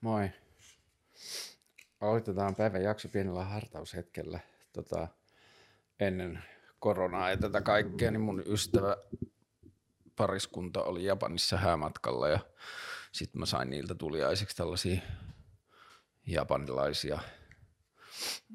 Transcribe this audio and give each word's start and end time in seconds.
Moi. 0.00 0.30
Aloitetaan 2.00 2.54
päivän 2.54 2.82
jakso 2.82 3.08
pienellä 3.08 3.44
hartaushetkellä. 3.44 4.40
Tota, 4.72 5.08
ennen 6.00 6.44
koronaa 6.78 7.30
ja 7.30 7.36
tätä 7.36 7.60
kaikkea, 7.60 8.10
niin 8.10 8.20
mun 8.20 8.42
ystävä 8.46 8.96
pariskunta 10.16 10.82
oli 10.82 11.04
Japanissa 11.04 11.56
häämatkalla 11.56 12.28
ja 12.28 12.38
sitten 13.12 13.40
mä 13.40 13.46
sain 13.46 13.70
niiltä 13.70 13.94
tuliaiseksi 13.94 14.56
tällaisia 14.56 15.00
japanilaisia 16.26 17.18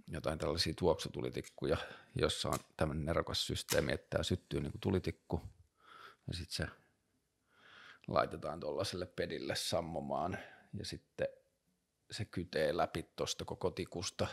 jotain 0.07 0.39
tällaisia 0.39 0.73
tuoksutulitikkuja, 0.77 1.77
jossa 2.15 2.49
on 2.49 2.59
tämmöinen 2.77 3.05
nerokas 3.05 3.47
systeemi, 3.47 3.93
että 3.93 4.07
tämä 4.09 4.23
syttyy 4.23 4.61
niin 4.61 4.71
kuin 4.71 4.81
tulitikku 4.81 5.41
ja 6.27 6.33
sitten 6.33 6.67
se 6.67 6.67
laitetaan 8.07 8.59
tuollaiselle 8.59 9.05
pedille 9.05 9.55
sammomaan 9.55 10.37
ja 10.77 10.85
sitten 10.85 11.27
se 12.11 12.25
kytee 12.25 12.77
läpi 12.77 13.03
tuosta 13.15 13.45
koko 13.45 13.71
tikusta 13.71 14.27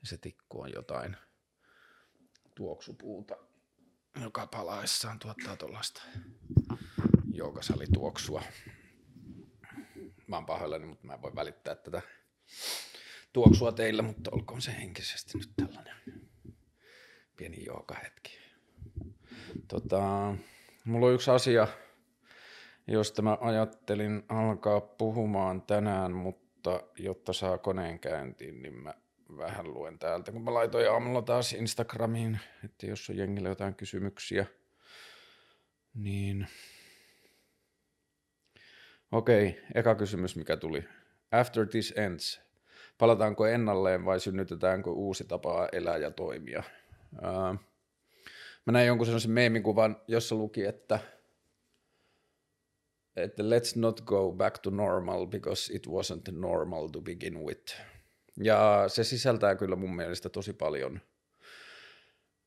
ja 0.00 0.06
se 0.06 0.18
tikku 0.18 0.60
on 0.60 0.72
jotain 0.72 1.16
tuoksupuuta, 2.54 3.36
joka 4.20 4.46
palaessaan 4.46 5.18
tuottaa 5.18 5.56
tuollaista 5.56 6.02
joogasalituoksua. 7.32 8.42
Mä 10.26 10.36
oon 10.36 10.46
pahoillani, 10.46 10.86
mutta 10.86 11.06
mä 11.06 11.14
en 11.14 11.22
voi 11.22 11.34
välittää 11.34 11.74
tätä 11.74 12.02
tuoksua 13.32 13.72
teille, 13.72 14.02
mutta 14.02 14.30
olkoon 14.34 14.62
se 14.62 14.72
henkisesti 14.72 15.38
nyt 15.38 15.50
tällainen 15.56 15.96
pieni 17.36 17.64
joogahetki. 17.64 18.38
Tota, 19.68 20.00
mulla 20.84 21.06
on 21.06 21.14
yksi 21.14 21.30
asia, 21.30 21.68
josta 22.86 23.22
mä 23.22 23.38
ajattelin 23.40 24.22
alkaa 24.28 24.80
puhumaan 24.80 25.62
tänään, 25.62 26.12
mutta 26.12 26.82
jotta 26.98 27.32
saa 27.32 27.58
koneen 27.58 27.98
käyntiin, 27.98 28.62
niin 28.62 28.74
mä 28.74 28.94
vähän 29.36 29.74
luen 29.74 29.98
täältä, 29.98 30.32
kun 30.32 30.42
mä 30.42 30.54
laitoin 30.54 30.90
aamulla 30.90 31.22
taas 31.22 31.52
Instagramiin, 31.52 32.38
että 32.64 32.86
jos 32.86 33.10
on 33.10 33.16
jengillä 33.16 33.48
jotain 33.48 33.74
kysymyksiä, 33.74 34.46
niin... 35.94 36.46
Okei, 39.12 39.62
eka 39.74 39.94
kysymys, 39.94 40.36
mikä 40.36 40.56
tuli. 40.56 40.84
After 41.32 41.66
this 41.66 41.94
ends, 41.96 42.40
palataanko 42.98 43.46
ennalleen 43.46 44.04
vai 44.04 44.20
synnytetäänkö 44.20 44.90
uusi 44.90 45.24
tapa 45.24 45.68
elää 45.72 45.96
ja 45.96 46.10
toimia? 46.10 46.62
Uh, 47.12 47.58
mä 48.64 48.72
näin 48.72 48.86
jonkun 48.86 49.06
sellaisen 49.06 49.30
meemikuvan, 49.30 50.00
jossa 50.08 50.34
luki, 50.34 50.64
että– 50.64 50.98
että 53.16 53.42
let's 53.42 53.72
not 53.76 54.00
go 54.00 54.32
back 54.32 54.58
to 54.58 54.70
normal 54.70 55.26
because 55.26 55.74
it 55.74 55.86
wasn't 55.86 56.32
normal 56.32 56.88
to 56.88 57.00
begin 57.00 57.38
with. 57.44 57.74
Ja 58.42 58.84
se 58.88 59.04
sisältää 59.04 59.54
kyllä 59.54 59.76
mun 59.76 59.96
mielestä 59.96 60.28
tosi 60.28 60.52
paljon 60.52 61.00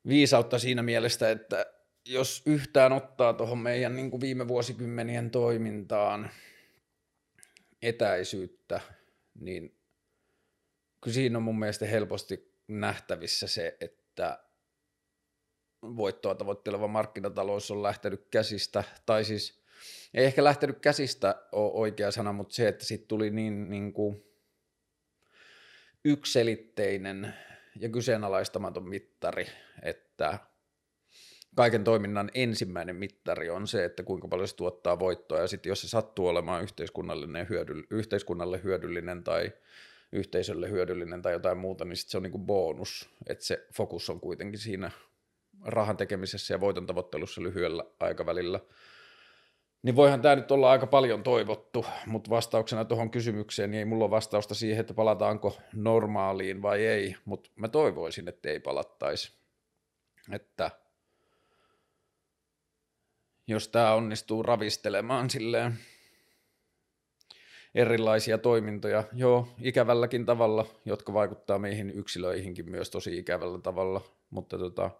viisautta 0.07 0.59
siinä 0.59 0.83
mielessä, 0.83 1.31
että 1.31 1.65
jos 2.05 2.43
yhtään 2.45 2.93
ottaa 2.93 3.33
tuohon 3.33 3.57
meidän 3.57 3.95
niin 3.95 4.11
kuin 4.11 4.21
viime 4.21 4.47
vuosikymmenien 4.47 5.31
toimintaan 5.31 6.29
etäisyyttä, 7.81 8.81
niin 9.39 9.75
kyllä 11.01 11.15
siinä 11.15 11.37
on 11.37 11.43
mun 11.43 11.59
mielestä 11.59 11.85
helposti 11.85 12.53
nähtävissä 12.67 13.47
se, 13.47 13.77
että 13.81 14.43
voittoa 15.81 16.35
tavoitteleva 16.35 16.87
markkinatalous 16.87 17.71
on 17.71 17.83
lähtenyt 17.83 18.27
käsistä, 18.31 18.83
tai 19.05 19.25
siis– 19.25 19.58
ei 20.13 20.25
ehkä 20.25 20.43
lähtenyt 20.43 20.79
käsistä 20.79 21.35
ole 21.51 21.71
oikea 21.71 22.11
sana, 22.11 22.33
mutta 22.33 22.55
se, 22.55 22.67
että 22.67 22.85
siitä 22.85 23.05
tuli 23.07 23.29
niin, 23.29 23.69
niin 23.69 23.93
kuin 23.93 24.23
ykselitteinen 26.05 27.33
ja 27.79 27.89
kyseenalaistamaton 27.89 28.89
mittari, 28.89 29.47
että 29.81 30.39
kaiken 31.55 31.83
toiminnan 31.83 32.31
ensimmäinen 32.33 32.95
mittari 32.95 33.49
on 33.49 33.67
se, 33.67 33.85
että 33.85 34.03
kuinka 34.03 34.27
paljon 34.27 34.47
se 34.47 34.55
tuottaa 34.55 34.99
voittoa, 34.99 35.39
ja 35.39 35.47
sitten 35.47 35.69
jos 35.69 35.81
se 35.81 35.87
sattuu 35.87 36.27
olemaan 36.27 36.63
yhteiskunnallinen 36.63 37.47
hyödyll- 37.47 37.87
yhteiskunnalle 37.89 38.63
hyödyllinen 38.63 39.23
tai 39.23 39.51
yhteisölle 40.11 40.69
hyödyllinen 40.69 41.21
tai 41.21 41.33
jotain 41.33 41.57
muuta, 41.57 41.85
niin 41.85 41.97
sit 41.97 42.09
se 42.09 42.17
on 42.17 42.23
niin 42.23 42.31
kuin 42.31 42.45
bonus, 42.45 43.09
että 43.27 43.45
se 43.45 43.67
fokus 43.73 44.09
on 44.09 44.19
kuitenkin 44.19 44.59
siinä 44.59 44.91
rahan 45.65 45.97
tekemisessä 45.97 46.53
ja 46.53 46.59
voiton 46.59 46.85
tavoittelussa 46.85 47.43
lyhyellä 47.43 47.83
aikavälillä– 47.99 48.59
niin 49.83 49.95
voihan 49.95 50.21
tämä 50.21 50.35
nyt 50.35 50.51
olla 50.51 50.71
aika 50.71 50.87
paljon 50.87 51.23
toivottu, 51.23 51.85
mutta 52.05 52.29
vastauksena 52.29 52.85
tuohon 52.85 53.11
kysymykseen 53.11 53.71
niin 53.71 53.79
ei 53.79 53.85
mulla 53.85 54.03
ole 54.03 54.11
vastausta 54.11 54.55
siihen, 54.55 54.81
että 54.81 54.93
palataanko 54.93 55.57
normaaliin 55.73 56.61
vai 56.61 56.85
ei, 56.85 57.15
mutta 57.25 57.49
mä 57.55 57.67
toivoisin, 57.67 58.27
että 58.27 58.49
ei 58.49 58.59
palattaisi. 58.59 59.39
Että 60.31 60.71
jos 63.47 63.67
tämä 63.67 63.93
onnistuu 63.93 64.43
ravistelemaan 64.43 65.29
silleen 65.29 65.77
erilaisia 67.75 68.37
toimintoja, 68.37 69.03
joo, 69.13 69.47
ikävälläkin 69.61 70.25
tavalla, 70.25 70.65
jotka 70.85 71.13
vaikuttaa 71.13 71.59
meihin 71.59 71.89
yksilöihinkin 71.89 72.69
myös 72.71 72.89
tosi 72.89 73.17
ikävällä 73.17 73.59
tavalla, 73.59 74.01
mutta 74.29 74.57
tota, 74.57 74.91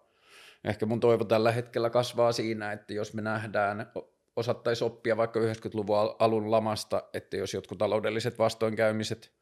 ehkä 0.64 0.86
mun 0.86 1.00
toivo 1.00 1.24
tällä 1.24 1.52
hetkellä 1.52 1.90
kasvaa 1.90 2.32
siinä, 2.32 2.72
että 2.72 2.94
jos 2.94 3.14
me 3.14 3.22
nähdään 3.22 3.92
osattaisi 4.36 4.84
oppia 4.84 5.16
vaikka 5.16 5.40
90-luvun 5.40 6.16
alun 6.18 6.50
lamasta, 6.50 7.02
että 7.14 7.36
jos 7.36 7.54
jotkut 7.54 7.78
taloudelliset 7.78 8.38
vastoinkäymiset 8.38 9.32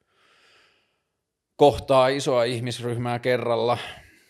kohtaa 1.56 2.08
isoa 2.08 2.44
ihmisryhmää 2.44 3.18
kerralla, 3.18 3.78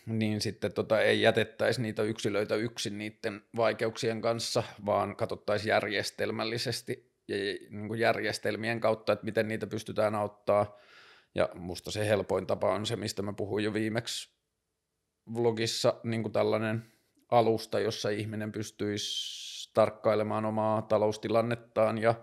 niin 0.05 0.41
sitten 0.41 0.73
tota 0.73 1.01
ei 1.01 1.21
jätettäisi 1.21 1.81
niitä 1.81 2.03
yksilöitä 2.03 2.55
yksin 2.55 2.97
niiden 2.97 3.41
vaikeuksien 3.55 4.21
kanssa, 4.21 4.63
vaan 4.85 5.15
katsottaisiin 5.15 5.69
järjestelmällisesti 5.69 7.13
ja 7.27 7.35
niin 7.69 7.87
kuin 7.87 7.99
järjestelmien 7.99 8.79
kautta, 8.79 9.13
että 9.13 9.25
miten 9.25 9.47
niitä 9.47 9.67
pystytään 9.67 10.15
auttaa. 10.15 10.77
Ja 11.35 11.49
musta 11.53 11.91
se 11.91 12.07
helpoin 12.07 12.47
tapa 12.47 12.73
on 12.73 12.85
se, 12.85 12.95
mistä 12.95 13.21
mä 13.21 13.33
puhuin 13.33 13.65
jo 13.65 13.73
viimeksi 13.73 14.29
vlogissa, 15.33 15.93
niin 16.03 16.21
kuin 16.21 16.33
tällainen 16.33 16.91
alusta, 17.31 17.79
jossa 17.79 18.09
ihminen 18.09 18.51
pystyisi 18.51 19.48
tarkkailemaan 19.73 20.45
omaa 20.45 20.81
taloustilannettaan 20.81 21.97
ja 21.97 22.15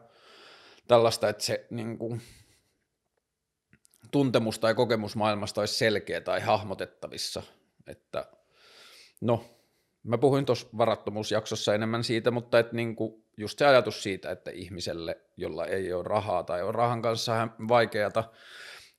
tällaista, 0.89 1.29
että 1.29 1.45
se 1.45 1.67
niin 1.71 1.99
kuin, 1.99 2.21
tuntemus 4.11 4.59
tai 4.59 4.75
kokemus 4.75 5.17
maailmasta 5.17 5.61
olisi 5.61 5.75
selkeä 5.75 6.21
tai 6.21 6.41
hahmotettavissa. 6.41 7.43
Että, 7.87 8.27
no, 9.21 9.45
mä 10.03 10.19
puhuin 10.19 10.47
tuossa 10.47 10.67
varattomuusjaksossa 10.79 11.75
enemmän 11.75 12.05
siitä, 12.05 12.31
mutta 12.31 12.59
että 12.59 12.77
niin 12.77 12.97
kuin 12.97 13.25
just 13.37 13.59
se 13.59 13.67
ajatus 13.67 14.03
siitä, 14.03 14.31
että 14.31 14.51
ihmiselle, 14.51 15.21
jolla 15.37 15.67
ei 15.67 15.93
ole 15.93 16.05
rahaa 16.05 16.43
tai 16.43 16.63
on 16.63 16.75
rahan 16.75 17.03
kanssa 17.03 17.49
vaikeata, 17.69 18.25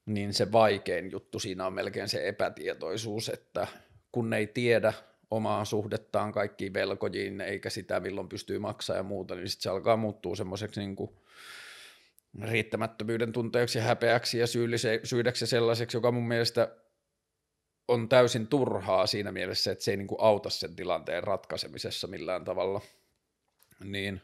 niin 0.06 0.34
se 0.34 0.52
vaikein 0.52 1.12
juttu 1.12 1.40
siinä 1.40 1.66
on 1.66 1.74
melkein 1.74 2.10
se 2.10 2.28
epätietoisuus, 2.28 3.30
että 3.30 3.68
kun 4.12 4.34
ei 4.34 4.48
tiedä, 4.48 4.94
omaa 5.32 5.66
suhdettaan 5.66 6.32
kaikkiin 6.32 6.74
velkojiin, 6.74 7.42
eikä 7.42 7.70
sitä 7.70 8.00
milloin 8.00 8.30
pystyy 8.30 8.60
maksamaan 8.60 9.00
ja 9.00 9.04
muuta, 9.04 9.36
niin 9.36 9.50
sitten 9.50 9.64
se 9.64 9.70
alkaa 9.70 9.98
muuttua 9.98 10.36
semmoiseksi 10.36 10.80
niin 10.80 10.96
kuin 10.96 11.12
riittämättömyyden 12.42 13.32
tunteeksi 13.32 13.80
häpeäksi 13.80 14.40
ja 14.40 14.48
syydäksi 15.04 15.48
sellaiseksi, 15.48 15.98
joka 15.98 16.12
mun 16.12 16.28
mielestä 16.28 16.76
on 17.88 18.10
täysin 18.10 18.48
turhaa 18.48 19.08
siinä 19.08 19.32
mielessä, 19.32 19.72
että 19.72 19.84
se 19.84 19.92
ei 19.92 19.98
niin 19.98 20.08
kuin 20.08 20.22
auta 20.22 20.50
sen 20.50 20.76
tilanteen 20.76 21.24
ratkaisemisessa 21.24 22.08
millään 22.08 22.44
tavalla. 22.46 22.82
Niin, 23.84 24.22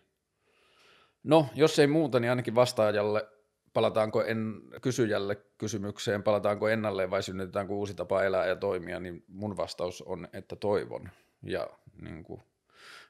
no, 1.23 1.47
jos 1.55 1.79
ei 1.79 1.87
muuta, 1.87 2.19
niin 2.19 2.29
ainakin 2.29 2.55
vastaajalle 2.55 3.27
palataanko 3.73 4.23
en, 4.23 4.61
kysyjälle 4.81 5.35
kysymykseen, 5.57 6.23
palataanko 6.23 6.69
ennalleen 6.69 7.11
vai 7.11 7.23
synnytetäänkö 7.23 7.73
uusi 7.73 7.93
tapa 7.93 8.23
elää 8.23 8.45
ja 8.45 8.55
toimia, 8.55 8.99
niin 8.99 9.23
mun 9.27 9.57
vastaus 9.57 10.01
on, 10.01 10.27
että 10.33 10.55
toivon 10.55 11.09
ja 11.43 11.67
niin 12.01 12.23
kuin, 12.23 12.41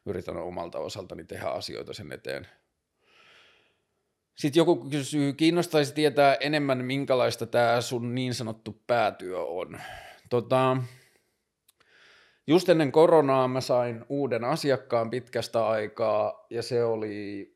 yritän 0.05 0.37
omalta 0.37 0.79
osaltani 0.79 1.23
tehdä 1.23 1.47
asioita 1.47 1.93
sen 1.93 2.11
eteen. 2.11 2.47
Sitten 4.35 4.59
joku 4.59 4.75
kysyy, 4.89 5.33
kiinnostaisi 5.33 5.93
tietää 5.93 6.35
enemmän, 6.35 6.85
minkälaista 6.85 7.45
tämä 7.45 7.81
sun 7.81 8.15
niin 8.15 8.33
sanottu 8.33 8.81
päätyö 8.87 9.39
on. 9.39 9.79
Tota, 10.29 10.77
just 12.47 12.69
ennen 12.69 12.91
koronaa 12.91 13.47
mä 13.47 13.61
sain 13.61 14.05
uuden 14.09 14.43
asiakkaan 14.43 15.09
pitkästä 15.09 15.67
aikaa, 15.67 16.45
ja 16.49 16.61
se 16.61 16.83
oli 16.83 17.52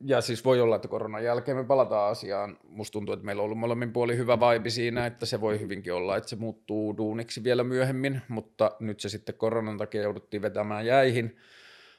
ja 0.00 0.20
siis 0.20 0.44
voi 0.44 0.60
olla, 0.60 0.76
että 0.76 0.88
koronan 0.88 1.24
jälkeen 1.24 1.56
me 1.56 1.64
palataan 1.64 2.10
asiaan. 2.10 2.58
Musta 2.68 2.92
tuntuu, 2.92 3.12
että 3.12 3.26
meillä 3.26 3.40
on 3.40 3.44
ollut 3.44 3.58
molemmin 3.58 3.92
puoli 3.92 4.16
hyvä 4.16 4.38
vibe 4.40 4.70
siinä, 4.70 5.06
että 5.06 5.26
se 5.26 5.40
voi 5.40 5.60
hyvinkin 5.60 5.92
olla, 5.92 6.16
että 6.16 6.30
se 6.30 6.36
muuttuu 6.36 6.96
duuniksi 6.96 7.44
vielä 7.44 7.64
myöhemmin, 7.64 8.22
mutta 8.28 8.70
nyt 8.80 9.00
se 9.00 9.08
sitten 9.08 9.34
koronan 9.34 9.78
takia 9.78 10.02
jouduttiin 10.02 10.42
vetämään 10.42 10.86
jäihin. 10.86 11.36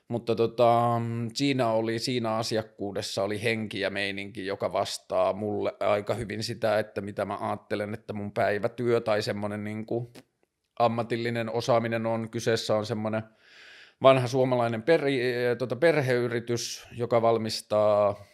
Mutta 0.07 0.35
tota, 0.35 1.01
siinä 1.33 1.67
oli, 1.67 1.99
siinä 1.99 2.35
asiakkuudessa 2.35 3.23
oli 3.23 3.43
henki 3.43 3.79
ja 3.79 3.89
meininki, 3.89 4.45
joka 4.45 4.73
vastaa 4.73 5.33
mulle 5.33 5.73
aika 5.79 6.13
hyvin 6.13 6.43
sitä, 6.43 6.79
että 6.79 7.01
mitä 7.01 7.25
mä 7.25 7.37
ajattelen, 7.41 7.93
että 7.93 8.13
mun 8.13 8.31
päivätyö 8.31 9.01
tai 9.01 9.21
semmoinen 9.21 9.63
niin 9.63 9.85
ammatillinen 10.79 11.49
osaaminen 11.49 12.05
on. 12.05 12.29
Kyseessä 12.29 12.75
on 12.75 12.85
semmoinen 12.85 13.23
vanha 14.01 14.27
suomalainen 14.27 14.83
per, 14.83 15.01
tota 15.57 15.75
perheyritys, 15.75 16.87
joka 16.91 17.21
valmistaa 17.21 18.25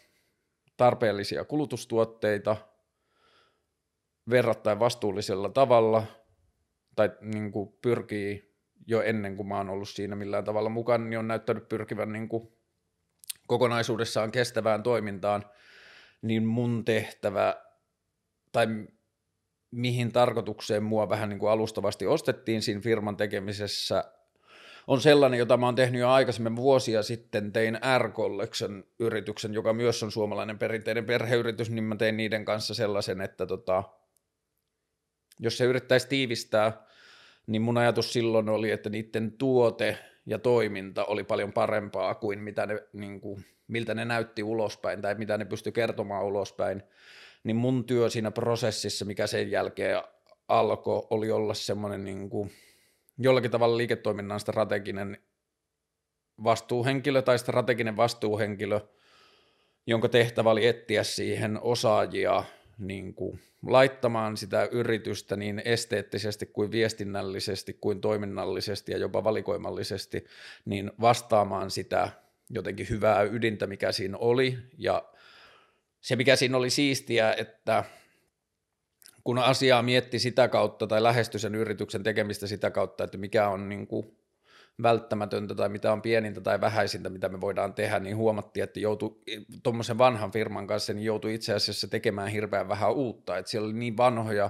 tarpeellisia 0.78 1.46
kulutustuotteita 1.46 2.58
verrattain 4.30 4.80
vastuullisella 4.80 5.50
tavalla 5.50 6.04
tai 6.96 7.12
niin 7.22 7.52
kuin 7.52 7.74
pyrkii 7.82 8.56
jo 8.88 9.02
ennen 9.02 9.36
kuin 9.36 9.48
mä 9.48 9.58
oon 9.58 9.70
ollut 9.70 9.90
siinä 9.90 10.16
millään 10.16 10.44
tavalla 10.44 10.70
mukana, 10.70 11.06
niin 11.06 11.20
on 11.20 11.28
näyttänyt 11.28 11.70
pyrkivän 11.70 12.12
niin 12.12 12.30
kuin 12.30 12.56
kokonaisuudessaan 13.48 14.32
kestävään 14.32 14.84
toimintaan, 14.84 15.46
niin 16.22 16.46
mun 16.46 16.86
tehtävä 16.86 17.56
tai 18.52 18.68
mihin 19.72 20.12
tarkoitukseen 20.12 20.84
mua 20.84 21.10
vähän 21.10 21.30
niin 21.30 21.40
kuin 21.40 21.52
alustavasti 21.52 22.08
ostettiin 22.08 22.62
siinä 22.62 22.82
firman 22.82 23.18
tekemisessä, 23.18 24.04
on 24.88 25.02
sellainen, 25.02 25.40
jota 25.40 25.58
mä 25.58 25.66
oon 25.66 25.76
tehnyt 25.76 26.02
jo 26.02 26.10
aikaisemmin 26.10 26.56
vuosia 26.56 27.04
sitten, 27.04 27.52
tein 27.52 27.80
R 27.98 28.12
yrityksen, 29.00 29.54
joka 29.54 29.74
myös 29.74 30.04
on 30.04 30.12
suomalainen 30.12 30.60
perinteinen 30.60 31.06
perheyritys, 31.06 31.70
niin 31.70 31.84
mä 31.84 31.96
tein 31.96 32.18
niiden 32.18 32.46
kanssa 32.46 32.74
sellaisen, 32.74 33.22
että 33.22 33.46
tota, 33.46 33.84
jos 35.40 35.58
se 35.58 35.66
yrittäisi 35.66 36.08
tiivistää, 36.08 36.86
niin 37.48 37.62
mun 37.62 37.78
ajatus 37.78 38.14
silloin 38.14 38.50
oli, 38.50 38.72
että 38.72 38.90
niiden 38.90 39.32
tuote 39.32 39.98
ja 40.26 40.40
toiminta 40.40 41.06
oli 41.06 41.24
paljon 41.24 41.54
parempaa 41.54 42.16
kuin, 42.16 42.40
mitä 42.40 42.66
ne, 42.66 42.84
niin 42.94 43.22
kuin, 43.22 43.46
miltä 43.68 43.94
ne 43.94 44.06
näytti 44.06 44.44
ulospäin 44.44 45.02
tai 45.02 45.16
mitä 45.16 45.38
ne 45.38 45.46
pystyi 45.46 45.72
kertomaan 45.72 46.26
ulospäin, 46.26 46.84
niin 47.44 47.56
mun 47.56 47.86
työ 47.86 48.10
siinä 48.10 48.32
prosessissa, 48.32 49.06
mikä 49.06 49.28
sen 49.28 49.52
jälkeen 49.52 50.02
alkoi, 50.48 51.08
oli 51.10 51.32
olla 51.32 51.54
semmoinen 51.54 52.04
niin 52.04 52.30
kuin, 52.30 52.52
jollakin 53.18 53.52
tavalla 53.52 53.78
liiketoiminnan 53.78 54.40
strateginen 54.40 55.18
vastuuhenkilö 56.44 57.22
tai 57.22 57.40
strateginen 57.40 57.98
vastuuhenkilö, 57.98 58.80
jonka 59.88 60.10
tehtävä 60.10 60.50
oli 60.50 60.68
etsiä 60.68 61.04
siihen 61.04 61.60
osaajia 61.62 62.44
niin 62.78 63.14
kuin 63.14 63.40
laittamaan 63.66 64.38
sitä 64.38 64.70
yritystä 64.72 65.36
niin 65.36 65.62
esteettisesti 65.66 66.46
kuin 66.46 66.72
viestinnällisesti 66.72 67.74
kuin 67.74 68.02
toiminnallisesti 68.02 68.92
ja 68.92 68.98
jopa 68.98 69.24
valikoimallisesti, 69.24 70.26
niin 70.66 70.92
vastaamaan 71.02 71.72
sitä 71.72 72.10
jotenkin 72.50 72.90
hyvää 72.90 73.24
ydintä, 73.24 73.68
mikä 73.68 73.92
siinä 73.92 74.18
oli. 74.18 74.58
Ja 74.78 75.06
se, 76.02 76.16
mikä 76.16 76.36
siinä 76.36 76.58
oli 76.58 76.70
siistiä, 76.70 77.34
että 77.34 77.84
kun 79.26 79.38
asiaa 79.38 79.82
mietti 79.82 80.20
sitä 80.20 80.48
kautta 80.48 80.88
tai 80.88 81.04
lähestyi 81.04 81.40
sen 81.40 81.56
yrityksen 81.56 82.04
tekemistä 82.04 82.48
sitä 82.48 82.72
kautta, 82.72 83.04
että 83.04 83.18
mikä 83.18 83.50
on 83.50 83.70
niin 83.70 83.88
kuin 83.88 84.18
välttämätöntä 84.84 85.56
tai 85.56 85.70
mitä 85.70 85.94
on 85.94 86.02
pienintä 86.02 86.42
tai 86.42 86.62
vähäisintä, 86.62 87.10
mitä 87.10 87.30
me 87.30 87.42
voidaan 87.42 87.74
tehdä, 87.74 88.00
niin 88.00 88.18
huomattiin, 88.18 88.64
että 88.64 88.80
joutui 88.80 89.18
tuommoisen 89.64 89.98
vanhan 89.98 90.32
firman 90.32 90.68
kanssa, 90.68 90.94
niin 90.94 91.06
joutui 91.06 91.34
itse 91.34 91.54
asiassa 91.54 91.88
tekemään 91.88 92.28
hirveän 92.28 92.70
vähän 92.70 92.94
uutta, 92.94 93.38
että 93.38 93.52
siellä 93.52 93.66
oli 93.66 93.74
niin 93.74 93.98
vanhoja, 93.98 94.50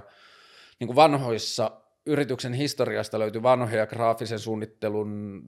niin 0.80 0.86
kuin 0.86 0.96
vanhoissa 0.96 1.70
yrityksen 2.06 2.52
historiasta 2.52 3.18
löytyi 3.18 3.42
vanhoja 3.42 3.86
graafisen 3.86 4.38
suunnittelun 4.38 5.42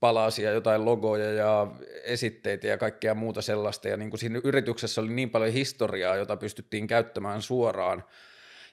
palasia, 0.00 0.50
jotain 0.50 0.84
logoja 0.84 1.32
ja 1.32 1.66
esitteitä 2.04 2.66
ja 2.66 2.78
kaikkea 2.78 3.14
muuta 3.14 3.42
sellaista, 3.42 3.88
ja 3.88 3.96
niin 3.96 4.10
kuin 4.10 4.20
siinä 4.20 4.40
yrityksessä 4.44 5.00
oli 5.00 5.12
niin 5.12 5.30
paljon 5.30 5.52
historiaa, 5.52 6.16
jota 6.16 6.36
pystyttiin 6.36 6.86
käyttämään 6.86 7.42
suoraan, 7.42 8.04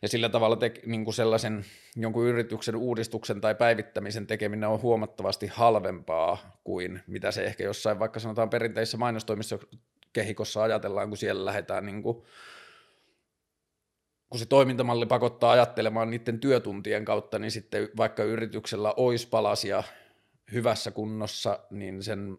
ja 0.03 0.09
sillä 0.09 0.29
tavalla 0.29 0.55
te, 0.55 0.73
niin 0.85 1.03
kuin 1.03 1.13
sellaisen 1.13 1.65
jonkun 1.95 2.25
yrityksen 2.25 2.75
uudistuksen 2.75 3.41
tai 3.41 3.55
päivittämisen 3.55 4.27
tekeminen 4.27 4.69
on 4.69 4.81
huomattavasti 4.81 5.47
halvempaa 5.47 6.59
kuin 6.63 7.01
mitä 7.07 7.31
se 7.31 7.43
ehkä 7.43 7.63
jossain 7.63 7.99
vaikka 7.99 8.19
sanotaan 8.19 8.49
perinteisessä 8.49 8.97
mainostoimissa 8.97 9.59
kehikossa 10.13 10.63
ajatellaan, 10.63 11.09
kun 11.09 11.17
siellä 11.17 11.45
lähdetään 11.45 11.85
niin 11.85 12.03
kuin, 12.03 12.23
kun 14.29 14.39
se 14.39 14.45
toimintamalli 14.45 15.05
pakottaa 15.05 15.51
ajattelemaan 15.51 16.09
niiden 16.09 16.39
työtuntien 16.39 17.05
kautta, 17.05 17.39
niin 17.39 17.51
sitten 17.51 17.89
vaikka 17.97 18.23
yrityksellä 18.23 18.93
olisi 18.97 19.27
palasia 19.27 19.83
hyvässä 20.53 20.91
kunnossa, 20.91 21.59
niin 21.71 22.03
sen 22.03 22.37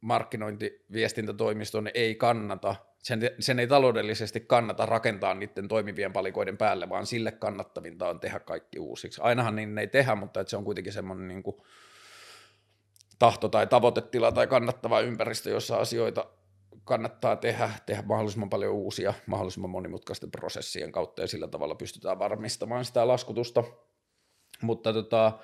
markkinointiviestintätoimiston 0.00 1.90
ei 1.94 2.14
kannata 2.14 2.76
sen, 3.04 3.20
sen 3.40 3.58
ei 3.58 3.66
taloudellisesti 3.66 4.40
kannata 4.40 4.86
rakentaa 4.86 5.34
niiden 5.34 5.68
toimivien 5.68 6.12
palikoiden 6.12 6.56
päälle, 6.56 6.88
vaan 6.88 7.06
sille 7.06 7.32
kannattavinta 7.32 8.08
on 8.08 8.20
tehdä 8.20 8.38
kaikki 8.40 8.78
uusiksi. 8.78 9.20
Ainahan 9.24 9.56
niin 9.56 9.78
ei 9.78 9.86
tehdä, 9.86 10.14
mutta 10.14 10.40
että 10.40 10.50
se 10.50 10.56
on 10.56 10.64
kuitenkin 10.64 10.92
semmoinen 10.92 11.28
niin 11.28 11.42
kuin 11.42 11.56
tahto 13.18 13.48
tai 13.48 13.66
tavoitetila 13.66 14.32
tai 14.32 14.46
kannattava 14.46 15.00
ympäristö, 15.00 15.50
jossa 15.50 15.76
asioita 15.76 16.26
kannattaa 16.84 17.36
tehdä, 17.36 17.70
tehdä 17.86 18.02
mahdollisimman 18.02 18.50
paljon 18.50 18.72
uusia, 18.72 19.14
mahdollisimman 19.26 19.70
monimutkaisten 19.70 20.30
prosessien 20.30 20.92
kautta 20.92 21.22
ja 21.22 21.28
sillä 21.28 21.48
tavalla 21.48 21.74
pystytään 21.74 22.18
varmistamaan 22.18 22.84
sitä 22.84 23.08
laskutusta. 23.08 23.64
Mutta 24.62 24.92
tota, 24.92 25.38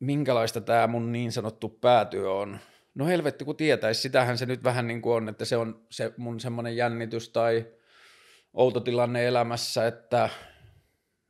minkälaista 0.00 0.60
tämä 0.60 0.86
mun 0.86 1.12
niin 1.12 1.32
sanottu 1.32 1.68
päätyö 1.68 2.32
on, 2.32 2.58
No 2.94 3.06
helvetti, 3.06 3.44
kun 3.44 3.56
tietäisi, 3.56 4.00
sitähän 4.00 4.38
se 4.38 4.46
nyt 4.46 4.64
vähän 4.64 4.86
niin 4.86 5.02
kuin 5.02 5.14
on, 5.14 5.28
että 5.28 5.44
se 5.44 5.56
on 5.56 5.86
se 5.90 6.12
mun 6.16 6.40
semmoinen 6.40 6.76
jännitys 6.76 7.28
tai 7.28 7.66
outo 8.54 8.80
tilanne 8.80 9.26
elämässä, 9.26 9.86
että 9.86 10.28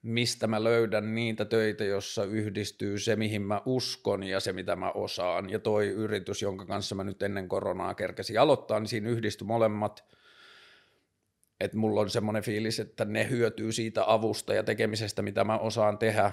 mistä 0.03 0.47
mä 0.47 0.65
löydän 0.65 1.15
niitä 1.15 1.45
töitä, 1.45 1.85
jossa 1.85 2.25
yhdistyy 2.25 2.99
se, 2.99 3.17
mihin 3.17 3.43
mä 3.43 3.63
uskon 3.67 4.23
ja 4.23 4.41
se, 4.41 4.53
mitä 4.53 4.77
mä 4.77 4.91
osaan. 4.91 5.51
Ja 5.51 5.59
toi 5.59 5.89
yritys, 5.89 6.43
jonka 6.43 6.67
kanssa 6.67 6.95
mä 6.95 7.05
nyt 7.05 7.23
ennen 7.23 7.49
koronaa 7.49 7.95
kerkesin 7.95 8.41
aloittaa, 8.41 8.81
niin 8.81 8.89
siinä 8.89 9.09
yhdistyi 9.09 9.47
molemmat. 9.47 10.05
Että 11.61 11.77
mulla 11.77 12.01
on 12.01 12.11
semmoinen 12.11 12.43
fiilis, 12.43 12.81
että 12.81 13.05
ne 13.05 13.31
hyötyy 13.31 13.73
siitä 13.73 14.05
avusta 14.07 14.55
ja 14.55 14.63
tekemisestä, 14.63 15.23
mitä 15.23 15.45
mä 15.45 15.59
osaan 15.59 15.99
tehdä, 15.99 16.33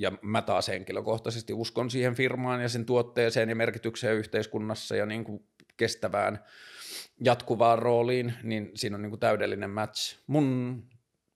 ja 0.00 0.12
mä 0.22 0.42
taas 0.42 0.68
henkilökohtaisesti 0.68 1.52
uskon 1.52 1.90
siihen 1.90 2.14
firmaan 2.14 2.62
ja 2.62 2.68
sen 2.68 2.86
tuotteeseen 2.86 3.48
ja 3.48 3.56
merkitykseen 3.56 4.16
yhteiskunnassa 4.16 4.96
ja 4.96 5.06
niin 5.06 5.24
kuin 5.24 5.46
kestävään 5.76 6.44
jatkuvaan 7.24 7.78
rooliin, 7.78 8.34
niin 8.42 8.70
siinä 8.74 8.96
on 8.96 9.02
niin 9.02 9.10
kuin 9.10 9.20
täydellinen 9.20 9.70
match. 9.70 10.18
Mun 10.26 10.82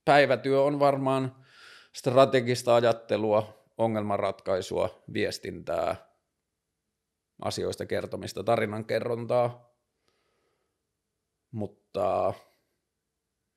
päivätyö 0.04 0.62
on 0.62 0.78
varmaan 0.78 1.36
strategista 1.92 2.74
ajattelua, 2.74 3.64
ongelmanratkaisua, 3.78 5.02
viestintää, 5.12 5.96
asioista 7.42 7.86
kertomista, 7.86 8.44
tarinan 8.44 8.84
kerrontaa, 8.84 9.74
mutta 11.50 12.34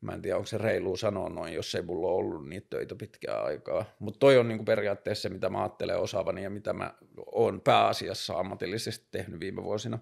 Mä 0.01 0.11
en 0.11 0.21
tiedä, 0.21 0.35
onko 0.35 0.47
se 0.47 0.57
reilu 0.57 0.97
sanoa 0.97 1.29
noin, 1.29 1.53
jos 1.53 1.75
ei 1.75 1.81
mulla 1.81 2.07
ole 2.07 2.15
ollut 2.15 2.49
niitä 2.49 2.67
töitä 2.69 2.95
pitkään 2.95 3.45
aikaa. 3.45 3.85
Mutta 3.99 4.19
toi 4.19 4.37
on 4.37 4.47
niinku 4.47 4.63
periaatteessa 4.63 5.21
se, 5.21 5.29
mitä 5.29 5.49
mä 5.49 5.61
ajattelen 5.61 5.99
osaavani 5.99 6.43
ja 6.43 6.49
mitä 6.49 6.73
mä 6.73 6.93
oon 7.25 7.61
pääasiassa 7.61 8.33
ammatillisesti 8.33 9.07
tehnyt 9.11 9.39
viime 9.39 9.63
vuosina. 9.63 9.99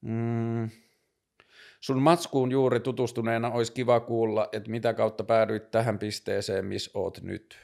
Mm. 0.00 0.70
Sun 1.80 2.02
matskuun 2.02 2.50
juuri 2.50 2.80
tutustuneena 2.80 3.50
olisi 3.50 3.72
kiva 3.72 4.00
kuulla, 4.00 4.48
että 4.52 4.70
mitä 4.70 4.94
kautta 4.94 5.24
päädyit 5.24 5.70
tähän 5.70 5.98
pisteeseen, 5.98 6.64
missä 6.64 6.90
oot 6.94 7.20
nyt. 7.22 7.58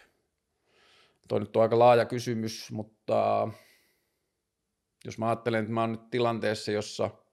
Toi 1.29 1.41
nyt 1.41 1.57
on 1.57 1.63
aika 1.63 1.79
laaja 1.79 2.05
kysymys, 2.05 2.73
mutta 2.73 3.49
jos 5.05 5.19
mä 5.19 5.29
ajattelen, 5.29 5.61
että 5.61 5.73
mä 5.73 5.81
oon 5.81 5.93
nyt 5.93 6.11
tilanteessa, 6.11 6.73
jossa– 6.73 7.11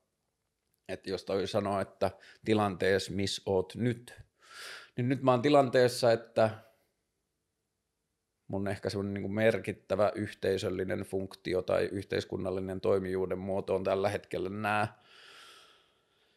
että 0.88 1.10
jos 1.10 1.24
toi 1.24 1.48
sanoo, 1.48 1.82
että 1.82 2.12
tilanteessa, 2.46 3.12
missä 3.12 3.42
oot 3.46 3.76
nyt, 3.76 4.14
niin 4.98 5.10
nyt 5.10 5.22
mä 5.22 5.32
oon 5.32 5.42
tilanteessa, 5.42 6.12
että 6.12 6.50
mun 8.48 8.68
ehkä 8.68 8.90
semmoinen 8.90 9.14
niin 9.14 9.34
merkittävä 9.34 10.12
yhteisöllinen 10.16 11.00
funktio 11.00 11.62
tai 11.62 11.90
yhteiskunnallinen 11.92 12.82
toimijuuden 12.82 13.40
muoto 13.40 13.76
on 13.76 13.84
tällä 13.84 14.10
hetkellä 14.10 14.50
nämä 14.50 14.88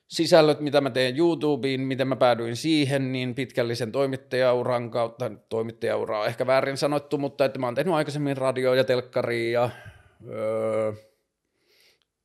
sisällöt, 0.08 0.60
mitä 0.60 0.80
mä 0.80 0.90
teen 0.90 1.16
YouTubeen, 1.16 1.80
miten 1.80 2.08
mä 2.08 2.16
päädyin 2.16 2.56
siihen, 2.56 3.12
niin 3.12 3.34
pitkällisen 3.34 3.92
toimittajauran 3.92 4.90
kautta, 4.90 5.30
toimittajaura 5.48 6.26
ehkä 6.26 6.46
väärin 6.46 6.76
sanottu, 6.76 7.18
mutta 7.18 7.44
että 7.44 7.58
mä 7.58 7.66
oon 7.66 7.74
tehnyt 7.74 7.94
aikaisemmin 7.94 8.36
radio 8.36 8.74
ja 8.74 8.84
telkkaria 8.84 9.60
ja 9.60 9.70
öö, 10.28 10.92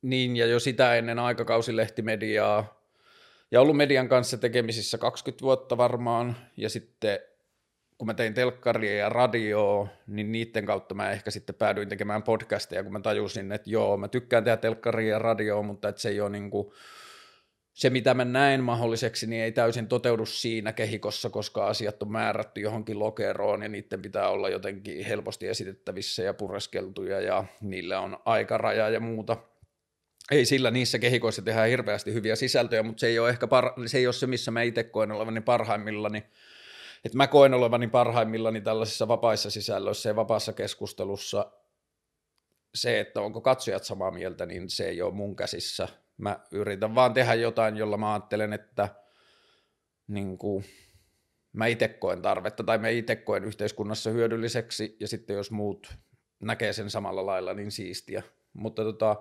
niin, 0.02 0.36
ja 0.36 0.46
jo 0.46 0.60
sitä 0.60 0.94
ennen 0.94 1.18
aikakausilehtimediaa. 1.18 2.82
Ja 3.50 3.60
ollut 3.60 3.76
median 3.76 4.08
kanssa 4.08 4.38
tekemisissä 4.38 4.98
20 4.98 5.42
vuotta 5.42 5.76
varmaan, 5.76 6.36
ja 6.56 6.68
sitten 6.68 7.18
kun 7.98 8.06
mä 8.06 8.14
tein 8.14 8.34
telkkaria 8.34 8.96
ja 8.96 9.08
radioa, 9.08 9.88
niin 10.06 10.32
niiden 10.32 10.66
kautta 10.66 10.94
mä 10.94 11.10
ehkä 11.10 11.30
sitten 11.30 11.54
päädyin 11.54 11.88
tekemään 11.88 12.22
podcasteja, 12.22 12.82
kun 12.82 12.92
mä 12.92 13.00
tajusin, 13.00 13.52
että 13.52 13.70
joo, 13.70 13.96
mä 13.96 14.08
tykkään 14.08 14.44
tehdä 14.44 14.56
telkkaria 14.56 15.08
ja 15.08 15.18
radioa, 15.18 15.62
mutta 15.62 15.88
että 15.88 16.00
se 16.00 16.08
ei 16.08 16.20
ole 16.20 16.30
niin 16.30 16.50
kuin, 16.50 16.72
se, 17.72 17.90
mitä 17.90 18.14
mä 18.14 18.24
näen 18.24 18.62
mahdolliseksi, 18.62 19.26
niin 19.26 19.42
ei 19.42 19.52
täysin 19.52 19.88
toteudu 19.88 20.26
siinä 20.26 20.72
kehikossa, 20.72 21.30
koska 21.30 21.66
asiat 21.66 22.02
on 22.02 22.12
määrätty 22.12 22.60
johonkin 22.60 22.98
lokeroon 22.98 23.62
ja 23.62 23.68
niiden 23.68 24.02
pitää 24.02 24.28
olla 24.28 24.48
jotenkin 24.48 25.04
helposti 25.04 25.48
esitettävissä 25.48 26.22
ja 26.22 26.34
pureskeltuja 26.34 27.20
ja 27.20 27.44
niillä 27.60 28.00
on 28.00 28.18
aikaraja 28.24 28.88
ja 28.90 29.00
muuta. 29.00 29.36
Ei 30.32 30.44
sillä 30.44 30.70
niissä 30.70 30.98
kehikoissa 30.98 31.42
tehdään 31.42 31.68
hirveästi 31.68 32.12
hyviä 32.12 32.36
sisältöjä, 32.36 32.82
mutta 32.82 33.00
se 33.00 33.06
ei 33.06 33.18
ole 33.18 33.28
ehkä 33.28 33.46
par- 33.46 33.88
se, 33.88 33.98
ei 33.98 34.06
ole 34.06 34.12
se, 34.12 34.26
missä 34.26 34.50
mä 34.50 34.62
itse 34.62 34.84
koen 34.84 35.12
olevani 35.12 35.40
parhaimmillani. 35.40 36.24
Että 37.04 37.16
mä 37.16 37.26
koen 37.26 37.54
olevani 37.54 37.88
parhaimmillani 37.88 38.60
tällaisissa 38.60 39.08
vapaissa 39.08 39.50
sisällöissä 39.50 40.08
ja 40.08 40.16
vapaassa 40.16 40.52
keskustelussa 40.52 41.52
se, 42.74 43.00
että 43.00 43.20
onko 43.20 43.40
katsojat 43.40 43.84
samaa 43.84 44.10
mieltä, 44.10 44.46
niin 44.46 44.70
se 44.70 44.88
ei 44.88 45.02
ole 45.02 45.14
mun 45.14 45.36
käsissä– 45.36 45.88
Mä 46.22 46.40
yritän 46.50 46.94
vaan 46.94 47.14
tehdä 47.14 47.34
jotain, 47.34 47.76
jolla 47.76 47.96
mä 47.96 48.12
ajattelen, 48.12 48.52
että 48.52 48.88
niin 50.08 50.38
kuin, 50.38 50.64
mä 51.52 51.66
itse 51.66 51.88
koen 51.88 52.22
tarvetta 52.22 52.64
tai 52.64 52.78
mä 52.78 52.88
itse 52.88 53.16
koen 53.16 53.44
yhteiskunnassa 53.44 54.10
hyödylliseksi 54.10 54.96
ja 55.00 55.08
sitten 55.08 55.36
jos 55.36 55.50
muut 55.50 55.94
näkee 56.40 56.72
sen 56.72 56.90
samalla 56.90 57.26
lailla, 57.26 57.54
niin 57.54 57.70
siistiä. 57.70 58.22
Mutta 58.52 58.84
tota, 58.84 59.16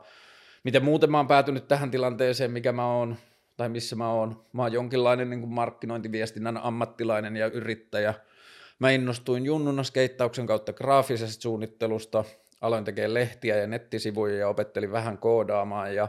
miten 0.64 0.84
muuten 0.84 1.12
mä 1.12 1.18
oon 1.18 1.28
päätynyt 1.28 1.68
tähän 1.68 1.92
tilanteeseen, 1.92 2.52
mikä 2.52 2.72
mä 2.72 2.94
oon, 2.94 3.16
tai 3.58 3.70
missä 3.70 3.96
mä 3.96 4.12
oon. 4.12 4.46
Mä 4.54 4.62
oon 4.62 4.74
jonkinlainen 4.74 5.30
niin 5.30 5.40
kuin 5.40 5.54
markkinointiviestinnän 5.54 6.58
ammattilainen 6.58 7.38
ja 7.38 7.48
yrittäjä. 7.48 8.14
Mä 8.80 8.92
innostuin 8.92 9.46
junnuna 9.46 9.84
skeittauksen 9.84 10.48
kautta 10.48 10.74
graafisesta 10.74 11.42
suunnittelusta, 11.42 12.24
aloin 12.62 12.84
tekemään 12.84 13.14
lehtiä 13.14 13.58
ja 13.58 13.68
nettisivuja 13.68 14.36
ja 14.36 14.48
opettelin 14.48 14.92
vähän 14.92 15.18
koodaamaan 15.18 15.96
ja 15.96 16.08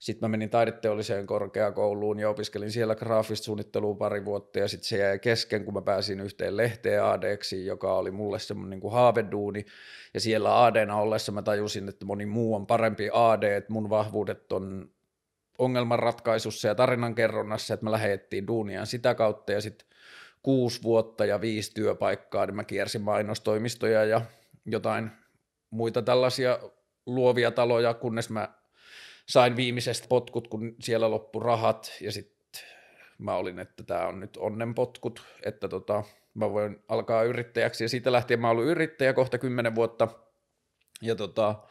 sitten 0.00 0.28
mä 0.28 0.30
menin 0.30 0.50
taideteolliseen 0.50 1.26
korkeakouluun 1.26 2.18
ja 2.18 2.30
opiskelin 2.30 2.72
siellä 2.72 2.94
graafista 2.94 3.44
suunnittelua 3.44 3.94
pari 3.94 4.24
vuotta 4.24 4.58
ja 4.58 4.68
sitten 4.68 4.88
se 4.88 4.98
jäi 4.98 5.18
kesken, 5.18 5.64
kun 5.64 5.74
mä 5.74 5.82
pääsin 5.82 6.20
yhteen 6.20 6.56
lehteen 6.56 7.04
ADksi, 7.04 7.66
joka 7.66 7.94
oli 7.94 8.10
mulle 8.10 8.38
semmoinen 8.38 8.70
niin 8.70 8.80
kuin 8.80 8.92
haaveduuni. 8.92 9.66
Ja 10.14 10.20
siellä 10.20 10.64
ADna 10.64 10.96
ollessa 10.96 11.32
mä 11.32 11.42
tajusin, 11.42 11.88
että 11.88 12.06
moni 12.06 12.26
muu 12.26 12.54
on 12.54 12.66
parempi 12.66 13.10
AD, 13.12 13.42
että 13.42 13.72
mun 13.72 13.90
vahvuudet 13.90 14.52
on 14.52 14.90
ongelmanratkaisussa 15.58 16.68
ja 16.68 16.74
tarinankerronnassa, 16.74 17.74
että 17.74 17.86
mä 17.86 17.92
lähettiin 17.92 18.46
duuniaan 18.46 18.86
sitä 18.86 19.14
kautta 19.14 19.52
ja 19.52 19.60
sitten 19.60 19.88
kuusi 20.42 20.82
vuotta 20.82 21.24
ja 21.24 21.40
viisi 21.40 21.74
työpaikkaa, 21.74 22.46
niin 22.46 22.56
mä 22.56 22.64
kiersin 22.64 23.02
mainostoimistoja 23.02 24.04
ja 24.04 24.20
jotain 24.66 25.10
muita 25.70 26.02
tällaisia 26.02 26.58
luovia 27.06 27.50
taloja, 27.50 27.94
kunnes 27.94 28.30
mä 28.30 28.59
sain 29.30 29.56
viimeisestä 29.56 30.08
potkut, 30.08 30.48
kun 30.48 30.76
siellä 30.80 31.10
loppu 31.10 31.40
rahat 31.40 31.92
ja 32.00 32.12
sitten 32.12 32.62
mä 33.18 33.34
olin, 33.34 33.58
että 33.58 33.82
tämä 33.82 34.06
on 34.06 34.20
nyt 34.20 34.36
onnenpotkut, 34.36 35.22
että 35.42 35.68
tota, 35.68 36.04
mä 36.34 36.52
voin 36.52 36.84
alkaa 36.88 37.22
yrittäjäksi. 37.22 37.84
Ja 37.84 37.88
siitä 37.88 38.12
lähtien 38.12 38.40
mä 38.40 38.48
oon 38.48 38.56
ollut 38.56 38.70
yrittäjä 38.70 39.12
kohta 39.12 39.38
kymmenen 39.38 39.74
vuotta. 39.74 40.08
Ja 41.02 41.14
tota, 41.14 41.68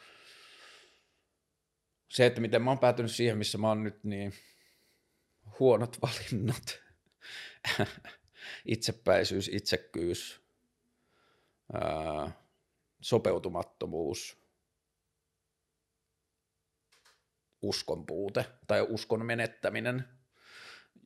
se, 2.10 2.26
että 2.26 2.42
miten 2.42 2.62
mä 2.62 2.72
oon 2.72 2.80
päätynyt 2.80 3.12
siihen, 3.12 3.38
missä 3.38 3.58
mä 3.58 3.68
oon 3.68 3.84
nyt, 3.84 4.04
niin 4.04 4.34
huonot 5.60 5.98
valinnat, 6.02 6.80
itsepäisyys, 8.66 9.48
itsekkyys, 9.54 10.42
ää, 11.74 12.32
sopeutumattomuus, 13.02 14.39
uskon 17.62 18.06
puute 18.06 18.46
tai 18.68 18.86
uskon 18.90 19.26
menettäminen 19.26 20.04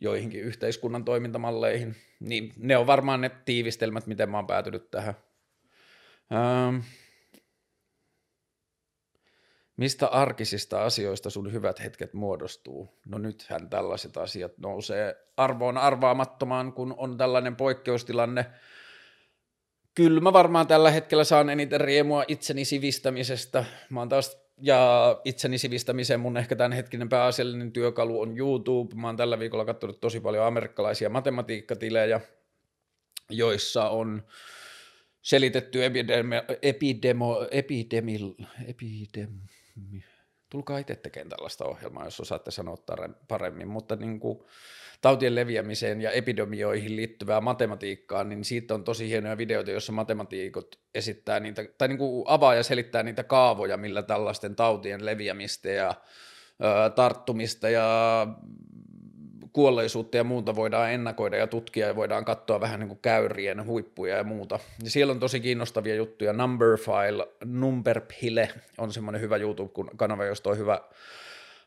joihinkin 0.02 0.42
yhteiskunnan 0.42 1.06
toimintamalleihin, 1.06 1.96
niin 2.20 2.54
ne 2.58 2.78
on 2.78 2.88
varmaan 2.88 3.22
ne 3.22 3.32
tiivistelmät, 3.46 4.08
miten 4.08 4.30
mä 4.30 4.38
oon 4.38 4.48
päätynyt 4.48 4.92
tähän. 4.92 5.14
Ähm. 6.34 6.80
Mistä 9.78 10.08
arkisista 10.08 10.84
asioista 10.84 11.30
sun 11.30 11.52
hyvät 11.52 11.84
hetket 11.84 12.14
muodostuu? 12.14 13.00
No 13.06 13.18
nythän 13.18 13.70
tällaiset 13.70 14.18
asiat 14.18 14.58
nousee 14.58 15.16
arvoon 15.38 15.78
arvaamattomaan, 15.78 16.74
kun 16.74 16.94
on 16.98 17.18
tällainen 17.18 17.56
poikkeustilanne. 17.56 18.46
Kyllä 19.96 20.22
mä 20.22 20.34
varmaan 20.34 20.68
tällä 20.68 20.92
hetkellä 20.92 21.24
saan 21.24 21.50
eniten 21.50 21.82
riemua 21.82 22.24
itseni 22.28 22.66
sivistämisestä. 22.66 23.66
Mä 23.90 24.00
oon 24.00 24.10
taas 24.10 24.43
ja 24.66 25.22
itseni 25.26 25.58
sivistämiseen 25.58 26.20
mun 26.20 26.38
ehkä 26.38 26.56
tämänhetkinen 26.56 27.10
pääasiallinen 27.10 27.72
työkalu 27.72 28.22
on 28.22 28.38
YouTube. 28.38 28.96
Mä 28.96 29.08
oon 29.08 29.18
tällä 29.18 29.40
viikolla 29.40 29.66
katsonut 29.66 30.00
tosi 30.00 30.20
paljon 30.20 30.46
amerikkalaisia 30.46 31.10
matematiikkatilejä, 31.10 32.22
joissa 33.30 33.90
on 33.90 34.24
selitetty 35.22 35.86
epidemi, 35.86 36.36
epidemo, 36.62 37.48
epidemil, 37.52 38.34
epidemi, 38.68 39.50
tulkaa 40.50 40.78
itse 40.78 40.96
tekemään 40.96 41.30
tällaista 41.30 41.66
ohjelmaa, 41.66 42.06
jos 42.06 42.20
osaatte 42.20 42.52
sanoa 42.52 42.78
paremmin, 43.28 43.68
mutta 43.68 43.96
niin 43.96 44.20
kuin, 44.20 44.40
tautien 45.04 45.36
leviämiseen 45.36 46.02
ja 46.02 46.12
epidemioihin 46.12 46.96
liittyvää 46.96 47.42
matematiikkaa, 47.42 48.24
niin 48.24 48.46
siitä 48.46 48.74
on 48.74 48.84
tosi 48.84 49.10
hienoja 49.10 49.38
videoita, 49.38 49.72
joissa 49.72 49.92
matematiikot 49.92 50.80
esittää 50.96 51.40
niitä, 51.40 51.66
tai 51.78 51.88
niin 51.88 51.98
kuin 51.98 52.24
avaa 52.28 52.56
ja 52.56 52.64
selittää 52.64 53.04
niitä 53.04 53.24
kaavoja, 53.24 53.78
millä 53.78 54.04
tällaisten 54.04 54.56
tautien 54.56 55.06
leviämistä 55.06 55.70
ja 55.70 55.90
ö, 55.90 56.90
tarttumista 56.90 57.70
ja 57.70 58.28
kuolleisuutta 59.54 60.18
ja 60.18 60.24
muuta 60.24 60.56
voidaan 60.56 60.92
ennakoida 60.92 61.38
ja 61.38 61.48
tutkia 61.48 61.88
ja 61.88 61.96
voidaan 61.96 62.26
katsoa 62.26 62.62
vähän 62.62 62.80
niin 62.80 62.88
kuin 62.88 63.00
käyrien 63.02 63.66
huippuja 63.66 64.18
ja 64.18 64.24
muuta. 64.24 64.60
Ja 64.84 64.90
siellä 64.90 65.12
on 65.12 65.20
tosi 65.20 65.40
kiinnostavia 65.40 65.96
juttuja. 65.96 66.34
Numberfile, 66.34 67.28
Numberpile 67.46 68.50
on 68.78 68.94
semmoinen 68.94 69.22
hyvä 69.22 69.38
YouTube-kanava, 69.38 70.26
josta 70.26 70.50
on 70.50 70.58
hyvä 70.58 70.82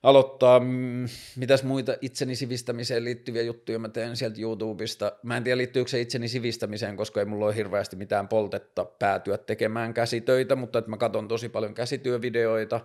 aloittaa. 0.06 0.60
Mm, 0.60 1.08
mitäs 1.36 1.64
muita 1.64 1.96
itseni 2.00 2.36
sivistämiseen 2.36 3.04
liittyviä 3.04 3.42
juttuja 3.42 3.78
mä 3.78 3.88
teen 3.88 4.16
sieltä 4.16 4.40
YouTubesta. 4.40 5.12
Mä 5.22 5.36
en 5.36 5.44
tiedä 5.44 5.56
liittyykö 5.56 5.90
se 5.90 6.00
itseni 6.00 6.28
sivistämiseen, 6.28 6.96
koska 6.96 7.20
ei 7.20 7.26
mulla 7.26 7.46
ole 7.46 7.56
hirveästi 7.56 7.96
mitään 7.96 8.28
poltetta 8.28 8.84
päätyä 8.84 9.38
tekemään 9.38 9.94
käsitöitä, 9.94 10.56
mutta 10.56 10.78
että 10.78 10.90
mä 10.90 10.96
katson 10.96 11.28
tosi 11.28 11.48
paljon 11.48 11.74
käsityövideoita, 11.74 12.80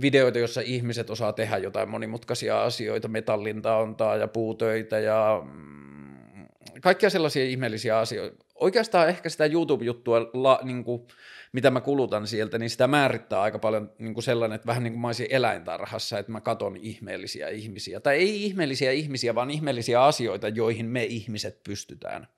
videoita, 0.00 0.38
joissa 0.38 0.60
ihmiset 0.60 1.10
osaa 1.10 1.32
tehdä 1.32 1.58
jotain 1.58 1.88
monimutkaisia 1.88 2.62
asioita, 2.64 3.08
metallintaontaa 3.08 4.16
ja 4.16 4.28
puutöitä 4.28 4.98
ja 4.98 5.42
mm, 5.44 6.46
kaikkia 6.82 7.10
sellaisia 7.10 7.44
ihmeellisiä 7.44 7.98
asioita. 7.98 8.44
Oikeastaan 8.54 9.08
ehkä 9.08 9.28
sitä 9.28 9.46
YouTube-juttua 9.46 10.30
la, 10.32 10.60
niin 10.62 10.84
kuin, 10.84 11.06
mitä 11.52 11.70
mä 11.70 11.80
kulutan 11.80 12.26
sieltä, 12.26 12.58
niin 12.58 12.70
sitä 12.70 12.86
määrittää 12.86 13.40
aika 13.40 13.58
paljon 13.58 13.92
niin 13.98 14.14
kuin 14.14 14.24
sellainen, 14.24 14.56
että 14.56 14.66
vähän 14.66 14.82
niin 14.82 14.92
kuin 14.92 15.00
mä 15.00 15.08
olisin 15.08 15.26
eläintarhassa, 15.30 16.18
että 16.18 16.32
mä 16.32 16.40
katon 16.40 16.76
ihmeellisiä 16.76 17.48
ihmisiä. 17.48 18.00
Tai 18.00 18.16
ei 18.16 18.44
ihmeellisiä 18.44 18.92
ihmisiä, 18.92 19.34
vaan 19.34 19.50
ihmeellisiä 19.50 20.04
asioita, 20.04 20.48
joihin 20.48 20.86
me 20.86 21.04
ihmiset 21.04 21.62
pystytään. 21.62 22.28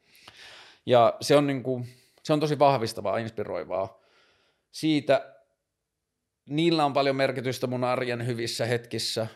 Ja 0.86 1.16
se 1.20 1.36
on, 1.36 1.46
niin 1.46 1.62
kuin, 1.62 1.88
se 2.22 2.32
on 2.32 2.40
tosi 2.40 2.58
vahvistavaa, 2.58 3.18
inspiroivaa. 3.18 4.00
Siitä 4.70 5.34
niillä 6.46 6.84
on 6.84 6.92
paljon 6.92 7.16
merkitystä 7.16 7.66
mun 7.66 7.84
arjen 7.84 8.26
hyvissä 8.26 8.66
hetkissä. 8.66 9.26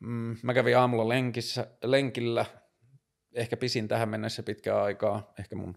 Mm, 0.00 0.36
mä 0.42 0.54
kävin 0.54 0.78
aamulla 0.78 1.08
lenkissä, 1.08 1.66
lenkillä, 1.84 2.46
ehkä 3.34 3.56
pisin 3.56 3.88
tähän 3.88 4.08
mennessä 4.08 4.42
pitkää 4.42 4.82
aikaa, 4.82 5.32
ehkä 5.38 5.56
mun 5.56 5.76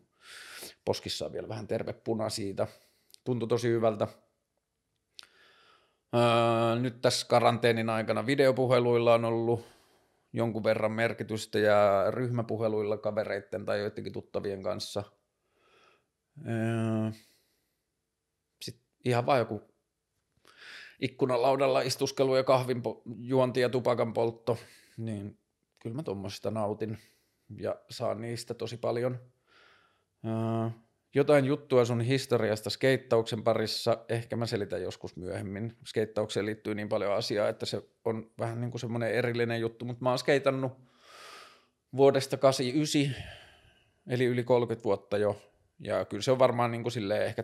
poskissa 0.86 1.26
on 1.26 1.34
vielä 1.34 1.50
vähän 1.50 1.68
terve 1.68 1.94
puna 1.94 2.30
siitä 2.30 2.68
tuntui 3.24 3.50
tosi 3.50 3.68
hyvältä. 3.68 4.08
Öö, 6.16 6.80
nyt 6.80 7.02
tässä 7.02 7.28
karanteenin 7.28 7.90
aikana 7.90 8.26
videopuheluilla 8.26 9.14
on 9.14 9.26
ollut 9.26 9.66
jonkun 10.34 10.64
verran 10.64 10.92
merkitystä 10.92 11.60
ja 11.60 12.06
ryhmäpuheluilla 12.10 12.98
kavereiden 12.98 13.66
tai 13.66 13.80
joidenkin 13.80 14.14
tuttavien 14.14 14.64
kanssa. 14.64 15.04
Öö, 16.48 17.12
Sitten 18.62 18.86
ihan 19.06 19.26
vaan 19.26 19.40
joku 19.40 19.62
ikkunalaudalla 21.00 21.82
istuskelu 21.82 22.36
ja 22.36 22.44
kahvin 22.44 22.82
juonti 23.18 23.60
ja 23.60 23.70
tupakan 23.70 24.14
poltto, 24.14 24.58
niin 24.98 25.40
kyllä 25.80 25.96
mä 25.96 26.04
tuommoisista 26.04 26.52
nautin 26.52 26.98
ja 27.58 27.76
saan 27.90 28.22
niistä 28.22 28.54
tosi 28.54 28.78
paljon. 28.78 29.20
Öö, 30.26 30.70
jotain 31.16 31.46
juttua 31.46 31.86
sun 31.86 32.02
historiasta 32.02 32.70
skeittauksen 32.70 33.44
parissa, 33.44 33.98
ehkä 34.10 34.36
mä 34.36 34.46
selitän 34.46 34.82
joskus 34.82 35.16
myöhemmin. 35.16 35.78
Skeittaukseen 35.86 36.46
liittyy 36.46 36.76
niin 36.76 36.90
paljon 36.90 37.14
asiaa, 37.14 37.50
että 37.50 37.66
se 37.66 37.90
on 38.06 38.32
vähän 38.40 38.62
niin 38.62 38.72
kuin 38.72 38.82
semmoinen 38.82 39.12
erillinen 39.12 39.60
juttu, 39.60 39.86
mutta 39.86 40.04
mä 40.04 40.10
oon 40.10 40.20
skeitannut 40.20 40.72
vuodesta 41.96 42.38
89 42.38 43.24
eli 44.08 44.26
yli 44.26 44.44
30 44.44 44.84
vuotta 44.84 45.18
jo. 45.18 45.42
Ja 45.80 46.06
kyllä 46.06 46.24
se 46.24 46.32
on 46.32 46.40
varmaan 46.40 46.72
niin 46.72 46.84
kuin 46.84 46.92
silleen 46.92 47.26
ehkä 47.26 47.44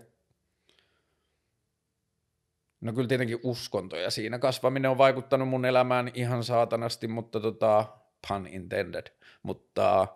No 2.82 2.94
kyllä 2.94 3.08
tietenkin 3.08 3.40
uskonto 3.44 3.96
ja 3.96 4.12
siinä 4.12 4.40
kasvaminen 4.40 4.92
on 4.92 4.98
vaikuttanut 4.98 5.48
mun 5.48 5.66
elämään 5.66 6.12
ihan 6.14 6.44
saatanasti, 6.44 7.08
mutta 7.08 7.40
tota, 7.40 7.86
pun 8.28 8.48
intended, 8.48 9.08
mutta 9.44 10.08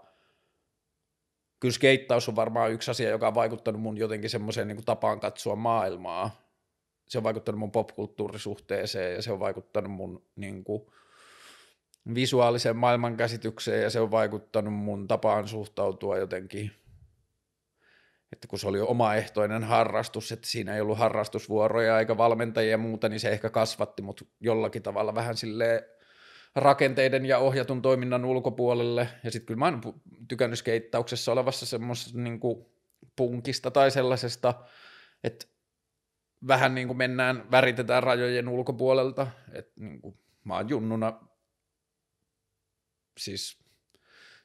kyllä 1.63 1.73
skeittaus 1.73 2.29
on 2.29 2.35
varmaan 2.35 2.71
yksi 2.71 2.91
asia, 2.91 3.09
joka 3.09 3.27
on 3.27 3.35
vaikuttanut 3.35 3.81
mun 3.81 3.97
jotenkin 3.97 4.29
semmoiseen 4.29 4.67
niin 4.67 4.85
tapaan 4.85 5.19
katsoa 5.19 5.55
maailmaa. 5.55 6.41
Se 7.07 7.17
on 7.17 7.23
vaikuttanut 7.23 7.59
mun 7.59 7.71
popkulttuurisuhteeseen 7.71 9.15
ja 9.15 9.21
se 9.21 9.31
on 9.31 9.39
vaikuttanut 9.39 9.91
mun 9.91 10.25
niin 10.35 10.63
kuin, 10.63 10.85
visuaaliseen 12.15 12.77
maailmankäsitykseen 12.77 13.81
ja 13.81 13.89
se 13.89 13.99
on 13.99 14.11
vaikuttanut 14.11 14.73
mun 14.73 15.07
tapaan 15.07 15.47
suhtautua 15.47 16.17
jotenkin 16.17 16.71
että 18.33 18.47
kun 18.47 18.59
se 18.59 18.67
oli 18.67 18.81
omaehtoinen 18.81 19.63
harrastus, 19.63 20.31
että 20.31 20.47
siinä 20.47 20.75
ei 20.75 20.81
ollut 20.81 20.97
harrastusvuoroja 20.97 21.99
eikä 21.99 22.17
valmentajia 22.17 22.71
ja 22.71 22.77
muuta, 22.77 23.09
niin 23.09 23.19
se 23.19 23.29
ehkä 23.29 23.49
kasvatti 23.49 24.01
mut 24.01 24.27
jollakin 24.39 24.83
tavalla 24.83 25.15
vähän 25.15 25.37
sille 25.37 25.89
rakenteiden 26.55 27.25
ja 27.25 27.37
ohjatun 27.37 27.81
toiminnan 27.81 28.25
ulkopuolelle. 28.25 29.07
Ja 29.23 29.31
sitten 29.31 29.45
kyllä 29.45 29.59
mä 29.59 29.65
oon 29.65 30.01
tykännyt 30.27 30.59
skeittauksessa 30.59 31.31
olevassa 31.31 31.65
semmoisesta 31.65 32.19
niin 32.19 32.39
punkista 33.15 33.71
tai 33.71 33.91
sellaisesta, 33.91 34.53
että 35.23 35.45
vähän 36.47 36.75
niin 36.75 36.87
kuin 36.87 36.97
mennään, 36.97 37.51
väritetään 37.51 38.03
rajojen 38.03 38.49
ulkopuolelta. 38.49 39.27
Että 39.53 39.71
niin 39.75 40.01
kuin, 40.01 40.19
mä 40.43 40.55
oon 40.55 40.69
junnuna 40.69 41.19
siis 43.17 43.63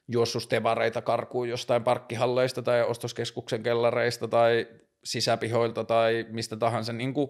juossustevareita 0.07 1.01
karkuu 1.01 1.43
jostain 1.43 1.83
parkkihalleista 1.83 2.61
tai 2.61 2.83
ostoskeskuksen 2.83 3.63
kellareista 3.63 4.27
tai 4.27 4.67
sisäpihoilta 5.03 5.83
tai 5.83 6.25
mistä 6.29 6.57
tahansa, 6.57 6.93
niin 6.93 7.13
kuin 7.13 7.29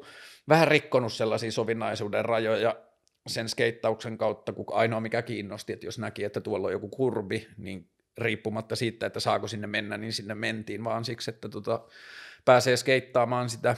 vähän 0.50 0.68
rikkonut 0.68 1.14
sellaisia 1.14 1.52
sovinnaisuuden 1.52 2.26
rajoja 2.26 2.89
sen 3.28 3.50
skeittauksen 3.50 4.18
kautta, 4.18 4.54
kun 4.54 4.66
ainoa 4.72 5.00
mikä 5.00 5.22
kiinnosti, 5.22 5.74
että 5.74 5.86
jos 5.86 6.00
näki, 6.00 6.24
että 6.24 6.42
tuolla 6.42 6.68
on 6.68 6.74
joku 6.74 6.90
kurbi, 6.90 7.48
niin 7.58 7.90
riippumatta 8.18 8.76
siitä, 8.76 9.06
että 9.06 9.20
saako 9.20 9.48
sinne 9.48 9.68
mennä, 9.68 9.98
niin 9.98 10.14
sinne 10.14 10.36
mentiin, 10.36 10.84
vaan 10.84 11.06
siksi, 11.06 11.32
että 11.32 11.50
tota, 11.50 11.86
pääsee 12.46 12.78
skeittaamaan 12.78 13.50
sitä 13.50 13.76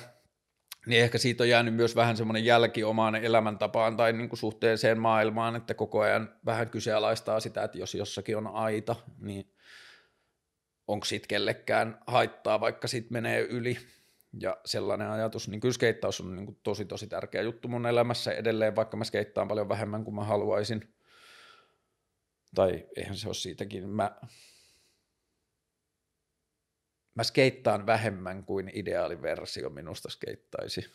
niin 0.86 1.04
ehkä 1.04 1.18
siitä 1.18 1.44
on 1.44 1.50
jäänyt 1.50 1.74
myös 1.74 1.96
vähän 1.96 2.18
semmoinen 2.18 2.46
jälki 2.46 2.84
omaan 2.84 3.16
elämäntapaan 3.16 3.98
tai 3.98 4.14
niin 4.14 4.30
kuin 4.30 4.40
suhteeseen 4.40 5.00
maailmaan, 5.00 5.56
että 5.56 5.74
koko 5.74 6.00
ajan 6.00 6.36
vähän 6.46 6.70
kyseenalaistaa 6.70 7.40
sitä, 7.40 7.64
että 7.64 7.78
jos 7.78 7.96
jossakin 7.96 8.38
on 8.38 8.48
aita, 8.48 8.96
niin 9.20 9.54
onko 10.88 11.06
siitä 11.06 11.28
kellekään 11.28 12.00
haittaa, 12.08 12.60
vaikka 12.60 12.88
siitä 12.88 13.08
menee 13.12 13.42
yli. 13.42 13.78
Ja 14.40 14.58
sellainen 14.66 15.10
ajatus, 15.10 15.48
niin 15.48 15.60
kyllä 15.60 15.74
skeittaus 15.74 16.22
on 16.22 16.36
niin 16.36 16.46
kuin 16.46 16.60
tosi 16.64 16.86
tosi 16.86 17.08
tärkeä 17.08 17.42
juttu 17.42 17.68
mun 17.68 17.86
elämässä 17.86 18.32
edelleen, 18.32 18.76
vaikka 18.76 18.98
mä 18.98 19.04
skeittaan 19.04 19.48
paljon 19.48 19.70
vähemmän 19.70 20.04
kuin 20.04 20.16
mä 20.16 20.24
haluaisin. 20.24 20.94
Tai 22.56 22.88
eihän 22.96 23.18
se 23.18 23.28
ole 23.28 23.34
siitäkin. 23.34 23.90
Mä 23.90 24.16
mä 27.16 27.24
skeittaan 27.24 27.86
vähemmän 27.86 28.44
kuin 28.44 28.72
ideaaliversio 28.74 29.70
minusta 29.70 30.10
skeittaisi. 30.10 30.94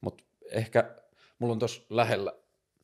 Mutta 0.00 0.24
ehkä 0.50 0.96
mulla 1.38 1.52
on 1.52 1.58
tuossa 1.58 1.82
lähellä 1.90 2.32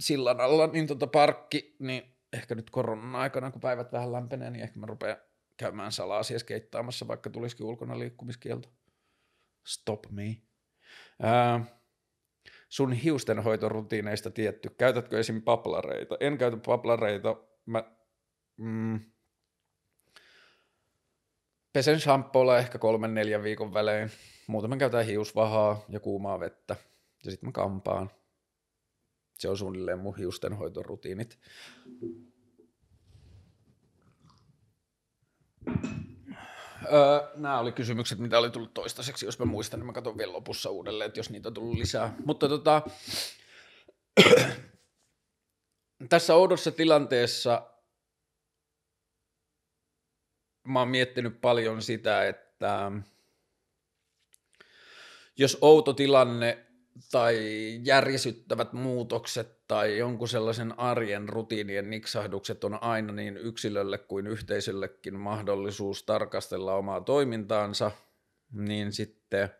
sillan 0.00 0.40
alla 0.40 0.66
niin 0.66 0.86
tota 0.86 1.06
parkki, 1.06 1.76
niin 1.78 2.16
ehkä 2.32 2.54
nyt 2.54 2.70
koronan 2.70 3.16
aikana, 3.16 3.50
kun 3.50 3.60
päivät 3.60 3.92
vähän 3.92 4.12
lämpenee, 4.12 4.50
niin 4.50 4.62
ehkä 4.62 4.78
mä 4.78 4.86
rupean 4.86 5.16
käymään 5.56 5.92
salaa 5.92 6.22
siellä 6.22 6.38
skeittaamassa, 6.38 7.08
vaikka 7.08 7.30
tulisikin 7.30 7.66
ulkona 7.66 7.98
liikkumiskielto. 7.98 8.68
Stop 9.66 10.00
me. 10.10 10.36
Ää, 11.22 11.64
sun 12.68 12.92
hiustenhoitorutiineista 12.92 14.30
tietty. 14.30 14.70
Käytätkö 14.70 15.18
esim. 15.18 15.42
paplareita? 15.42 16.16
En 16.20 16.38
käytä 16.38 16.56
paplareita. 16.66 17.36
Mä, 17.66 17.84
mm, 18.56 19.00
Pesen 21.76 22.00
shampoolla 22.00 22.58
ehkä 22.58 22.78
kolmen 22.78 23.14
neljän 23.14 23.42
viikon 23.42 23.74
välein. 23.74 24.10
Muuten 24.46 24.78
käytän 24.78 25.06
hiusvahaa 25.06 25.84
ja 25.88 26.00
kuumaa 26.00 26.40
vettä. 26.40 26.76
Ja 27.24 27.30
sitten 27.30 27.48
mä 27.48 27.52
kampaan. 27.52 28.10
Se 29.38 29.48
on 29.48 29.56
suunnilleen 29.56 29.98
mun 29.98 30.16
hiustenhoitorutiinit. 30.16 31.38
Öö, 36.92 37.28
nämä 37.34 37.58
oli 37.58 37.72
kysymykset, 37.72 38.18
mitä 38.18 38.38
oli 38.38 38.50
tullut 38.50 38.74
toistaiseksi. 38.74 39.26
Jos 39.26 39.38
mä 39.38 39.44
muistan, 39.44 39.80
niin 39.80 39.86
mä 39.86 39.92
katson 39.92 40.18
vielä 40.18 40.32
lopussa 40.32 40.70
uudelleen, 40.70 41.08
että 41.08 41.20
jos 41.20 41.30
niitä 41.30 41.48
on 41.48 41.54
tullut 41.54 41.78
lisää. 41.78 42.14
Mutta 42.24 42.48
tota, 42.48 42.82
tässä 46.08 46.34
oudossa 46.34 46.70
tilanteessa 46.70 47.70
mä 50.66 50.78
oon 50.78 50.88
miettinyt 50.88 51.40
paljon 51.40 51.82
sitä, 51.82 52.28
että 52.28 52.92
jos 55.36 55.58
outo 55.60 55.92
tilanne 55.92 56.66
tai 57.10 57.38
järjesyttävät 57.82 58.72
muutokset 58.72 59.55
tai 59.68 59.98
jonkun 59.98 60.28
sellaisen 60.28 60.78
arjen 60.78 61.28
rutiinien 61.28 61.90
niksahdukset 61.90 62.64
on 62.64 62.82
aina 62.82 63.12
niin 63.12 63.36
yksilölle 63.36 63.98
kuin 63.98 64.26
yhteisöllekin 64.26 65.14
mahdollisuus 65.14 66.02
tarkastella 66.02 66.74
omaa 66.74 67.00
toimintaansa, 67.00 67.90
niin 68.52 68.92
sitten– 68.92 69.48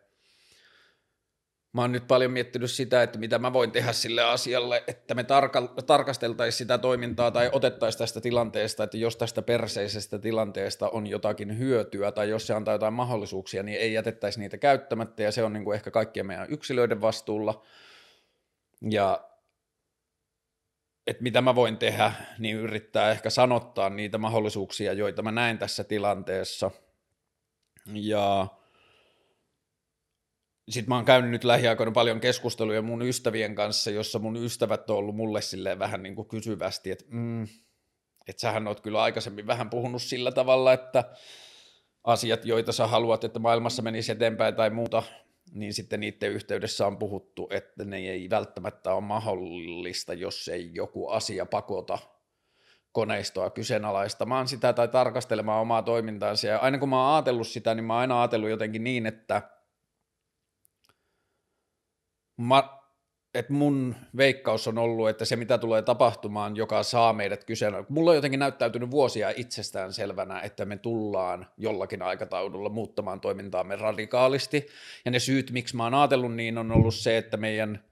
mä 1.77 1.81
oon 1.81 1.91
nyt 1.91 2.07
paljon 2.07 2.31
miettinyt 2.31 2.71
sitä, 2.71 3.03
että 3.03 3.19
mitä 3.19 3.39
mä 3.39 3.53
voin 3.53 3.71
tehdä 3.71 3.93
sille 3.93 4.23
asialle, 4.23 4.83
että 4.87 5.13
me 5.13 5.23
tarka- 5.23 5.83
tarkasteltaisiin 5.85 6.57
sitä 6.57 6.77
toimintaa 6.77 7.31
tai 7.31 7.49
otettaisiin 7.51 7.99
tästä 7.99 8.21
tilanteesta, 8.21 8.83
että 8.83 8.97
jos 8.97 9.15
tästä 9.15 9.41
perseisestä 9.41 10.19
tilanteesta 10.19 10.89
on 10.89 11.07
jotakin 11.07 11.57
hyötyä 11.57 12.11
tai 12.11 12.29
jos 12.29 12.47
se 12.47 12.53
antaa 12.53 12.73
jotain 12.73 12.93
mahdollisuuksia, 12.93 13.63
niin 13.63 13.79
ei 13.79 13.93
jätettäisi 13.93 14.39
niitä 14.39 14.57
käyttämättä 14.57 15.23
ja 15.23 15.31
se 15.31 15.43
on 15.43 15.53
niin 15.53 15.63
kuin 15.63 15.75
ehkä 15.75 15.91
kaikkien 15.91 16.25
meidän 16.25 16.49
yksilöiden 16.49 17.01
vastuulla. 17.01 17.63
Ja 18.89 19.29
että 21.07 21.23
mitä 21.23 21.41
mä 21.41 21.55
voin 21.55 21.77
tehdä, 21.77 22.11
niin 22.39 22.55
yrittää 22.55 23.11
ehkä 23.11 23.29
sanottaa 23.29 23.89
niitä 23.89 24.17
mahdollisuuksia, 24.17 24.93
joita 24.93 25.21
mä 25.21 25.31
näen 25.31 25.57
tässä 25.57 25.83
tilanteessa. 25.83 26.71
Ja 27.93 28.47
sitten 30.69 30.89
mä 30.89 30.95
oon 30.95 31.05
käynyt 31.05 31.31
nyt 31.31 31.43
lähiaikoina 31.43 31.91
paljon 31.91 32.19
keskusteluja 32.19 32.81
mun 32.81 33.01
ystävien 33.01 33.55
kanssa, 33.55 33.91
jossa 33.91 34.19
mun 34.19 34.35
ystävät 34.37 34.89
on 34.89 34.97
ollut 34.97 35.15
mulle 35.15 35.41
silleen 35.41 35.79
vähän 35.79 36.03
niin 36.03 36.15
kuin 36.15 36.27
kysyvästi, 36.27 36.91
että 36.91 37.05
mm, 37.07 37.47
et 38.27 38.39
sähän 38.39 38.67
oot 38.67 38.81
kyllä 38.81 39.03
aikaisemmin 39.03 39.47
vähän 39.47 39.69
puhunut 39.69 40.01
sillä 40.01 40.31
tavalla, 40.31 40.73
että 40.73 41.03
asiat, 42.03 42.45
joita 42.45 42.71
sä 42.71 42.87
haluat, 42.87 43.23
että 43.23 43.39
maailmassa 43.39 43.81
menisi 43.81 44.11
eteenpäin 44.11 44.55
tai 44.55 44.69
muuta, 44.69 45.03
niin 45.51 45.73
sitten 45.73 45.99
niiden 45.99 46.31
yhteydessä 46.31 46.87
on 46.87 46.97
puhuttu, 46.97 47.47
että 47.51 47.85
ne 47.85 47.97
ei 47.97 48.29
välttämättä 48.29 48.93
ole 48.93 49.01
mahdollista, 49.01 50.13
jos 50.13 50.47
ei 50.47 50.69
joku 50.73 51.07
asia 51.07 51.45
pakota 51.45 51.97
koneistoa 52.91 53.49
kyseenalaistamaan 53.49 54.47
sitä 54.47 54.73
tai 54.73 54.87
tarkastelemaan 54.87 55.61
omaa 55.61 55.81
toimintaansa. 55.81 56.47
Ja 56.47 56.57
aina 56.57 56.77
kun 56.77 56.89
mä 56.89 57.03
oon 57.03 57.15
ajatellut 57.15 57.47
sitä, 57.47 57.75
niin 57.75 57.85
mä 57.85 57.93
oon 57.93 58.01
aina 58.01 58.21
ajatellut 58.21 58.49
jotenkin 58.49 58.83
niin, 58.83 59.05
että– 59.05 59.41
että 63.37 63.53
mun 63.53 63.95
veikkaus 64.17 64.67
on 64.67 64.77
ollut, 64.77 65.09
että 65.09 65.25
se 65.25 65.35
mitä 65.35 65.57
tulee 65.57 65.81
tapahtumaan, 65.81 66.55
joka 66.55 66.83
saa 66.83 67.13
meidät 67.13 67.43
kyseenä. 67.43 67.83
Mulla 67.89 68.11
on 68.11 68.15
jotenkin 68.15 68.39
näyttäytynyt 68.39 68.91
vuosia 68.91 69.33
itsestään 69.35 69.93
selvänä, 69.93 70.41
että 70.41 70.65
me 70.65 70.77
tullaan 70.77 71.47
jollakin 71.57 72.01
aikataululla 72.01 72.69
muuttamaan 72.69 73.21
toimintaamme 73.21 73.75
radikaalisti. 73.75 74.67
Ja 75.05 75.11
ne 75.11 75.19
syyt, 75.19 75.51
miksi 75.51 75.75
mä 75.75 75.83
oon 75.83 75.93
ajatellut 75.93 76.35
niin, 76.35 76.57
on 76.57 76.71
ollut 76.71 76.95
se, 76.95 77.17
että 77.17 77.37
meidän 77.37 77.83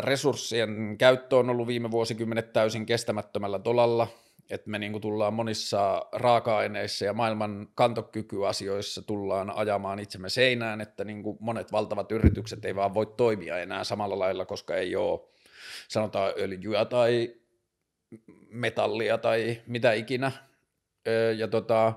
resurssien 0.00 0.98
käyttö 0.98 1.36
on 1.36 1.50
ollut 1.50 1.66
viime 1.66 1.90
vuosikymmenet 1.90 2.52
täysin 2.52 2.86
kestämättömällä 2.86 3.58
tolalla– 3.58 4.08
että 4.50 4.70
me 4.70 4.78
niin 4.78 5.00
tullaan 5.00 5.34
monissa 5.34 6.06
raaka-aineissa 6.12 7.04
ja 7.04 7.12
maailman 7.12 7.68
kantokykyasioissa 7.74 9.02
tullaan 9.02 9.50
ajamaan 9.50 9.98
itsemme 9.98 10.28
seinään, 10.28 10.80
että 10.80 11.04
niin 11.04 11.22
monet 11.40 11.72
valtavat 11.72 12.12
yritykset 12.12 12.64
ei 12.64 12.74
vaan 12.74 12.94
voi 12.94 13.06
toimia 13.06 13.58
enää 13.58 13.84
samalla 13.84 14.18
lailla, 14.18 14.44
koska 14.44 14.76
ei 14.76 14.96
ole 14.96 15.20
sanotaan 15.88 16.32
öljyä 16.38 16.84
tai 16.84 17.34
metallia 18.48 19.18
tai 19.18 19.62
mitä 19.66 19.92
ikinä. 19.92 20.32
Ja 21.36 21.48
tota, 21.48 21.92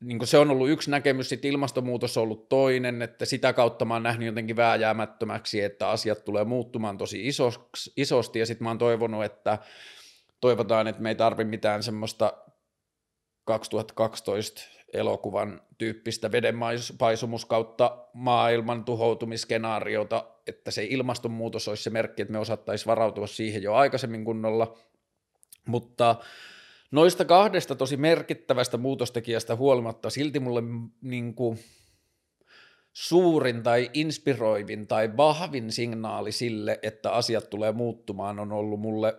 niin 0.00 0.26
se 0.26 0.38
on 0.38 0.50
ollut 0.50 0.68
yksi 0.68 0.90
näkemys, 0.90 1.28
sitten 1.28 1.50
ilmastonmuutos 1.50 2.16
on 2.16 2.22
ollut 2.22 2.48
toinen, 2.48 3.02
että 3.02 3.24
sitä 3.24 3.52
kautta 3.52 3.84
mä 3.84 3.94
oon 3.94 4.02
nähnyt 4.02 4.26
jotenkin 4.26 4.56
vääjäämättömäksi, 4.56 5.60
että 5.60 5.88
asiat 5.88 6.24
tulee 6.24 6.44
muuttumaan 6.44 6.98
tosi 6.98 7.28
isosti, 7.96 8.38
ja 8.38 8.46
sitten 8.46 8.64
mä 8.64 8.70
oon 8.70 8.78
toivonut, 8.78 9.24
että 9.24 9.58
toivotaan, 10.40 10.88
että 10.88 11.02
me 11.02 11.08
ei 11.08 11.14
tarvi 11.14 11.44
mitään 11.44 11.82
semmoista 11.82 12.32
2012 13.44 14.60
elokuvan 14.92 15.60
tyyppistä 15.78 16.32
vedenpaisumus 16.32 17.44
kautta 17.44 17.98
maailman 18.12 18.84
tuhoutumiskenaariota, 18.84 20.26
että 20.46 20.70
se 20.70 20.84
ilmastonmuutos 20.84 21.68
olisi 21.68 21.82
se 21.82 21.90
merkki, 21.90 22.22
että 22.22 22.32
me 22.32 22.38
osattaisiin 22.38 22.86
varautua 22.86 23.26
siihen 23.26 23.62
jo 23.62 23.74
aikaisemmin 23.74 24.24
kunnolla, 24.24 24.78
mutta 25.66 26.16
noista 26.90 27.24
kahdesta 27.24 27.74
tosi 27.74 27.96
merkittävästä 27.96 28.76
muutostekijästä 28.76 29.56
huolimatta 29.56 30.10
silti 30.10 30.40
mulle 30.40 30.62
niin 31.02 31.34
kuin, 31.34 31.58
suurin 32.92 33.62
tai 33.62 33.90
inspiroivin 33.94 34.86
tai 34.86 35.16
vahvin 35.16 35.72
signaali 35.72 36.32
sille, 36.32 36.78
että 36.82 37.12
asiat 37.12 37.50
tulee 37.50 37.72
muuttumaan, 37.72 38.38
on 38.38 38.52
ollut 38.52 38.80
mulle 38.80 39.14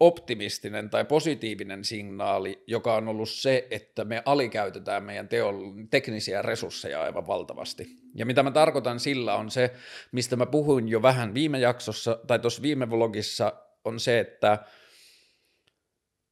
optimistinen 0.00 0.90
tai 0.90 1.04
positiivinen 1.04 1.84
signaali, 1.84 2.62
joka 2.66 2.94
on 2.94 3.08
ollut 3.08 3.30
se, 3.30 3.66
että 3.70 4.04
me 4.04 4.22
alikäytetään 4.24 5.04
meidän 5.04 5.28
teol- 5.28 5.86
teknisiä 5.90 6.42
resursseja 6.42 7.02
aivan 7.02 7.26
valtavasti. 7.26 7.86
Ja 8.14 8.26
mitä 8.26 8.42
mä 8.42 8.50
tarkoitan 8.50 9.00
sillä 9.00 9.34
on 9.34 9.50
se, 9.50 9.72
mistä 10.12 10.36
mä 10.36 10.46
puhuin 10.46 10.88
jo 10.88 11.02
vähän 11.02 11.34
viime 11.34 11.58
jaksossa 11.58 12.18
tai 12.26 12.38
tuossa 12.38 12.62
viime 12.62 12.90
vlogissa, 12.90 13.52
on 13.84 14.00
se, 14.00 14.20
että 14.20 14.58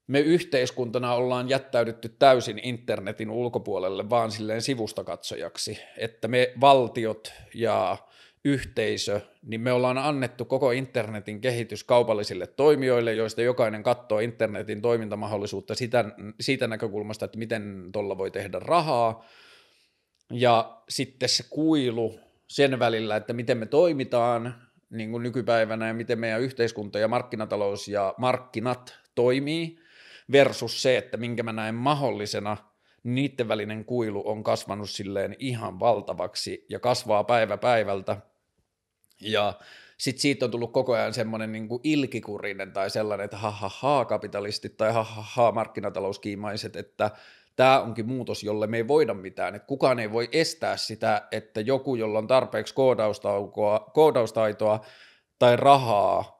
me 0.07 0.21
yhteiskuntana 0.21 1.15
ollaan 1.15 1.49
jättäydytty 1.49 2.09
täysin 2.09 2.61
internetin 2.63 3.31
ulkopuolelle 3.31 4.11
vaan 4.11 4.31
silleen 4.31 4.63
sivustakatsojaksi, 4.63 5.79
että 5.97 6.29
me 6.29 6.53
valtiot 6.61 7.33
ja 7.55 7.97
yhteisö, 8.45 9.21
niin 9.43 9.61
me 9.61 9.73
ollaan 9.73 9.99
annettu 9.99 10.45
koko 10.45 10.71
internetin 10.71 11.41
kehitys 11.41 11.85
kaupallisille 11.85 12.47
toimijoille, 12.47 13.15
joista 13.15 13.43
jokainen 13.43 13.83
katsoo 13.83 14.19
internetin 14.19 14.83
toimintamahdollisuutta 14.83 15.75
sitä, 15.75 16.05
siitä 16.41 16.67
näkökulmasta, 16.67 17.25
että 17.25 17.39
miten 17.39 17.89
tuolla 17.93 18.19
voi 18.19 18.31
tehdä 18.31 18.59
rahaa, 18.59 19.25
ja 20.31 20.83
sitten 20.89 21.29
se 21.29 21.45
kuilu 21.51 22.21
sen 22.47 22.79
välillä, 22.79 23.17
että 23.17 23.33
miten 23.33 23.59
me 23.59 23.67
toimitaan 23.67 24.55
niin 24.91 25.11
kuin 25.11 25.23
nykypäivänä 25.23 25.89
ja 25.89 25.95
miten 25.95 26.19
meidän 26.19 26.41
yhteiskunta 26.41 26.99
ja 26.99 27.09
markkinatalous 27.09 27.89
ja 27.89 28.15
markkinat 28.19 28.99
toimii, 29.15 29.84
versus 30.33 30.83
se, 30.83 30.97
että 30.97 31.17
minkä 31.17 31.43
mä 31.43 31.53
näen 31.53 31.75
mahdollisena, 31.75 32.57
niiden 33.03 33.49
välinen 33.49 33.85
kuilu 33.85 34.29
on 34.29 34.45
kasvanut 34.45 34.91
silleen 34.91 35.37
ihan 35.39 35.81
valtavaksi 35.81 36.67
ja 36.69 36.81
kasvaa 36.81 37.25
päivä 37.25 37.57
päivältä, 37.57 38.17
ja 39.21 39.53
sitten 39.99 40.21
siitä 40.21 40.45
on 40.45 40.51
tullut 40.51 40.73
koko 40.73 40.93
ajan 40.93 41.15
semmoinen 41.15 41.53
niin 41.53 41.69
ilkikurinen 41.83 42.73
tai 42.73 42.91
sellainen, 42.91 43.25
että 43.25 43.37
ha 43.37 44.05
kapitalistit 44.05 44.77
tai 44.77 44.93
ha 44.93 45.53
markkinatalouskiimaiset, 45.53 46.77
että 46.77 47.11
tämä 47.57 47.81
onkin 47.81 48.07
muutos, 48.07 48.43
jolle 48.43 48.67
me 48.67 48.77
ei 48.77 48.89
voida 48.89 49.15
mitään, 49.15 49.55
että 49.55 49.67
kukaan 49.67 49.99
ei 49.99 50.13
voi 50.13 50.29
estää 50.33 50.77
sitä, 50.77 51.29
että 51.33 51.61
joku, 51.61 51.97
jolla 51.97 52.19
on 52.19 52.27
tarpeeksi 52.27 52.75
koodaustaitoa 53.93 54.85
tai 55.39 55.57
rahaa, 55.57 56.34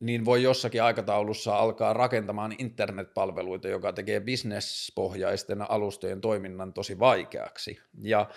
niin 0.00 0.24
voi 0.24 0.42
jossakin 0.42 0.82
aikataulussa 0.82 1.56
alkaa 1.56 1.92
rakentamaan 1.92 2.54
internetpalveluita, 2.58 3.68
joka 3.68 3.92
tekee 3.92 4.20
bisnespohjaisten 4.20 5.70
alustojen 5.70 6.20
toiminnan 6.20 6.72
tosi 6.72 6.98
vaikeaksi. 6.98 7.80
Ja 8.02 8.30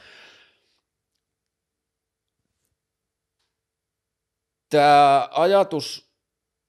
tämä 4.69 5.29
ajatus 5.31 6.13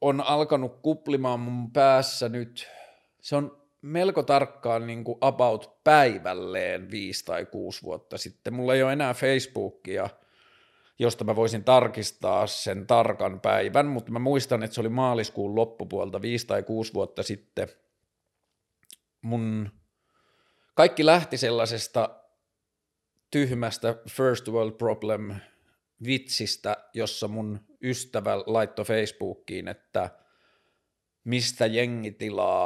on 0.01 0.21
alkanut 0.21 0.81
kuplimaan 0.83 1.41
mun 1.41 1.73
päässä 1.73 2.29
nyt, 2.29 2.69
se 3.21 3.37
on 3.37 3.65
melko 3.83 4.23
tarkkaan 4.23 4.87
niin 4.87 5.05
kuin 5.05 5.19
about 5.21 5.85
päivälleen 5.85 6.91
viisi 6.91 7.25
tai 7.25 7.47
kuusi 7.47 7.83
vuotta 7.83 8.19
sitten. 8.19 8.55
Mulla 8.55 8.75
ei 8.75 8.83
ole 8.83 8.93
enää 8.93 9.15
Facebookia, 9.15 10.11
josta 10.99 11.25
mä 11.25 11.37
voisin 11.37 11.65
tarkistaa 11.65 12.47
sen 12.47 12.87
tarkan 12.87 13.41
päivän, 13.41 13.87
mutta 13.87 14.13
mä 14.13 14.19
muistan, 14.19 14.63
että 14.63 14.75
se 14.75 14.81
oli 14.81 14.89
maaliskuun 14.89 15.57
loppupuolta 15.57 16.23
viisi 16.23 16.47
tai 16.47 16.63
kuusi 16.63 16.95
vuotta 16.95 17.23
sitten. 17.23 17.69
Mun 19.23 19.71
kaikki 20.75 21.07
lähti 21.07 21.37
sellaisesta 21.37 22.21
tyhmästä 23.31 23.97
first 24.11 24.49
world 24.49 24.73
problem 24.73 25.35
vitsistä, 26.05 26.77
jossa 26.95 27.29
mun 27.29 27.61
ystävä 27.83 28.39
laittoi 28.47 28.85
Facebookiin, 28.85 29.69
että 29.69 30.11
mistä 31.25 31.67
jengi 31.67 32.11
tilaa 32.11 32.64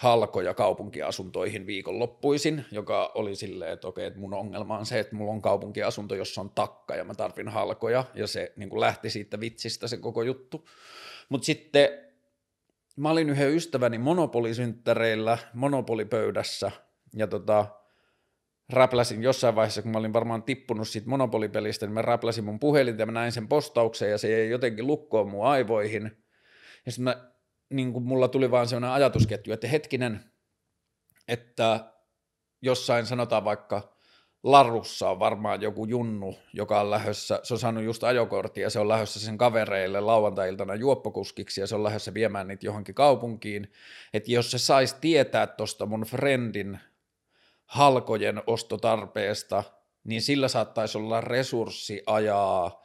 halkoja 0.00 0.54
kaupunkiasuntoihin 0.54 1.66
viikonloppuisin, 1.66 2.64
joka 2.72 3.12
oli 3.14 3.36
silleen, 3.36 3.72
että 3.72 3.88
okei, 3.88 4.06
että 4.06 4.18
mun 4.18 4.34
ongelma 4.34 4.78
on 4.78 4.86
se, 4.86 4.98
että 4.98 5.16
mulla 5.16 5.32
on 5.32 5.42
kaupunkiasunto, 5.42 6.14
jossa 6.14 6.40
on 6.40 6.50
takka 6.50 6.96
ja 6.96 7.04
mä 7.04 7.14
tarvin 7.14 7.48
halkoja, 7.48 8.04
ja 8.14 8.26
se 8.26 8.52
niin 8.56 8.68
kuin 8.68 8.80
lähti 8.80 9.10
siitä 9.10 9.40
vitsistä 9.40 9.88
se 9.88 9.96
koko 9.96 10.22
juttu. 10.22 10.68
Mutta 11.28 11.46
sitten 11.46 11.88
mä 12.96 13.10
olin 13.10 13.30
yhden 13.30 13.54
ystäväni 13.54 13.98
monopolisynttäreillä, 13.98 15.38
monopolipöydässä, 15.54 16.70
ja 17.16 17.26
tota, 17.26 17.66
räpläsin 18.72 19.22
jossain 19.22 19.54
vaiheessa, 19.54 19.82
kun 19.82 19.90
mä 19.90 19.98
olin 19.98 20.12
varmaan 20.12 20.42
tippunut 20.42 20.88
siitä 20.88 21.08
monopolipelistä, 21.08 21.86
niin 21.86 21.94
mä 21.94 22.02
räpläsin 22.02 22.44
mun 22.44 22.60
puhelinta 22.60 23.02
ja 23.02 23.06
mä 23.06 23.12
näin 23.12 23.32
sen 23.32 23.48
postauksen 23.48 24.10
ja 24.10 24.18
se 24.18 24.36
ei 24.36 24.50
jotenkin 24.50 24.86
lukkoon 24.86 25.30
mun 25.30 25.46
aivoihin. 25.46 26.02
Ja 26.86 26.92
sitten 26.92 27.04
mä, 27.04 27.29
niin 27.70 27.92
kuin 27.92 28.04
mulla 28.04 28.28
tuli 28.28 28.50
vaan 28.50 28.68
sellainen 28.68 28.90
ajatusketju, 28.90 29.52
että 29.52 29.68
hetkinen, 29.68 30.24
että 31.28 31.92
jossain 32.62 33.06
sanotaan 33.06 33.44
vaikka 33.44 33.96
Larussa 34.42 35.10
on 35.10 35.18
varmaan 35.18 35.62
joku 35.62 35.84
junnu, 35.84 36.38
joka 36.52 36.80
on 36.80 36.90
lähdössä, 36.90 37.40
se 37.42 37.54
on 37.54 37.60
saanut 37.60 37.84
just 37.84 38.04
ajokortti 38.04 38.60
ja 38.60 38.70
se 38.70 38.78
on 38.78 38.88
lähdössä 38.88 39.20
sen 39.20 39.38
kavereille 39.38 40.00
lauantai-iltana 40.00 40.74
juoppokuskiksi 40.74 41.60
ja 41.60 41.66
se 41.66 41.74
on 41.74 41.84
lähdössä 41.84 42.14
viemään 42.14 42.48
niitä 42.48 42.66
johonkin 42.66 42.94
kaupunkiin, 42.94 43.72
että 44.14 44.32
jos 44.32 44.50
se 44.50 44.58
saisi 44.58 44.96
tietää 45.00 45.46
tuosta 45.46 45.86
mun 45.86 46.00
friendin 46.00 46.78
halkojen 47.66 48.42
ostotarpeesta, 48.46 49.64
niin 50.04 50.22
sillä 50.22 50.48
saattaisi 50.48 50.98
olla 50.98 51.20
resurssi 51.20 52.02
ajaa 52.06 52.79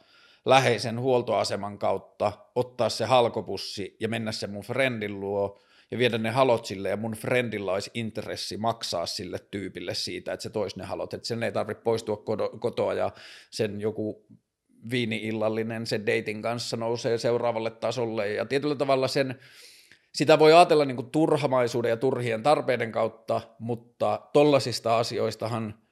läheisen 0.46 1.00
huoltoaseman 1.00 1.78
kautta, 1.78 2.32
ottaa 2.54 2.88
se 2.88 3.04
halkopussi 3.04 3.96
ja 4.00 4.08
mennä 4.08 4.32
se 4.32 4.46
mun 4.46 4.62
friendin 4.62 5.20
luo 5.20 5.60
ja 5.90 5.98
viedä 5.98 6.18
ne 6.18 6.30
halot 6.30 6.64
sille 6.64 6.88
ja 6.88 6.96
mun 6.96 7.12
friendilla 7.12 7.72
olisi 7.72 7.90
intressi 7.94 8.56
maksaa 8.56 9.06
sille 9.06 9.38
tyypille 9.50 9.94
siitä, 9.94 10.32
että 10.32 10.42
se 10.42 10.50
toisi 10.50 10.78
ne 10.78 10.84
halot, 10.84 11.14
että 11.14 11.28
sen 11.28 11.42
ei 11.42 11.52
tarvitse 11.52 11.82
poistua 11.82 12.22
kotoa 12.60 12.94
ja 12.94 13.10
sen 13.50 13.80
joku 13.80 14.26
viini-illallinen 14.90 15.86
sen 15.86 16.06
dating 16.06 16.42
kanssa 16.42 16.76
nousee 16.76 17.18
seuraavalle 17.18 17.70
tasolle. 17.70 18.32
Ja 18.32 18.46
tietyllä 18.46 18.74
tavalla 18.74 19.08
sen 19.08 19.38
sitä 20.14 20.38
voi 20.38 20.52
ajatella 20.52 20.84
niin 20.84 20.96
kuin 20.96 21.10
turhamaisuuden 21.10 21.88
ja 21.88 21.96
turhien 21.96 22.42
tarpeiden 22.42 22.92
kautta, 22.92 23.40
mutta 23.58 24.28
tollasista 24.32 24.98
asioistahan 24.98 25.85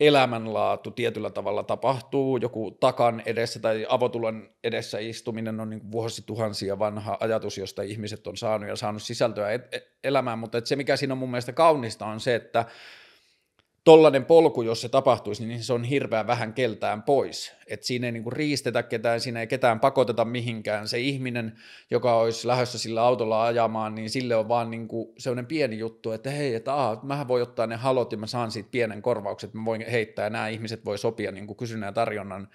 elämänlaatu 0.00 0.90
tietyllä 0.90 1.30
tavalla 1.30 1.62
tapahtuu. 1.62 2.36
Joku 2.36 2.70
takan 2.70 3.22
edessä 3.26 3.60
tai 3.60 3.86
avotulon 3.88 4.50
edessä 4.64 4.98
istuminen 4.98 5.60
on 5.60 5.70
niin 5.70 5.92
vuosituhansia 5.92 6.78
vanha 6.78 7.16
ajatus, 7.20 7.58
josta 7.58 7.82
ihmiset 7.82 8.26
on 8.26 8.36
saanut 8.36 8.68
ja 8.68 8.76
saanut 8.76 9.02
sisältöä 9.02 9.52
et- 9.52 9.74
et- 9.74 9.96
elämään, 10.04 10.38
mutta 10.38 10.58
et 10.58 10.66
se 10.66 10.76
mikä 10.76 10.96
siinä 10.96 11.14
on 11.14 11.18
mun 11.18 11.30
mielestä 11.30 11.52
kaunista 11.52 12.06
on 12.06 12.20
se, 12.20 12.34
että 12.34 12.64
tollainen 13.86 14.24
polku, 14.24 14.62
jos 14.62 14.80
se 14.80 14.88
tapahtuisi, 14.88 15.46
niin 15.46 15.62
se 15.62 15.72
on 15.72 15.84
hirveän 15.84 16.26
vähän 16.26 16.54
keltään 16.54 17.02
pois. 17.02 17.52
Et 17.66 17.82
siinä 17.82 18.06
ei 18.06 18.12
niinku 18.12 18.30
riistetä 18.30 18.82
ketään, 18.82 19.20
siinä 19.20 19.40
ei 19.40 19.46
ketään 19.46 19.80
pakoteta 19.80 20.24
mihinkään. 20.24 20.88
Se 20.88 20.98
ihminen, 20.98 21.58
joka 21.90 22.16
olisi 22.16 22.48
lähdössä 22.48 22.78
sillä 22.78 23.02
autolla 23.02 23.44
ajamaan, 23.44 23.94
niin 23.94 24.10
sille 24.10 24.36
on 24.36 24.48
vaan 24.48 24.70
niinku 24.70 25.14
sellainen 25.18 25.46
pieni 25.46 25.78
juttu, 25.78 26.12
että 26.12 26.30
hei, 26.30 26.54
että 26.54 26.74
aah, 26.74 27.02
mähän 27.02 27.28
voi 27.28 27.42
ottaa 27.42 27.66
ne 27.66 27.76
halot 27.76 28.12
ja 28.12 28.18
mä 28.18 28.26
saan 28.26 28.50
siitä 28.50 28.68
pienen 28.72 29.02
korvauksen, 29.02 29.48
että 29.48 29.58
mä 29.58 29.64
voin 29.64 29.90
heittää 29.90 30.26
ja 30.26 30.30
nämä 30.30 30.48
ihmiset 30.48 30.84
voi 30.84 30.98
sopia 30.98 31.32
niinku 31.32 31.54
kysynnän 31.54 31.88
ja 31.88 31.92
tarjonnan 31.92 32.48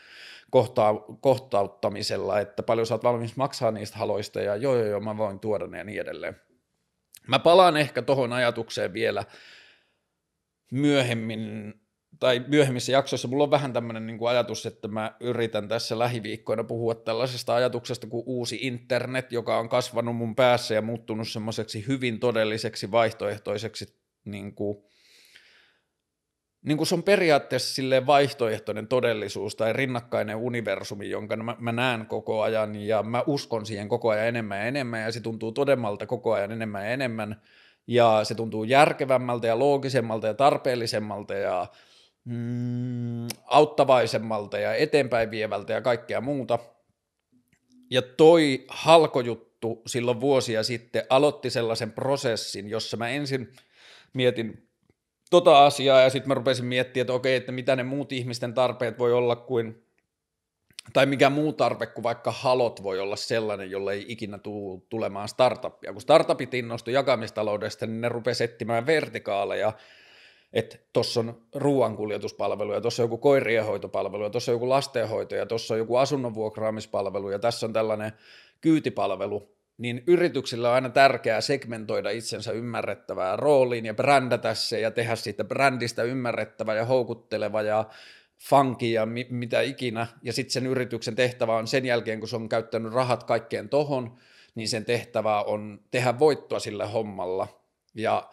kohtaa, 0.50 0.94
kohtauttamisella, 1.22 2.40
että 2.40 2.64
paljon 2.64 2.88
sä 2.88 2.94
oot 2.94 3.04
valmis 3.04 3.36
maksaa 3.36 3.72
niistä 3.72 3.98
haloista 3.98 4.42
ja 4.42 4.56
joo 4.56 4.76
joo 4.76 4.88
joo 4.88 5.00
mä 5.00 5.18
voin 5.18 5.40
tuoda 5.40 5.68
ne 5.68 5.78
ja 5.78 5.84
niin 5.84 6.02
edelleen. 6.02 6.36
Mä 7.28 7.40
palaan 7.40 7.78
ehkä 7.78 8.02
tuohon 8.02 8.34
ajatukseen 8.34 8.94
vielä, 8.94 9.24
myöhemmin 10.72 11.74
tai 12.20 12.46
myöhemmissä 12.48 12.92
jaksoissa 12.92 13.28
mulla 13.28 13.44
on 13.44 13.52
vähän 13.52 13.74
tämmöinen 13.74 14.08
niin 14.08 14.28
ajatus, 14.28 14.66
että 14.66 14.88
mä 14.88 15.16
yritän 15.20 15.68
tässä 15.68 16.00
lähiviikkoina 16.00 16.64
puhua 16.64 16.96
tällaisesta 16.96 17.56
ajatuksesta 17.56 18.08
kuin 18.08 18.24
uusi 18.26 18.60
internet, 18.62 19.32
joka 19.32 19.58
on 19.58 19.70
kasvanut 19.70 20.16
mun 20.16 20.36
päässä 20.36 20.74
ja 20.74 20.82
muuttunut 20.82 21.28
semmoiseksi 21.28 21.88
hyvin 21.88 22.20
todelliseksi 22.20 22.92
vaihtoehtoiseksi 22.92 23.98
niin 24.26 24.56
kuin 24.56 24.84
niin 26.62 26.78
kuin 26.78 26.88
se 26.88 26.96
on 26.96 27.04
periaatteessa 27.04 27.76
silleen 27.76 28.08
vaihtoehtoinen 28.08 28.88
todellisuus 28.88 29.56
tai 29.56 29.74
rinnakkainen 29.74 30.36
universumi, 30.36 31.10
jonka 31.10 31.36
mä, 31.36 31.56
mä 31.60 31.72
näen 31.72 32.06
koko 32.06 32.42
ajan 32.42 32.76
ja 32.76 33.04
mä 33.04 33.24
uskon 33.28 33.66
siihen 33.66 33.90
koko 33.90 34.10
ajan 34.10 34.28
enemmän 34.28 34.58
ja 34.58 34.64
enemmän 34.64 35.02
ja 35.02 35.12
se 35.12 35.20
tuntuu 35.20 35.52
todemmalta 35.52 36.06
koko 36.06 36.34
ajan 36.34 36.52
enemmän 36.52 36.84
ja 36.84 36.90
enemmän 36.90 37.42
ja 37.92 38.24
se 38.24 38.36
tuntuu 38.36 38.64
järkevämmältä 38.64 39.48
ja 39.48 39.60
loogisemmalta 39.60 40.28
ja 40.28 40.34
tarpeellisemmalta 40.34 41.34
ja 41.34 41.68
mm, 42.26 43.28
auttavaisemmalta 43.46 44.58
ja 44.58 44.76
eteenpäin 44.76 45.32
vievältä 45.32 45.74
ja 45.74 45.82
kaikkea 45.82 46.22
muuta. 46.22 46.60
Ja 47.90 48.02
toi 48.02 48.66
halkojuttu 48.68 49.82
silloin 49.88 50.22
vuosia 50.22 50.64
sitten 50.64 51.04
aloitti 51.10 51.50
sellaisen 51.50 51.92
prosessin, 51.92 52.70
jossa 52.70 52.98
mä 52.98 53.10
ensin 53.10 53.54
mietin 54.14 54.70
tota 55.30 55.66
asiaa 55.66 56.02
ja 56.02 56.10
sitten 56.10 56.28
mä 56.28 56.34
rupesin 56.34 56.66
miettimään, 56.66 57.04
että 57.04 57.14
okei, 57.14 57.36
että 57.36 57.52
mitä 57.52 57.76
ne 57.76 57.84
muut 57.84 58.12
ihmisten 58.12 58.54
tarpeet 58.54 59.00
voi 59.00 59.14
olla 59.14 59.36
kuin, 59.36 59.84
tai 60.94 61.06
mikä 61.06 61.30
muu 61.30 61.54
tarve 61.54 61.86
kuin 61.86 62.04
vaikka 62.04 62.32
halot 62.32 62.84
voi 62.84 63.00
olla 63.00 63.16
sellainen, 63.16 63.72
jolle 63.72 63.94
ei 63.94 64.06
ikinä 64.08 64.38
tule 64.38 64.82
tulemaan 64.90 65.28
startuppia. 65.28 65.94
Kun 65.94 66.02
startupit 66.02 66.54
innostui 66.54 66.94
jakamistaloudesta, 66.94 67.88
niin 67.88 68.02
ne 68.02 68.10
rupesi 68.10 68.44
etsimään 68.44 68.86
vertikaaleja, 68.86 69.74
että 70.54 70.78
tuossa 70.94 71.20
on 71.20 71.42
ruoankuljetuspalvelu 71.56 72.74
ja 72.74 72.82
tuossa 72.82 73.04
on 73.04 73.06
joku 73.06 73.18
koirien 73.18 73.66
hoitopalvelu 73.66 74.24
ja 74.24 74.30
tuossa 74.30 74.52
on 74.52 74.56
joku 74.56 74.70
lastenhoito 74.70 75.36
ja 75.36 75.46
tuossa 75.46 75.74
on 75.74 75.78
joku 75.78 75.96
asunnonvuokraamispalvelu 75.96 77.30
ja 77.30 77.40
tässä 77.40 77.66
on 77.66 77.74
tällainen 77.74 78.12
kyytipalvelu, 78.62 79.56
niin 79.78 80.04
yrityksillä 80.08 80.70
on 80.70 80.76
aina 80.76 80.90
tärkeää 80.90 81.42
segmentoida 81.42 82.10
itsensä 82.10 82.52
ymmärrettävää 82.52 83.36
rooliin 83.36 83.86
ja 83.86 83.94
brändätä 83.94 84.54
se 84.54 84.80
ja 84.80 84.92
tehdä 84.92 85.16
siitä 85.16 85.44
brändistä 85.44 86.04
ymmärrettävä 86.04 86.76
ja 86.76 86.86
houkutteleva 86.86 87.62
ja 87.62 87.86
funky 88.50 88.86
ja 88.86 89.06
mi- 89.06 89.28
mitä 89.30 89.62
ikinä. 89.62 90.08
Ja 90.24 90.34
sitten 90.34 90.52
sen 90.54 90.68
yrityksen 90.68 91.16
tehtävä 91.16 91.56
on 91.56 91.68
sen 91.68 91.86
jälkeen, 91.86 92.20
kun 92.20 92.30
se 92.30 92.36
on 92.36 92.50
käyttänyt 92.50 92.94
rahat 92.94 93.24
kaikkeen 93.24 93.70
tohon, 93.70 94.18
niin 94.56 94.70
sen 94.70 94.86
tehtävä 94.86 95.42
on 95.42 95.80
tehdä 95.92 96.20
voittoa 96.20 96.60
sillä 96.60 96.88
hommalla. 96.88 97.48
Ja 97.96 98.30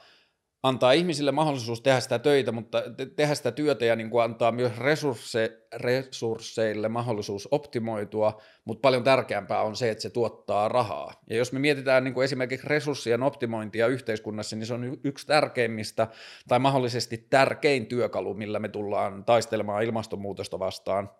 antaa 0.62 0.92
ihmisille 0.92 1.32
mahdollisuus 1.32 1.80
tehdä 1.80 2.00
sitä 2.00 2.18
töitä, 2.18 2.52
mutta 2.52 2.82
tehdä 3.16 3.34
sitä 3.34 3.52
työtä 3.52 3.84
ja 3.84 3.96
niin 3.96 4.10
kuin 4.10 4.24
antaa 4.24 4.52
myös 4.52 4.78
resursse, 4.78 5.66
resursseille 5.74 6.88
mahdollisuus 6.88 7.48
optimoitua, 7.50 8.40
mutta 8.64 8.80
paljon 8.80 9.04
tärkeämpää 9.04 9.62
on 9.62 9.76
se, 9.76 9.90
että 9.90 10.02
se 10.02 10.10
tuottaa 10.10 10.68
rahaa. 10.68 11.12
Ja 11.30 11.36
jos 11.36 11.52
me 11.52 11.58
mietitään 11.58 12.04
niin 12.04 12.14
kuin 12.14 12.24
esimerkiksi 12.24 12.68
resurssien 12.68 13.22
optimointia 13.22 13.86
yhteiskunnassa, 13.86 14.56
niin 14.56 14.66
se 14.66 14.74
on 14.74 14.98
yksi 15.04 15.26
tärkeimmistä 15.26 16.08
tai 16.48 16.58
mahdollisesti 16.58 17.26
tärkein 17.30 17.86
työkalu, 17.86 18.34
millä 18.34 18.58
me 18.58 18.68
tullaan 18.68 19.24
taistelemaan 19.24 19.82
ilmastonmuutosta 19.82 20.58
vastaan. 20.58 21.10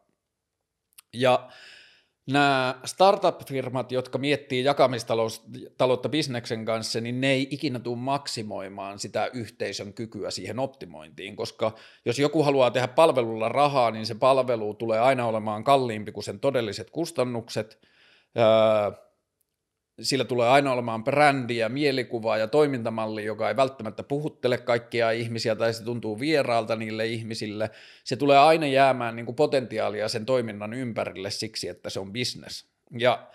Ja 1.15 1.49
nämä 2.29 2.81
startup-firmat, 2.85 3.93
jotka 3.93 4.19
miettii 4.19 4.65
jakamistaloutta 4.65 6.09
bisneksen 6.09 6.65
kanssa, 6.65 7.01
niin 7.01 7.21
ne 7.21 7.31
ei 7.31 7.49
ikinä 7.51 7.79
tule 7.79 7.97
maksimoimaan 7.97 8.99
sitä 8.99 9.31
yhteisön 9.33 9.93
kykyä 9.93 10.31
siihen 10.31 10.59
optimointiin, 10.59 11.37
koska 11.37 11.73
jos 12.05 12.19
joku 12.19 12.43
haluaa 12.43 12.71
tehdä 12.71 12.89
palvelulla 12.89 13.49
rahaa, 13.49 13.91
niin 13.91 14.07
se 14.07 14.15
palvelu 14.15 14.75
tulee 14.75 15.01
aina 15.01 15.27
olemaan 15.27 15.65
kalliimpi 15.65 16.13
kuin 16.13 16.25
sen 16.25 16.41
todelliset 16.41 16.91
kustannukset, 16.91 17.79
öö, 18.39 19.08
sillä 20.01 20.25
tulee 20.25 20.49
aina 20.49 20.73
olemaan 20.73 21.05
brändiä, 21.05 21.69
mielikuvaa 21.69 22.39
ja 22.39 22.49
toimintamalli, 22.49 23.25
joka 23.25 23.49
ei 23.49 23.57
välttämättä 23.57 24.03
puhuttele 24.03 24.59
kaikkia 24.59 25.11
ihmisiä 25.11 25.57
tai 25.57 25.75
se 25.75 25.85
tuntuu 25.85 26.21
vieraalta 26.21 26.77
niille 26.77 27.07
ihmisille. 27.07 27.71
Se 28.05 28.17
tulee 28.17 28.39
aina 28.39 28.67
jäämään 28.67 29.17
niin 29.17 29.27
kuin 29.27 29.37
potentiaalia 29.37 30.09
sen 30.09 30.27
toiminnan 30.27 30.73
ympärille 30.73 31.31
siksi, 31.31 31.69
että 31.69 31.91
se 31.91 32.01
on 32.01 32.13
business. 32.13 32.69
Ja 32.99 33.29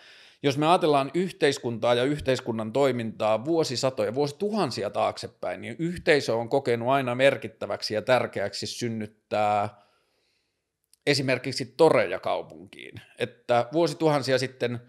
jos 0.43 0.57
me 0.57 0.67
ajatellaan 0.67 1.11
yhteiskuntaa 1.13 1.93
ja 1.93 2.03
yhteiskunnan 2.03 2.73
toimintaa 2.73 3.45
vuosisatoja, 3.45 4.15
vuosituhansia 4.15 4.89
taaksepäin, 4.89 5.61
niin 5.61 5.75
yhteisö 5.79 6.35
on 6.35 6.49
kokenut 6.49 6.89
aina 6.89 7.15
merkittäväksi 7.15 7.93
ja 7.93 8.01
tärkeäksi 8.01 8.67
synnyttää 8.67 9.83
esimerkiksi 11.05 11.65
toreja 11.65 12.19
kaupunkiin. 12.19 12.93
Että 13.19 13.67
vuosituhansia 13.73 14.37
sitten– 14.37 14.79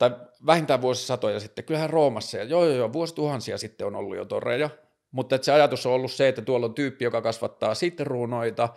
tai 0.00 0.10
vähintään 0.46 0.82
vuosisatoja 0.82 1.40
sitten, 1.40 1.64
kyllähän 1.64 1.90
Roomassa, 1.90 2.36
ja 2.36 2.44
joo 2.44 2.64
joo 2.64 2.76
joo, 2.76 2.92
vuosituhansia 2.92 3.58
sitten 3.58 3.86
on 3.86 3.96
ollut 3.96 4.16
jo 4.16 4.24
toreja, 4.24 4.70
mutta 5.10 5.34
että 5.34 5.44
se 5.44 5.52
ajatus 5.52 5.86
on 5.86 5.92
ollut 5.92 6.12
se, 6.12 6.28
että 6.28 6.42
tuolla 6.42 6.66
on 6.66 6.74
tyyppi, 6.74 7.04
joka 7.04 7.22
kasvattaa 7.22 7.74
sitruunoita, 7.74 8.68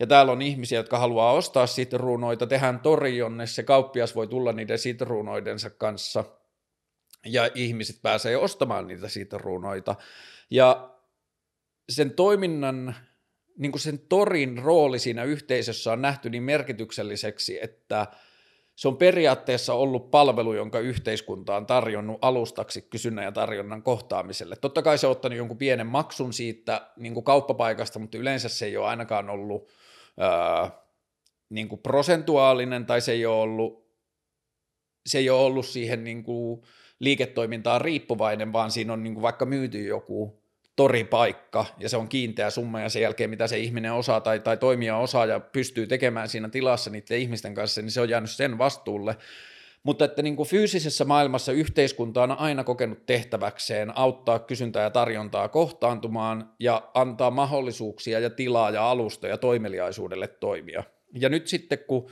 ja 0.00 0.06
täällä 0.06 0.32
on 0.32 0.42
ihmisiä, 0.42 0.78
jotka 0.78 0.98
haluaa 0.98 1.32
ostaa 1.32 1.66
sitruunoita, 1.66 2.46
tehdään 2.46 2.80
tori, 2.80 3.16
jonne 3.16 3.46
se 3.46 3.62
kauppias 3.62 4.14
voi 4.14 4.26
tulla 4.26 4.52
niiden 4.52 4.78
sitruunoidensa 4.78 5.70
kanssa, 5.70 6.24
ja 7.26 7.50
ihmiset 7.54 8.02
pääsee 8.02 8.36
ostamaan 8.36 8.86
niitä 8.86 9.08
sitruunoita. 9.08 9.94
Ja 10.50 10.90
sen 11.88 12.10
toiminnan, 12.10 12.96
niin 13.58 13.72
kuin 13.72 13.80
sen 13.80 13.98
torin 13.98 14.58
rooli 14.58 14.98
siinä 14.98 15.24
yhteisössä 15.24 15.92
on 15.92 16.02
nähty 16.02 16.30
niin 16.30 16.42
merkitykselliseksi, 16.42 17.58
että– 17.62 18.06
se 18.78 18.88
on 18.88 18.96
periaatteessa 18.96 19.74
ollut 19.74 20.10
palvelu, 20.10 20.54
jonka 20.54 20.78
yhteiskunta 20.78 21.56
on 21.56 21.66
tarjonnut 21.66 22.18
alustaksi 22.22 22.82
kysynnän 22.82 23.24
ja 23.24 23.32
tarjonnan 23.32 23.82
kohtaamiselle. 23.82 24.56
Totta 24.56 24.82
kai 24.82 24.98
se 24.98 25.06
on 25.06 25.10
ottanut 25.10 25.38
jonkun 25.38 25.58
pienen 25.58 25.86
maksun 25.86 26.32
siitä 26.32 26.90
niin 26.96 27.14
kuin 27.14 27.24
kauppapaikasta, 27.24 27.98
mutta 27.98 28.18
yleensä 28.18 28.48
se 28.48 28.66
ei 28.66 28.76
ole 28.76 28.86
ainakaan 28.86 29.30
ollut 29.30 29.68
ää, 30.18 30.70
niin 31.50 31.68
kuin 31.68 31.80
prosentuaalinen 31.80 32.86
tai 32.86 33.00
se 33.00 33.12
ei 33.12 33.26
ole 33.26 33.40
ollut, 33.40 33.88
se 35.06 35.18
ei 35.18 35.30
ole 35.30 35.40
ollut 35.40 35.66
siihen 35.66 36.04
niin 36.04 36.22
kuin 36.22 36.62
liiketoimintaan 36.98 37.80
riippuvainen, 37.80 38.52
vaan 38.52 38.70
siinä 38.70 38.92
on 38.92 39.02
niin 39.02 39.14
kuin 39.14 39.22
vaikka 39.22 39.46
myyty 39.46 39.84
joku 39.84 40.37
toripaikka 40.78 41.66
ja 41.78 41.88
se 41.88 41.96
on 41.96 42.08
kiinteä 42.08 42.50
summa 42.50 42.80
ja 42.80 42.88
sen 42.88 43.02
jälkeen 43.02 43.30
mitä 43.30 43.46
se 43.46 43.58
ihminen 43.58 43.92
osaa 43.92 44.20
tai, 44.20 44.40
tai 44.40 44.56
toimija 44.56 44.96
osaa 44.96 45.26
ja 45.26 45.40
pystyy 45.40 45.86
tekemään 45.86 46.28
siinä 46.28 46.48
tilassa 46.48 46.90
niiden 46.90 47.18
ihmisten 47.18 47.54
kanssa, 47.54 47.82
niin 47.82 47.90
se 47.90 48.00
on 48.00 48.08
jäänyt 48.08 48.30
sen 48.30 48.58
vastuulle. 48.58 49.16
Mutta 49.82 50.04
että 50.04 50.22
niin 50.22 50.36
kuin 50.36 50.48
fyysisessä 50.48 51.04
maailmassa 51.04 51.52
yhteiskunta 51.52 52.22
on 52.22 52.32
aina 52.32 52.64
kokenut 52.64 53.06
tehtäväkseen 53.06 53.98
auttaa 53.98 54.38
kysyntää 54.38 54.82
ja 54.82 54.90
tarjontaa 54.90 55.48
kohtaantumaan 55.48 56.54
ja 56.60 56.90
antaa 56.94 57.30
mahdollisuuksia 57.30 58.20
ja 58.20 58.30
tilaa 58.30 58.70
ja 58.70 58.90
alustoja 58.90 59.38
toimeliaisuudelle 59.38 60.28
toimia. 60.28 60.84
Ja 61.14 61.28
nyt 61.28 61.46
sitten 61.46 61.78
kun 61.88 62.10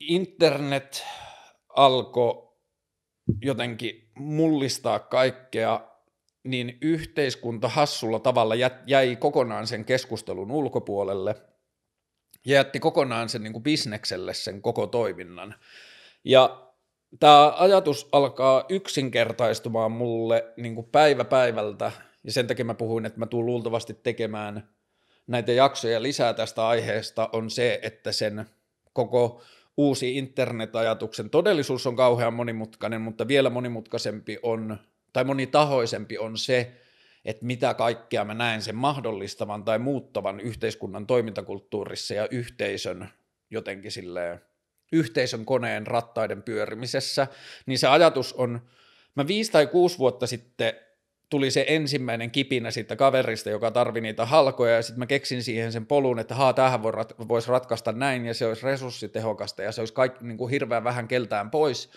internet 0.00 1.04
alkoi 1.68 2.48
jotenkin 3.42 4.10
mullistaa 4.18 4.98
kaikkea 4.98 5.87
niin 6.50 6.78
yhteiskunta 6.82 7.68
hassulla 7.68 8.18
tavalla 8.18 8.54
jäi 8.86 9.16
kokonaan 9.16 9.66
sen 9.66 9.84
keskustelun 9.84 10.50
ulkopuolelle 10.50 11.34
ja 12.46 12.54
jätti 12.54 12.80
kokonaan 12.80 13.28
sen 13.28 13.42
niin 13.42 13.52
kuin 13.52 13.62
bisnekselle 13.62 14.34
sen 14.34 14.62
koko 14.62 14.86
toiminnan. 14.86 15.54
Ja 16.24 16.72
tämä 17.20 17.54
ajatus 17.58 18.08
alkaa 18.12 18.64
yksinkertaistumaan 18.68 19.92
mulle 19.92 20.52
niin 20.56 20.74
kuin 20.74 20.86
päivä 20.86 21.24
päivältä, 21.24 21.92
ja 22.24 22.32
sen 22.32 22.46
takia 22.46 22.64
mä 22.64 22.74
puhuin, 22.74 23.06
että 23.06 23.18
mä 23.18 23.26
tulen 23.26 23.46
luultavasti 23.46 23.94
tekemään 23.94 24.68
näitä 25.26 25.52
jaksoja 25.52 26.02
lisää 26.02 26.34
tästä 26.34 26.68
aiheesta, 26.68 27.28
on 27.32 27.50
se, 27.50 27.80
että 27.82 28.12
sen 28.12 28.46
koko 28.92 29.42
uusi 29.76 30.16
internetajatuksen 30.16 31.30
todellisuus 31.30 31.86
on 31.86 31.96
kauhean 31.96 32.34
monimutkainen, 32.34 33.00
mutta 33.00 33.28
vielä 33.28 33.50
monimutkaisempi 33.50 34.38
on 34.42 34.78
tai 35.12 35.24
monitahoisempi 35.24 36.18
on 36.18 36.38
se, 36.38 36.72
että 37.24 37.46
mitä 37.46 37.74
kaikkea 37.74 38.24
mä 38.24 38.34
näen 38.34 38.62
sen 38.62 38.76
mahdollistavan 38.76 39.64
tai 39.64 39.78
muuttavan 39.78 40.40
yhteiskunnan 40.40 41.06
toimintakulttuurissa 41.06 42.14
ja 42.14 42.28
yhteisön 42.30 43.08
jotenkin 43.50 43.92
silleen, 43.92 44.40
yhteisön 44.92 45.44
koneen 45.44 45.86
rattaiden 45.86 46.42
pyörimisessä, 46.42 47.26
niin 47.66 47.78
se 47.78 47.86
ajatus 47.86 48.32
on, 48.32 48.60
mä 49.14 49.26
viisi 49.26 49.52
tai 49.52 49.66
kuusi 49.66 49.98
vuotta 49.98 50.26
sitten 50.26 50.72
tuli 51.30 51.50
se 51.50 51.64
ensimmäinen 51.68 52.30
kipinä 52.30 52.70
siitä 52.70 52.96
kaverista, 52.96 53.50
joka 53.50 53.70
tarvi 53.70 54.00
niitä 54.00 54.26
halkoja, 54.26 54.74
ja 54.74 54.82
sitten 54.82 54.98
mä 54.98 55.06
keksin 55.06 55.42
siihen 55.42 55.72
sen 55.72 55.86
polun, 55.86 56.18
että 56.18 56.34
haa, 56.34 56.52
tähän 56.52 56.82
voisi 57.28 57.48
ratkaista 57.48 57.92
näin, 57.92 58.26
ja 58.26 58.34
se 58.34 58.46
olisi 58.46 58.66
resurssitehokasta, 58.66 59.62
ja 59.62 59.72
se 59.72 59.80
olisi 59.80 59.94
kaikki 59.94 60.24
niin 60.24 60.38
kuin 60.38 60.50
hirveän 60.50 60.84
vähän 60.84 61.08
keltään 61.08 61.50
pois, 61.50 61.90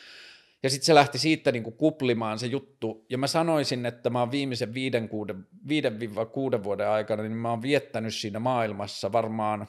ja 0.63 0.69
sitten 0.69 0.85
se 0.85 0.95
lähti 0.95 1.17
siitä 1.17 1.51
niin 1.51 1.63
kuin 1.63 1.77
kuplimaan 1.77 2.39
se 2.39 2.47
juttu, 2.47 3.05
ja 3.09 3.17
mä 3.17 3.27
sanoisin, 3.27 3.85
että 3.85 4.09
mä 4.09 4.19
oon 4.19 4.31
viimeisen 4.31 4.73
viiden, 4.73 5.09
kuuden, 5.09 5.47
viiden 5.67 5.99
kuuden 6.31 6.63
vuoden 6.63 6.89
aikana, 6.89 7.23
niin 7.23 7.31
mä 7.31 7.49
oon 7.49 7.61
viettänyt 7.61 8.15
siinä 8.15 8.39
maailmassa 8.39 9.11
varmaan, 9.11 9.67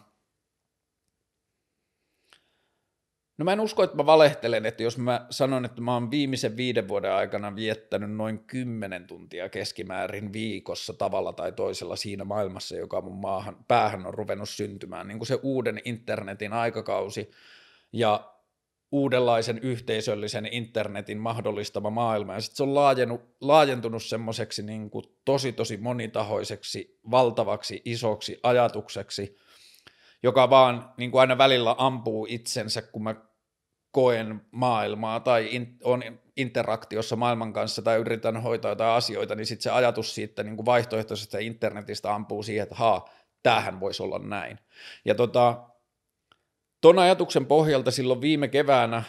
No 3.38 3.44
mä 3.44 3.52
en 3.52 3.60
usko, 3.60 3.82
että 3.82 3.96
mä 3.96 4.06
valehtelen, 4.06 4.66
että 4.66 4.82
jos 4.82 4.98
mä 4.98 5.26
sanon, 5.30 5.64
että 5.64 5.80
mä 5.80 5.94
oon 5.94 6.10
viimeisen 6.10 6.56
viiden 6.56 6.88
vuoden 6.88 7.12
aikana 7.12 7.56
viettänyt 7.56 8.10
noin 8.10 8.38
kymmenen 8.38 9.06
tuntia 9.06 9.48
keskimäärin 9.48 10.32
viikossa 10.32 10.92
tavalla 10.92 11.32
tai 11.32 11.52
toisella 11.52 11.96
siinä 11.96 12.24
maailmassa, 12.24 12.76
joka 12.76 13.00
mun 13.00 13.20
maahan, 13.20 13.56
päähän 13.68 14.06
on 14.06 14.14
ruvennut 14.14 14.48
syntymään, 14.48 15.08
niin 15.08 15.18
kuin 15.18 15.26
se 15.26 15.38
uuden 15.42 15.80
internetin 15.84 16.52
aikakausi 16.52 17.30
ja 17.92 18.31
uudenlaisen 18.92 19.58
yhteisöllisen 19.58 20.48
internetin 20.50 21.18
mahdollistama 21.18 21.90
maailma, 21.90 22.34
ja 22.34 22.40
sitten 22.40 22.56
se 22.56 22.62
on 22.62 22.74
laajenut, 22.74 23.20
laajentunut 23.40 24.02
semmoiseksi 24.02 24.62
niin 24.62 24.90
kuin 24.90 25.04
tosi 25.24 25.52
tosi 25.52 25.76
monitahoiseksi, 25.76 26.98
valtavaksi, 27.10 27.82
isoksi 27.84 28.40
ajatukseksi, 28.42 29.36
joka 30.22 30.50
vaan 30.50 30.92
niin 30.96 31.10
kuin 31.10 31.20
aina 31.20 31.38
välillä 31.38 31.74
ampuu 31.78 32.26
itsensä, 32.30 32.82
kun 32.82 33.02
mä 33.02 33.14
koen 33.90 34.40
maailmaa 34.50 35.20
tai 35.20 35.48
in, 35.50 35.76
on 35.84 36.02
interaktiossa 36.36 37.16
maailman 37.16 37.52
kanssa 37.52 37.82
tai 37.82 37.98
yritän 37.98 38.42
hoitaa 38.42 38.70
jotain 38.70 38.90
asioita, 38.90 39.34
niin 39.34 39.46
sitten 39.46 39.62
se 39.62 39.70
ajatus 39.70 40.14
siitä 40.14 40.42
niin 40.42 40.56
kuin 40.56 40.66
vaihtoehtoisesta 40.66 41.38
internetistä 41.38 42.14
ampuu 42.14 42.42
siihen, 42.42 42.62
että 42.62 42.74
haa, 42.74 43.08
tämähän 43.42 43.80
voisi 43.80 44.02
olla 44.02 44.18
näin. 44.18 44.58
Ja 45.04 45.14
tota, 45.14 45.71
ton 46.82 46.98
ajatuksen 46.98 47.46
pohjalta 47.46 47.90
silloin 47.90 48.20
viime 48.20 48.48
keväänä, 48.48 49.02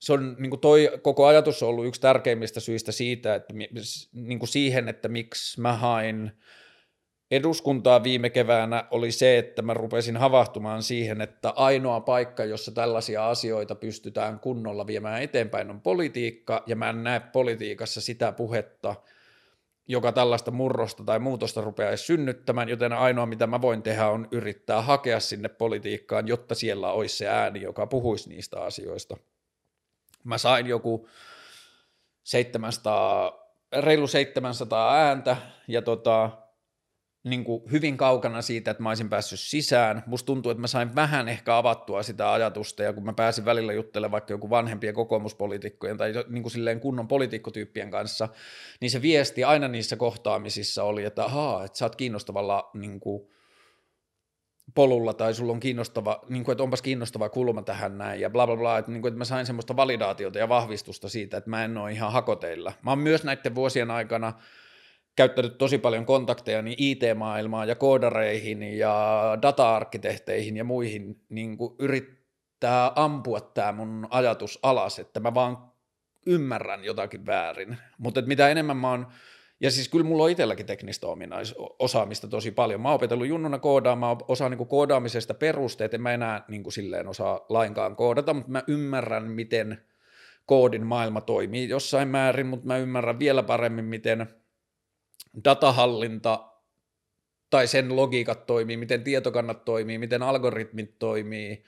se 0.00 0.12
on 0.12 0.36
niin 0.38 0.50
kuin 0.50 0.60
toi 0.60 0.90
koko 1.02 1.26
ajatus 1.26 1.62
on 1.62 1.68
ollut 1.68 1.86
yksi 1.86 2.00
tärkeimmistä 2.00 2.60
syistä 2.60 2.92
siitä, 2.92 3.34
että 3.34 3.54
niin 4.12 4.38
kuin 4.38 4.48
siihen, 4.48 4.88
että 4.88 5.08
miksi 5.08 5.60
mä 5.60 5.72
hain 5.72 6.32
eduskuntaa 7.30 8.02
viime 8.02 8.30
keväänä 8.30 8.84
oli 8.90 9.12
se, 9.12 9.38
että 9.38 9.62
mä 9.62 9.74
rupesin 9.74 10.16
havahtumaan 10.16 10.82
siihen, 10.82 11.20
että 11.20 11.50
ainoa 11.50 12.00
paikka, 12.00 12.44
jossa 12.44 12.72
tällaisia 12.72 13.28
asioita 13.28 13.74
pystytään 13.74 14.40
kunnolla 14.40 14.86
viemään 14.86 15.22
eteenpäin 15.22 15.70
on 15.70 15.80
politiikka, 15.80 16.62
ja 16.66 16.76
mä 16.76 16.90
en 16.90 17.04
näe 17.04 17.20
politiikassa 17.20 18.00
sitä 18.00 18.32
puhetta, 18.32 18.94
joka 19.90 20.12
tällaista 20.12 20.50
murrosta 20.50 21.04
tai 21.04 21.18
muutosta 21.18 21.60
rupeaisi 21.60 22.04
synnyttämään, 22.04 22.68
joten 22.68 22.92
ainoa 22.92 23.26
mitä 23.26 23.46
mä 23.46 23.60
voin 23.60 23.82
tehdä 23.82 24.08
on 24.08 24.28
yrittää 24.30 24.82
hakea 24.82 25.20
sinne 25.20 25.48
politiikkaan, 25.48 26.28
jotta 26.28 26.54
siellä 26.54 26.92
olisi 26.92 27.16
se 27.16 27.28
ääni, 27.28 27.62
joka 27.62 27.86
puhuisi 27.86 28.28
niistä 28.28 28.60
asioista. 28.60 29.16
Mä 30.24 30.38
sain 30.38 30.66
joku 30.66 31.08
700, 32.22 33.32
reilu 33.76 34.06
700 34.06 34.94
ääntä, 34.94 35.36
ja 35.68 35.82
tota, 35.82 36.30
niin 37.24 37.44
kuin 37.44 37.62
hyvin 37.72 37.96
kaukana 37.96 38.42
siitä, 38.42 38.70
että 38.70 38.82
mä 38.82 38.88
olisin 38.88 39.08
päässyt 39.08 39.40
sisään. 39.40 40.02
Musta 40.06 40.26
tuntuu, 40.26 40.50
että 40.50 40.60
mä 40.60 40.66
sain 40.66 40.94
vähän 40.94 41.28
ehkä 41.28 41.56
avattua 41.56 42.02
sitä 42.02 42.32
ajatusta, 42.32 42.82
ja 42.82 42.92
kun 42.92 43.04
mä 43.04 43.12
pääsin 43.12 43.44
välillä 43.44 43.72
juttelemaan 43.72 44.12
vaikka 44.12 44.32
joku 44.32 44.50
vanhempien 44.50 44.94
kokoomuspoliitikkojen 44.94 45.96
tai 45.96 46.12
niin 46.28 46.42
kuin 46.42 46.52
silleen 46.52 46.80
kunnon 46.80 47.08
poliitikkotyyppien 47.08 47.90
kanssa, 47.90 48.28
niin 48.80 48.90
se 48.90 49.02
viesti 49.02 49.44
aina 49.44 49.68
niissä 49.68 49.96
kohtaamisissa 49.96 50.84
oli, 50.84 51.04
että 51.04 51.24
ahaa, 51.24 51.64
että 51.64 51.78
sä 51.78 51.84
oot 51.84 51.96
kiinnostavalla 51.96 52.70
niin 52.74 53.00
kuin, 53.00 53.28
polulla 54.74 55.14
tai 55.14 55.34
sulla 55.34 55.52
on 55.52 55.60
kiinnostava, 55.60 56.20
niin 56.28 56.44
kuin, 56.44 56.52
että 56.52 56.62
onpas 56.62 56.82
kiinnostava 56.82 57.28
kulma 57.28 57.62
tähän 57.62 57.98
näin 57.98 58.20
ja 58.20 58.30
bla 58.30 58.46
bla 58.46 58.56
bla, 58.56 58.78
että, 58.78 58.90
niin 58.90 59.02
kuin, 59.02 59.08
että 59.08 59.18
mä 59.18 59.24
sain 59.24 59.46
semmoista 59.46 59.76
validaatiota 59.76 60.38
ja 60.38 60.48
vahvistusta 60.48 61.08
siitä, 61.08 61.36
että 61.36 61.50
mä 61.50 61.64
en 61.64 61.78
ole 61.78 61.92
ihan 61.92 62.12
hakoteilla. 62.12 62.72
Mä 62.82 62.90
oon 62.90 62.98
myös 62.98 63.24
näiden 63.24 63.54
vuosien 63.54 63.90
aikana 63.90 64.32
käyttänyt 65.16 65.58
tosi 65.58 65.78
paljon 65.78 66.06
kontakteja 66.06 66.62
niin 66.62 66.76
IT-maailmaan 66.78 67.68
ja 67.68 67.74
koodareihin 67.74 68.62
ja 68.62 69.22
data-arkkitehteihin 69.42 70.56
ja 70.56 70.64
muihin 70.64 71.20
niin 71.28 71.56
kuin 71.56 71.74
yrittää 71.78 72.92
ampua 72.96 73.40
tämä 73.40 73.72
mun 73.72 74.06
ajatus 74.10 74.58
alas, 74.62 74.98
että 74.98 75.20
mä 75.20 75.34
vaan 75.34 75.70
ymmärrän 76.26 76.84
jotakin 76.84 77.26
väärin. 77.26 77.76
Mutta 77.98 78.22
mitä 78.22 78.48
enemmän 78.48 78.76
mä 78.76 78.90
oon, 78.90 79.06
ja 79.60 79.70
siis 79.70 79.88
kyllä 79.88 80.04
mulla 80.04 80.24
on 80.24 80.30
itselläkin 80.30 80.66
teknistä 80.66 81.06
osaamista 81.78 82.28
tosi 82.28 82.50
paljon. 82.50 82.80
Mä 82.80 82.88
oon 82.88 82.94
opetellut 82.94 83.26
junnuna 83.26 83.58
koodaamaan, 83.58 84.16
mä 84.16 84.24
osaan 84.28 84.50
niin 84.50 84.68
koodaamisesta 84.68 85.34
perusteet, 85.34 85.94
en 85.94 86.02
mä 86.02 86.12
enää 86.12 86.44
niin 86.48 86.62
kuin 86.62 86.72
silleen 86.72 87.08
osaa 87.08 87.46
lainkaan 87.48 87.96
koodata, 87.96 88.34
mutta 88.34 88.50
mä 88.50 88.62
ymmärrän, 88.66 89.30
miten 89.30 89.82
koodin 90.46 90.86
maailma 90.86 91.20
toimii 91.20 91.68
jossain 91.68 92.08
määrin, 92.08 92.46
mutta 92.46 92.66
mä 92.66 92.76
ymmärrän 92.76 93.18
vielä 93.18 93.42
paremmin, 93.42 93.84
miten– 93.84 94.26
datahallinta 95.44 96.50
tai 97.50 97.66
sen 97.66 97.96
logiikat 97.96 98.46
toimii, 98.46 98.76
miten 98.76 99.04
tietokannat 99.04 99.64
toimii, 99.64 99.98
miten 99.98 100.22
algoritmit 100.22 100.98
toimii. 100.98 101.64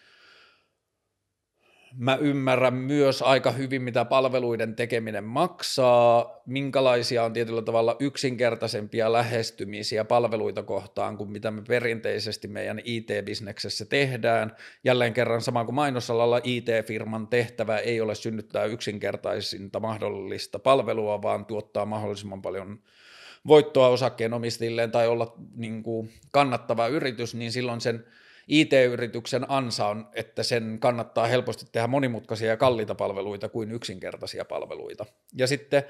Mä 1.95 2.17
ymmärrän 2.17 2.75
myös 2.75 3.23
aika 3.23 3.51
hyvin, 3.51 3.83
mitä 3.83 4.05
palveluiden 4.05 4.77
tekeminen 4.77 5.25
maksaa, 5.25 6.43
minkälaisia 6.47 7.25
on 7.25 7.33
tietyllä 7.33 7.63
tavalla 7.63 7.97
yksinkertaisempia 8.01 9.13
lähestymisiä 9.13 10.05
palveluita 10.05 10.63
kohtaan 10.63 11.17
kuin 11.17 11.31
mitä 11.31 11.51
me 11.51 11.63
perinteisesti 11.69 12.49
meidän 12.49 12.81
IT-bisneksessä 12.85 13.85
tehdään. 13.85 14.57
Jälleen 14.85 15.15
kerran 15.15 15.41
sama 15.41 15.65
kuin 15.65 15.75
mainosalalla 15.75 16.41
IT-firman 16.45 17.29
tehtävä 17.29 17.79
ei 17.79 18.01
ole 18.01 18.15
synnyttää 18.15 18.65
yksinkertaisinta 18.65 19.81
mahdollista 19.81 20.59
palvelua, 20.59 21.23
vaan 21.23 21.47
tuottaa 21.47 21.87
mahdollisimman 21.87 22.43
paljon– 22.43 22.79
voittoa 23.47 23.89
osakkeenomistajilleen 23.89 24.91
tai 24.91 25.09
olla 25.09 25.35
niin 25.55 25.83
kuin 25.83 26.13
kannattava 26.33 26.87
yritys, 26.87 27.35
niin 27.35 27.53
silloin 27.53 27.81
sen 27.81 28.07
IT-yrityksen 28.49 29.47
ansa 29.49 29.87
on, 29.87 30.09
että 30.15 30.43
sen 30.43 30.79
kannattaa 30.81 31.27
helposti 31.27 31.67
tehdä 31.73 31.87
monimutkaisia 31.87 32.49
ja 32.49 32.57
kalliita 32.57 32.95
palveluita 32.95 33.49
kuin 33.49 33.73
yksinkertaisia 33.73 34.45
palveluita. 34.45 35.07
Ja 35.37 35.47
sitten 35.47 35.83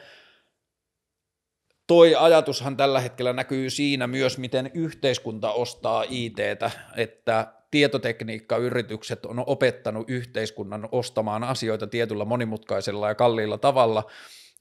toi 1.86 2.14
ajatushan 2.14 2.76
tällä 2.76 3.00
hetkellä 3.00 3.32
näkyy 3.32 3.70
siinä 3.70 4.06
myös, 4.06 4.38
miten 4.38 4.70
yhteiskunta 4.74 5.52
ostaa 5.52 6.04
ITtä, 6.08 6.70
että 6.96 7.52
tietotekniikkayritykset 7.70 9.26
on 9.26 9.44
opettanut 9.46 10.10
yhteiskunnan 10.10 10.88
ostamaan 10.92 11.44
asioita 11.44 11.86
tietyllä 11.86 12.24
monimutkaisella 12.24 13.08
ja 13.08 13.14
kalliilla 13.14 13.58
tavalla, 13.58 14.10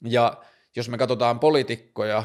ja 0.05 0.43
jos 0.75 0.89
me 0.89 0.97
katsotaan 0.97 1.39
poliitikkoja, 1.39 2.23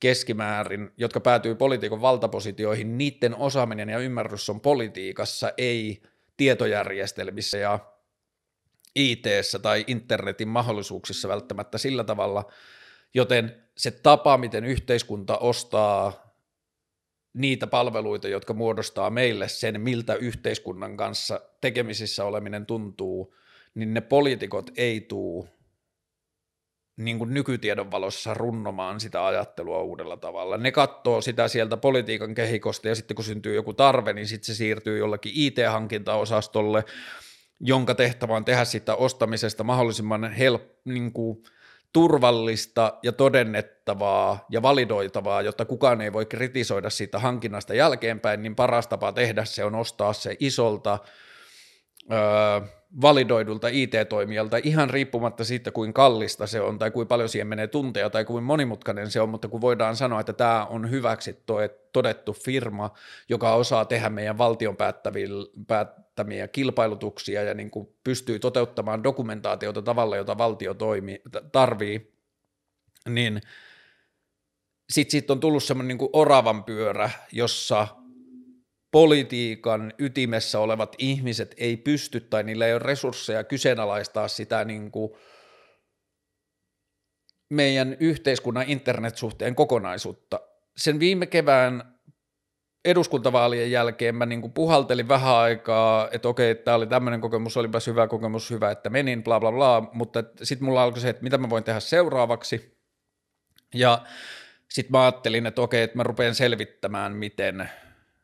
keskimäärin, 0.00 0.90
jotka 0.96 1.20
päätyy 1.20 1.54
poliitikon 1.54 2.00
valtapositioihin, 2.00 2.98
niiden 2.98 3.34
osaaminen 3.36 3.88
ja 3.88 3.98
ymmärrys 3.98 4.50
on 4.50 4.60
politiikassa, 4.60 5.52
ei 5.58 6.02
tietojärjestelmissä 6.36 7.58
ja 7.58 7.78
it 8.94 9.22
tai 9.62 9.84
internetin 9.86 10.48
mahdollisuuksissa 10.48 11.28
välttämättä 11.28 11.78
sillä 11.78 12.04
tavalla, 12.04 12.52
joten 13.14 13.64
se 13.76 13.90
tapa, 13.90 14.38
miten 14.38 14.64
yhteiskunta 14.64 15.38
ostaa 15.38 16.28
niitä 17.32 17.66
palveluita, 17.66 18.28
jotka 18.28 18.54
muodostaa 18.54 19.10
meille 19.10 19.48
sen, 19.48 19.80
miltä 19.80 20.14
yhteiskunnan 20.14 20.96
kanssa 20.96 21.40
tekemisissä 21.60 22.24
oleminen 22.24 22.66
tuntuu, 22.66 23.34
niin 23.74 23.94
ne 23.94 24.00
poliitikot 24.00 24.70
ei 24.76 25.00
tuu 25.00 25.48
niin 26.98 27.18
kuin 27.18 27.34
nykytiedon 27.34 27.90
valossa 27.90 28.34
runnomaan 28.34 29.00
sitä 29.00 29.26
ajattelua 29.26 29.82
uudella 29.82 30.16
tavalla. 30.16 30.56
Ne 30.56 30.72
katsoo 30.72 31.20
sitä 31.20 31.48
sieltä 31.48 31.76
politiikan 31.76 32.34
kehikosta 32.34 32.88
ja 32.88 32.94
sitten 32.94 33.14
kun 33.14 33.24
syntyy 33.24 33.54
joku 33.54 33.74
tarve, 33.74 34.12
niin 34.12 34.26
sitten 34.26 34.46
se 34.46 34.54
siirtyy 34.54 34.98
jollakin 34.98 35.32
IT-hankintaosastolle, 35.34 36.84
jonka 37.60 37.94
tehtävä 37.94 38.36
on 38.36 38.44
tehdä 38.44 38.64
sitä 38.64 38.94
ostamisesta 38.94 39.64
mahdollisimman 39.64 40.32
help, 40.32 40.62
niin 40.84 41.12
kuin 41.12 41.42
turvallista 41.92 42.98
ja 43.02 43.12
todennettavaa 43.12 44.46
ja 44.50 44.62
validoitavaa, 44.62 45.42
jotta 45.42 45.64
kukaan 45.64 46.00
ei 46.00 46.12
voi 46.12 46.26
kritisoida 46.26 46.90
siitä 46.90 47.18
hankinnasta 47.18 47.74
jälkeenpäin, 47.74 48.42
niin 48.42 48.56
paras 48.56 48.86
tapa 48.86 49.12
tehdä 49.12 49.44
se 49.44 49.64
on 49.64 49.74
ostaa 49.74 50.12
se 50.12 50.36
isolta 50.40 50.98
öö, 52.12 52.77
validoidulta 53.00 53.68
IT-toimijalta 53.68 54.56
ihan 54.62 54.90
riippumatta 54.90 55.44
siitä, 55.44 55.70
kuin 55.70 55.92
kallista 55.92 56.46
se 56.46 56.60
on 56.60 56.78
tai 56.78 56.90
kuinka 56.90 57.08
paljon 57.08 57.28
siihen 57.28 57.46
menee 57.46 57.66
tunteja 57.66 58.10
tai 58.10 58.24
kuin 58.24 58.44
monimutkainen 58.44 59.10
se 59.10 59.20
on, 59.20 59.28
mutta 59.28 59.48
kun 59.48 59.60
voidaan 59.60 59.96
sanoa, 59.96 60.20
että 60.20 60.32
tämä 60.32 60.66
on 60.66 60.90
hyväksi 60.90 61.44
todettu 61.92 62.32
firma, 62.32 62.90
joka 63.28 63.54
osaa 63.54 63.84
tehdä 63.84 64.10
meidän 64.10 64.38
valtion 64.38 64.76
päättämiä 65.66 66.48
kilpailutuksia 66.48 67.42
ja 67.42 67.54
niin 67.54 67.70
kuin 67.70 67.88
pystyy 68.04 68.38
toteuttamaan 68.38 69.04
dokumentaatiota 69.04 69.82
tavalla, 69.82 70.16
jota 70.16 70.38
valtio 70.38 70.74
toimii, 70.74 71.22
tarvii, 71.52 72.12
niin 73.08 73.40
sitten 74.90 75.10
siitä 75.10 75.32
on 75.32 75.40
tullut 75.40 75.64
semmoinen 75.64 75.98
niin 75.98 76.10
oravan 76.12 76.64
pyörä, 76.64 77.10
jossa 77.32 77.86
politiikan 78.90 79.92
ytimessä 79.98 80.60
olevat 80.60 80.94
ihmiset 80.98 81.54
ei 81.56 81.76
pysty 81.76 82.20
tai 82.20 82.42
niillä 82.42 82.66
ei 82.66 82.72
ole 82.72 82.78
resursseja 82.78 83.44
kyseenalaistaa 83.44 84.28
sitä 84.28 84.64
niin 84.64 84.90
kuin 84.90 85.12
meidän 87.50 87.96
yhteiskunnan 88.00 88.64
internetsuhteen 88.68 89.54
kokonaisuutta. 89.54 90.40
Sen 90.76 91.00
viime 91.00 91.26
kevään 91.26 91.98
eduskuntavaalien 92.84 93.70
jälkeen 93.70 94.14
mä 94.14 94.26
niin 94.26 94.40
kuin 94.40 94.52
puhaltelin 94.52 95.08
vähän 95.08 95.34
aikaa, 95.34 96.08
että 96.12 96.28
okei, 96.28 96.54
tämä 96.54 96.74
oli 96.74 96.86
tämmöinen 96.86 97.20
kokemus, 97.20 97.56
olipas 97.56 97.86
hyvä 97.86 98.06
kokemus, 98.06 98.50
hyvä, 98.50 98.70
että 98.70 98.90
menin, 98.90 99.22
bla 99.22 99.40
bla 99.40 99.52
bla, 99.52 99.90
mutta 99.92 100.24
sitten 100.42 100.64
mulla 100.64 100.82
alkoi 100.82 101.00
se, 101.00 101.08
että 101.08 101.22
mitä 101.22 101.38
mä 101.38 101.50
voin 101.50 101.64
tehdä 101.64 101.80
seuraavaksi. 101.80 102.78
Ja 103.74 104.04
sitten 104.70 104.92
mä 104.92 105.02
ajattelin, 105.02 105.46
että 105.46 105.62
okei, 105.62 105.82
että 105.82 105.96
mä 105.96 106.02
rupean 106.02 106.34
selvittämään, 106.34 107.12
miten, 107.12 107.70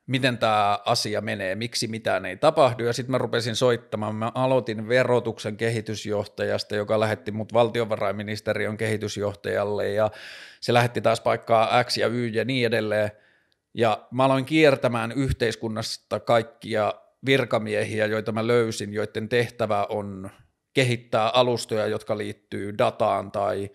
miten 0.06 0.38
tämä 0.38 0.78
asia 0.84 1.20
menee, 1.20 1.54
miksi 1.54 1.86
mitään 1.86 2.26
ei 2.26 2.36
tapahdu, 2.36 2.84
ja 2.84 2.92
sitten 2.92 3.10
mä 3.10 3.18
rupesin 3.18 3.56
soittamaan, 3.56 4.14
mä 4.14 4.32
aloitin 4.34 4.88
verotuksen 4.88 5.56
kehitysjohtajasta, 5.56 6.76
joka 6.76 7.00
lähetti 7.00 7.30
mut 7.32 7.52
valtiovarainministeriön 7.52 8.76
kehitysjohtajalle, 8.76 9.90
ja 9.90 10.10
se 10.60 10.72
lähetti 10.74 11.00
taas 11.00 11.20
paikkaa 11.20 11.84
X 11.84 11.96
ja 11.96 12.06
Y 12.06 12.26
ja 12.26 12.44
niin 12.44 12.66
edelleen, 12.66 13.10
ja 13.74 14.06
mä 14.10 14.24
aloin 14.24 14.44
kiertämään 14.44 15.12
yhteiskunnasta 15.12 16.20
kaikkia 16.20 16.94
virkamiehiä, 17.26 18.06
joita 18.06 18.32
mä 18.32 18.46
löysin, 18.46 18.92
joiden 18.92 19.28
tehtävä 19.28 19.86
on 19.88 20.30
kehittää 20.74 21.28
alustoja, 21.28 21.86
jotka 21.86 22.18
liittyy 22.18 22.78
dataan 22.78 23.32
tai 23.32 23.70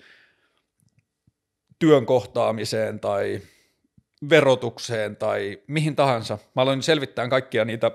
työn 1.80 2.06
kohtaamiseen 2.06 3.00
tai 3.00 3.42
verotukseen 4.30 5.16
tai 5.16 5.62
mihin 5.68 5.96
tahansa. 5.96 6.38
Mä 6.56 6.62
aloin 6.62 6.84
selvittää 6.84 7.28
kaikkia 7.28 7.66
niitä 7.66 7.92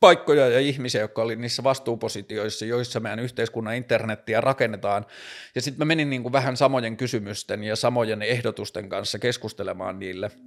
paikkoja 0.00 0.48
ja 0.48 0.60
ihmisiä, 0.60 1.00
jotka 1.00 1.22
oli 1.22 1.36
niissä 1.36 1.64
vastuupositioissa, 1.64 2.64
joissa 2.64 3.00
meidän 3.00 3.18
yhteiskunnan 3.18 3.74
internettiä 3.74 4.40
rakennetaan. 4.40 5.06
Ja 5.54 5.62
sitten 5.62 5.78
mä 5.78 5.84
menin 5.84 6.10
niin 6.10 6.22
kuin 6.22 6.32
vähän 6.32 6.56
samojen 6.56 6.96
kysymysten 6.96 7.64
ja 7.64 7.76
samojen 7.76 8.22
ehdotusten 8.22 8.88
kanssa 8.88 9.18
keskustelemaan 9.18 9.98
niille– 9.98 10.30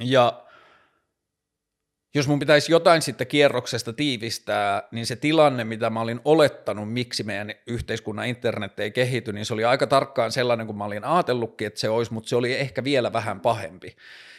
ja 0.00 0.44
jos 2.14 2.28
mun 2.28 2.38
pitäisi 2.38 2.72
jotain 2.72 3.02
sitten 3.02 3.26
kierroksesta 3.26 3.92
tiivistää, 3.92 4.88
niin 4.90 5.06
se 5.06 5.16
tilanne, 5.16 5.64
mitä 5.64 5.90
mä 5.90 6.00
olin 6.00 6.20
olettanut, 6.24 6.92
miksi 6.92 7.22
meidän 7.22 7.54
yhteiskunnan 7.66 8.26
internet 8.26 8.80
ei 8.80 8.90
kehity, 8.90 9.32
niin 9.32 9.46
se 9.46 9.54
oli 9.54 9.64
aika 9.64 9.86
tarkkaan 9.86 10.32
sellainen, 10.32 10.66
kuin 10.66 10.76
mä 10.76 10.84
olin 10.84 11.04
ajatellutkin, 11.04 11.66
että 11.66 11.80
se 11.80 11.88
olisi, 11.88 12.12
mutta 12.12 12.28
se 12.28 12.36
oli 12.36 12.54
ehkä 12.54 12.84
vielä 12.84 13.12
vähän 13.12 13.40
pahempi. 13.40 13.96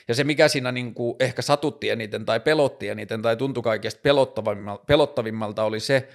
Ja 0.07 0.15
se, 0.15 0.23
mikä 0.23 0.47
siinä 0.47 0.71
niin 0.71 0.93
kuin 0.93 1.15
ehkä 1.19 1.41
satutti 1.41 1.89
eniten 1.89 2.25
tai 2.25 2.39
pelotti 2.39 2.89
eniten 2.89 3.21
tai 3.21 3.37
tuntui 3.37 3.63
kaikesta 3.63 3.99
pelottavimmalta, 4.03 4.83
pelottavimmalta 4.85 5.63
oli 5.63 5.79
se, 5.79 6.09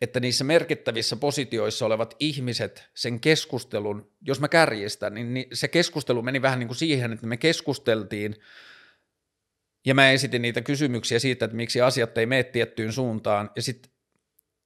että 0.00 0.20
niissä 0.20 0.44
merkittävissä 0.44 1.16
positioissa 1.16 1.86
olevat 1.86 2.16
ihmiset 2.20 2.88
sen 2.94 3.20
keskustelun, 3.20 4.10
jos 4.22 4.40
mä 4.40 4.48
kärjistän, 4.48 5.14
niin 5.14 5.46
se 5.52 5.68
keskustelu 5.68 6.22
meni 6.22 6.42
vähän 6.42 6.58
niin 6.58 6.68
kuin 6.68 6.76
siihen, 6.76 7.12
että 7.12 7.26
me 7.26 7.36
keskusteltiin– 7.36 8.36
ja 9.86 9.94
mä 9.94 10.10
esitin 10.10 10.42
niitä 10.42 10.62
kysymyksiä 10.62 11.18
siitä, 11.18 11.44
että 11.44 11.56
miksi 11.56 11.80
asiat 11.80 12.18
ei 12.18 12.26
mene 12.26 12.42
tiettyyn 12.42 12.92
suuntaan, 12.92 13.50
ja 13.56 13.62
sitten 13.62 13.92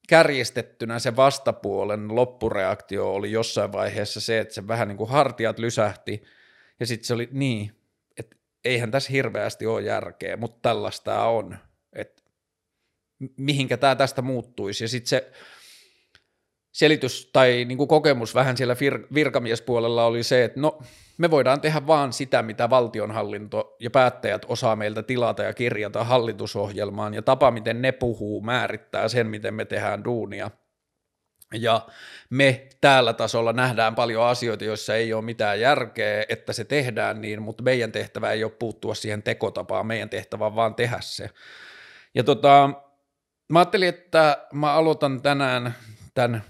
kärjistettynä 0.09 0.99
se 0.99 1.16
vastapuolen 1.16 2.14
loppureaktio 2.14 3.14
oli 3.14 3.33
jossain 3.33 3.73
vaiheessa 3.73 4.21
se, 4.21 4.39
että 4.39 4.55
se 4.55 4.69
vähän 4.69 4.89
niin 4.89 4.99
kuin 4.99 5.11
hartiat 5.11 5.59
lysähti, 5.59 6.23
ja 6.81 6.87
sitten 6.87 7.07
se 7.07 7.14
oli 7.14 7.29
niin, 7.33 7.73
että 8.16 8.37
eihän 8.64 8.91
tässä 8.91 9.12
hirveästi 9.12 9.66
ole 9.66 9.83
järkeä, 9.83 10.37
mutta 10.37 10.59
tällaista 10.62 11.25
on, 11.25 11.59
että 11.93 12.23
mihinkä 13.37 13.77
tämä 13.77 13.95
tästä 13.97 14.23
muuttuisi, 14.23 14.85
ja 14.85 14.89
sitten 14.89 15.09
se 15.09 15.33
selitys 16.79 17.31
tai 17.33 17.64
niin 17.64 17.79
kuin 17.79 17.89
kokemus 17.89 18.35
vähän 18.35 18.57
siellä 18.57 18.74
vir- 18.74 19.07
virkamiespuolella 19.14 20.05
oli 20.05 20.22
se, 20.22 20.45
että 20.45 20.61
no 20.61 20.79
me 21.18 21.31
voidaan 21.31 21.61
tehdä 21.61 21.87
vaan 21.87 22.12
sitä, 22.12 22.43
mitä 22.43 22.70
valtionhallinto 22.70 23.76
ja 23.81 23.91
päättäjät 23.91 24.47
osaa 24.49 24.76
meiltä 24.76 25.03
tilata 25.03 25.43
ja 25.43 25.53
kirjata 25.53 26.05
hallitusohjelmaan, 26.05 27.14
ja 27.14 27.22
tapa, 27.22 27.51
miten 27.51 27.83
ne 27.83 27.93
puhuu, 27.93 28.41
määrittää 28.41 29.09
sen, 29.09 29.26
miten 29.26 29.55
me 29.55 29.64
tehdään 29.64 30.05
duunia. 30.05 30.51
Ja 31.55 31.87
me 32.31 32.68
täällä 32.81 33.12
tasolla 33.12 33.53
nähdään 33.53 33.95
paljon 33.95 34.24
asioita, 34.24 34.64
joissa 34.64 34.95
ei 34.95 35.12
ole 35.12 35.24
mitään 35.24 35.61
järkeä, 35.61 36.24
että 36.29 36.53
se 36.53 36.64
tehdään 36.64 37.20
niin, 37.20 37.43
mutta 37.43 37.62
meidän 37.62 37.93
tehtävä 37.93 38.33
ei 38.33 38.45
ole 38.45 38.53
puuttua 38.59 38.95
siihen 38.95 39.22
tekotapaan, 39.22 39.87
meidän 39.87 40.11
tehtävä 40.11 40.47
on 40.47 40.57
vaan 40.57 40.74
tehdä 40.74 40.99
se. 41.01 41.31
Ja 42.14 42.24
tota, 42.24 42.70
mä 43.49 43.59
ajattelin, 43.59 43.89
että 43.89 44.47
mä 44.53 44.72
aloitan 44.72 45.22
tänään 45.22 45.74
tämän 46.14 46.43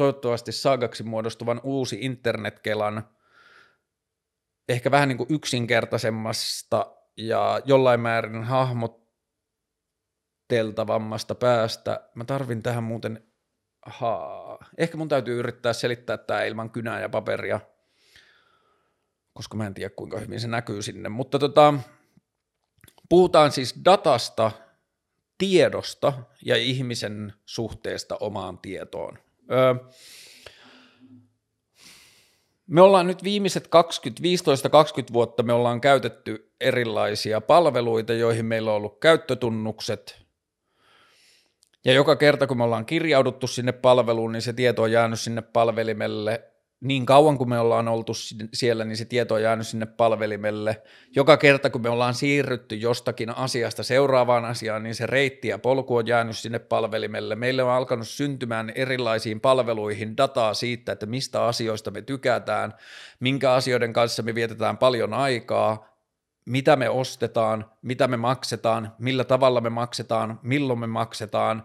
toivottavasti 0.00 0.52
saagaksi 0.52 1.02
muodostuvan 1.02 1.60
uusi 1.62 1.98
internetkelan 2.00 3.08
ehkä 4.68 4.90
vähän 4.90 5.08
niin 5.08 5.16
kuin 5.16 5.32
yksinkertaisemmasta 5.32 6.96
ja 7.16 7.60
jollain 7.64 8.00
määrin 8.00 8.44
hahmotteltavammasta 8.44 11.34
päästä. 11.34 12.08
Mä 12.14 12.24
tarvin 12.24 12.62
tähän 12.62 12.84
muuten, 12.84 13.24
haa, 13.86 14.58
ehkä 14.78 14.96
mun 14.96 15.08
täytyy 15.08 15.38
yrittää 15.38 15.72
selittää 15.72 16.18
tämä 16.18 16.44
ilman 16.44 16.70
kynää 16.70 17.00
ja 17.00 17.08
paperia, 17.08 17.60
koska 19.34 19.56
mä 19.56 19.66
en 19.66 19.74
tiedä 19.74 19.94
kuinka 19.96 20.18
hyvin 20.18 20.40
se 20.40 20.48
näkyy 20.48 20.82
sinne, 20.82 21.08
mutta 21.08 21.38
tota, 21.38 21.74
puhutaan 23.08 23.52
siis 23.52 23.80
datasta, 23.84 24.52
tiedosta 25.38 26.12
ja 26.44 26.56
ihmisen 26.56 27.32
suhteesta 27.44 28.16
omaan 28.20 28.58
tietoon. 28.58 29.18
Öö, 29.52 29.74
me 32.66 32.80
ollaan 32.80 33.06
nyt 33.06 33.24
viimeiset 33.24 33.68
20, 33.68 34.22
15-20 34.22 35.12
vuotta 35.12 35.42
me 35.42 35.52
ollaan 35.52 35.80
käytetty 35.80 36.52
erilaisia 36.60 37.40
palveluita, 37.40 38.12
joihin 38.12 38.46
meillä 38.46 38.70
on 38.70 38.76
ollut 38.76 39.00
käyttötunnukset. 39.00 40.22
Ja 41.84 41.92
joka 41.92 42.16
kerta, 42.16 42.46
kun 42.46 42.56
me 42.56 42.64
ollaan 42.64 42.86
kirjauduttu 42.86 43.46
sinne 43.46 43.72
palveluun, 43.72 44.32
niin 44.32 44.42
se 44.42 44.52
tieto 44.52 44.82
on 44.82 44.92
jäänyt 44.92 45.20
sinne 45.20 45.42
palvelimelle 45.42 46.49
niin 46.80 47.06
kauan 47.06 47.38
kuin 47.38 47.48
me 47.48 47.58
ollaan 47.58 47.88
oltu 47.88 48.12
siellä, 48.54 48.84
niin 48.84 48.96
se 48.96 49.04
tieto 49.04 49.34
on 49.34 49.42
jäänyt 49.42 49.66
sinne 49.66 49.86
palvelimelle. 49.86 50.82
Joka 51.16 51.36
kerta, 51.36 51.70
kun 51.70 51.82
me 51.82 51.88
ollaan 51.88 52.14
siirrytty 52.14 52.74
jostakin 52.74 53.36
asiasta 53.36 53.82
seuraavaan 53.82 54.44
asiaan, 54.44 54.82
niin 54.82 54.94
se 54.94 55.06
reitti 55.06 55.48
ja 55.48 55.58
polku 55.58 55.96
on 55.96 56.06
jäänyt 56.06 56.38
sinne 56.38 56.58
palvelimelle. 56.58 57.36
Meille 57.36 57.62
on 57.62 57.70
alkanut 57.70 58.08
syntymään 58.08 58.72
erilaisiin 58.74 59.40
palveluihin 59.40 60.16
dataa 60.16 60.54
siitä, 60.54 60.92
että 60.92 61.06
mistä 61.06 61.44
asioista 61.44 61.90
me 61.90 62.02
tykätään, 62.02 62.74
minkä 63.20 63.52
asioiden 63.52 63.92
kanssa 63.92 64.22
me 64.22 64.34
vietetään 64.34 64.78
paljon 64.78 65.14
aikaa, 65.14 65.90
mitä 66.44 66.76
me 66.76 66.88
ostetaan, 66.88 67.70
mitä 67.82 68.08
me 68.08 68.16
maksetaan, 68.16 68.92
millä 68.98 69.24
tavalla 69.24 69.60
me 69.60 69.70
maksetaan, 69.70 70.40
milloin 70.42 70.78
me 70.78 70.86
maksetaan, 70.86 71.64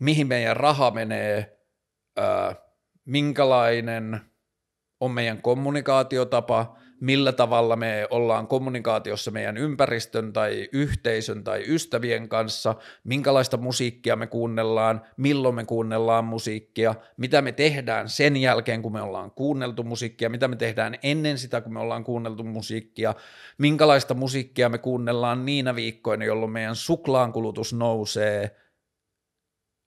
mihin 0.00 0.26
meidän 0.26 0.56
raha 0.56 0.90
menee, 0.90 1.58
öö, 2.18 2.54
minkälainen 3.10 4.20
on 5.00 5.10
meidän 5.10 5.42
kommunikaatiotapa, 5.42 6.76
millä 7.00 7.32
tavalla 7.32 7.76
me 7.76 8.06
ollaan 8.10 8.46
kommunikaatiossa 8.46 9.30
meidän 9.30 9.56
ympäristön 9.56 10.32
tai 10.32 10.68
yhteisön 10.72 11.44
tai 11.44 11.64
ystävien 11.66 12.28
kanssa, 12.28 12.74
minkälaista 13.04 13.56
musiikkia 13.56 14.16
me 14.16 14.26
kuunnellaan, 14.26 15.00
milloin 15.16 15.54
me 15.54 15.64
kuunnellaan 15.64 16.24
musiikkia, 16.24 16.94
mitä 17.16 17.42
me 17.42 17.52
tehdään 17.52 18.08
sen 18.08 18.36
jälkeen, 18.36 18.82
kun 18.82 18.92
me 18.92 19.02
ollaan 19.02 19.30
kuunneltu 19.30 19.82
musiikkia, 19.82 20.28
mitä 20.28 20.48
me 20.48 20.56
tehdään 20.56 20.94
ennen 21.02 21.38
sitä, 21.38 21.60
kun 21.60 21.72
me 21.72 21.80
ollaan 21.80 22.04
kuunneltu 22.04 22.44
musiikkia, 22.44 23.14
minkälaista 23.58 24.14
musiikkia 24.14 24.68
me 24.68 24.78
kuunnellaan 24.78 25.44
niinä 25.44 25.74
viikkoina, 25.74 26.24
jolloin 26.24 26.52
meidän 26.52 26.76
suklaankulutus 26.76 27.72
nousee– 27.72 28.50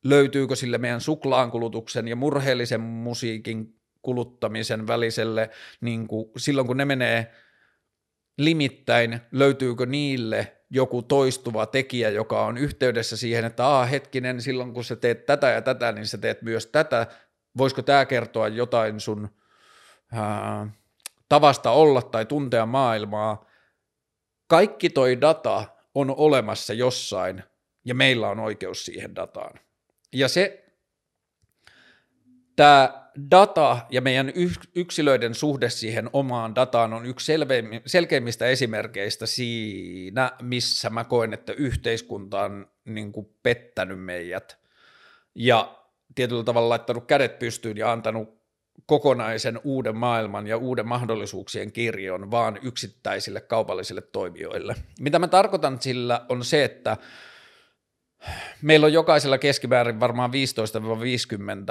löytyykö 0.04 0.56
sille 0.56 0.78
meidän 0.78 1.01
suklaankulutuksen 1.01 2.08
ja 2.08 2.16
murheellisen 2.16 2.82
musiikin 2.82 3.76
kuluttamisen 4.01 4.88
väliselle, 4.88 5.49
niin 5.82 6.08
kuin 6.08 6.32
silloin 6.38 6.68
kun 6.68 6.78
ne 6.78 6.86
menee 6.86 7.32
limittäin, 8.38 9.22
löytyykö 9.32 9.86
niille 9.86 10.58
joku 10.70 11.01
toistuva 11.01 11.66
tekijä, 11.66 12.10
joka 12.10 12.45
on 12.45 12.58
yhteydessä 12.58 13.18
siihen, 13.18 13.45
että 13.45 13.68
aa 13.68 13.86
hetkinen, 13.86 14.41
silloin 14.41 14.74
kun 14.74 14.84
sä 14.84 14.95
teet 14.95 15.26
tätä 15.26 15.49
ja 15.49 15.62
tätä, 15.62 15.91
niin 15.91 16.08
sä 16.08 16.18
teet 16.18 16.41
myös 16.41 16.66
tätä, 16.66 17.08
voisiko 17.58 17.82
tämä 17.82 18.06
kertoa 18.06 18.47
jotain 18.47 18.99
sun 18.99 19.30
ää, 20.12 20.68
tavasta 21.30 21.72
olla 21.72 22.01
tai 22.01 22.26
tuntea 22.26 22.66
maailmaa. 22.66 23.45
Kaikki 24.47 24.89
toi 24.89 25.22
data 25.22 25.66
on 25.95 26.16
olemassa 26.18 26.74
jossain 26.74 27.43
ja 27.86 27.95
meillä 27.95 28.30
on 28.30 28.39
oikeus 28.39 28.86
siihen 28.86 29.16
dataan. 29.16 29.60
Ja 30.14 30.28
se, 30.28 30.64
tämä 32.55 33.09
data 33.32 33.78
ja 33.89 34.01
meidän 34.01 34.34
yksilöiden 34.76 35.36
suhde 35.36 35.70
siihen 35.70 36.09
omaan 36.14 36.55
dataan 36.55 36.93
on 36.93 37.05
yksi 37.05 37.34
selkeimmistä 37.86 38.47
esimerkkeistä 38.47 39.26
siinä, 39.26 40.32
missä 40.41 40.89
mä 40.89 41.03
koen, 41.03 41.34
että 41.34 41.53
yhteiskunta 41.53 42.41
on 42.41 42.68
niin 42.86 43.11
kuin 43.11 43.30
pettänyt 43.43 43.99
meidät 43.99 44.57
ja 45.36 45.80
tietyllä 46.16 46.43
tavalla 46.43 46.70
laittanut 46.70 47.05
kädet 47.05 47.39
pystyyn 47.39 47.78
ja 47.78 47.91
antanut 47.91 48.43
kokonaisen 48.86 49.59
uuden 49.64 49.95
maailman 49.95 50.47
ja 50.47 50.57
uuden 50.57 50.88
mahdollisuuksien 50.88 51.72
kirjon 51.72 52.32
vaan 52.32 52.59
yksittäisille 52.61 53.41
kaupallisille 53.41 54.01
toimijoille. 54.01 54.76
Mitä 54.99 55.20
mä 55.20 55.28
tarkoitan 55.28 55.82
sillä 55.82 56.26
on 56.30 56.45
se, 56.45 56.64
että 56.64 56.97
meillä 58.61 58.86
on 58.86 58.93
jokaisella 58.93 59.38
keskimäärin 59.38 59.99
varmaan 59.99 60.32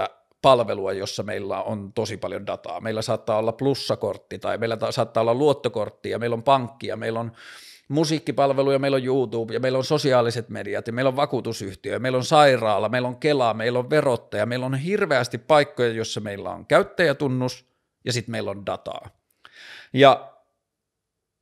15-50 0.08 0.22
palvelua, 0.42 0.92
jossa 0.92 1.22
meillä 1.22 1.62
on 1.62 1.92
tosi 1.92 2.16
paljon 2.16 2.46
dataa. 2.46 2.80
Meillä 2.80 3.02
saattaa 3.02 3.38
olla 3.38 3.52
plussakortti 3.52 4.38
tai 4.38 4.58
meillä 4.58 4.78
saattaa 4.90 5.20
olla 5.20 5.34
luottokortti 5.34 6.10
ja 6.10 6.18
meillä 6.18 6.34
on 6.34 6.42
pankki 6.42 6.86
ja 6.86 6.96
meillä 6.96 7.20
on 7.20 7.32
musiikkipalveluja, 7.88 8.78
meillä 8.78 8.96
on 8.96 9.04
YouTube 9.04 9.54
ja 9.54 9.60
meillä 9.60 9.78
on 9.78 9.84
sosiaaliset 9.84 10.48
mediat 10.48 10.86
ja 10.86 10.92
meillä 10.92 11.08
on 11.08 11.16
vakuutusyhtiö, 11.16 11.98
meillä 11.98 12.16
on 12.16 12.24
sairaala, 12.24 12.88
meillä 12.88 13.08
on 13.08 13.16
Kela, 13.16 13.54
meillä 13.54 13.78
on 13.78 13.90
verottaja, 13.90 14.46
meillä 14.46 14.66
on 14.66 14.74
hirveästi 14.74 15.38
paikkoja, 15.38 15.92
jossa 15.92 16.20
meillä 16.20 16.50
on 16.50 16.66
käyttäjätunnus 16.66 17.66
ja 18.04 18.12
sitten 18.12 18.32
meillä 18.32 18.50
on 18.50 18.66
dataa. 18.66 19.08
Ja 19.92 20.32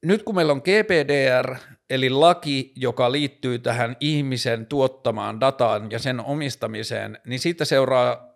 nyt 0.03 0.23
kun 0.23 0.35
meillä 0.35 0.53
on 0.53 0.63
GPDR, 0.65 1.57
eli 1.91 2.11
laki, 2.11 2.73
joka 2.77 3.13
liittyy 3.13 3.59
tähän 3.59 3.97
ihmisen 4.01 4.67
tuottamaan 4.67 5.41
dataan 5.41 5.91
ja 5.91 5.99
sen 5.99 6.21
omistamiseen, 6.21 7.19
niin 7.27 7.41
siitä 7.41 7.65
seuraa 7.65 8.31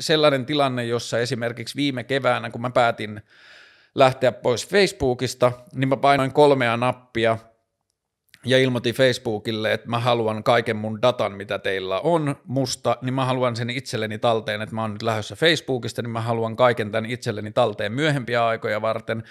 sellainen 0.00 0.46
tilanne, 0.46 0.84
jossa 0.84 1.18
esimerkiksi 1.18 1.76
viime 1.76 2.04
keväänä, 2.04 2.50
kun 2.50 2.60
mä 2.60 2.70
päätin 2.70 3.22
lähteä 3.94 4.32
pois 4.32 4.68
Facebookista, 4.68 5.52
niin 5.74 5.88
mä 5.88 5.96
painoin 5.96 6.32
kolmea 6.32 6.76
nappia 6.76 7.38
ja 8.46 8.58
ilmoitin 8.58 8.94
Facebookille, 8.94 9.72
että 9.72 9.88
mä 9.88 9.98
haluan 9.98 10.44
kaiken 10.44 10.76
mun 10.76 11.02
datan, 11.02 11.32
mitä 11.32 11.58
teillä 11.58 12.00
on 12.00 12.36
musta, 12.44 12.96
niin 13.02 13.14
mä 13.14 13.24
haluan 13.24 13.56
sen 13.56 13.70
itselleni 13.70 14.18
talteen, 14.18 14.62
että 14.62 14.74
mä 14.74 14.82
oon 14.82 14.92
nyt 14.92 15.02
lähdössä 15.02 15.36
Facebookista, 15.36 16.02
niin 16.02 16.10
mä 16.10 16.20
haluan 16.20 16.56
kaiken 16.56 16.90
tämän 16.90 17.10
itselleni 17.10 17.50
talteen 17.52 17.92
myöhempiä 17.92 18.46
aikoja 18.46 18.82
varten. 18.82 19.22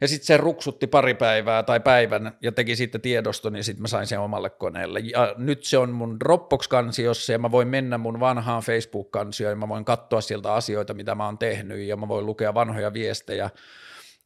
Ja 0.00 0.08
sitten 0.08 0.26
se 0.26 0.36
ruksutti 0.36 0.86
pari 0.86 1.14
päivää 1.14 1.62
tai 1.62 1.80
päivän 1.80 2.36
ja 2.42 2.52
teki 2.52 2.76
sitten 2.76 3.00
tiedoston 3.00 3.56
ja 3.56 3.64
sitten 3.64 3.82
mä 3.82 3.88
sain 3.88 4.06
sen 4.06 4.20
omalle 4.20 4.50
koneelle. 4.50 5.00
Ja 5.00 5.34
nyt 5.36 5.64
se 5.64 5.78
on 5.78 5.90
mun 5.90 6.20
Dropbox-kansiossa 6.20 7.32
ja 7.32 7.38
mä 7.38 7.50
voin 7.50 7.68
mennä 7.68 7.98
mun 7.98 8.20
vanhaan 8.20 8.62
Facebook-kansioon 8.62 9.52
ja 9.52 9.56
mä 9.56 9.68
voin 9.68 9.84
katsoa 9.84 10.20
sieltä 10.20 10.54
asioita, 10.54 10.94
mitä 10.94 11.14
mä 11.14 11.26
oon 11.26 11.38
tehnyt 11.38 11.78
ja 11.78 11.96
mä 11.96 12.08
voin 12.08 12.26
lukea 12.26 12.54
vanhoja 12.54 12.92
viestejä 12.92 13.50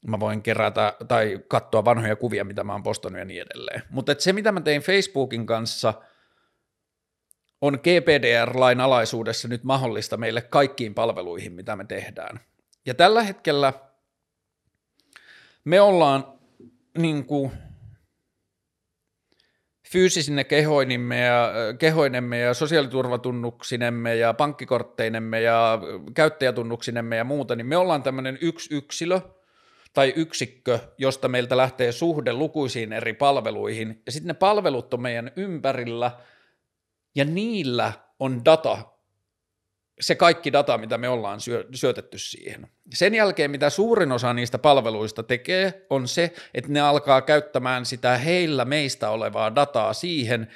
mä 0.07 0.20
voin 0.20 0.43
kerätä 0.43 0.97
tai 1.09 1.41
katsoa 1.49 1.85
vanhoja 1.85 2.16
kuvia, 2.16 2.45
mitä 2.45 2.64
mä 2.64 2.73
oon 2.73 2.83
postannut 2.83 3.18
ja 3.18 3.25
niin 3.25 3.43
edelleen. 3.43 3.83
Mutta 3.91 4.14
se, 4.18 4.33
mitä 4.33 4.53
mä 4.53 4.61
tein 4.61 4.83
Facebookin 4.83 5.47
kanssa, 5.47 5.95
on 7.61 7.79
GPDR-lain 7.83 8.81
alaisuudessa 8.81 9.49
nyt 9.49 9.64
mahdollista 9.64 10.16
meille 10.16 10.43
kaikkiin 10.43 10.95
palveluihin, 10.95 11.53
mitä 11.53 11.77
me 11.77 11.85
tehdään. 11.85 12.41
Ja 12.87 12.95
tällä 12.95 13.23
hetkellä 13.23 13.73
me 15.65 15.81
ollaan 15.81 16.25
niin 16.99 17.27
kuin, 17.27 17.53
fyysisine 19.93 20.45
kehoinimme 20.45 21.21
ja, 21.21 21.53
kehoinemme 21.79 22.39
ja 22.39 22.55
sosiaaliturvatunnuksinemme 22.55 24.17
ja 24.17 24.35
pankkikortteinemme 24.35 25.41
ja 25.41 25.79
käyttäjätunnuksinemme 26.15 27.17
ja 27.17 27.25
muuta, 27.25 27.57
niin 27.57 27.67
me 27.67 27.77
ollaan 27.77 28.03
tämmöinen 28.03 28.39
yksi 28.41 28.75
yksilö– 28.75 29.21
tai 29.93 30.13
yksikkö, 30.17 30.79
josta 30.99 31.29
meiltä 31.29 31.57
lähtee 31.57 31.93
suhde 31.93 32.33
lukuisiin 32.33 32.93
eri 32.93 33.15
palveluihin, 33.15 34.03
ja 34.07 34.13
sitten 34.13 34.29
ne 34.29 34.35
palvelut 34.35 34.95
on 34.95 35.03
meidän 35.03 35.33
ympärillä, 35.37 36.11
ja 37.15 37.25
niillä 37.25 37.93
on 38.19 38.45
data, 38.45 38.91
se 40.01 40.14
kaikki 40.14 40.53
data, 40.53 40.78
mitä 40.78 40.99
me 40.99 41.09
ollaan 41.09 41.40
syö, 41.40 41.68
syötetty 41.74 42.18
siihen. 42.18 42.66
Sen 42.95 43.14
jälkeen, 43.14 43.51
mitä 43.51 43.70
suurin 43.70 44.12
osa 44.12 44.34
niistä 44.34 44.59
palveluista 44.59 45.22
tekee, 45.22 45.86
on 45.90 46.09
se, 46.09 46.32
että 46.55 46.72
ne 46.72 46.80
alkaa 46.80 47.22
käyttämään 47.22 47.86
sitä 47.86 48.18
heillä 48.18 48.64
meistä 48.64 49.11
olevaa 49.11 49.55
dataa 49.55 49.93
siihen, 49.93 50.49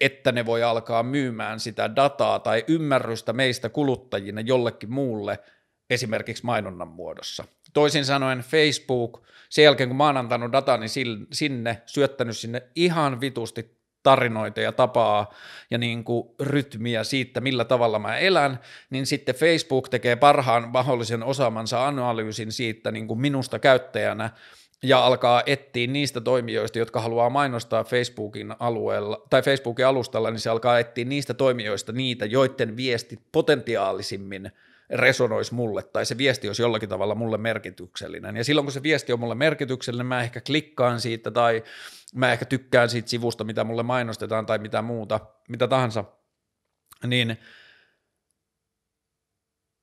että 0.00 0.32
ne 0.32 0.46
voi 0.46 0.62
alkaa 0.62 1.02
myymään 1.02 1.60
sitä 1.60 1.96
dataa 1.96 2.38
tai 2.38 2.64
ymmärrystä 2.68 3.32
meistä 3.32 3.68
kuluttajina 3.68 4.40
jollekin 4.40 4.92
muulle– 4.92 5.38
esimerkiksi 5.90 6.44
mainonnan 6.44 6.88
muodossa. 6.88 7.44
Toisin 7.72 8.04
sanoen 8.04 8.38
Facebook, 8.38 9.22
sen 9.48 9.64
jälkeen 9.64 9.88
kun 9.88 9.96
mä 9.96 10.06
oon 10.06 10.16
antanut 10.16 10.52
datani 10.52 10.86
sinne, 11.32 11.82
syöttänyt 11.86 12.38
sinne 12.38 12.62
ihan 12.74 13.20
vitusti 13.20 13.78
tarinoita 14.04 14.60
ja 14.60 14.72
tapaa 14.72 15.34
ja 15.70 15.78
niin 15.78 16.04
kuin 16.04 16.28
rytmiä 16.40 17.04
siitä, 17.04 17.40
millä 17.40 17.64
tavalla 17.64 17.98
mä 17.98 18.18
elän, 18.18 18.60
niin 18.90 19.06
sitten 19.06 19.34
Facebook 19.34 19.88
tekee 19.88 20.16
parhaan 20.16 20.68
mahdollisen 20.68 21.22
osaamansa 21.22 21.86
analyysin 21.86 22.52
siitä 22.52 22.90
niin 22.90 23.08
kuin 23.08 23.20
minusta 23.20 23.58
käyttäjänä 23.58 24.30
ja 24.82 25.06
alkaa 25.06 25.42
etsiä 25.46 25.86
niistä 25.86 26.20
toimijoista, 26.20 26.78
jotka 26.78 27.00
haluaa 27.00 27.30
mainostaa 27.30 27.84
Facebookin 27.84 28.54
alueella 28.58 29.26
tai 29.30 29.42
Facebookin 29.42 29.86
alustalla, 29.86 30.30
niin 30.30 30.40
se 30.40 30.50
alkaa 30.50 30.78
etsiä 30.78 31.04
niistä 31.04 31.34
toimijoista 31.34 31.92
niitä, 31.92 32.26
joiden 32.26 32.76
viestit 32.76 33.20
potentiaalisimmin– 33.32 34.50
resonoisi 34.94 35.54
mulle 35.54 35.82
tai 35.82 36.06
se 36.06 36.18
viesti 36.18 36.46
olisi 36.46 36.62
jollakin 36.62 36.88
tavalla 36.88 37.14
mulle 37.14 37.38
merkityksellinen. 37.38 38.36
Ja 38.36 38.44
silloin 38.44 38.64
kun 38.64 38.72
se 38.72 38.82
viesti 38.82 39.12
on 39.12 39.20
mulle 39.20 39.34
merkityksellinen, 39.34 40.06
mä 40.06 40.22
ehkä 40.22 40.40
klikkaan 40.40 41.00
siitä 41.00 41.30
tai 41.30 41.62
mä 42.14 42.32
ehkä 42.32 42.44
tykkään 42.44 42.90
siitä 42.90 43.08
sivusta, 43.08 43.44
mitä 43.44 43.64
mulle 43.64 43.82
mainostetaan 43.82 44.46
tai 44.46 44.58
mitä 44.58 44.82
muuta, 44.82 45.20
mitä 45.48 45.68
tahansa, 45.68 46.04
niin 47.06 47.36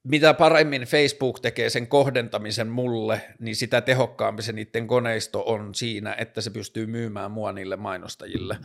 mitä 0.04 0.34
paremmin 0.34 0.82
Facebook 0.82 1.40
tekee 1.40 1.70
sen 1.70 1.88
kohdentamisen 1.88 2.68
mulle, 2.68 3.22
niin 3.40 3.56
sitä 3.56 3.82
tehokkaampi 3.82 4.42
se 4.42 4.52
niiden 4.52 4.88
koneisto 4.88 5.44
on 5.46 5.76
siinä, 5.76 6.16
että 6.18 6.42
se 6.42 6.50
pystyy 6.50 6.88
myymään 6.88 7.32
mua 7.32 7.52
niille 7.52 7.76
mainostajille. 7.76 8.58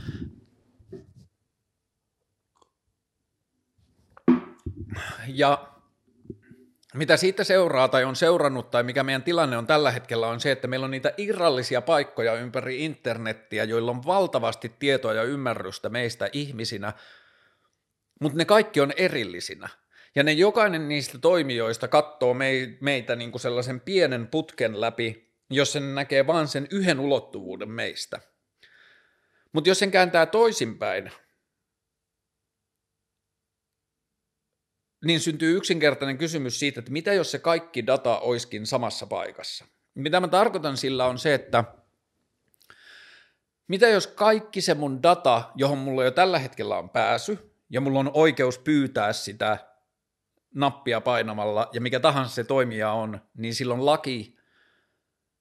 Ja 5.26 5.75
mitä 6.94 7.16
siitä 7.16 7.44
seuraa 7.44 7.88
tai 7.88 8.04
on 8.04 8.16
seurannut 8.16 8.70
tai 8.70 8.82
mikä 8.82 9.02
meidän 9.02 9.22
tilanne 9.22 9.56
on 9.56 9.66
tällä 9.66 9.90
hetkellä 9.90 10.28
on 10.28 10.40
se, 10.40 10.52
että 10.52 10.68
meillä 10.68 10.84
on 10.84 10.90
niitä 10.90 11.14
irrallisia 11.16 11.82
paikkoja 11.82 12.34
ympäri 12.34 12.84
internettiä, 12.84 13.64
joilla 13.64 13.90
on 13.90 14.06
valtavasti 14.06 14.72
tietoa 14.78 15.14
ja 15.14 15.22
ymmärrystä 15.22 15.88
meistä 15.88 16.28
ihmisinä, 16.32 16.92
mutta 18.20 18.38
ne 18.38 18.44
kaikki 18.44 18.80
on 18.80 18.92
erillisinä. 18.96 19.68
Ja 20.14 20.22
ne 20.22 20.32
jokainen 20.32 20.88
niistä 20.88 21.18
toimijoista 21.18 21.88
katsoo 21.88 22.34
meitä 22.80 23.16
niin 23.16 23.30
kuin 23.30 23.40
sellaisen 23.40 23.80
pienen 23.80 24.26
putken 24.26 24.80
läpi, 24.80 25.32
jos 25.50 25.72
sen 25.72 25.94
näkee 25.94 26.26
vain 26.26 26.48
sen 26.48 26.68
yhden 26.70 27.00
ulottuvuuden 27.00 27.70
meistä. 27.70 28.20
Mutta 29.52 29.70
jos 29.70 29.78
sen 29.78 29.90
kääntää 29.90 30.26
toisinpäin, 30.26 31.12
niin 35.04 35.20
syntyy 35.20 35.56
yksinkertainen 35.56 36.18
kysymys 36.18 36.58
siitä, 36.58 36.80
että 36.80 36.92
mitä 36.92 37.12
jos 37.12 37.30
se 37.30 37.38
kaikki 37.38 37.86
data 37.86 38.18
olisikin 38.18 38.66
samassa 38.66 39.06
paikassa. 39.06 39.64
Mitä 39.94 40.20
mä 40.20 40.28
tarkoitan 40.28 40.76
sillä 40.76 41.06
on 41.06 41.18
se, 41.18 41.34
että 41.34 41.64
mitä 43.68 43.88
jos 43.88 44.06
kaikki 44.06 44.60
se 44.60 44.74
mun 44.74 45.02
data, 45.02 45.50
johon 45.54 45.78
mulla 45.78 46.04
jo 46.04 46.10
tällä 46.10 46.38
hetkellä 46.38 46.78
on 46.78 46.90
pääsy, 46.90 47.52
ja 47.70 47.80
mulla 47.80 47.98
on 47.98 48.10
oikeus 48.14 48.58
pyytää 48.58 49.12
sitä 49.12 49.58
nappia 50.54 51.00
painamalla, 51.00 51.68
ja 51.72 51.80
mikä 51.80 52.00
tahansa 52.00 52.34
se 52.34 52.44
toimija 52.44 52.92
on, 52.92 53.20
niin 53.36 53.54
silloin 53.54 53.86
laki, 53.86 54.36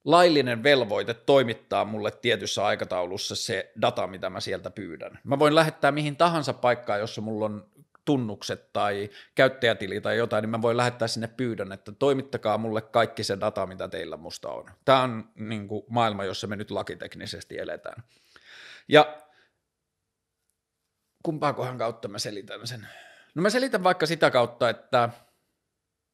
laillinen 0.05 0.63
velvoite 0.63 1.13
toimittaa 1.13 1.85
mulle 1.85 2.11
tietyssä 2.11 2.65
aikataulussa 2.65 3.35
se 3.35 3.71
data, 3.81 4.07
mitä 4.07 4.29
mä 4.29 4.39
sieltä 4.39 4.69
pyydän. 4.69 5.19
Mä 5.23 5.39
voin 5.39 5.55
lähettää 5.55 5.91
mihin 5.91 6.15
tahansa 6.15 6.53
paikkaan, 6.53 6.99
jossa 6.99 7.21
mulla 7.21 7.45
on 7.45 7.69
tunnukset 8.05 8.73
tai 8.73 9.09
käyttäjätili 9.35 10.01
tai 10.01 10.17
jotain, 10.17 10.41
niin 10.41 10.49
mä 10.49 10.61
voin 10.61 10.77
lähettää 10.77 11.07
sinne 11.07 11.27
pyydön, 11.27 11.71
että 11.71 11.91
toimittakaa 11.91 12.57
mulle 12.57 12.81
kaikki 12.81 13.23
se 13.23 13.39
data, 13.39 13.65
mitä 13.65 13.87
teillä 13.87 14.17
musta 14.17 14.49
on. 14.49 14.65
Tämä 14.85 15.01
on 15.01 15.29
niin 15.35 15.67
kuin 15.67 15.85
maailma, 15.89 16.23
jossa 16.23 16.47
me 16.47 16.55
nyt 16.55 16.71
lakiteknisesti 16.71 17.57
eletään. 17.57 18.03
Ja 18.87 19.17
kumpaakohan 21.23 21.77
kautta 21.77 22.07
mä 22.07 22.19
selitän 22.19 22.67
sen? 22.67 22.87
No 23.35 23.41
mä 23.41 23.49
selitän 23.49 23.83
vaikka 23.83 24.05
sitä 24.05 24.31
kautta, 24.31 24.69
että 24.69 25.09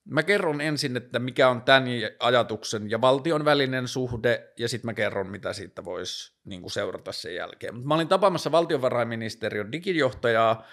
mä 0.06 0.24
kerron 0.24 0.62
ensin, 0.62 0.98
että 0.98 1.20
mikä 1.20 1.50
on 1.50 1.62
tämän 1.62 1.84
ajatuksen 2.20 2.90
ja 2.90 3.02
valtion 3.02 3.46
välinen 3.46 3.88
suhde, 3.88 4.52
ja 4.58 4.70
sitten 4.70 4.86
mä 4.86 4.94
kerron, 4.94 5.28
mitä 5.28 5.54
siitä 5.54 5.86
voisi 5.86 6.34
niin 6.46 6.70
seurata 6.70 7.12
sen 7.12 7.36
jälkeen. 7.36 7.88
Mä 7.88 7.96
olin 7.96 8.08
tapaamassa 8.08 8.52
valtiovarainministeriön 8.52 9.72
digijohtajaa, 9.72 10.66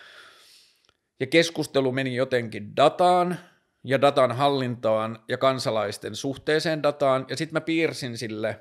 ja 1.21 1.27
keskustelu 1.27 1.93
meni 1.93 2.17
jotenkin 2.17 2.77
dataan 2.77 3.39
ja 3.85 4.01
datan 4.01 4.33
hallintaan 4.33 5.19
ja 5.29 5.39
kansalaisten 5.39 6.17
suhteeseen 6.17 6.83
dataan, 6.83 7.27
ja 7.29 7.37
sitten 7.37 7.53
mä 7.53 7.61
piirsin 7.61 8.19
sille 8.19 8.61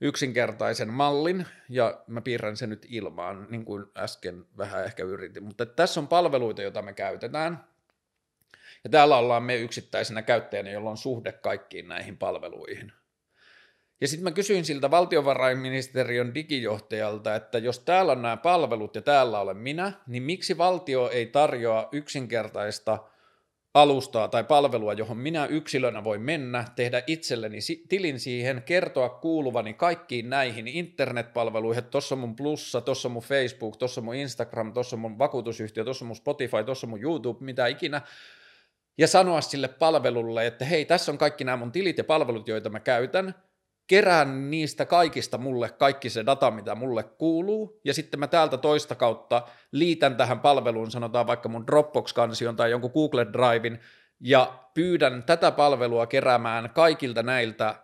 yksinkertaisen 0.00 0.88
mallin, 0.88 1.46
ja 1.68 2.04
mä 2.06 2.20
piirrän 2.20 2.56
sen 2.56 2.70
nyt 2.70 2.86
ilmaan, 2.88 3.46
niin 3.50 3.64
kuin 3.64 3.84
äsken 3.96 4.44
vähän 4.58 4.84
ehkä 4.84 5.04
yritin, 5.04 5.44
mutta 5.44 5.66
tässä 5.66 6.00
on 6.00 6.08
palveluita, 6.08 6.62
joita 6.62 6.82
me 6.82 6.92
käytetään, 6.92 7.64
Ja 8.84 8.90
täällä 8.90 9.16
ollaan 9.16 9.42
me 9.42 9.56
yksittäisenä 9.56 10.22
käyttäjänä, 10.22 10.70
jolla 10.70 10.90
on 10.90 10.96
suhde 10.96 11.32
kaikkiin 11.32 11.88
näihin 11.88 12.18
palveluihin. 12.18 12.92
Ja 14.02 14.08
sitten 14.08 14.24
mä 14.24 14.30
kysyin 14.30 14.64
siltä 14.64 14.90
valtiovarainministeriön 14.90 16.34
digijohtajalta, 16.34 17.34
että 17.34 17.58
jos 17.58 17.78
täällä 17.78 18.12
on 18.12 18.22
nämä 18.22 18.36
palvelut 18.36 18.94
ja 18.94 19.02
täällä 19.02 19.40
olen 19.40 19.56
minä, 19.56 19.92
niin 20.06 20.22
miksi 20.22 20.58
valtio 20.58 21.10
ei 21.10 21.26
tarjoa 21.26 21.88
yksinkertaista 21.92 22.98
alustaa 23.74 24.28
tai 24.28 24.44
palvelua, 24.44 24.92
johon 24.92 25.16
minä 25.16 25.46
yksilönä 25.46 26.04
voin 26.04 26.20
mennä, 26.20 26.64
tehdä 26.76 27.02
itselleni 27.06 27.58
tilin 27.88 28.20
siihen, 28.20 28.62
kertoa 28.62 29.08
kuuluvani 29.08 29.74
kaikkiin 29.74 30.30
näihin 30.30 30.68
internetpalveluihin, 30.68 31.78
että 31.78 31.90
tuossa 31.90 32.14
on 32.14 32.18
mun 32.18 32.36
plussa, 32.36 32.80
tuossa 32.80 33.08
on 33.08 33.12
mun 33.12 33.22
Facebook, 33.22 33.76
tuossa 33.76 34.00
on 34.00 34.04
mun 34.04 34.14
Instagram, 34.14 34.72
tuossa 34.72 34.96
on 34.96 35.00
mun 35.00 35.18
vakuutusyhtiö, 35.18 35.84
tuossa 35.84 36.04
on 36.04 36.06
mun 36.06 36.16
Spotify, 36.16 36.64
tuossa 36.66 36.86
on 36.86 36.90
mun 36.90 37.02
YouTube, 37.02 37.44
mitä 37.44 37.66
ikinä, 37.66 38.00
ja 38.98 39.08
sanoa 39.08 39.40
sille 39.40 39.68
palvelulle, 39.68 40.46
että 40.46 40.64
hei, 40.64 40.84
tässä 40.84 41.12
on 41.12 41.18
kaikki 41.18 41.44
nämä 41.44 41.56
mun 41.56 41.72
tilit 41.72 41.98
ja 41.98 42.04
palvelut, 42.04 42.48
joita 42.48 42.70
mä 42.70 42.80
käytän, 42.80 43.34
kerään 43.92 44.50
niistä 44.50 44.86
kaikista 44.86 45.38
mulle 45.38 45.70
kaikki 45.70 46.10
se 46.10 46.26
data, 46.26 46.50
mitä 46.50 46.74
mulle 46.74 47.02
kuuluu, 47.02 47.80
ja 47.84 47.94
sitten 47.94 48.20
mä 48.20 48.26
täältä 48.26 48.56
toista 48.56 48.94
kautta 48.94 49.42
liitän 49.72 50.16
tähän 50.16 50.40
palveluun, 50.40 50.90
sanotaan 50.90 51.26
vaikka 51.26 51.48
mun 51.48 51.66
Dropbox-kansion 51.66 52.56
tai 52.56 52.70
jonkun 52.70 52.90
Google 52.94 53.26
Drivein, 53.32 53.78
ja 54.20 54.68
pyydän 54.74 55.22
tätä 55.22 55.50
palvelua 55.50 56.06
keräämään 56.06 56.70
kaikilta 56.70 57.22
näiltä 57.22 57.74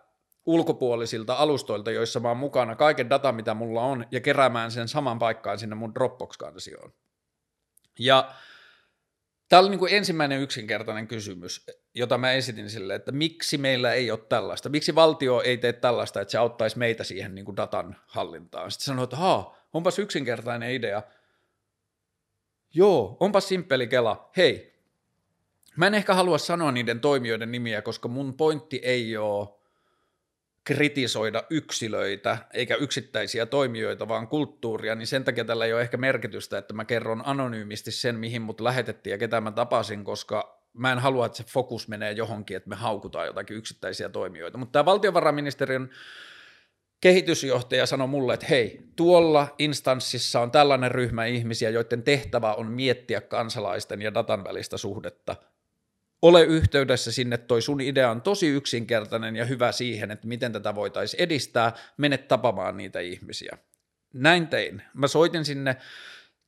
ulkopuolisilta 0.45 1.33
alustoilta, 1.33 1.91
joissa 1.91 2.19
mä 2.19 2.27
oon 2.27 2.37
mukana 2.37 2.75
kaiken 2.75 3.09
data, 3.09 3.31
mitä 3.31 3.53
mulla 3.53 3.81
on, 3.81 4.05
ja 4.11 4.21
keräämään 4.21 4.71
sen 4.71 4.87
saman 4.87 5.19
paikkaan 5.19 5.59
sinne 5.59 5.75
mun 5.75 5.95
Dropbox-kansioon. 5.95 6.93
Ja 7.99 8.33
Tämä 9.49 9.59
oli 9.59 9.69
niin 9.69 9.79
kuin 9.79 9.93
ensimmäinen 9.93 10.41
yksinkertainen 10.41 11.07
kysymys, 11.07 11.65
jota 11.93 12.17
mä 12.17 12.31
esitin 12.31 12.69
sille, 12.69 12.95
että 12.95 13.11
miksi 13.11 13.57
meillä 13.57 13.93
ei 13.93 14.11
ole 14.11 14.19
tällaista, 14.29 14.69
miksi 14.69 14.95
valtio 14.95 15.41
ei 15.41 15.57
tee 15.57 15.73
tällaista, 15.73 16.21
että 16.21 16.31
se 16.31 16.37
auttaisi 16.37 16.77
meitä 16.77 17.03
siihen 17.03 17.35
niin 17.35 17.45
kuin 17.45 17.57
datan 17.57 17.95
hallintaan. 18.07 18.71
Sitten 18.71 18.85
sanoin, 18.85 19.03
että 19.03 19.15
haa, 19.15 19.57
onpas 19.73 19.99
yksinkertainen 19.99 20.71
idea. 20.71 21.03
Joo, 22.73 23.17
onpas 23.19 23.47
simppeli 23.47 23.87
kela. 23.87 24.29
Hei, 24.37 24.79
mä 25.75 25.87
en 25.87 25.93
ehkä 25.93 26.13
halua 26.13 26.37
sanoa 26.37 26.71
niiden 26.71 26.99
toimijoiden 26.99 27.51
nimiä, 27.51 27.81
koska 27.81 28.07
mun 28.07 28.33
pointti 28.33 28.79
ei 28.83 29.17
ole 29.17 29.47
kritisoida 30.63 31.43
yksilöitä 31.49 32.37
eikä 32.53 32.75
yksittäisiä 32.75 33.45
toimijoita, 33.45 34.07
vaan 34.07 34.27
kulttuuria, 34.27 34.95
niin 34.95 35.07
sen 35.07 35.23
takia 35.23 35.45
tällä 35.45 35.65
ei 35.65 35.73
ole 35.73 35.81
ehkä 35.81 35.97
merkitystä, 35.97 36.57
että 36.57 36.73
mä 36.73 36.85
kerron 36.85 37.21
anonyymisti 37.25 37.91
sen, 37.91 38.15
mihin 38.15 38.41
mut 38.41 38.61
lähetettiin 38.61 39.11
ja 39.11 39.17
ketä 39.17 39.41
mä 39.41 39.51
tapasin, 39.51 40.03
koska 40.03 40.58
mä 40.73 40.91
en 40.91 40.99
halua, 40.99 41.25
että 41.25 41.37
se 41.37 41.43
fokus 41.43 41.87
menee 41.87 42.11
johonkin, 42.11 42.57
että 42.57 42.69
me 42.69 42.75
haukutaan 42.75 43.27
jotakin 43.27 43.57
yksittäisiä 43.57 44.09
toimijoita. 44.09 44.57
Mutta 44.57 44.71
tämä 44.71 44.85
valtiovarainministeriön 44.85 45.89
kehitysjohtaja 47.01 47.85
sanoi 47.85 48.07
mulle, 48.07 48.33
että 48.33 48.45
hei, 48.49 48.81
tuolla 48.95 49.55
instanssissa 49.59 50.39
on 50.39 50.51
tällainen 50.51 50.91
ryhmä 50.91 51.25
ihmisiä, 51.25 51.69
joiden 51.69 52.03
tehtävä 52.03 52.53
on 52.53 52.67
miettiä 52.67 53.21
kansalaisten 53.21 54.01
ja 54.01 54.13
datan 54.13 54.43
välistä 54.43 54.77
suhdetta– 54.77 55.35
ole 56.21 56.43
yhteydessä 56.43 57.11
sinne, 57.11 57.37
toi 57.37 57.61
sun 57.61 57.81
idea 57.81 58.11
on 58.11 58.21
tosi 58.21 58.47
yksinkertainen 58.47 59.35
ja 59.35 59.45
hyvä 59.45 59.71
siihen, 59.71 60.11
että 60.11 60.27
miten 60.27 60.51
tätä 60.51 60.75
voitaisiin 60.75 61.23
edistää, 61.23 61.73
mene 61.97 62.17
tapamaan 62.17 62.77
niitä 62.77 62.99
ihmisiä. 62.99 63.57
Näin 64.13 64.47
tein. 64.47 64.81
Mä 64.93 65.07
soitin 65.07 65.45
sinne 65.45 65.77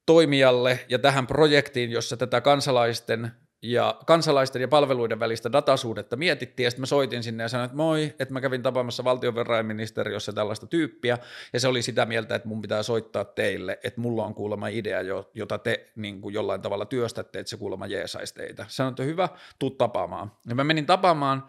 toimijalle 0.06 0.80
ja 0.90 1.00
tähän 1.00 1.28
projektiin, 1.28 1.92
jossa 1.92 2.18
tätä 2.18 2.42
kansalaisten 2.42 3.32
ja 3.62 4.00
kansalaisten 4.06 4.62
ja 4.62 4.68
palveluiden 4.68 5.20
välistä 5.20 5.52
datasuudetta 5.52 6.16
mietittiin, 6.16 6.64
ja 6.64 6.72
sitten 6.72 6.82
mä 6.82 6.86
soitin 6.86 7.24
sinne 7.24 7.44
ja 7.44 7.50
sanoin, 7.50 7.66
että 7.66 7.78
moi, 7.78 8.16
että 8.20 8.34
mä 8.34 8.42
kävin 8.42 8.62
tapaamassa 8.62 9.04
valtiovarainministeriössä 9.04 10.34
tällaista 10.34 10.68
tyyppiä, 10.68 11.18
ja 11.54 11.60
se 11.60 11.68
oli 11.68 11.82
sitä 11.82 12.06
mieltä, 12.06 12.36
että 12.36 12.48
mun 12.48 12.62
pitää 12.62 12.84
soittaa 12.84 13.26
teille, 13.26 13.80
että 13.84 14.02
mulla 14.02 14.26
on 14.26 14.36
kuulemma 14.36 14.68
idea, 14.68 15.00
jota 15.34 15.58
te 15.58 15.92
niin 15.96 16.22
kuin 16.22 16.34
jollain 16.34 16.62
tavalla 16.62 16.86
työstätte, 16.86 17.40
että 17.40 17.50
se 17.50 17.58
kuulemma 17.58 17.88
jeesaisi 17.88 18.34
teitä. 18.34 18.66
Sanoin, 18.68 18.92
että 18.92 19.04
hyvä, 19.04 19.30
tuu 19.60 19.70
tapaamaan. 19.70 20.32
Ja 20.50 20.56
mä 20.56 20.64
menin 20.64 20.86
tapaamaan 20.86 21.44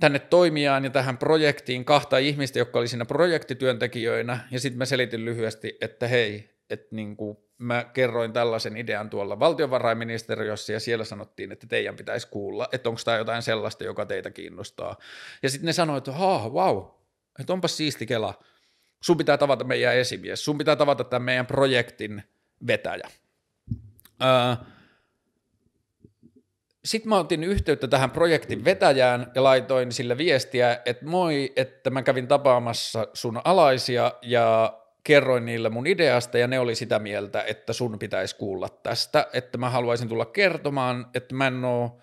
tänne 0.00 0.18
toimijaan 0.18 0.84
ja 0.84 0.90
tähän 0.90 1.18
projektiin 1.18 1.84
kahta 1.84 2.18
ihmistä, 2.18 2.58
jotka 2.58 2.78
oli 2.78 2.88
siinä 2.88 3.04
projektityöntekijöinä, 3.04 4.38
ja 4.50 4.60
sitten 4.60 4.78
mä 4.78 4.84
selitin 4.84 5.24
lyhyesti, 5.24 5.78
että 5.80 6.08
hei, 6.08 6.49
että 6.70 6.96
niin 6.96 7.16
kuin 7.16 7.38
mä 7.58 7.84
kerroin 7.84 8.32
tällaisen 8.32 8.76
idean 8.76 9.10
tuolla 9.10 9.38
valtiovarainministeriössä 9.38 10.72
ja 10.72 10.80
siellä 10.80 11.04
sanottiin, 11.04 11.52
että 11.52 11.66
teidän 11.66 11.96
pitäisi 11.96 12.28
kuulla, 12.30 12.68
että 12.72 12.88
onko 12.88 13.00
tämä 13.04 13.16
jotain 13.16 13.42
sellaista, 13.42 13.84
joka 13.84 14.06
teitä 14.06 14.30
kiinnostaa. 14.30 14.96
Ja 15.42 15.50
sitten 15.50 15.66
ne 15.66 15.72
sanoivat, 15.72 16.08
että 16.08 16.18
haa, 16.18 16.48
wow, 16.48 16.84
että 17.40 17.52
onpas 17.52 17.76
siisti 17.76 18.06
kela, 18.06 18.34
sun 19.02 19.16
pitää 19.16 19.38
tavata 19.38 19.64
meidän 19.64 19.96
esimies, 19.96 20.44
sun 20.44 20.58
pitää 20.58 20.76
tavata 20.76 21.04
tämän 21.04 21.22
meidän 21.22 21.46
projektin 21.46 22.22
vetäjä. 22.66 23.10
Öö, 24.22 24.64
sitten 26.84 27.08
mä 27.08 27.18
otin 27.18 27.44
yhteyttä 27.44 27.88
tähän 27.88 28.10
projektin 28.10 28.64
vetäjään 28.64 29.32
ja 29.34 29.42
laitoin 29.42 29.92
sille 29.92 30.18
viestiä, 30.18 30.80
että 30.84 31.06
moi, 31.06 31.52
että 31.56 31.90
mä 31.90 32.02
kävin 32.02 32.28
tapaamassa 32.28 33.06
sun 33.14 33.40
alaisia 33.44 34.12
ja 34.22 34.79
kerroin 35.04 35.44
niille 35.44 35.68
mun 35.68 35.86
ideasta 35.86 36.38
ja 36.38 36.46
ne 36.46 36.58
oli 36.58 36.74
sitä 36.74 36.98
mieltä, 36.98 37.42
että 37.42 37.72
sun 37.72 37.98
pitäisi 37.98 38.36
kuulla 38.36 38.68
tästä, 38.68 39.26
että 39.32 39.58
mä 39.58 39.70
haluaisin 39.70 40.08
tulla 40.08 40.26
kertomaan, 40.26 41.06
että 41.14 41.34
mä 41.34 41.46
en 41.46 41.64
oo, 41.64 41.98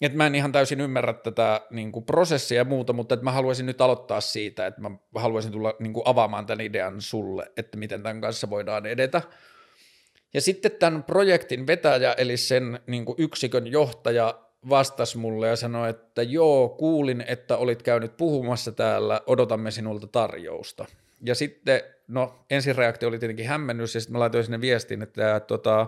että 0.00 0.16
mä 0.16 0.26
en 0.26 0.34
ihan 0.34 0.52
täysin 0.52 0.80
ymmärrä 0.80 1.12
tätä 1.12 1.60
niin 1.70 1.92
kuin 1.92 2.04
prosessia 2.04 2.58
ja 2.58 2.64
muuta, 2.64 2.92
mutta 2.92 3.14
että 3.14 3.24
mä 3.24 3.32
haluaisin 3.32 3.66
nyt 3.66 3.80
aloittaa 3.80 4.20
siitä, 4.20 4.66
että 4.66 4.80
mä 4.80 4.90
haluaisin 5.14 5.52
tulla 5.52 5.74
niin 5.78 5.92
kuin 5.92 6.02
avaamaan 6.06 6.46
tämän 6.46 6.66
idean 6.66 7.00
sulle, 7.00 7.52
että 7.56 7.78
miten 7.78 8.02
tämän 8.02 8.20
kanssa 8.20 8.50
voidaan 8.50 8.86
edetä. 8.86 9.22
Ja 10.34 10.40
sitten 10.40 10.72
tämän 10.72 11.02
projektin 11.02 11.66
vetäjä, 11.66 12.12
eli 12.12 12.36
sen 12.36 12.80
niin 12.86 13.04
kuin 13.04 13.16
yksikön 13.18 13.66
johtaja, 13.66 14.50
vastasi 14.68 15.18
mulle 15.18 15.48
ja 15.48 15.56
sanoi, 15.56 15.90
että 15.90 16.22
joo, 16.22 16.68
kuulin, 16.68 17.24
että 17.26 17.56
olit 17.56 17.82
käynyt 17.82 18.16
puhumassa 18.16 18.72
täällä, 18.72 19.20
odotamme 19.26 19.70
sinulta 19.70 20.06
tarjousta. 20.06 20.86
Ja 21.24 21.34
sitten, 21.34 21.80
no 22.08 22.44
ensireaktio 22.50 23.08
oli 23.08 23.18
tietenkin 23.18 23.48
hämmennys, 23.48 23.94
ja 23.94 24.00
sitten 24.00 24.12
mä 24.12 24.18
laitoin 24.18 24.44
sinne 24.44 24.60
viestin, 24.60 25.02
että, 25.02 25.40
tota, 25.40 25.86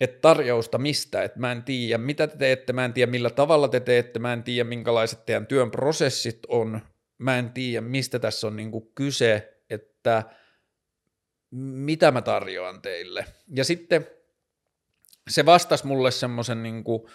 että 0.00 0.20
tarjousta 0.20 0.78
mistä, 0.78 1.22
että 1.22 1.40
mä 1.40 1.52
en 1.52 1.62
tiedä 1.62 1.98
mitä 1.98 2.26
te 2.26 2.36
teette, 2.36 2.72
mä 2.72 2.84
en 2.84 2.92
tiedä 2.92 3.10
millä 3.10 3.30
tavalla 3.30 3.68
te 3.68 3.80
teette, 3.80 4.18
mä 4.18 4.32
en 4.32 4.42
tiedä 4.42 4.68
minkälaiset 4.68 5.26
teidän 5.26 5.46
työn 5.46 5.70
prosessit 5.70 6.38
on, 6.48 6.80
mä 7.18 7.38
en 7.38 7.52
tiedä 7.52 7.80
mistä 7.80 8.18
tässä 8.18 8.46
on 8.46 8.56
niinku 8.56 8.80
kyse, 8.80 9.60
että 9.70 10.22
mitä 11.50 12.10
mä 12.10 12.22
tarjoan 12.22 12.82
teille. 12.82 13.26
Ja 13.56 13.64
sitten 13.64 14.06
se 15.30 15.46
vastasi 15.46 15.86
mulle 15.86 16.10
semmoisen 16.10 16.62
niinku 16.62 17.08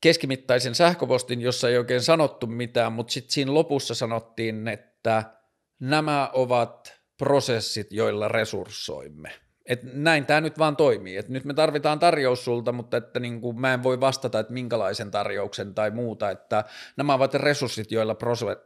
keskimittaisen 0.00 0.74
sähköpostin, 0.74 1.40
jossa 1.40 1.68
ei 1.68 1.78
oikein 1.78 2.02
sanottu 2.02 2.46
mitään, 2.46 2.92
mutta 2.92 3.12
sitten 3.12 3.32
siinä 3.32 3.54
lopussa 3.54 3.94
sanottiin, 3.94 4.68
että– 4.68 5.22
nämä 5.80 6.30
ovat 6.32 7.00
prosessit, 7.18 7.92
joilla 7.92 8.28
resurssoimme. 8.28 9.32
Et 9.66 9.80
näin 9.82 10.26
tämä 10.26 10.40
nyt 10.40 10.58
vaan 10.58 10.76
toimii. 10.76 11.16
Et 11.16 11.28
nyt 11.28 11.44
me 11.44 11.54
tarvitaan 11.54 11.98
tarjous 11.98 12.44
sulta, 12.44 12.72
mutta 12.72 12.96
että 12.96 13.20
niin 13.20 13.40
kuin 13.40 13.60
mä 13.60 13.74
en 13.74 13.82
voi 13.82 14.00
vastata, 14.00 14.38
että 14.38 14.52
minkälaisen 14.52 15.10
tarjouksen 15.10 15.74
tai 15.74 15.90
muuta, 15.90 16.30
että 16.30 16.64
nämä 16.96 17.14
ovat 17.14 17.34
resurssit, 17.34 17.92
joilla 17.92 18.14
prose- 18.14 18.62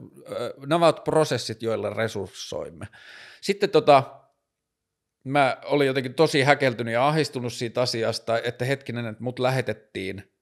nämä 0.66 0.86
ovat 0.86 1.04
prosessit, 1.04 1.62
joilla 1.62 1.90
resurssoimme. 1.90 2.88
Sitten 3.40 3.70
tota, 3.70 4.20
mä 5.24 5.56
olin 5.64 5.86
jotenkin 5.86 6.14
tosi 6.14 6.42
häkeltynyt 6.42 6.94
ja 6.94 7.08
ahistunut 7.08 7.52
siitä 7.52 7.82
asiasta, 7.82 8.38
että 8.38 8.64
hetkinen, 8.64 9.06
että 9.06 9.22
mut 9.22 9.38
lähetettiin 9.38 10.32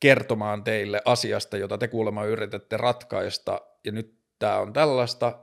kertomaan 0.00 0.64
teille 0.64 1.02
asiasta, 1.04 1.56
jota 1.56 1.78
te 1.78 1.88
kuulemma 1.88 2.24
yritätte 2.24 2.76
ratkaista, 2.76 3.60
ja 3.84 3.92
nyt 3.92 4.18
tämä 4.38 4.58
on 4.58 4.72
tällaista, 4.72 5.38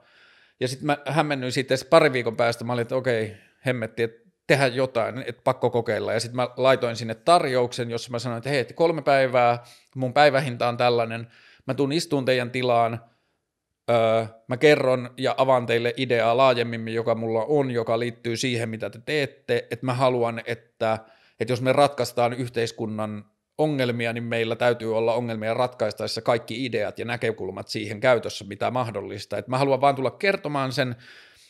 ja 0.59 0.67
sitten 0.67 0.85
mä 0.85 0.97
hämmennyin 1.05 1.51
siitä 1.51 1.75
pari 1.89 2.13
viikon 2.13 2.37
päästä, 2.37 2.63
mä 2.63 2.73
olin, 2.73 2.81
että 2.81 2.95
okei, 2.95 3.37
hemmetti, 3.65 4.03
että 4.03 4.27
tehdä 4.47 4.67
jotain, 4.67 5.23
että 5.27 5.41
pakko 5.43 5.69
kokeilla. 5.69 6.13
Ja 6.13 6.19
sitten 6.19 6.35
mä 6.35 6.49
laitoin 6.57 6.95
sinne 6.95 7.15
tarjouksen, 7.15 7.89
jossa 7.91 8.11
mä 8.11 8.19
sanoin, 8.19 8.37
että 8.37 8.49
hei, 8.49 8.65
kolme 8.75 9.01
päivää, 9.01 9.63
mun 9.95 10.13
päivähinta 10.13 10.67
on 10.67 10.77
tällainen, 10.77 11.27
mä 11.65 11.73
tuun 11.73 11.91
istuun 11.91 12.25
teidän 12.25 12.51
tilaan, 12.51 13.01
öö, 13.89 14.25
mä 14.47 14.57
kerron 14.57 15.09
ja 15.17 15.35
avaan 15.37 15.65
teille 15.65 15.93
ideaa 15.97 16.37
laajemmin, 16.37 16.87
joka 16.87 17.15
mulla 17.15 17.45
on, 17.45 17.71
joka 17.71 17.99
liittyy 17.99 18.37
siihen, 18.37 18.69
mitä 18.69 18.89
te 18.89 18.99
teette, 19.05 19.67
että 19.71 19.85
mä 19.85 19.93
haluan, 19.93 20.41
että, 20.45 20.99
että 21.39 21.51
jos 21.51 21.61
me 21.61 21.73
ratkaistaan 21.73 22.33
yhteiskunnan 22.33 23.25
ongelmia, 23.57 24.13
niin 24.13 24.23
meillä 24.23 24.55
täytyy 24.55 24.97
olla 24.97 25.13
ongelmia 25.13 25.53
ratkaistaessa 25.53 26.21
kaikki 26.21 26.65
ideat 26.65 26.99
ja 26.99 27.05
näkökulmat 27.05 27.67
siihen 27.67 27.99
käytössä, 27.99 28.45
mitä 28.45 28.71
mahdollista. 28.71 29.37
Et 29.37 29.47
mä 29.47 29.57
haluan 29.57 29.81
vaan 29.81 29.95
tulla 29.95 30.11
kertomaan 30.11 30.71
sen, 30.71 30.95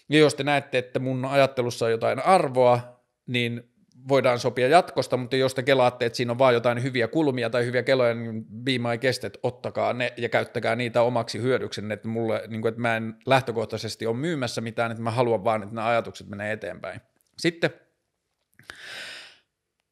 ja 0.10 0.20
jos 0.20 0.36
te 0.36 0.44
näette, 0.44 0.78
että 0.78 1.00
mun 1.00 1.26
ajattelussa 1.26 1.86
on 1.86 1.92
jotain 1.92 2.20
arvoa, 2.20 3.02
niin 3.28 3.64
voidaan 4.08 4.40
sopia 4.40 4.68
jatkosta, 4.68 5.18
mutta 5.18 5.36
jos 5.36 5.56
te 5.56 5.64
kelaatte, 5.64 6.06
että 6.06 6.18
siinä 6.18 6.32
on 6.32 6.38
vain 6.38 6.54
jotain 6.54 6.84
hyviä 6.84 7.08
kulmia 7.08 7.50
tai 7.50 7.66
hyviä 7.66 7.84
keloja, 7.84 8.14
niin 8.14 8.46
be 8.46 8.72
my 8.72 8.98
guest, 9.02 9.24
että 9.24 9.40
ottakaa 9.44 9.94
ne 9.94 10.14
ja 10.18 10.30
käyttäkää 10.30 10.76
niitä 10.76 11.02
omaksi 11.02 11.42
hyödyksenne, 11.42 11.94
että, 11.94 12.08
mulle, 12.08 12.44
niin 12.48 12.62
kuin, 12.62 12.70
että 12.70 12.82
mä 12.82 12.98
en 12.98 13.16
lähtökohtaisesti 13.26 14.06
ole 14.06 14.18
myymässä 14.18 14.62
mitään, 14.62 14.92
että 14.92 15.04
mä 15.04 15.12
haluan 15.12 15.44
vaan, 15.44 15.64
että 15.64 15.76
nämä 15.76 15.88
ajatukset 15.88 16.30
menee 16.30 16.52
eteenpäin. 16.52 17.02
Sitten 17.38 17.70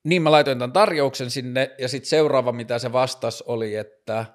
niin 0.06 0.22
mä 0.22 0.32
laitoin 0.32 0.60
tämän 0.60 0.74
tarjouksen 0.74 1.32
sinne 1.32 1.72
ja 1.78 1.88
sitten 1.88 2.10
seuraava, 2.10 2.52
mitä 2.52 2.80
se 2.80 2.92
vastasi, 2.92 3.44
oli, 3.48 3.76
että 3.76 4.26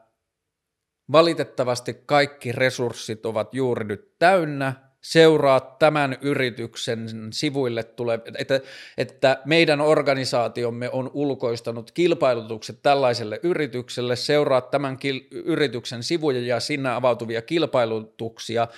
valitettavasti 1.13 1.95
kaikki 2.07 2.53
resurssit 2.53 3.27
ovat 3.27 3.55
juuri 3.55 3.85
nyt 3.85 4.19
täynnä, 4.19 4.75
seuraa 5.01 5.61
tämän 5.61 6.19
yrityksen 6.21 7.09
sivuille 7.33 7.83
tulee, 7.83 8.21
että, 8.39 8.61
että 8.99 9.43
meidän 9.45 9.81
organisaatiomme 9.81 10.91
on 10.91 11.11
ulkoistanut 11.15 11.91
kilpailutukset 11.91 12.83
tällaiselle 12.83 13.41
yritykselle, 13.43 14.17
seuraa 14.17 14.61
tämän 14.61 14.99
kil, 14.99 15.21
yrityksen 15.31 16.03
sivuja 16.03 16.41
ja 16.41 16.61
sinne 16.61 16.91
avautuvia 16.91 17.43
kilpailutuksia, 17.43 18.69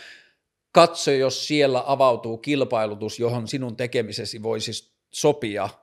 katso, 0.72 1.10
jos 1.10 1.46
siellä 1.46 1.82
avautuu 1.86 2.38
kilpailutus, 2.38 3.18
johon 3.18 3.48
sinun 3.48 3.76
tekemisesi 3.76 4.42
voisi 4.42 4.92
sopia– 5.12 5.68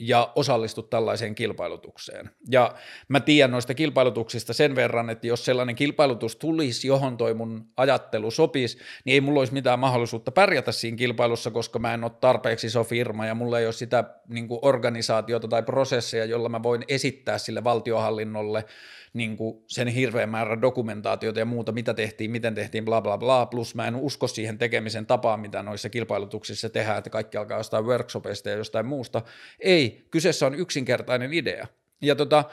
ja 0.00 0.32
osallistu 0.36 0.82
tällaiseen 0.82 1.34
kilpailutukseen. 1.34 2.30
Ja 2.50 2.74
mä 3.08 3.20
tiedän 3.20 3.50
noista 3.50 3.74
kilpailutuksista 3.74 4.52
sen 4.52 4.76
verran, 4.76 5.10
että 5.10 5.26
jos 5.26 5.44
sellainen 5.44 5.76
kilpailutus 5.76 6.36
tulisi, 6.36 6.88
johon 6.88 7.16
toi 7.16 7.34
mun 7.34 7.66
ajattelu 7.76 8.30
sopisi, 8.30 8.78
niin 9.04 9.14
ei 9.14 9.20
mulla 9.20 9.40
olisi 9.40 9.52
mitään 9.52 9.78
mahdollisuutta 9.78 10.30
pärjätä 10.30 10.72
siinä 10.72 10.96
kilpailussa, 10.96 11.50
koska 11.50 11.78
mä 11.78 11.94
en 11.94 12.04
ole 12.04 12.12
tarpeeksi 12.20 12.66
iso 12.66 12.84
firma 12.84 13.26
ja 13.26 13.34
mulla 13.34 13.58
ei 13.58 13.66
ole 13.66 13.72
sitä 13.72 14.04
niin 14.28 14.48
organisaatiota 14.62 15.48
tai 15.48 15.62
prosesseja, 15.62 16.24
jolla 16.24 16.48
mä 16.48 16.62
voin 16.62 16.84
esittää 16.88 17.38
sille 17.38 17.64
valtiohallinnolle 17.64 18.64
niin 19.12 19.36
kuin 19.36 19.64
sen 19.66 19.88
hirveän 19.88 20.28
määrän 20.28 20.62
dokumentaatiota 20.62 21.38
ja 21.38 21.44
muuta, 21.44 21.72
mitä 21.72 21.94
tehtiin, 21.94 22.30
miten 22.30 22.54
tehtiin, 22.54 22.84
bla 22.84 23.00
bla 23.00 23.18
bla, 23.18 23.46
plus 23.46 23.74
mä 23.74 23.88
en 23.88 23.96
usko 23.96 24.26
siihen 24.26 24.58
tekemisen 24.58 25.06
tapaan, 25.06 25.40
mitä 25.40 25.62
noissa 25.62 25.88
kilpailutuksissa 25.88 26.70
tehdään, 26.70 26.98
että 26.98 27.10
kaikki 27.10 27.36
alkaa 27.36 27.58
jostain 27.58 27.84
workshopeista 27.84 28.50
ja 28.50 28.56
jostain 28.56 28.86
muusta. 28.86 29.22
Ei, 29.60 29.89
kyseessä 30.10 30.46
on 30.46 30.54
yksinkertainen 30.54 31.32
idea. 31.32 31.66
Ja 32.00 32.16
tota, 32.16 32.44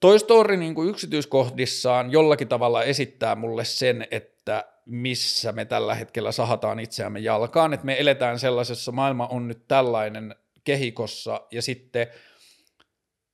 Toi 0.00 0.18
story 0.18 0.56
niin 0.56 0.74
kuin 0.74 0.88
yksityiskohdissaan 0.88 2.12
jollakin 2.12 2.48
tavalla 2.48 2.82
esittää 2.82 3.34
mulle 3.34 3.64
sen, 3.64 4.06
että 4.10 4.64
missä 4.86 5.52
me 5.52 5.64
tällä 5.64 5.94
hetkellä 5.94 6.32
sahataan 6.32 6.80
itseämme 6.80 7.18
jalkaan, 7.18 7.74
että 7.74 7.86
me 7.86 8.00
eletään 8.00 8.38
sellaisessa, 8.38 8.92
maailma 8.92 9.26
on 9.26 9.48
nyt 9.48 9.68
tällainen 9.68 10.34
kehikossa, 10.64 11.40
ja 11.50 11.62
sitten– 11.62 12.06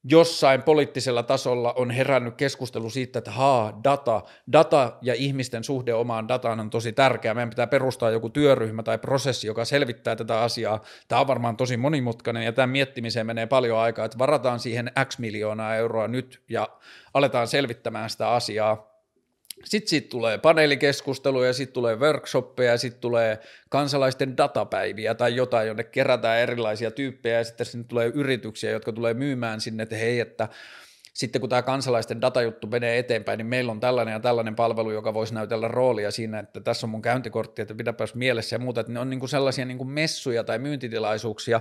jossain 0.04 0.62
poliittisella 0.62 1.22
tasolla 1.22 1.72
on 1.72 1.90
herännyt 1.90 2.34
keskustelu 2.34 2.90
siitä, 2.90 3.18
että 3.18 3.30
haa, 3.30 3.80
data, 3.84 4.22
data 4.52 4.92
ja 5.02 5.14
ihmisten 5.14 5.64
suhde 5.64 5.94
omaan 5.94 6.28
dataan 6.28 6.60
on 6.60 6.70
tosi 6.70 6.92
tärkeää. 6.92 7.34
Meidän 7.34 7.50
pitää 7.50 7.66
perustaa 7.66 8.10
joku 8.10 8.30
työryhmä 8.30 8.82
tai 8.82 8.98
prosessi, 8.98 9.46
joka 9.46 9.64
selvittää 9.64 10.16
tätä 10.16 10.40
asiaa. 10.40 10.80
Tämä 11.08 11.20
on 11.20 11.26
varmaan 11.26 11.56
tosi 11.56 11.76
monimutkainen 11.76 12.44
ja 12.44 12.52
tämän 12.52 12.70
miettimiseen 12.70 13.26
menee 13.26 13.46
paljon 13.46 13.78
aikaa, 13.78 14.04
että 14.04 14.18
varataan 14.18 14.60
siihen 14.60 14.92
X 15.04 15.18
miljoonaa 15.18 15.76
euroa 15.76 16.08
nyt 16.08 16.42
ja 16.48 16.68
aletaan 17.14 17.48
selvittämään 17.48 18.10
sitä 18.10 18.28
asiaa 18.28 18.93
sitten 19.64 19.88
siitä 19.88 20.08
tulee 20.08 20.38
paneelikeskusteluja, 20.38 21.52
sitten 21.52 21.74
tulee 21.74 21.96
workshoppeja, 21.96 22.70
ja 22.70 22.78
sitten 22.78 23.00
tulee 23.00 23.38
kansalaisten 23.68 24.36
datapäiviä 24.36 25.14
tai 25.14 25.36
jotain, 25.36 25.68
jonne 25.68 25.84
kerätään 25.84 26.38
erilaisia 26.38 26.90
tyyppejä 26.90 27.38
ja 27.38 27.44
sitten 27.44 27.66
sinne 27.66 27.86
tulee 27.88 28.06
yrityksiä, 28.14 28.70
jotka 28.70 28.92
tulee 28.92 29.14
myymään 29.14 29.60
sinne, 29.60 29.82
että 29.82 29.96
hei, 29.96 30.20
että 30.20 30.48
sitten 31.14 31.40
kun 31.40 31.50
tämä 31.50 31.62
kansalaisten 31.62 32.20
datajuttu 32.20 32.66
menee 32.66 32.98
eteenpäin, 32.98 33.38
niin 33.38 33.46
meillä 33.46 33.72
on 33.72 33.80
tällainen 33.80 34.12
ja 34.12 34.20
tällainen 34.20 34.56
palvelu, 34.56 34.90
joka 34.90 35.14
voisi 35.14 35.34
näytellä 35.34 35.68
roolia 35.68 36.10
siinä, 36.10 36.38
että 36.38 36.60
tässä 36.60 36.86
on 36.86 36.90
mun 36.90 37.02
käyntikortti, 37.02 37.62
että 37.62 37.74
pidäpäs 37.74 38.14
mielessä 38.14 38.56
ja 38.56 38.60
muuta, 38.60 38.80
että 38.80 38.92
ne 38.92 39.00
on 39.00 39.10
niin 39.10 39.20
kuin 39.20 39.30
sellaisia 39.30 39.64
niin 39.64 39.78
kuin 39.78 39.90
messuja 39.90 40.44
tai 40.44 40.58
myyntitilaisuuksia, 40.58 41.60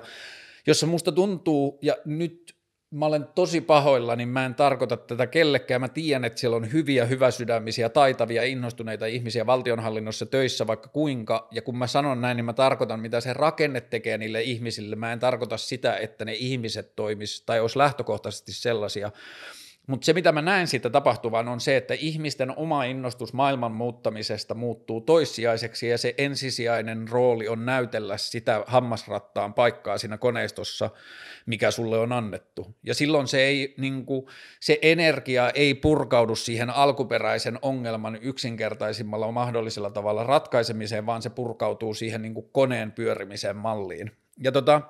jossa 0.68 0.88
musta 0.88 1.12
tuntuu, 1.12 1.80
ja 1.82 1.98
nyt 2.06 2.53
mä 2.94 3.06
olen 3.06 3.28
tosi 3.36 3.62
pahoilla, 3.62 4.16
niin 4.16 4.30
mä 4.30 4.46
en 4.46 4.56
tarkoita 4.56 4.98
tätä 4.98 5.28
kellekään. 5.28 5.82
Mä 5.82 5.90
tiedän, 5.90 6.26
että 6.26 6.40
siellä 6.40 6.58
on 6.58 6.72
hyviä, 6.72 7.06
hyväsydämisiä, 7.06 7.90
taitavia, 7.90 8.44
innostuneita 8.44 9.06
ihmisiä 9.06 9.46
valtionhallinnossa 9.46 10.26
töissä 10.26 10.68
vaikka 10.68 10.88
kuinka, 10.88 11.48
ja 11.52 11.62
kun 11.62 11.78
mä 11.78 11.88
sanon 11.88 12.22
näin, 12.22 12.38
niin 12.38 12.46
mä 12.46 12.54
tarkoitan, 12.54 13.00
mitä 13.00 13.22
se 13.22 13.34
rakenne 13.34 13.82
tekee 13.82 14.18
niille 14.18 14.42
ihmisille. 14.42 14.96
Mä 14.96 15.14
en 15.14 15.20
tarkoita 15.20 15.58
sitä, 15.58 15.98
että 15.98 16.26
ne 16.26 16.34
ihmiset 16.34 16.96
toimis 16.96 17.42
tai 17.42 17.60
olisi 17.60 17.78
lähtökohtaisesti 17.78 18.54
sellaisia, 18.54 19.12
mutta 19.88 20.06
se, 20.06 20.14
mitä 20.14 20.32
mä 20.32 20.42
näen 20.42 20.68
siitä 20.68 20.90
tapahtuvan, 20.90 21.48
on 21.48 21.60
se, 21.60 21.78
että 21.78 21.94
ihmisten 21.94 22.58
oma 22.58 22.84
innostus 22.84 23.34
maailman 23.34 23.72
muuttamisesta 23.72 24.54
muuttuu 24.54 25.02
toissijaiseksi 25.02 25.88
ja 25.88 25.98
se 25.98 26.14
ensisijainen 26.18 27.08
rooli 27.08 27.48
on 27.48 27.66
näytellä 27.66 28.18
sitä 28.18 28.64
hammasrattaan 28.68 29.54
paikkaa 29.54 29.98
siinä 29.98 30.18
koneistossa, 30.18 30.90
mikä 31.46 31.72
sulle 31.72 31.98
on 32.00 32.12
annettu. 32.12 32.76
Ja 32.84 32.94
silloin 32.94 33.28
se, 33.28 33.44
ei, 33.44 33.74
niin 33.78 34.06
kuin, 34.06 34.26
se 34.60 34.80
energia 34.82 35.50
ei 35.50 35.74
purkaudu 35.74 36.36
siihen 36.36 36.70
alkuperäisen 36.70 37.60
ongelman 37.62 38.18
yksinkertaisimmalla 38.22 39.32
mahdollisella 39.32 39.90
tavalla 39.90 40.24
ratkaisemiseen, 40.24 41.06
vaan 41.06 41.22
se 41.22 41.30
purkautuu 41.30 41.94
siihen 41.94 42.22
niin 42.22 42.34
kuin 42.34 42.50
koneen 42.52 42.92
pyörimisen 42.92 43.56
malliin. 43.56 44.12
Ja 44.40 44.52
tota, 44.52 44.82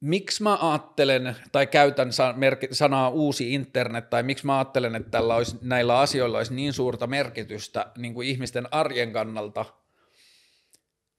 miksi 0.00 0.42
mä 0.42 0.58
ajattelen 0.70 1.36
tai 1.52 1.66
käytän 1.66 2.10
sanaa 2.70 3.08
uusi 3.08 3.54
internet 3.54 4.10
tai 4.10 4.22
miksi 4.22 4.46
mä 4.46 4.58
ajattelen, 4.58 4.94
että 4.94 5.10
tällä 5.10 5.34
olisi, 5.34 5.56
näillä 5.62 5.98
asioilla 5.98 6.38
olisi 6.38 6.54
niin 6.54 6.72
suurta 6.72 7.06
merkitystä 7.06 7.86
niin 7.98 8.14
kuin 8.14 8.28
ihmisten 8.28 8.68
arjen 8.70 9.12
kannalta, 9.12 9.64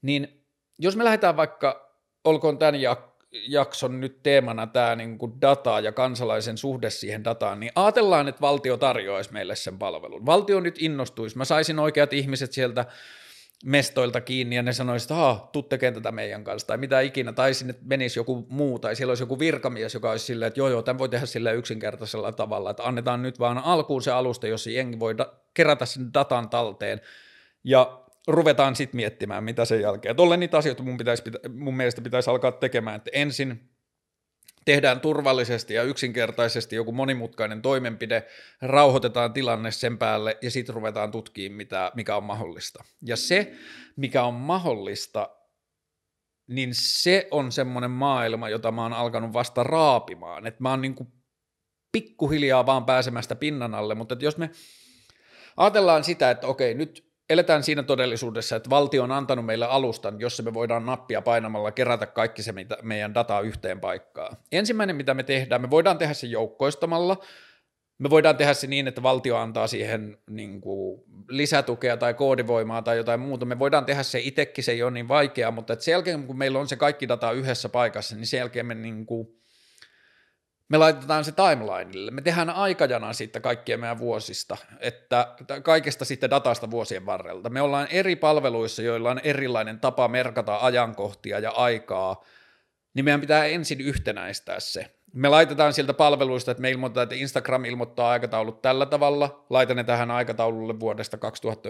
niin 0.02 0.44
jos 0.78 0.96
me 0.96 1.04
lähdetään 1.04 1.36
vaikka, 1.36 1.96
olkoon 2.24 2.58
tämän 2.58 2.74
jakson 3.48 4.00
nyt 4.00 4.22
teemana 4.22 4.66
tämä 4.66 4.96
niin 4.96 5.18
kuin 5.18 5.40
data 5.40 5.80
ja 5.80 5.92
kansalaisen 5.92 6.58
suhde 6.58 6.90
siihen 6.90 7.24
dataan, 7.24 7.60
niin 7.60 7.72
ajatellaan, 7.74 8.28
että 8.28 8.40
valtio 8.40 8.76
tarjoaisi 8.76 9.32
meille 9.32 9.56
sen 9.56 9.78
palvelun. 9.78 10.26
Valtio 10.26 10.60
nyt 10.60 10.76
innostuisi, 10.78 11.38
mä 11.38 11.44
saisin 11.44 11.78
oikeat 11.78 12.12
ihmiset 12.12 12.52
sieltä 12.52 12.86
mestoilta 13.64 14.20
kiinni 14.20 14.56
ja 14.56 14.62
ne 14.62 14.72
sanoisivat, 14.72 15.10
että 15.10 15.14
haa, 15.14 15.48
tuu 15.52 15.62
tekemään 15.62 15.94
tätä 15.94 16.12
meidän 16.12 16.44
kanssa 16.44 16.66
tai 16.66 16.76
mitä 16.76 17.00
ikinä, 17.00 17.32
tai 17.32 17.54
sinne 17.54 17.74
menisi 17.84 18.18
joku 18.18 18.46
muu 18.48 18.78
tai 18.78 18.96
siellä 18.96 19.10
olisi 19.10 19.22
joku 19.22 19.38
virkamies, 19.38 19.94
joka 19.94 20.10
olisi 20.10 20.24
silleen, 20.24 20.46
että 20.46 20.60
joo 20.60 20.68
joo, 20.68 20.82
tämän 20.82 20.98
voi 20.98 21.08
tehdä 21.08 21.26
sillä 21.26 21.52
yksinkertaisella 21.52 22.32
tavalla, 22.32 22.70
että 22.70 22.84
annetaan 22.84 23.22
nyt 23.22 23.38
vaan 23.38 23.58
alkuun 23.58 24.02
se 24.02 24.10
alusta, 24.10 24.46
jossa 24.46 24.70
jengi 24.70 25.00
voi 25.00 25.14
da- 25.18 25.32
kerätä 25.54 25.86
sen 25.86 26.14
datan 26.14 26.48
talteen 26.48 27.00
ja 27.64 28.02
ruvetaan 28.28 28.76
sitten 28.76 28.96
miettimään, 28.96 29.44
mitä 29.44 29.64
sen 29.64 29.80
jälkeen. 29.80 30.16
Tolle 30.16 30.36
niitä 30.36 30.58
asioita 30.58 30.82
mun, 30.82 30.96
pitäisi, 30.96 31.22
mun 31.48 31.76
mielestä 31.76 32.00
pitäisi 32.00 32.30
alkaa 32.30 32.52
tekemään, 32.52 32.96
että 32.96 33.10
ensin 33.12 33.71
tehdään 34.64 35.00
turvallisesti 35.00 35.74
ja 35.74 35.82
yksinkertaisesti 35.82 36.76
joku 36.76 36.92
monimutkainen 36.92 37.62
toimenpide, 37.62 38.26
rauhoitetaan 38.62 39.32
tilanne 39.32 39.70
sen 39.70 39.98
päälle 39.98 40.38
ja 40.42 40.50
sitten 40.50 40.74
ruvetaan 40.74 41.10
tutkimaan, 41.10 41.56
mitä, 41.56 41.92
mikä 41.94 42.16
on 42.16 42.24
mahdollista. 42.24 42.84
Ja 43.02 43.16
se, 43.16 43.52
mikä 43.96 44.24
on 44.24 44.34
mahdollista, 44.34 45.30
niin 46.48 46.70
se 46.72 47.28
on 47.30 47.52
semmoinen 47.52 47.90
maailma, 47.90 48.48
jota 48.48 48.72
mä 48.72 48.82
oon 48.82 48.92
alkanut 48.92 49.32
vasta 49.32 49.62
raapimaan. 49.62 50.46
Että 50.46 50.62
mä 50.62 50.70
oon 50.70 50.80
niin 50.80 50.96
pikkuhiljaa 51.92 52.66
vaan 52.66 52.84
pääsemästä 52.84 53.34
pinnan 53.34 53.74
alle, 53.74 53.94
mutta 53.94 54.16
jos 54.20 54.36
me 54.36 54.50
ajatellaan 55.56 56.04
sitä, 56.04 56.30
että 56.30 56.46
okei, 56.46 56.74
nyt 56.74 57.11
eletään 57.32 57.62
siinä 57.62 57.82
todellisuudessa, 57.82 58.56
että 58.56 58.70
valtio 58.70 59.02
on 59.02 59.12
antanut 59.12 59.46
meille 59.46 59.66
alustan, 59.66 60.20
jossa 60.20 60.42
me 60.42 60.54
voidaan 60.54 60.86
nappia 60.86 61.22
painamalla 61.22 61.72
kerätä 61.72 62.06
kaikki 62.06 62.42
se 62.42 62.52
mitä, 62.52 62.76
meidän 62.82 63.14
dataa 63.14 63.40
yhteen 63.40 63.80
paikkaan. 63.80 64.36
Ensimmäinen, 64.52 64.96
mitä 64.96 65.14
me 65.14 65.22
tehdään, 65.22 65.60
me 65.62 65.70
voidaan 65.70 65.98
tehdä 65.98 66.14
se 66.14 66.26
joukkoistamalla, 66.26 67.16
me 67.98 68.10
voidaan 68.10 68.36
tehdä 68.36 68.54
se 68.54 68.66
niin, 68.66 68.88
että 68.88 69.02
valtio 69.02 69.36
antaa 69.36 69.66
siihen 69.66 70.18
niin 70.30 70.60
kuin, 70.60 71.02
lisätukea 71.28 71.96
tai 71.96 72.14
koodivoimaa 72.14 72.82
tai 72.82 72.96
jotain 72.96 73.20
muuta. 73.20 73.46
Me 73.46 73.58
voidaan 73.58 73.84
tehdä 73.84 74.02
se 74.02 74.20
itsekin, 74.20 74.64
se 74.64 74.72
ei 74.72 74.82
ole 74.82 74.90
niin 74.90 75.08
vaikeaa, 75.08 75.50
mutta 75.50 75.76
sen 75.78 75.92
jälkeen, 75.92 76.26
kun 76.26 76.38
meillä 76.38 76.58
on 76.58 76.68
se 76.68 76.76
kaikki 76.76 77.08
data 77.08 77.32
yhdessä 77.32 77.68
paikassa, 77.68 78.16
niin 78.16 78.26
sen 78.26 78.38
jälkeen 78.38 78.66
me 78.66 78.74
niin 78.74 79.06
kuin, 79.06 79.41
me 80.72 80.78
laitetaan 80.78 81.24
se 81.24 81.32
timelineille. 81.32 82.10
Me 82.10 82.20
tehdään 82.22 82.50
aikajana 82.50 83.12
siitä 83.12 83.40
kaikkien 83.40 83.80
meidän 83.80 83.98
vuosista, 83.98 84.56
että 84.80 85.34
kaikesta 85.62 86.04
sitten 86.04 86.30
datasta 86.30 86.70
vuosien 86.70 87.06
varrelta. 87.06 87.50
Me 87.50 87.60
ollaan 87.60 87.88
eri 87.90 88.16
palveluissa, 88.16 88.82
joilla 88.82 89.10
on 89.10 89.20
erilainen 89.24 89.80
tapa 89.80 90.08
merkata 90.08 90.58
ajankohtia 90.60 91.38
ja 91.38 91.50
aikaa, 91.50 92.24
niin 92.94 93.04
meidän 93.04 93.20
pitää 93.20 93.44
ensin 93.44 93.80
yhtenäistää 93.80 94.60
se. 94.60 94.90
Me 95.14 95.28
laitetaan 95.28 95.72
sieltä 95.72 95.94
palveluista, 95.94 96.50
että 96.50 96.60
me 96.60 96.70
ilmoitetaan, 96.70 97.02
että 97.02 97.14
Instagram 97.14 97.64
ilmoittaa 97.64 98.10
aikataulut 98.10 98.62
tällä 98.62 98.86
tavalla, 98.86 99.44
laitan 99.50 99.76
ne 99.76 99.84
tähän 99.84 100.10
aikataululle 100.10 100.80
vuodesta 100.80 101.18
2000 101.18 101.68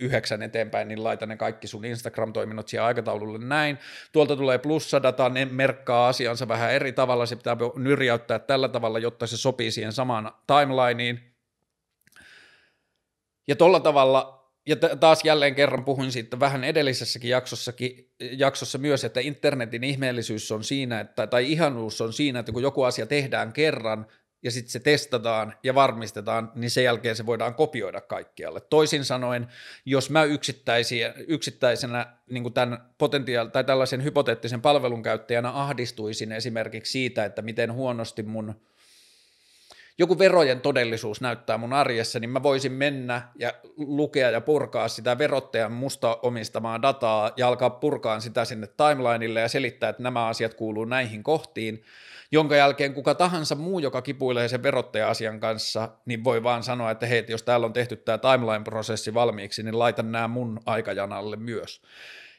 yhdeksän 0.00 0.42
eteenpäin, 0.42 0.88
niin 0.88 1.04
laita 1.04 1.26
ne 1.26 1.36
kaikki 1.36 1.66
sun 1.66 1.84
Instagram-toiminnot 1.84 2.68
siihen 2.68 2.84
aikataululle 2.84 3.38
näin. 3.38 3.78
Tuolta 4.12 4.36
tulee 4.36 4.58
plussadata, 4.58 5.28
ne 5.28 5.44
merkkaa 5.44 6.08
asiansa 6.08 6.48
vähän 6.48 6.72
eri 6.72 6.92
tavalla, 6.92 7.26
se 7.26 7.36
pitää 7.36 7.56
nyrjäyttää 7.76 8.38
tällä 8.38 8.68
tavalla, 8.68 8.98
jotta 8.98 9.26
se 9.26 9.36
sopii 9.36 9.70
siihen 9.70 9.92
samaan 9.92 10.32
timelineen. 10.46 11.20
Ja 13.48 13.56
tuolla 13.56 13.80
tavalla 13.80 14.40
ja 14.66 14.76
taas 14.76 15.24
jälleen 15.24 15.54
kerran 15.54 15.84
puhuin 15.84 16.12
siitä 16.12 16.40
vähän 16.40 16.64
edellisessäkin 16.64 17.30
jaksossakin, 17.30 18.10
jaksossa 18.20 18.78
myös, 18.78 19.04
että 19.04 19.20
internetin 19.20 19.84
ihmeellisyys 19.84 20.52
on 20.52 20.64
siinä, 20.64 21.00
että, 21.00 21.26
tai 21.26 21.52
ihanuus 21.52 22.00
on 22.00 22.12
siinä, 22.12 22.38
että 22.38 22.52
kun 22.52 22.62
joku 22.62 22.82
asia 22.82 23.06
tehdään 23.06 23.52
kerran 23.52 24.06
ja 24.42 24.50
sitten 24.50 24.70
se 24.70 24.80
testataan 24.80 25.54
ja 25.62 25.74
varmistetaan, 25.74 26.52
niin 26.54 26.70
sen 26.70 26.84
jälkeen 26.84 27.16
se 27.16 27.26
voidaan 27.26 27.54
kopioida 27.54 28.00
kaikkialle. 28.00 28.60
Toisin 28.60 29.04
sanoen, 29.04 29.46
jos 29.84 30.10
mä 30.10 30.24
yksittäisenä 31.26 32.06
niin 32.30 32.42
kuin 32.42 32.54
tämän 32.54 32.78
potentiaal- 32.98 33.50
tai 33.52 33.64
tällaisen 33.64 34.04
hypoteettisen 34.04 34.62
palvelun 34.62 35.02
käyttäjänä 35.02 35.50
ahdistuisin 35.50 36.32
esimerkiksi 36.32 36.92
siitä, 36.92 37.24
että 37.24 37.42
miten 37.42 37.72
huonosti 37.72 38.22
mun– 38.22 38.54
joku 40.00 40.18
verojen 40.18 40.60
todellisuus 40.60 41.20
näyttää 41.20 41.58
mun 41.58 41.72
arjessa, 41.72 42.18
niin 42.20 42.30
mä 42.30 42.42
voisin 42.42 42.72
mennä 42.72 43.22
ja 43.38 43.52
lukea 43.76 44.30
ja 44.30 44.40
purkaa 44.40 44.88
sitä 44.88 45.18
verottajan 45.18 45.72
musta 45.72 46.18
omistamaa 46.22 46.82
dataa 46.82 47.30
ja 47.36 47.48
alkaa 47.48 47.70
purkaa 47.70 48.20
sitä 48.20 48.44
sinne 48.44 48.66
timelineille 48.66 49.40
ja 49.40 49.48
selittää, 49.48 49.90
että 49.90 50.02
nämä 50.02 50.26
asiat 50.26 50.54
kuuluu 50.54 50.84
näihin 50.84 51.22
kohtiin, 51.22 51.82
jonka 52.32 52.56
jälkeen 52.56 52.94
kuka 52.94 53.14
tahansa 53.14 53.54
muu, 53.54 53.78
joka 53.78 54.02
kipuilee 54.02 54.48
sen 54.48 54.62
verottaja-asian 54.62 55.40
kanssa, 55.40 55.88
niin 56.06 56.24
voi 56.24 56.42
vaan 56.42 56.62
sanoa, 56.62 56.90
että 56.90 57.06
hei, 57.06 57.24
jos 57.28 57.42
täällä 57.42 57.66
on 57.66 57.72
tehty 57.72 57.96
tämä 57.96 58.18
timeline-prosessi 58.18 59.14
valmiiksi, 59.14 59.62
niin 59.62 59.78
laitan 59.78 60.12
nämä 60.12 60.28
mun 60.28 60.60
aikajanalle 60.66 61.36
myös. 61.36 61.82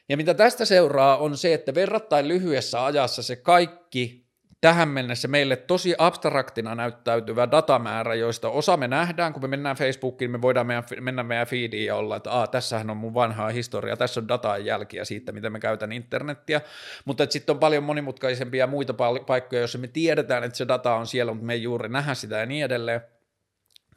Ja 0.08 0.16
mitä 0.16 0.34
tästä 0.34 0.64
seuraa 0.64 1.16
on 1.16 1.36
se, 1.36 1.54
että 1.54 1.74
verrattain 1.74 2.28
lyhyessä 2.28 2.84
ajassa 2.84 3.22
se 3.22 3.36
kaikki 3.36 4.21
tähän 4.62 4.88
mennessä 4.88 5.28
meille 5.28 5.56
tosi 5.56 5.94
abstraktina 5.98 6.74
näyttäytyvä 6.74 7.50
datamäärä, 7.50 8.14
joista 8.14 8.48
osa 8.48 8.76
me 8.76 8.88
nähdään, 8.88 9.32
kun 9.32 9.42
me 9.42 9.48
mennään 9.48 9.76
Facebookiin, 9.76 10.30
me 10.30 10.42
voidaan 10.42 10.66
meidän, 10.66 10.84
mennä 11.00 11.22
meidän 11.22 11.46
feediin 11.46 11.86
ja 11.86 11.96
olla, 11.96 12.16
että 12.16 12.30
Aa, 12.32 12.46
tässähän 12.46 12.90
on 12.90 12.96
mun 12.96 13.14
vanhaa 13.14 13.48
historia, 13.48 13.96
tässä 13.96 14.20
on 14.20 14.28
dataa 14.28 14.58
jälkiä 14.58 15.04
siitä, 15.04 15.32
miten 15.32 15.52
me 15.52 15.60
käytän 15.60 15.92
internettiä, 15.92 16.60
mutta 17.04 17.26
sitten 17.30 17.52
on 17.52 17.60
paljon 17.60 17.84
monimutkaisempia 17.84 18.66
muita 18.66 18.94
paikkoja, 19.26 19.60
joissa 19.60 19.78
me 19.78 19.88
tiedetään, 19.88 20.44
että 20.44 20.58
se 20.58 20.68
data 20.68 20.94
on 20.94 21.06
siellä, 21.06 21.32
mutta 21.32 21.46
me 21.46 21.52
ei 21.52 21.62
juuri 21.62 21.88
nähdä 21.88 22.14
sitä 22.14 22.38
ja 22.38 22.46
niin 22.46 22.64
edelleen. 22.64 23.00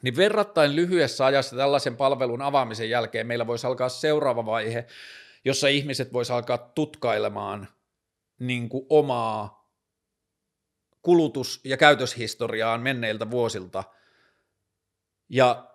Niin 0.02 0.16
verrattain 0.16 0.76
lyhyessä 0.76 1.26
ajassa 1.26 1.56
tällaisen 1.56 1.96
palvelun 1.96 2.42
avaamisen 2.42 2.90
jälkeen 2.90 3.26
meillä 3.26 3.46
voisi 3.46 3.66
alkaa 3.66 3.88
seuraava 3.88 4.46
vaihe, 4.46 4.86
jossa 5.44 5.68
ihmiset 5.68 6.12
voisi 6.12 6.32
alkaa 6.32 6.58
tutkailemaan 6.58 7.68
niin 8.38 8.68
kuin 8.68 8.86
omaa 8.88 9.65
kulutus- 11.06 11.60
ja 11.64 11.76
käytöshistoriaan 11.76 12.80
menneiltä 12.80 13.30
vuosilta. 13.30 13.84
Ja 15.28 15.70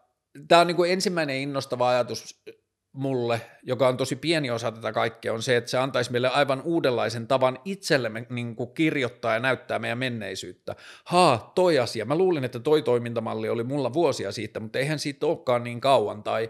tämä 0.47 0.61
on 0.61 0.67
niin 0.67 0.75
kuin 0.75 0.91
ensimmäinen 0.91 1.37
innostava 1.37 1.89
ajatus 1.89 2.43
mulle, 2.91 3.41
joka 3.63 3.87
on 3.87 3.97
tosi 3.97 4.15
pieni 4.15 4.51
osa 4.51 4.71
tätä 4.71 4.91
kaikkea, 4.91 5.33
on 5.33 5.41
se, 5.41 5.57
että 5.57 5.69
se 5.69 5.77
antaisi 5.77 6.11
meille 6.11 6.29
aivan 6.29 6.61
uudenlaisen 6.61 7.27
tavan 7.27 7.59
itsellemme 7.65 8.25
niin 8.29 8.55
kuin 8.55 8.73
kirjoittaa 8.73 9.33
ja 9.33 9.39
näyttää 9.39 9.79
meidän 9.79 9.97
menneisyyttä. 9.97 10.75
Haa, 11.05 11.51
toi 11.55 11.79
asia. 11.79 12.05
Mä 12.05 12.15
luulin, 12.15 12.43
että 12.43 12.59
toi 12.59 12.81
toimintamalli 12.81 13.49
oli 13.49 13.63
mulla 13.63 13.93
vuosia 13.93 14.31
siitä, 14.31 14.59
mutta 14.59 14.79
eihän 14.79 14.99
siitä 14.99 15.25
olekaan 15.25 15.63
niin 15.63 15.81
kauan, 15.81 16.23
tai 16.23 16.49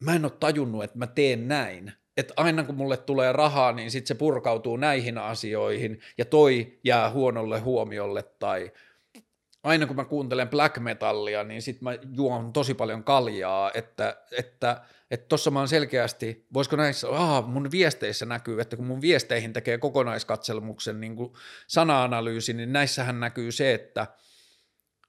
mä 0.00 0.14
en 0.14 0.24
ole 0.24 0.32
tajunnut, 0.40 0.84
että 0.84 0.98
mä 0.98 1.06
teen 1.06 1.48
näin 1.48 1.92
että 2.16 2.34
aina 2.36 2.64
kun 2.64 2.74
mulle 2.74 2.96
tulee 2.96 3.32
rahaa, 3.32 3.72
niin 3.72 3.90
sitten 3.90 4.08
se 4.08 4.14
purkautuu 4.14 4.76
näihin 4.76 5.18
asioihin 5.18 6.00
ja 6.18 6.24
toi 6.24 6.78
jää 6.84 7.10
huonolle 7.10 7.60
huomiolle 7.60 8.22
tai 8.22 8.72
aina 9.62 9.86
kun 9.86 9.96
mä 9.96 10.04
kuuntelen 10.04 10.48
black 10.48 10.78
metallia, 10.78 11.44
niin 11.44 11.62
sitten 11.62 11.84
mä 11.84 11.98
juon 12.16 12.52
tosi 12.52 12.74
paljon 12.74 13.04
kaljaa, 13.04 13.70
että 13.74 14.16
että 14.38 14.80
että 15.10 15.26
tossa 15.28 15.50
mä 15.50 15.58
oon 15.58 15.68
selkeästi, 15.68 16.46
voisiko 16.54 16.76
näissä, 16.76 17.08
aha, 17.10 17.42
mun 17.42 17.70
viesteissä 17.70 18.26
näkyy, 18.26 18.60
että 18.60 18.76
kun 18.76 18.86
mun 18.86 19.00
viesteihin 19.00 19.52
tekee 19.52 19.78
kokonaiskatselmuksen 19.78 21.00
niin 21.00 21.16
sana-analyysi, 21.66 22.52
niin 22.52 22.72
näissähän 22.72 23.20
näkyy 23.20 23.52
se, 23.52 23.74
että– 23.74 24.06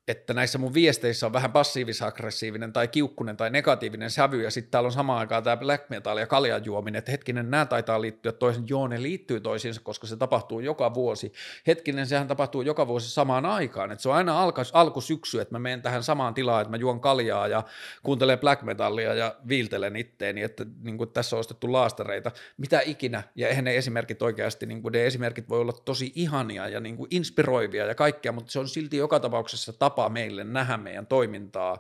että 0.08 0.34
näissä 0.34 0.58
mun 0.58 0.74
viesteissä 0.74 1.26
on 1.26 1.34
vähän 1.34 1.52
passiivis-aggressiivinen 1.52 2.74
tai 2.74 2.88
kiukkunen 2.88 3.38
tai 3.38 3.50
negatiivinen 3.50 4.12
sävy, 4.12 4.44
ja 4.44 4.52
sitten 4.52 4.72
täällä 4.72 4.88
on 4.88 4.92
samaan 4.92 5.20
aikaan 5.20 5.44
tämä 5.44 5.58
black 5.58 5.90
metal 5.90 6.18
ja 6.18 6.28
kaljan 6.28 6.66
juominen, 6.66 7.00
että 7.00 7.12
hetkinen, 7.12 7.52
nämä 7.52 7.66
taitaa 7.66 8.02
liittyä 8.02 8.32
toisen, 8.32 8.64
joo, 8.70 8.88
ne 8.88 9.02
liittyy 9.02 9.40
toisiinsa, 9.40 9.82
koska 9.84 10.08
se 10.08 10.18
tapahtuu 10.18 10.60
joka 10.60 10.94
vuosi. 10.94 11.34
Hetkinen, 11.68 12.08
sehän 12.08 12.28
tapahtuu 12.28 12.62
joka 12.62 12.88
vuosi 12.88 13.12
samaan 13.12 13.46
aikaan, 13.46 13.92
että 13.92 14.02
se 14.02 14.10
on 14.10 14.16
aina 14.16 14.42
alku, 14.42 14.62
alkusyksy, 14.74 15.42
että 15.42 15.56
mä 15.56 15.60
menen 15.60 15.82
tähän 15.82 16.04
samaan 16.04 16.34
tilaan, 16.34 16.62
että 16.62 16.72
mä 16.72 16.78
juon 16.78 17.02
kaljaa 17.02 17.48
ja 17.48 17.64
kuuntelen 18.04 18.40
black 18.40 18.62
metallia 18.62 19.14
ja 19.14 19.36
viiltelen 19.48 19.96
itteeni, 19.96 20.42
että 20.42 20.66
niin 20.82 20.98
kuin 20.98 21.10
tässä 21.10 21.36
on 21.36 21.40
ostettu 21.40 21.74
laastareita, 21.74 22.32
mitä 22.58 22.82
ikinä, 22.86 23.24
ja 23.36 23.48
eihän 23.48 23.66
ne 23.66 23.78
esimerkit 23.78 24.22
oikeasti, 24.22 24.66
niin 24.66 24.82
kuin 24.82 24.92
ne 24.92 25.06
esimerkit 25.06 25.50
voi 25.50 25.60
olla 25.60 25.74
tosi 25.74 26.12
ihania 26.16 26.68
ja 26.68 26.80
niin 26.80 26.98
kuin 26.98 27.08
inspiroivia 27.12 27.86
ja 27.86 27.96
kaikkea, 27.96 28.32
mutta 28.32 28.52
se 28.52 28.60
on 28.60 28.70
silti 28.70 28.98
joka 28.98 29.20
tapauksessa 29.20 29.74
tapa 29.74 29.95
tapa 29.96 30.10
meille 30.10 30.44
nähdä 30.44 30.78
meidän 30.78 31.08
toimintaa 31.08 31.78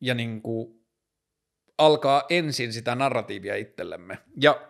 ja 0.00 0.14
niin 0.14 0.42
kuin 0.42 0.84
alkaa 1.78 2.22
ensin 2.28 2.72
sitä 2.72 2.94
narratiivia 2.94 3.56
itsellemme. 3.56 4.18
Ja 4.42 4.60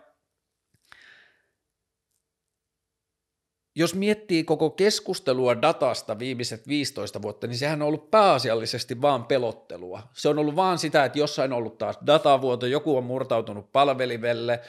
jos 3.75 3.95
miettii 3.95 4.43
koko 4.43 4.69
keskustelua 4.69 5.61
datasta 5.61 6.19
viimeiset 6.19 6.67
15 6.67 7.21
vuotta, 7.21 7.47
niin 7.47 7.57
sehän 7.57 7.81
on 7.81 7.87
ollut 7.87 8.11
pääasiallisesti 8.11 9.01
vaan 9.01 9.25
pelottelua. 9.25 10.01
Se 10.13 10.29
on 10.29 10.39
ollut 10.39 10.55
vaan 10.55 10.77
sitä, 10.77 11.05
että 11.05 11.19
jossain 11.19 11.53
on 11.53 11.57
ollut 11.57 11.77
taas 11.77 11.99
datavuoto, 12.05 12.65
joku 12.65 12.97
on 12.97 13.03
murtautunut 13.03 13.71
palvelivelle, 13.71 14.59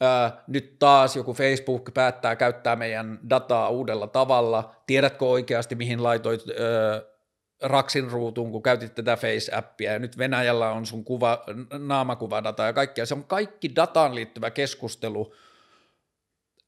ää, 0.00 0.44
nyt 0.46 0.78
taas 0.78 1.16
joku 1.16 1.34
Facebook 1.34 1.94
päättää 1.94 2.36
käyttää 2.36 2.76
meidän 2.76 3.18
dataa 3.30 3.68
uudella 3.68 4.06
tavalla, 4.06 4.74
tiedätkö 4.86 5.24
oikeasti 5.26 5.74
mihin 5.74 6.02
laitoit 6.02 6.40
ää, 6.48 7.17
Raksin 7.62 8.10
ruutuun, 8.10 8.52
kun 8.52 8.62
käytit 8.62 8.94
tätä 8.94 9.16
Face-appia, 9.16 9.92
ja 9.92 9.98
nyt 9.98 10.18
Venäjällä 10.18 10.70
on 10.70 10.86
sun 10.86 11.04
kuva, 11.04 11.44
naamakuvadata 11.78 12.62
ja 12.62 12.72
kaikkea. 12.72 13.06
Se 13.06 13.14
on 13.14 13.24
kaikki 13.24 13.76
dataan 13.76 14.14
liittyvä 14.14 14.50
keskustelu, 14.50 15.34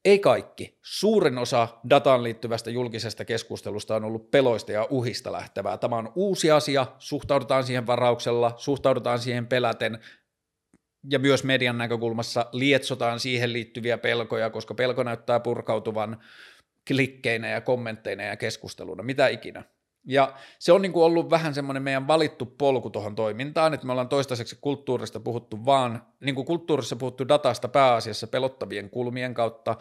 ei 0.05 0.19
kaikki. 0.19 0.79
Suurin 0.83 1.39
osa 1.39 1.69
dataan 1.91 2.23
liittyvästä 2.23 2.71
julkisesta 2.71 3.25
keskustelusta 3.25 3.97
on 3.97 4.05
ollut 4.05 4.31
peloista 4.31 4.73
ja 4.73 4.87
uhista 4.91 5.33
lähtevää. 5.33 5.79
Tämä 5.79 5.97
on 5.97 6.13
uusi 6.15 6.51
asia, 6.51 6.87
suhtaudutaan 6.99 7.65
siihen 7.65 7.87
varauksella, 7.87 8.55
suhtaudutaan 8.57 9.19
siihen 9.19 9.47
peläten, 9.47 9.99
ja 11.11 11.19
myös 11.19 11.45
median 11.45 11.79
näkökulmassa 11.79 12.47
lietsotaan 12.53 13.21
siihen 13.21 13.53
liittyviä 13.53 13.99
pelkoja, 13.99 14.51
koska 14.51 14.75
pelko 14.75 15.03
näyttää 15.03 15.41
purkautuvan 15.41 16.21
klikkeinä 16.89 17.49
ja 17.49 17.61
kommentteina 17.61 18.23
ja 18.23 18.37
keskusteluna, 18.37 19.03
mitä 19.03 19.29
ikinä. 19.29 19.65
Ja 20.05 20.35
se 20.59 20.73
on 20.73 20.83
niin 20.83 20.93
kuin 20.93 21.05
ollut 21.05 21.31
vähän 21.31 21.55
semmoinen 21.55 21.83
meidän 21.83 22.09
valittu 22.09 22.47
polku 22.47 22.91
tuohon 22.91 23.15
toimintaan, 23.15 23.75
että 23.75 23.87
me 23.87 23.93
ollaan 23.93 24.09
toistaiseksi 24.09 24.59
kulttuurista 24.61 25.21
puhuttu 25.21 25.65
vaan, 25.65 26.03
niin 26.21 26.35
kuin 26.35 26.47
kulttuurissa 26.47 26.97
puhuttu 26.97 27.29
datasta 27.29 27.69
pääasiassa 27.69 28.27
pelottavien 28.27 28.91
kulmien 28.91 29.35
kautta, 29.35 29.77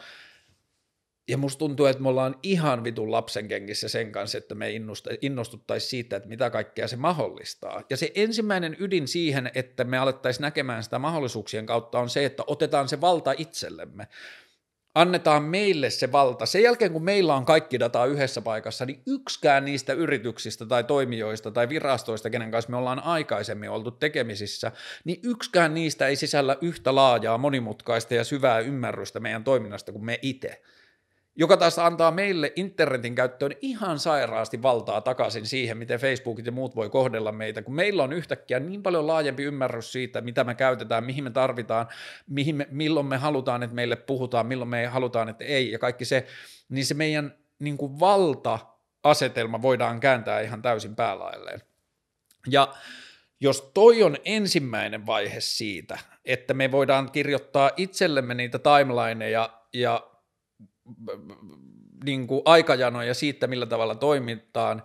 ja 1.30 1.38
musta 1.38 1.60
tuntuu, 1.60 1.86
että 1.86 2.04
me 2.04 2.10
ollaan 2.10 2.36
ihan 2.44 2.84
vitun 2.84 3.12
lapsen 3.12 3.48
kengissä 3.48 3.90
sen 3.90 4.12
kanssa, 4.12 4.38
että 4.38 4.56
me 4.56 4.72
innostuttaisiin 5.22 5.90
siitä, 5.90 6.16
että 6.16 6.30
mitä 6.30 6.50
kaikkea 6.50 6.88
se 6.88 6.96
mahdollistaa. 6.96 7.84
Ja 7.90 7.98
se 7.98 8.12
ensimmäinen 8.16 8.78
ydin 8.80 9.08
siihen, 9.08 9.52
että 9.56 9.84
me 9.84 9.98
alettaisiin 9.98 10.42
näkemään 10.42 10.84
sitä 10.84 11.00
mahdollisuuksien 11.00 11.66
kautta 11.66 12.00
on 12.00 12.10
se, 12.10 12.26
että 12.26 12.44
otetaan 12.48 12.90
se 12.90 13.02
valta 13.02 13.34
itsellemme 13.38 14.08
annetaan 14.96 15.44
meille 15.44 15.90
se 15.90 16.12
valta. 16.12 16.46
Sen 16.46 16.64
jälkeen, 16.64 16.92
kun 16.92 17.04
meillä 17.04 17.36
on 17.36 17.46
kaikki 17.46 17.80
dataa 17.80 18.06
yhdessä 18.06 18.42
paikassa, 18.42 18.86
niin 18.86 19.02
yksikään 19.08 19.66
niistä 19.66 19.94
yrityksistä 19.94 20.66
tai 20.66 20.84
toimijoista 20.84 21.52
tai 21.52 21.70
virastoista, 21.70 22.30
kenen 22.30 22.52
kanssa 22.52 22.72
me 22.72 22.78
ollaan 22.78 23.04
aikaisemmin 23.04 23.70
oltu 23.70 23.92
tekemisissä, 23.92 24.72
niin 25.04 25.20
yksikään 25.24 25.74
niistä 25.74 26.08
ei 26.08 26.16
sisällä 26.16 26.58
yhtä 26.62 26.96
laajaa, 26.96 27.38
monimutkaista 27.38 28.14
ja 28.14 28.24
syvää 28.24 28.60
ymmärrystä 28.60 29.20
meidän 29.20 29.44
toiminnasta 29.44 29.92
kuin 29.92 30.06
me 30.06 30.20
itse 30.22 30.62
joka 31.40 31.58
taas 31.58 31.80
antaa 31.80 32.12
meille 32.12 32.54
internetin 32.56 33.16
käyttöön 33.16 33.52
ihan 33.62 34.00
sairaasti 34.00 34.62
valtaa 34.62 35.02
takaisin 35.02 35.46
siihen, 35.46 35.78
miten 35.78 36.00
Facebookit 36.00 36.46
ja 36.46 36.52
muut 36.52 36.76
voi 36.76 36.90
kohdella 36.90 37.32
meitä, 37.32 37.62
kun 37.62 37.76
meillä 37.76 38.04
on 38.04 38.14
yhtäkkiä 38.14 38.60
niin 38.60 38.84
paljon 38.84 39.08
laajempi 39.08 39.44
ymmärrys 39.44 39.92
siitä, 39.92 40.22
mitä 40.22 40.44
me 40.44 40.56
käytetään, 40.56 41.04
mihin 41.04 41.24
me 41.24 41.30
tarvitaan, 41.30 41.88
mihin 42.28 42.56
me, 42.56 42.68
milloin 42.72 43.06
me 43.06 43.18
halutaan, 43.18 43.64
että 43.64 43.76
meille 43.76 43.96
puhutaan, 43.96 44.46
milloin 44.46 44.70
me 44.70 44.86
halutaan, 44.86 45.30
että 45.30 45.44
ei, 45.44 45.72
ja 45.72 45.80
kaikki 45.80 46.06
se, 46.06 46.28
niin 46.70 46.86
se 46.86 46.94
meidän 46.94 47.38
niin 47.60 47.78
kuin 47.78 48.00
valta-asetelma 48.00 49.62
voidaan 49.62 50.00
kääntää 50.00 50.42
ihan 50.42 50.62
täysin 50.62 50.96
päälailleen. 50.96 51.62
Ja 52.48 52.74
jos 53.40 53.72
toi 53.74 54.04
on 54.04 54.18
ensimmäinen 54.26 55.06
vaihe 55.06 55.40
siitä, 55.40 56.00
että 56.26 56.54
me 56.54 56.72
voidaan 56.72 57.12
kirjoittaa 57.12 57.72
itsellemme 57.78 58.34
niitä 58.34 58.60
timelineja 58.60 59.50
ja 59.74 60.10
niin 62.04 62.28
kuin 62.28 62.42
aikajanoja 62.46 63.14
siitä, 63.14 63.48
millä 63.48 63.66
tavalla 63.66 63.96
toimitaan, 63.96 64.84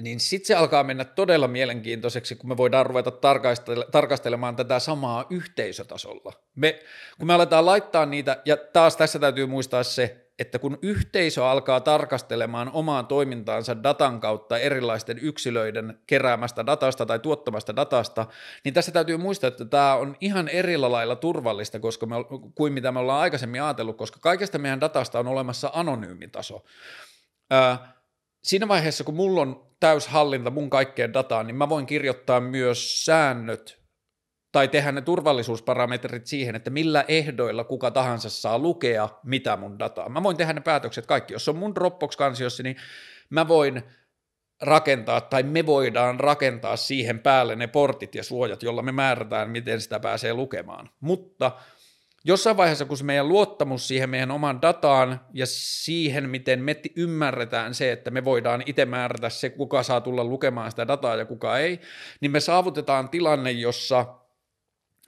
niin 0.00 0.20
sitten 0.20 0.46
se 0.46 0.54
alkaa 0.54 0.84
mennä 0.84 1.04
todella 1.04 1.48
mielenkiintoiseksi, 1.48 2.36
kun 2.36 2.48
me 2.48 2.56
voidaan 2.56 2.86
ruveta 2.86 3.10
tarkastelemaan 3.92 4.56
tätä 4.56 4.78
samaa 4.78 5.26
yhteisötasolla. 5.30 6.32
Me, 6.56 6.82
kun 7.18 7.26
me 7.26 7.34
aletaan 7.34 7.66
laittaa 7.66 8.06
niitä, 8.06 8.42
ja 8.44 8.56
taas 8.56 8.96
tässä 8.96 9.18
täytyy 9.18 9.46
muistaa 9.46 9.82
se, 9.82 10.21
että 10.42 10.58
kun 10.58 10.78
yhteisö 10.82 11.46
alkaa 11.46 11.80
tarkastelemaan 11.80 12.70
omaa 12.72 13.02
toimintaansa 13.02 13.82
datan 13.82 14.20
kautta 14.20 14.58
erilaisten 14.58 15.18
yksilöiden 15.18 15.98
keräämästä 16.06 16.66
datasta 16.66 17.06
tai 17.06 17.18
tuottamasta 17.18 17.76
datasta, 17.76 18.26
niin 18.64 18.74
tässä 18.74 18.92
täytyy 18.92 19.16
muistaa, 19.16 19.48
että 19.48 19.64
tämä 19.64 19.94
on 19.94 20.16
ihan 20.20 20.48
eri 20.48 20.76
lailla 20.76 21.16
turvallista 21.16 21.80
koska 21.80 22.06
me, 22.06 22.14
kuin 22.54 22.72
mitä 22.72 22.92
me 22.92 22.98
ollaan 22.98 23.20
aikaisemmin 23.20 23.62
ajatellut, 23.62 23.96
koska 23.96 24.18
kaikesta 24.20 24.58
meidän 24.58 24.80
datasta 24.80 25.18
on 25.18 25.26
olemassa 25.26 25.70
anonyymitaso. 25.74 26.64
Ää, 27.50 27.92
siinä 28.44 28.68
vaiheessa, 28.68 29.04
kun 29.04 29.14
mulla 29.14 29.40
on 29.40 29.66
täyshallinta 29.80 30.50
mun 30.50 30.70
kaikkeen 30.70 31.12
dataan, 31.12 31.46
niin 31.46 31.56
mä 31.56 31.68
voin 31.68 31.86
kirjoittaa 31.86 32.40
myös 32.40 33.04
säännöt 33.04 33.81
tai 34.52 34.68
tehdä 34.68 34.92
ne 34.92 35.00
turvallisuusparametrit 35.00 36.26
siihen, 36.26 36.54
että 36.54 36.70
millä 36.70 37.04
ehdoilla 37.08 37.64
kuka 37.64 37.90
tahansa 37.90 38.30
saa 38.30 38.58
lukea 38.58 39.08
mitä 39.24 39.56
mun 39.56 39.78
dataa. 39.78 40.08
Mä 40.08 40.22
voin 40.22 40.36
tehdä 40.36 40.52
ne 40.52 40.60
päätökset 40.60 41.06
kaikki. 41.06 41.32
Jos 41.32 41.48
on 41.48 41.56
mun 41.56 41.74
Dropbox-kansiossa, 41.74 42.62
niin 42.62 42.76
mä 43.30 43.48
voin 43.48 43.82
rakentaa 44.62 45.20
tai 45.20 45.42
me 45.42 45.66
voidaan 45.66 46.20
rakentaa 46.20 46.76
siihen 46.76 47.18
päälle 47.18 47.56
ne 47.56 47.66
portit 47.66 48.14
ja 48.14 48.24
suojat, 48.24 48.62
jolla 48.62 48.82
me 48.82 48.92
määrätään, 48.92 49.50
miten 49.50 49.80
sitä 49.80 50.00
pääsee 50.00 50.34
lukemaan. 50.34 50.90
Mutta 51.00 51.52
jossain 52.24 52.56
vaiheessa, 52.56 52.84
kun 52.84 52.96
se 52.96 53.04
meidän 53.04 53.28
luottamus 53.28 53.88
siihen 53.88 54.10
meidän 54.10 54.30
oman 54.30 54.62
dataan 54.62 55.20
ja 55.32 55.46
siihen, 55.46 56.30
miten 56.30 56.60
me 56.62 56.76
ymmärretään 56.96 57.74
se, 57.74 57.92
että 57.92 58.10
me 58.10 58.24
voidaan 58.24 58.62
itse 58.66 58.84
määrätä 58.84 59.30
se, 59.30 59.50
kuka 59.50 59.82
saa 59.82 60.00
tulla 60.00 60.24
lukemaan 60.24 60.70
sitä 60.70 60.88
dataa 60.88 61.16
ja 61.16 61.24
kuka 61.24 61.58
ei, 61.58 61.80
niin 62.20 62.30
me 62.30 62.40
saavutetaan 62.40 63.08
tilanne, 63.08 63.50
jossa– 63.50 64.06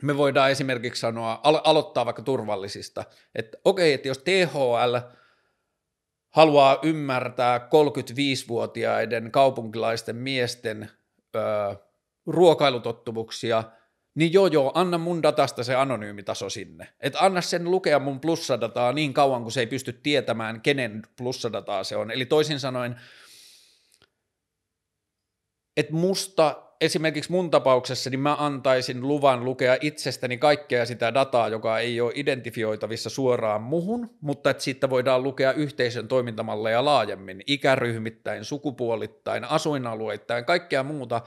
me 0.03 0.17
voidaan 0.17 0.51
esimerkiksi 0.51 1.01
sanoa, 1.01 1.41
alo- 1.43 1.61
aloittaa 1.65 2.05
vaikka 2.05 2.23
turvallisista, 2.23 3.05
että 3.35 3.59
okei, 3.65 3.93
että 3.93 4.09
jos 4.09 4.19
THL 4.19 4.97
haluaa 6.31 6.79
ymmärtää 6.83 7.59
35-vuotiaiden 7.59 9.31
kaupunkilaisten 9.31 10.17
miesten 10.17 10.91
öö, 11.37 11.43
ruokailutottumuksia, 12.27 13.65
niin 14.15 14.33
joo 14.33 14.47
joo, 14.47 14.73
anna 14.75 14.99
mun 14.99 15.23
datasta 15.23 15.65
se 15.65 15.75
anonyymitaso 15.75 16.51
sinne. 16.51 16.89
Että 17.01 17.19
anna 17.21 17.41
sen 17.41 17.71
lukea 17.71 17.99
mun 17.99 18.21
plussadataa 18.21 18.93
niin 18.93 19.15
kauan, 19.15 19.43
kun 19.43 19.53
se 19.53 19.61
ei 19.61 19.67
pysty 19.67 19.93
tietämään, 19.93 20.61
kenen 20.61 21.03
plussadataa 21.17 21.85
se 21.85 21.97
on. 21.97 22.11
Eli 22.11 22.27
toisin 22.27 22.61
sanoen, 22.61 23.01
että 25.77 25.93
musta 25.93 26.64
esimerkiksi 26.85 27.31
mun 27.33 27.51
tapauksessa, 27.51 28.11
niin 28.11 28.21
mä 28.21 28.37
antaisin 28.39 29.09
luvan 29.09 29.45
lukea 29.45 29.77
itsestäni 29.81 30.39
kaikkea 30.39 30.87
sitä 30.87 31.15
dataa, 31.15 31.49
joka 31.49 31.79
ei 31.79 32.01
ole 32.01 32.13
identifioitavissa 32.15 33.11
suoraan 33.11 33.63
muhun, 33.63 34.11
mutta 34.21 34.51
että 34.51 34.63
siitä 34.63 34.91
voidaan 34.91 35.23
lukea 35.23 35.53
yhteisön 35.53 36.09
toimintamalleja 36.09 36.85
laajemmin, 36.85 37.43
ikäryhmittäin, 37.47 38.45
sukupuolittain, 38.45 39.45
asuinalueittain, 39.45 40.45
kaikkea 40.45 40.83
muuta. 40.83 41.21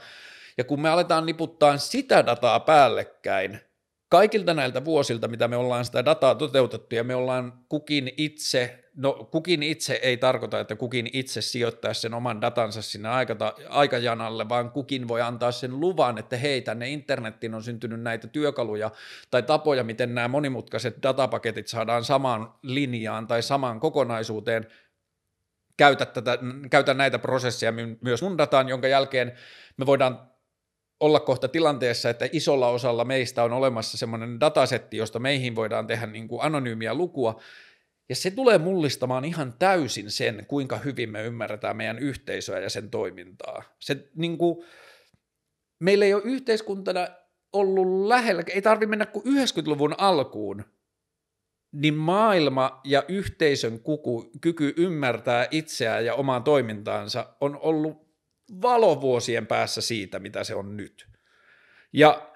Ja 0.58 0.64
kun 0.64 0.80
me 0.80 0.88
aletaan 0.88 1.26
niputtaa 1.26 1.76
sitä 1.76 2.26
dataa 2.26 2.60
päällekkäin, 2.60 3.60
kaikilta 4.08 4.54
näiltä 4.54 4.84
vuosilta, 4.84 5.28
mitä 5.28 5.48
me 5.48 5.56
ollaan 5.56 5.84
sitä 5.84 6.04
dataa 6.04 6.34
toteutettu 6.34 6.94
ja 6.94 7.04
me 7.04 7.14
ollaan 7.14 7.52
kukin 7.68 8.12
itse, 8.16 8.84
no 8.96 9.12
kukin 9.12 9.62
itse 9.62 10.00
ei 10.02 10.16
tarkoita, 10.16 10.60
että 10.60 10.76
kukin 10.76 11.10
itse 11.12 11.40
sijoittaa 11.40 11.94
sen 11.94 12.14
oman 12.14 12.40
datansa 12.40 12.82
sinne 12.82 13.08
aikata, 13.08 13.54
aikajanalle, 13.68 14.48
vaan 14.48 14.70
kukin 14.70 15.08
voi 15.08 15.20
antaa 15.20 15.52
sen 15.52 15.80
luvan, 15.80 16.18
että 16.18 16.36
hei, 16.36 16.62
tänne 16.62 16.88
internettiin 16.88 17.54
on 17.54 17.62
syntynyt 17.62 18.00
näitä 18.00 18.28
työkaluja 18.28 18.90
tai 19.30 19.42
tapoja, 19.42 19.84
miten 19.84 20.14
nämä 20.14 20.28
monimutkaiset 20.28 21.02
datapaketit 21.02 21.68
saadaan 21.68 22.04
samaan 22.04 22.54
linjaan 22.62 23.26
tai 23.26 23.42
samaan 23.42 23.80
kokonaisuuteen, 23.80 24.66
käytä, 25.76 26.06
tätä, 26.06 26.38
käytä 26.70 26.94
näitä 26.94 27.18
prosesseja 27.18 27.72
myös 28.00 28.22
mun 28.22 28.38
dataan, 28.38 28.68
jonka 28.68 28.88
jälkeen 28.88 29.32
me 29.76 29.86
voidaan 29.86 30.28
olla 31.00 31.20
kohta 31.20 31.48
tilanteessa, 31.48 32.10
että 32.10 32.28
isolla 32.32 32.68
osalla 32.68 33.04
meistä 33.04 33.44
on 33.44 33.52
olemassa 33.52 33.98
semmoinen 33.98 34.40
datasetti, 34.40 34.96
josta 34.96 35.18
meihin 35.18 35.54
voidaan 35.54 35.86
tehdä 35.86 36.06
niin 36.06 36.28
kuin 36.28 36.42
anonyymiä 36.42 36.94
lukua, 36.94 37.40
ja 38.08 38.16
se 38.16 38.30
tulee 38.30 38.58
mullistamaan 38.58 39.24
ihan 39.24 39.54
täysin 39.58 40.10
sen, 40.10 40.46
kuinka 40.48 40.78
hyvin 40.78 41.10
me 41.10 41.24
ymmärretään 41.24 41.76
meidän 41.76 41.98
yhteisöä 41.98 42.58
ja 42.58 42.70
sen 42.70 42.90
toimintaa. 42.90 43.62
Se, 43.78 44.08
niin 44.14 44.38
kuin, 44.38 44.64
meillä 45.80 46.04
ei 46.04 46.14
ole 46.14 46.22
yhteiskuntana 46.24 47.08
ollut 47.52 48.06
lähellä, 48.06 48.42
ei 48.54 48.62
tarvitse 48.62 48.90
mennä 48.90 49.06
kuin 49.06 49.24
90-luvun 49.24 49.94
alkuun, 49.98 50.64
niin 51.72 51.94
maailma 51.94 52.80
ja 52.84 53.02
yhteisön 53.08 53.80
kuku, 53.80 54.30
kyky 54.40 54.74
ymmärtää 54.76 55.48
itseään 55.50 56.04
ja 56.04 56.14
omaa 56.14 56.40
toimintaansa 56.40 57.34
on 57.40 57.58
ollut 57.60 58.07
valovuosien 58.62 59.46
päässä 59.46 59.80
siitä, 59.80 60.18
mitä 60.18 60.44
se 60.44 60.54
on 60.54 60.76
nyt. 60.76 61.06
Ja 61.92 62.32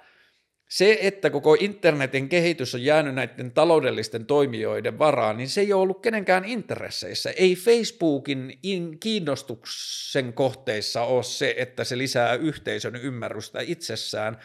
se, 0.72 0.98
että 1.00 1.30
koko 1.30 1.56
internetin 1.60 2.28
kehitys 2.28 2.74
on 2.74 2.82
jäänyt 2.82 3.14
näiden 3.14 3.52
taloudellisten 3.52 4.26
toimijoiden 4.26 4.98
varaan, 4.98 5.36
niin 5.36 5.48
se 5.48 5.60
ei 5.60 5.72
ole 5.72 5.82
ollut 5.82 6.02
kenenkään 6.02 6.44
intresseissä. 6.44 7.30
Ei 7.30 7.56
Facebookin 7.56 8.58
in- 8.62 9.00
kiinnostuksen 9.00 10.32
kohteissa 10.32 11.02
ole 11.02 11.22
se, 11.22 11.54
että 11.58 11.84
se 11.84 11.98
lisää 11.98 12.34
yhteisön 12.34 12.96
ymmärrystä 12.96 13.60
itsessään. 13.60 14.38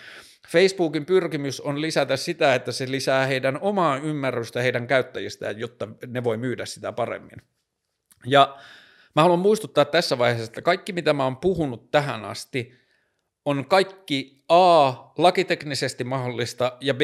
Facebookin 0.48 1.06
pyrkimys 1.06 1.62
on 1.62 1.82
lisätä 1.82 2.18
sitä, 2.18 2.56
että 2.56 2.72
se 2.72 2.92
lisää 2.92 3.26
heidän 3.26 3.62
omaa 3.62 3.98
ymmärrystä 3.98 4.62
heidän 4.62 4.88
käyttäjistään, 4.88 5.60
jotta 5.60 5.88
ne 6.08 6.24
voi 6.24 6.38
myydä 6.38 6.66
sitä 6.66 6.92
paremmin. 6.92 7.42
Ja 8.26 8.58
Mä 9.18 9.22
haluan 9.22 9.40
muistuttaa 9.40 9.86
tässä 9.86 10.18
vaiheessa, 10.18 10.50
että 10.50 10.62
kaikki 10.62 10.94
mitä 10.94 11.14
mä 11.14 11.24
oon 11.24 11.38
puhunut 11.38 11.92
tähän 11.92 12.26
asti 12.26 12.74
on 13.46 13.66
kaikki 13.66 14.44
A, 14.50 14.92
lakiteknisesti 15.18 16.04
mahdollista 16.04 16.78
ja 16.82 16.94
B, 16.94 17.02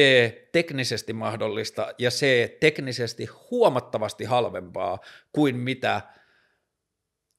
teknisesti 0.52 1.12
mahdollista 1.12 1.94
ja 1.98 2.10
C, 2.10 2.48
teknisesti 2.60 3.28
huomattavasti 3.50 4.24
halvempaa 4.24 4.98
kuin 5.32 5.56
mitä 5.56 6.00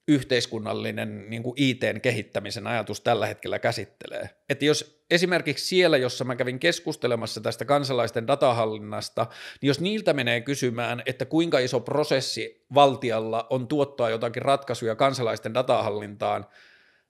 yhteiskunnallinen 0.07 1.29
niin 1.29 1.43
kuin 1.43 1.53
ITn 1.57 2.01
kehittämisen 2.01 2.67
ajatus 2.67 3.01
tällä 3.01 3.27
hetkellä 3.27 3.59
käsittelee. 3.59 4.29
Että 4.49 4.65
jos 4.65 5.03
esimerkiksi 5.11 5.65
siellä, 5.65 5.97
jossa 5.97 6.23
mä 6.23 6.35
kävin 6.35 6.59
keskustelemassa 6.59 7.41
tästä 7.41 7.65
kansalaisten 7.65 8.27
datahallinnasta, 8.27 9.27
niin 9.61 9.67
jos 9.67 9.79
niiltä 9.79 10.13
menee 10.13 10.41
kysymään, 10.41 11.03
että 11.05 11.25
kuinka 11.25 11.59
iso 11.59 11.79
prosessi 11.79 12.65
valtialla 12.73 13.47
on 13.49 13.67
tuottaa 13.67 14.09
jotakin 14.09 14.41
ratkaisuja 14.41 14.95
kansalaisten 14.95 15.53
datahallintaan, 15.53 16.45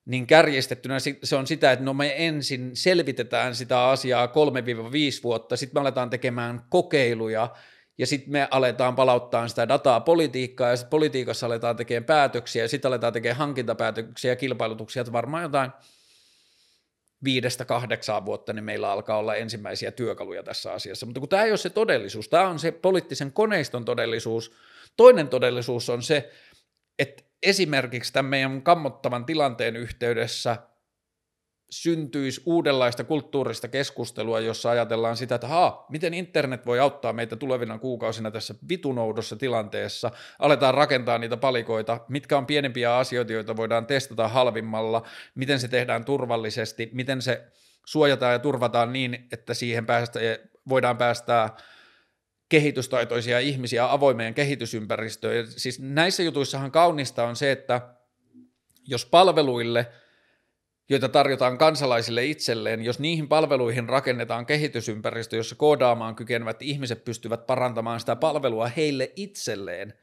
niin 0.06 0.28
kärjestettynä 0.28 0.98
se 1.24 1.36
on 1.36 1.48
sitä, 1.48 1.72
että 1.72 1.86
no 1.86 1.94
me 1.94 2.14
ensin 2.18 2.76
selvitetään 2.76 3.56
sitä 3.56 3.90
asiaa 3.90 4.26
3-5 4.26 4.30
vuotta, 5.24 5.58
sitten 5.58 5.78
me 5.78 5.82
aletaan 5.82 6.10
tekemään 6.10 6.62
kokeiluja, 6.70 7.50
ja 7.98 8.08
sitten 8.08 8.32
me 8.32 8.48
aletaan 8.52 8.96
palauttaa 8.96 9.48
sitä 9.48 9.68
dataa 9.68 10.00
politiikkaa, 10.00 10.70
ja 10.70 10.76
sitten 10.76 10.90
politiikassa 10.90 11.46
aletaan 11.46 11.76
tekemään 11.76 12.04
päätöksiä, 12.04 12.64
ja 12.64 12.68
sitten 12.68 12.90
aletaan 12.90 13.14
tekemään 13.14 13.38
hankintapäätöksiä 13.38 14.32
ja 14.32 14.36
kilpailutuksia, 14.36 15.02
että 15.02 15.14
varmaan 15.14 15.44
jotain 15.44 15.72
viidestä 17.24 17.66
kahdeksaan 17.66 18.26
vuotta, 18.26 18.54
niin 18.54 18.64
meillä 18.64 18.92
alkaa 18.92 19.18
olla 19.18 19.36
ensimmäisiä 19.36 19.92
työkaluja 19.92 20.44
tässä 20.44 20.74
asiassa. 20.74 21.06
Mutta 21.06 21.20
kun 21.20 21.30
tämä 21.30 21.44
ei 21.44 21.52
ole 21.52 21.58
se 21.58 21.70
todellisuus, 21.70 22.30
tämä 22.30 22.48
on 22.48 22.60
se 22.60 22.72
poliittisen 22.72 23.32
koneiston 23.32 23.86
todellisuus. 23.86 24.52
Toinen 24.98 25.28
todellisuus 25.28 25.90
on 25.90 26.04
se, 26.04 26.32
että 27.00 27.24
esimerkiksi 27.44 28.14
tämän 28.14 28.30
meidän 28.30 28.62
kammottavan 28.62 29.26
tilanteen 29.26 29.76
yhteydessä– 29.76 30.58
syntyisi 31.70 32.42
uudenlaista 32.46 33.04
kulttuurista 33.04 33.68
keskustelua, 33.68 34.40
jossa 34.40 34.70
ajatellaan 34.70 35.18
sitä, 35.18 35.36
että 35.36 35.48
haa, 35.48 35.86
miten 35.90 36.14
internet 36.14 36.66
voi 36.66 36.80
auttaa 36.80 37.14
meitä 37.14 37.36
tulevina 37.36 37.80
kuukausina 37.80 38.32
tässä 38.32 38.56
vitunoudossa 38.70 39.36
tilanteessa, 39.36 40.12
aletaan 40.40 40.74
rakentaa 40.74 41.18
niitä 41.18 41.38
palikoita, 41.38 42.00
mitkä 42.08 42.38
on 42.38 42.46
pienempiä 42.46 42.98
asioita, 42.98 43.34
joita 43.34 43.58
voidaan 43.58 43.86
testata 43.86 44.28
halvimmalla, 44.28 45.08
miten 45.36 45.60
se 45.60 45.68
tehdään 45.68 46.06
turvallisesti, 46.06 46.90
miten 46.94 47.22
se 47.22 47.46
suojataan 47.86 48.34
ja 48.34 48.40
turvataan 48.40 48.94
niin, 48.94 49.28
että 49.32 49.54
siihen 49.54 49.86
päästä, 49.86 50.20
voidaan 50.70 50.98
päästää 50.98 51.58
kehitystaitoisia 52.50 53.40
ihmisiä 53.40 53.92
avoimeen 53.92 54.34
kehitysympäristöön. 54.34 55.48
Siis 55.48 55.80
näissä 55.80 56.24
jutuissahan 56.24 56.72
kaunista 56.72 57.24
on 57.24 57.36
se, 57.36 57.52
että 57.52 57.82
jos 58.88 59.06
palveluille– 59.06 59.88
joita 60.90 61.10
tarjotaan 61.10 61.58
kansalaisille 61.58 62.26
itselleen, 62.26 62.82
jos 62.82 63.00
niihin 63.00 63.28
palveluihin 63.28 63.90
rakennetaan 63.90 64.46
kehitysympäristö, 64.46 65.36
jossa 65.36 65.56
koodaamaan 65.56 66.16
kykenevät 66.16 66.62
ihmiset 66.62 67.06
pystyvät 67.06 67.48
parantamaan 67.48 68.00
sitä 68.00 68.16
palvelua 68.16 68.68
heille 68.68 69.12
itselleen 69.16 69.94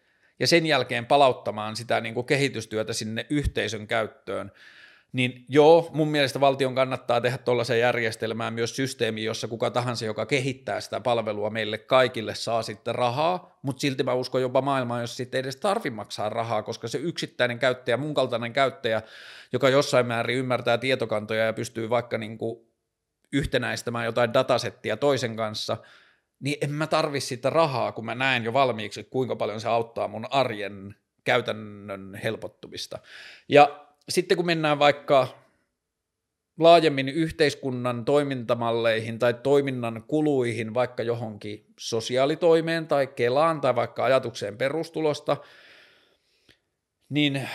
ja 0.41 0.47
sen 0.47 0.67
jälkeen 0.67 1.07
palauttamaan 1.07 1.77
sitä 1.77 2.01
niin 2.01 2.15
kuin 2.15 2.27
kehitystyötä 2.27 2.93
sinne 2.93 3.27
yhteisön 3.31 3.87
käyttöön, 3.87 4.53
niin 5.13 5.45
joo, 5.49 5.91
mun 5.93 6.09
mielestä 6.09 6.41
valtion 6.41 6.75
kannattaa 6.75 7.21
tehdä 7.21 7.39
tuollaisen 7.39 7.79
järjestelmään 7.81 8.55
myös 8.55 8.77
systeemi, 8.77 9.25
jossa 9.25 9.49
kuka 9.49 9.71
tahansa, 9.71 10.05
joka 10.05 10.27
kehittää 10.27 10.81
sitä 10.81 11.01
palvelua 11.01 11.51
meille 11.51 11.79
kaikille, 11.79 12.35
saa 12.35 12.63
sitten 12.63 12.95
rahaa, 12.95 13.59
mutta 13.63 13.81
silti 13.81 14.03
mä 14.03 14.15
uskon 14.15 14.43
jopa 14.43 14.63
maailmaan, 14.63 15.01
jos 15.01 15.17
sitten 15.17 15.41
edes 15.41 15.57
tarvi 15.57 15.91
maksaa 15.91 16.29
rahaa, 16.29 16.63
koska 16.63 16.89
se 16.89 16.99
yksittäinen 16.99 17.59
käyttäjä, 17.59 17.97
mun 17.97 18.15
kaltainen 18.15 18.53
käyttäjä, 18.53 19.03
joka 19.53 19.69
jossain 19.69 20.07
määrin 20.07 20.39
ymmärtää 20.39 20.79
tietokantoja 20.79 21.45
ja 21.45 21.53
pystyy 21.53 21.91
vaikka 21.91 22.19
niin 22.19 22.39
kuin 22.39 22.67
yhtenäistämään 23.33 24.05
jotain 24.05 24.35
datasettia 24.35 24.97
toisen 24.97 25.37
kanssa, 25.37 25.77
niin 26.41 26.57
en 26.61 26.71
mä 26.71 26.87
tarvi 26.87 27.21
sitä 27.21 27.51
rahaa, 27.51 27.93
kun 27.93 28.05
mä 28.05 28.15
näen 28.15 28.45
jo 28.45 28.53
valmiiksi, 28.53 29.05
kuinka 29.05 29.37
paljon 29.37 29.61
se 29.61 29.69
auttaa 29.69 30.09
mun 30.09 30.27
arjen 30.31 30.95
käytännön 31.25 32.21
helpottumista. 32.23 32.99
Ja 33.49 33.92
sitten 34.09 34.37
kun 34.37 34.47
mennään 34.47 34.79
vaikka 34.79 35.29
laajemmin 36.59 37.09
yhteiskunnan 37.09 38.05
toimintamalleihin 38.05 39.19
tai 39.19 39.35
toiminnan 39.35 40.05
kuluihin, 40.07 40.75
vaikka 40.75 41.03
johonkin 41.03 41.67
sosiaalitoimeen 41.79 42.87
tai 42.87 43.07
Kelaan 43.07 43.61
tai 43.61 43.75
vaikka 43.75 44.05
ajatukseen 44.05 44.59
perustulosta, 44.59 45.37
niin 47.09 47.49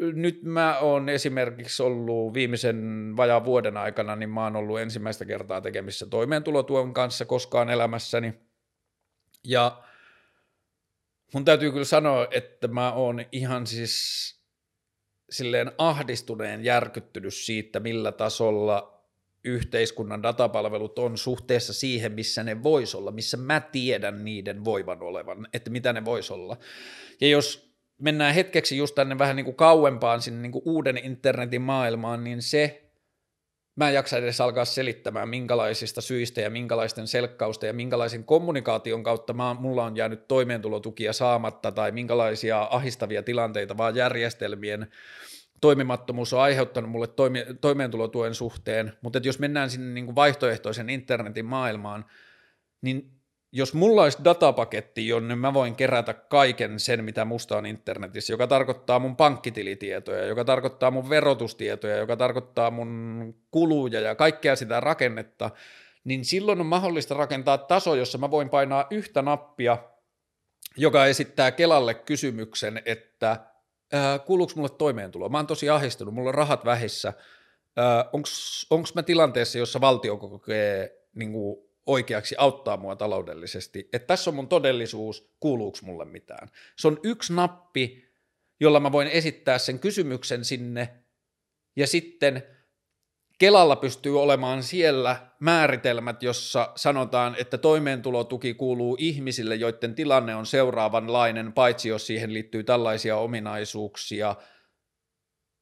nyt 0.00 0.42
mä 0.42 0.78
oon 0.78 1.08
esimerkiksi 1.08 1.82
ollut 1.82 2.34
viimeisen 2.34 3.12
vajaan 3.16 3.44
vuoden 3.44 3.76
aikana, 3.76 4.16
niin 4.16 4.30
mä 4.30 4.44
oon 4.44 4.56
ollut 4.56 4.80
ensimmäistä 4.80 5.24
kertaa 5.24 5.60
tekemissä 5.60 6.06
toimeentulotuen 6.06 6.94
kanssa 6.94 7.24
koskaan 7.24 7.70
elämässäni. 7.70 8.34
Ja 9.44 9.82
mun 11.34 11.44
täytyy 11.44 11.72
kyllä 11.72 11.84
sanoa, 11.84 12.26
että 12.30 12.68
mä 12.68 12.92
oon 12.92 13.24
ihan 13.32 13.66
siis 13.66 14.35
silleen 15.30 15.72
ahdistuneen 15.78 16.64
järkyttynyt 16.64 17.34
siitä, 17.34 17.80
millä 17.80 18.12
tasolla 18.12 18.96
yhteiskunnan 19.44 20.22
datapalvelut 20.22 20.98
on 20.98 21.18
suhteessa 21.18 21.72
siihen, 21.72 22.12
missä 22.12 22.44
ne 22.44 22.62
vois 22.62 22.94
olla, 22.94 23.10
missä 23.10 23.36
mä 23.36 23.60
tiedän 23.60 24.24
niiden 24.24 24.64
voivan 24.64 25.02
olevan, 25.02 25.48
että 25.52 25.70
mitä 25.70 25.92
ne 25.92 26.04
vois 26.04 26.30
olla. 26.30 26.56
Ja 27.20 27.28
jos 27.28 27.74
mennään 27.98 28.34
hetkeksi 28.34 28.76
just 28.76 28.94
tänne 28.94 29.18
vähän 29.18 29.36
niin 29.36 29.44
kuin 29.44 29.56
kauempaan 29.56 30.22
sinne 30.22 30.42
niin 30.42 30.52
kuin 30.52 30.62
uuden 30.66 30.98
internetin 30.98 31.62
maailmaan, 31.62 32.24
niin 32.24 32.42
se, 32.42 32.85
mä 33.76 33.88
en 33.88 33.94
jaksa 33.94 34.18
edes 34.18 34.40
alkaa 34.40 34.64
selittämään, 34.64 35.28
minkälaisista 35.28 36.00
syistä 36.00 36.40
ja 36.40 36.50
minkälaisten 36.50 37.06
selkkausta 37.06 37.66
ja 37.66 37.72
minkälaisen 37.72 38.24
kommunikaation 38.24 39.02
kautta 39.02 39.32
mä, 39.32 39.56
mulla 39.60 39.84
on 39.84 39.96
jäänyt 39.96 40.28
toimeentulotukia 40.28 41.12
saamatta 41.12 41.72
tai 41.72 41.92
minkälaisia 41.92 42.68
ahistavia 42.70 43.22
tilanteita 43.22 43.76
vaan 43.76 43.96
järjestelmien 43.96 44.86
toimimattomuus 45.60 46.32
on 46.32 46.40
aiheuttanut 46.40 46.90
mulle 46.90 47.06
toimi, 47.06 47.46
toimeentulotuen 47.60 48.34
suhteen, 48.34 48.92
mutta 49.00 49.20
jos 49.22 49.38
mennään 49.38 49.70
sinne 49.70 49.94
niin 49.94 50.04
kuin 50.04 50.16
vaihtoehtoisen 50.16 50.90
internetin 50.90 51.44
maailmaan, 51.44 52.04
niin 52.82 53.15
jos 53.52 53.74
mulla 53.74 54.02
olisi 54.02 54.18
datapaketti, 54.24 55.08
jonne 55.08 55.36
mä 55.36 55.54
voin 55.54 55.76
kerätä 55.76 56.14
kaiken 56.14 56.80
sen, 56.80 57.04
mitä 57.04 57.24
musta 57.24 57.56
on 57.56 57.66
internetissä, 57.66 58.32
joka 58.32 58.46
tarkoittaa 58.46 58.98
mun 58.98 59.16
pankkitilitietoja, 59.16 60.26
joka 60.26 60.44
tarkoittaa 60.44 60.90
mun 60.90 61.08
verotustietoja, 61.08 61.96
joka 61.96 62.16
tarkoittaa 62.16 62.70
mun 62.70 63.34
kuluja 63.50 64.00
ja 64.00 64.14
kaikkea 64.14 64.56
sitä 64.56 64.80
rakennetta, 64.80 65.50
niin 66.04 66.24
silloin 66.24 66.60
on 66.60 66.66
mahdollista 66.66 67.14
rakentaa 67.14 67.58
taso, 67.58 67.94
jossa 67.94 68.18
mä 68.18 68.30
voin 68.30 68.48
painaa 68.48 68.86
yhtä 68.90 69.22
nappia, 69.22 69.78
joka 70.76 71.06
esittää 71.06 71.50
Kelalle 71.50 71.94
kysymyksen, 71.94 72.82
että 72.84 73.40
kuuluuko 74.26 74.52
mulle 74.56 74.68
toimeentulo? 74.68 75.28
Mä 75.28 75.38
oon 75.38 75.46
tosi 75.46 75.70
ahdistunut, 75.70 76.14
mulla 76.14 76.28
on 76.28 76.34
rahat 76.34 76.64
vähissä. 76.64 77.12
Onko 78.70 78.88
mä 78.94 79.02
tilanteessa, 79.02 79.58
jossa 79.58 79.80
valtio 79.80 80.16
kokee 80.16 81.02
niin 81.14 81.32
kuin, 81.32 81.65
oikeaksi 81.86 82.34
auttaa 82.38 82.76
mua 82.76 82.96
taloudellisesti, 82.96 83.88
että 83.92 84.06
tässä 84.06 84.30
on 84.30 84.34
mun 84.34 84.48
todellisuus, 84.48 85.30
kuuluuko 85.40 85.78
mulle 85.82 86.04
mitään. 86.04 86.50
Se 86.76 86.88
on 86.88 87.00
yksi 87.02 87.32
nappi, 87.32 88.04
jolla 88.60 88.80
mä 88.80 88.92
voin 88.92 89.08
esittää 89.08 89.58
sen 89.58 89.78
kysymyksen 89.78 90.44
sinne, 90.44 90.88
ja 91.76 91.86
sitten 91.86 92.42
Kelalla 93.38 93.76
pystyy 93.76 94.22
olemaan 94.22 94.62
siellä 94.62 95.16
määritelmät, 95.40 96.22
jossa 96.22 96.72
sanotaan, 96.76 97.36
että 97.38 97.58
toimeentulotuki 97.58 98.54
kuuluu 98.54 98.96
ihmisille, 99.00 99.54
joiden 99.54 99.94
tilanne 99.94 100.34
on 100.34 100.46
seuraavanlainen, 100.46 101.52
paitsi 101.52 101.88
jos 101.88 102.06
siihen 102.06 102.34
liittyy 102.34 102.64
tällaisia 102.64 103.16
ominaisuuksia– 103.16 104.34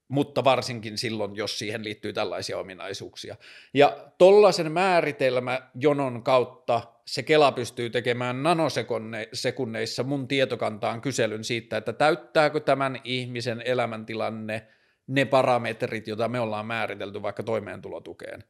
mutta 0.09 0.44
varsinkin 0.44 0.98
silloin, 0.98 1.36
jos 1.36 1.59
siihen 1.59 1.84
liittyy 1.84 2.12
tällaisia 2.12 2.59
ominaisuuksia. 2.59 3.36
Ja 3.74 3.96
tollaisen 4.18 4.72
määritelmä 4.72 5.70
jonon 5.74 6.22
kautta 6.22 6.82
se 7.07 7.22
Kela 7.22 7.52
pystyy 7.52 7.90
tekemään 7.90 8.42
nanosekunneissa 8.42 10.02
mun 10.02 10.28
tietokantaan 10.28 11.00
kyselyn 11.00 11.44
siitä, 11.44 11.76
että 11.76 11.92
täyttääkö 11.92 12.61
tämän 12.61 13.00
ihmisen 13.05 13.62
elämäntilanne 13.64 14.66
ne 15.07 15.24
parametrit, 15.24 16.09
joita 16.09 16.28
me 16.28 16.40
ollaan 16.40 16.66
määritelty 16.66 17.22
vaikka 17.22 17.42
toimeentulotukeen. 17.42 18.44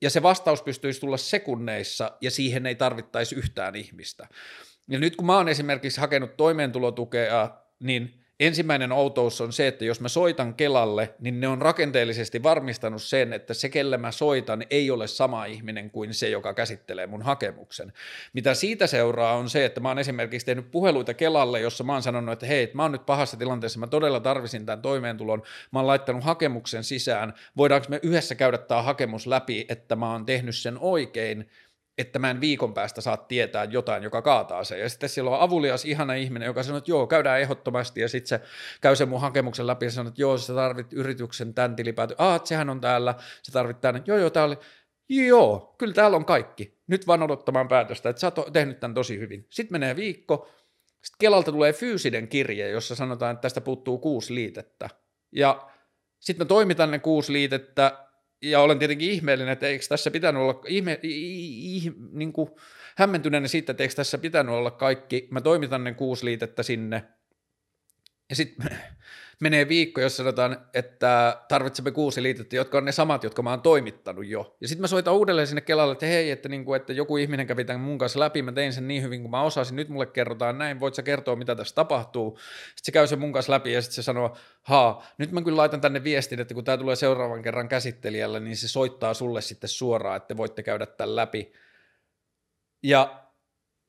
Ja 0.00 0.10
se 0.10 0.22
vastaus 0.22 0.62
pystyisi 0.62 1.00
tulla 1.00 1.16
sekunneissa, 1.16 2.12
ja 2.20 2.30
siihen 2.30 2.66
ei 2.66 2.74
tarvittaisi 2.74 3.34
yhtään 3.34 3.76
ihmistä. 3.76 4.28
Ja 4.88 4.98
nyt 4.98 5.16
kun 5.16 5.26
mä 5.26 5.36
oon 5.36 5.48
esimerkiksi 5.48 6.00
hakenut 6.00 6.36
toimeentulotukea, 6.36 7.50
niin 7.80 8.25
Ensimmäinen 8.40 8.92
outous 8.92 9.40
on 9.40 9.52
se, 9.52 9.66
että 9.66 9.84
jos 9.84 10.00
mä 10.00 10.08
soitan 10.08 10.54
Kelalle, 10.54 11.14
niin 11.20 11.40
ne 11.40 11.48
on 11.48 11.62
rakenteellisesti 11.62 12.42
varmistanut 12.42 13.02
sen, 13.02 13.32
että 13.32 13.54
se, 13.54 13.68
kelle 13.68 13.96
mä 13.96 14.12
soitan, 14.12 14.64
ei 14.70 14.90
ole 14.90 15.06
sama 15.06 15.44
ihminen 15.44 15.90
kuin 15.90 16.14
se, 16.14 16.28
joka 16.28 16.54
käsittelee 16.54 17.06
mun 17.06 17.22
hakemuksen. 17.22 17.92
Mitä 18.32 18.54
siitä 18.54 18.86
seuraa 18.86 19.36
on 19.36 19.50
se, 19.50 19.64
että 19.64 19.80
mä 19.80 19.88
oon 19.88 19.98
esimerkiksi 19.98 20.46
tehnyt 20.46 20.70
puheluita 20.70 21.14
Kelalle, 21.14 21.60
jossa 21.60 21.84
mä 21.84 21.92
oon 21.92 22.02
sanonut, 22.02 22.32
että 22.32 22.46
hei, 22.46 22.70
mä 22.74 22.82
oon 22.82 22.92
nyt 22.92 23.06
pahassa 23.06 23.36
tilanteessa, 23.36 23.78
mä 23.78 23.86
todella 23.86 24.20
tarvisin 24.20 24.66
tämän 24.66 24.82
toimeentulon, 24.82 25.42
mä 25.70 25.78
oon 25.78 25.86
laittanut 25.86 26.24
hakemuksen 26.24 26.84
sisään, 26.84 27.34
voidaanko 27.56 27.86
me 27.90 28.00
yhdessä 28.02 28.34
käydä 28.34 28.58
tämä 28.58 28.82
hakemus 28.82 29.26
läpi, 29.26 29.66
että 29.68 29.96
mä 29.96 30.12
oon 30.12 30.26
tehnyt 30.26 30.56
sen 30.56 30.78
oikein, 30.80 31.48
että 31.98 32.18
mä 32.18 32.30
en 32.30 32.40
viikon 32.40 32.74
päästä 32.74 33.00
saa 33.00 33.16
tietää 33.16 33.64
jotain, 33.64 34.02
joka 34.02 34.22
kaataa 34.22 34.64
sen. 34.64 34.80
Ja 34.80 34.88
sitten 34.88 35.08
siellä 35.08 35.30
on 35.30 35.40
avulias, 35.40 35.84
ihana 35.84 36.14
ihminen, 36.14 36.46
joka 36.46 36.62
sanoo, 36.62 36.78
että 36.78 36.90
joo, 36.90 37.06
käydään 37.06 37.40
ehdottomasti, 37.40 38.00
ja 38.00 38.08
sitten 38.08 38.28
se 38.28 38.40
käy 38.80 38.96
sen 38.96 39.08
mun 39.08 39.20
hakemuksen 39.20 39.66
läpi 39.66 39.86
ja 39.86 39.90
sanoo, 39.90 40.08
että 40.08 40.22
joo, 40.22 40.38
sä 40.38 40.54
tarvit 40.54 40.92
yrityksen 40.92 41.54
tämän 41.54 41.76
tilipäätö, 41.76 42.14
ah, 42.18 42.40
sehän 42.44 42.70
on 42.70 42.80
täällä, 42.80 43.14
sä 43.42 43.52
tarvit 43.52 43.80
tänne, 43.80 44.02
joo, 44.06 44.18
joo, 44.18 44.30
täällä 44.30 44.56
joo, 45.08 45.74
kyllä 45.78 45.94
täällä 45.94 46.16
on 46.16 46.24
kaikki, 46.24 46.78
nyt 46.86 47.06
vaan 47.06 47.22
odottamaan 47.22 47.68
päätöstä, 47.68 48.08
että 48.08 48.20
sä 48.20 48.32
oot 48.36 48.52
tehnyt 48.52 48.80
tämän 48.80 48.94
tosi 48.94 49.18
hyvin. 49.18 49.46
Sitten 49.50 49.74
menee 49.74 49.96
viikko, 49.96 50.48
sitten 50.88 51.18
Kelalta 51.18 51.52
tulee 51.52 51.72
fyysinen 51.72 52.28
kirje, 52.28 52.70
jossa 52.70 52.94
sanotaan, 52.94 53.32
että 53.32 53.42
tästä 53.42 53.60
puuttuu 53.60 53.98
kuusi 53.98 54.34
liitettä, 54.34 54.88
ja 55.32 55.70
sitten 56.20 56.44
mä 56.44 56.48
toimitan 56.48 56.90
ne 56.90 56.98
kuusi 56.98 57.32
liitettä, 57.32 58.05
ja 58.42 58.60
olen 58.60 58.78
tietenkin 58.78 59.10
ihmeellinen, 59.10 59.52
että 59.52 59.66
eikö 59.66 59.84
tässä 59.88 60.10
pitänyt 60.10 60.42
olla, 60.42 60.62
ihme, 60.66 61.00
i, 61.02 61.76
i, 61.76 61.92
niin 62.12 62.32
kuin 62.32 62.50
hämmentyneenä 62.96 63.48
siitä, 63.48 63.72
että 63.72 63.82
eikö 63.82 63.94
tässä 63.94 64.18
pitänyt 64.18 64.54
olla 64.54 64.70
kaikki, 64.70 65.28
mä 65.30 65.40
toimitan 65.40 65.84
ne 65.84 65.94
kuusi 65.94 66.24
liitettä 66.24 66.62
sinne, 66.62 67.04
ja 68.30 68.36
sitten 68.36 68.78
menee 69.40 69.68
viikko, 69.68 70.00
jos 70.00 70.16
sanotaan, 70.16 70.66
että 70.74 71.42
tarvitsemme 71.48 71.90
kuusi 71.90 72.22
liitettä, 72.22 72.56
jotka 72.56 72.78
on 72.78 72.84
ne 72.84 72.92
samat, 72.92 73.24
jotka 73.24 73.42
mä 73.42 73.50
oon 73.50 73.62
toimittanut 73.62 74.26
jo. 74.26 74.56
Ja 74.60 74.68
sitten 74.68 74.80
mä 74.80 74.86
soitan 74.86 75.14
uudelleen 75.14 75.46
sinne 75.46 75.60
Kelalle, 75.60 75.92
että 75.92 76.06
hei, 76.06 76.30
että, 76.30 76.48
niin 76.48 76.64
kuin, 76.64 76.80
että 76.80 76.92
joku 76.92 77.16
ihminen 77.16 77.46
kävi 77.46 77.64
tämän 77.64 77.80
mun 77.80 77.98
kanssa 77.98 78.20
läpi, 78.20 78.42
mä 78.42 78.52
tein 78.52 78.72
sen 78.72 78.88
niin 78.88 79.02
hyvin 79.02 79.20
kuin 79.20 79.30
mä 79.30 79.42
osasin, 79.42 79.76
nyt 79.76 79.88
mulle 79.88 80.06
kerrotaan 80.06 80.58
näin, 80.58 80.80
voit 80.80 80.94
sä 80.94 81.02
kertoa, 81.02 81.36
mitä 81.36 81.54
tässä 81.54 81.74
tapahtuu. 81.74 82.38
Sitten 82.68 82.84
se 82.84 82.92
käy 82.92 83.06
sen 83.06 83.18
mun 83.18 83.32
kanssa 83.32 83.52
läpi 83.52 83.72
ja 83.72 83.82
sitten 83.82 83.94
se 83.94 84.02
sanoo, 84.02 84.36
haa, 84.62 85.06
nyt 85.18 85.32
mä 85.32 85.42
kyllä 85.42 85.56
laitan 85.56 85.80
tänne 85.80 86.04
viestin, 86.04 86.40
että 86.40 86.54
kun 86.54 86.64
tämä 86.64 86.78
tulee 86.78 86.96
seuraavan 86.96 87.42
kerran 87.42 87.68
käsittelijälle, 87.68 88.40
niin 88.40 88.56
se 88.56 88.68
soittaa 88.68 89.14
sulle 89.14 89.40
sitten 89.40 89.68
suoraan, 89.68 90.16
että 90.16 90.36
voitte 90.36 90.62
käydä 90.62 90.86
tämän 90.86 91.16
läpi. 91.16 91.52
Ja 92.82 93.25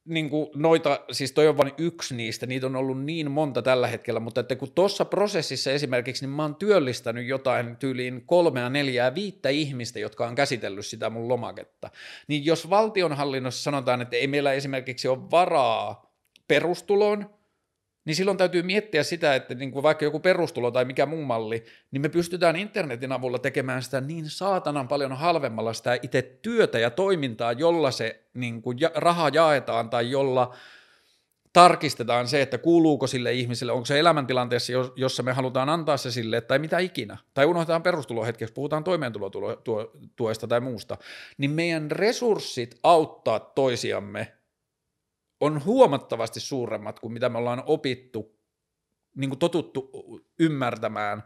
niin 0.08 0.30
kuin 0.30 0.50
noita, 0.56 1.00
siis 1.12 1.32
toi 1.32 1.48
on 1.48 1.58
vain 1.58 1.72
yksi 1.78 2.16
niistä, 2.16 2.46
niitä 2.46 2.66
on 2.66 2.76
ollut 2.76 3.04
niin 3.04 3.32
monta 3.32 3.62
tällä 3.62 3.88
hetkellä, 3.88 4.20
mutta 4.20 4.42
että 4.42 4.56
kun 4.56 4.72
tuossa 4.72 5.06
prosessissa 5.06 5.72
esimerkiksi, 5.72 6.26
niin 6.26 6.36
mä 6.36 6.42
oon 6.42 6.56
työllistänyt 6.56 7.28
jotain 7.28 7.78
tyyliin 7.78 8.24
kolmea, 8.26 8.70
neljää, 8.70 9.16
viittä 9.16 9.50
ihmistä, 9.50 10.00
jotka 10.00 10.28
on 10.28 10.36
käsitellyt 10.36 10.86
sitä 10.86 11.10
mun 11.10 11.28
lomaketta, 11.28 11.90
niin 12.28 12.46
jos 12.46 12.70
valtionhallinnossa 12.70 13.64
sanotaan, 13.64 14.02
että 14.02 14.16
ei 14.16 14.28
meillä 14.28 14.54
esimerkiksi 14.54 15.08
ole 15.08 15.32
varaa 15.32 16.14
perustuloon, 16.48 17.37
niin 18.08 18.16
silloin 18.16 18.38
täytyy 18.38 18.64
miettiä 18.64 19.04
sitä, 19.04 19.36
että 19.36 19.56
niin 19.56 19.72
kuin 19.72 19.84
vaikka 19.84 20.06
joku 20.06 20.20
perustulo 20.20 20.72
tai 20.72 20.86
mikä 20.86 21.06
muu 21.06 21.26
malli, 21.26 21.64
niin 21.92 22.02
me 22.02 22.10
pystytään 22.10 22.56
internetin 22.56 23.12
avulla 23.12 23.40
tekemään 23.40 23.84
sitä 23.84 24.02
niin 24.02 24.30
saatanan 24.30 24.88
paljon 24.88 25.18
halvemmalla 25.18 25.74
sitä 25.74 26.00
itse 26.02 26.22
työtä 26.42 26.80
ja 26.80 26.90
toimintaa, 26.90 27.52
jolla 27.52 27.92
se 27.92 28.24
niin 28.34 28.62
kuin 28.62 28.78
raha 28.96 29.30
jaetaan 29.30 29.90
tai 29.90 30.12
jolla 30.12 30.56
tarkistetaan 31.54 32.28
se, 32.28 32.42
että 32.42 32.58
kuuluuko 32.58 33.08
sille 33.08 33.34
ihmiselle, 33.34 33.74
onko 33.74 33.86
se 33.86 34.00
elämäntilanteessa, 34.00 34.74
jossa 34.96 35.24
me 35.24 35.34
halutaan 35.34 35.70
antaa 35.70 35.98
se 35.98 36.12
sille, 36.12 36.42
tai 36.42 36.60
mitä 36.60 36.80
ikinä, 36.80 37.18
tai 37.34 37.46
unohdetaan 37.46 37.84
perustulo 37.84 38.26
hetkeksi, 38.26 38.54
puhutaan 38.54 38.84
toimeentulotuesta 38.84 40.48
tai 40.48 40.60
muusta, 40.60 40.98
niin 41.38 41.52
meidän 41.52 41.92
resurssit 41.92 42.80
auttaa 42.84 43.40
toisiamme 43.40 44.37
on 45.40 45.66
huomattavasti 45.66 46.40
suuremmat 46.40 47.00
kuin 47.00 47.14
mitä 47.14 47.30
me 47.30 47.38
ollaan 47.38 47.64
opittu, 47.66 48.40
niin 49.16 49.30
kuin 49.30 49.40
totuttu 49.40 49.92
ymmärtämään, 50.40 51.24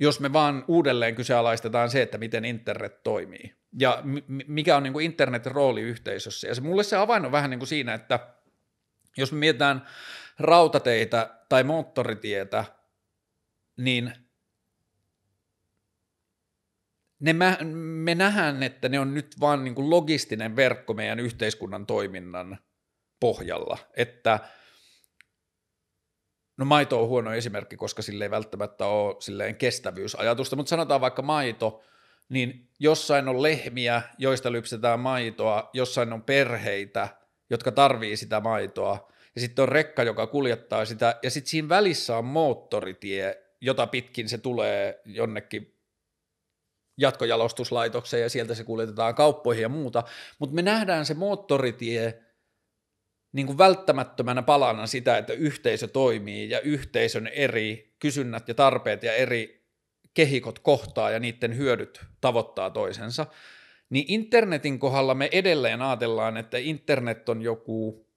jos 0.00 0.20
me 0.20 0.32
vaan 0.32 0.64
uudelleen 0.68 1.14
kyseenalaistetaan 1.14 1.90
se, 1.90 2.02
että 2.02 2.18
miten 2.18 2.44
internet 2.44 3.02
toimii 3.02 3.54
ja 3.78 4.02
mikä 4.46 4.76
on 4.76 4.82
niin 4.82 4.92
kuin 4.92 5.04
internetin 5.04 5.52
rooli 5.52 5.80
yhteisössä. 5.80 6.48
Ja 6.48 6.54
se, 6.54 6.60
mulle 6.60 6.82
se 6.82 6.96
avain 6.96 7.24
on 7.26 7.32
vähän 7.32 7.50
niin 7.50 7.60
kuin 7.60 7.68
siinä, 7.68 7.94
että 7.94 8.34
jos 9.16 9.32
me 9.32 9.38
mietitään 9.38 9.86
rautateitä 10.38 11.40
tai 11.48 11.64
moottoritietä, 11.64 12.64
niin 13.76 14.12
ne 17.20 17.32
mä, 17.32 17.58
me 17.74 18.14
nähdään, 18.14 18.62
että 18.62 18.88
ne 18.88 19.00
on 19.00 19.14
nyt 19.14 19.40
vaan 19.40 19.64
niin 19.64 19.74
kuin 19.74 19.90
logistinen 19.90 20.56
verkko 20.56 20.94
meidän 20.94 21.20
yhteiskunnan 21.20 21.86
toiminnan 21.86 22.58
pohjalla, 23.24 23.78
että 23.96 24.38
no 26.56 26.64
maito 26.64 27.02
on 27.02 27.08
huono 27.08 27.34
esimerkki, 27.34 27.76
koska 27.76 28.02
sille 28.02 28.24
ei 28.24 28.30
välttämättä 28.30 28.86
ole 28.86 29.16
silleen 29.18 29.56
kestävyysajatusta, 29.56 30.56
mutta 30.56 30.70
sanotaan 30.70 31.00
vaikka 31.00 31.22
maito, 31.22 31.82
niin 32.28 32.68
jossain 32.78 33.28
on 33.28 33.42
lehmiä, 33.42 34.02
joista 34.18 34.52
lypsetään 34.52 35.00
maitoa, 35.00 35.70
jossain 35.72 36.12
on 36.12 36.22
perheitä, 36.22 37.08
jotka 37.50 37.72
tarvii 37.72 38.16
sitä 38.16 38.40
maitoa, 38.40 39.12
ja 39.34 39.40
sitten 39.40 39.62
on 39.62 39.68
rekka, 39.68 40.02
joka 40.02 40.26
kuljettaa 40.26 40.84
sitä, 40.84 41.18
ja 41.22 41.30
sitten 41.30 41.50
siinä 41.50 41.68
välissä 41.68 42.16
on 42.18 42.24
moottoritie, 42.24 43.42
jota 43.60 43.86
pitkin 43.86 44.28
se 44.28 44.38
tulee 44.38 45.00
jonnekin 45.04 45.80
jatkojalostuslaitokseen, 46.98 48.22
ja 48.22 48.30
sieltä 48.30 48.54
se 48.54 48.64
kuljetetaan 48.64 49.14
kauppoihin 49.14 49.62
ja 49.62 49.68
muuta, 49.68 50.02
mutta 50.38 50.54
me 50.54 50.62
nähdään 50.62 51.06
se 51.06 51.14
moottoritie 51.14 52.24
niin 53.34 53.46
kuin 53.46 53.58
välttämättömänä 53.58 54.42
palana 54.42 54.86
sitä, 54.86 55.18
että 55.18 55.32
yhteisö 55.32 55.88
toimii 55.88 56.50
ja 56.50 56.60
yhteisön 56.60 57.26
eri 57.26 57.94
kysynnät 57.98 58.48
ja 58.48 58.54
tarpeet 58.54 59.02
ja 59.02 59.12
eri 59.12 59.64
kehikot 60.14 60.58
kohtaa 60.58 61.10
ja 61.10 61.20
niiden 61.20 61.56
hyödyt 61.56 62.00
tavoittaa 62.20 62.70
toisensa, 62.70 63.26
niin 63.90 64.04
internetin 64.08 64.78
kohdalla 64.78 65.14
me 65.14 65.28
edelleen 65.32 65.82
ajatellaan, 65.82 66.36
että 66.36 66.58
internet 66.58 67.28
on 67.28 67.42
joku, 67.42 68.08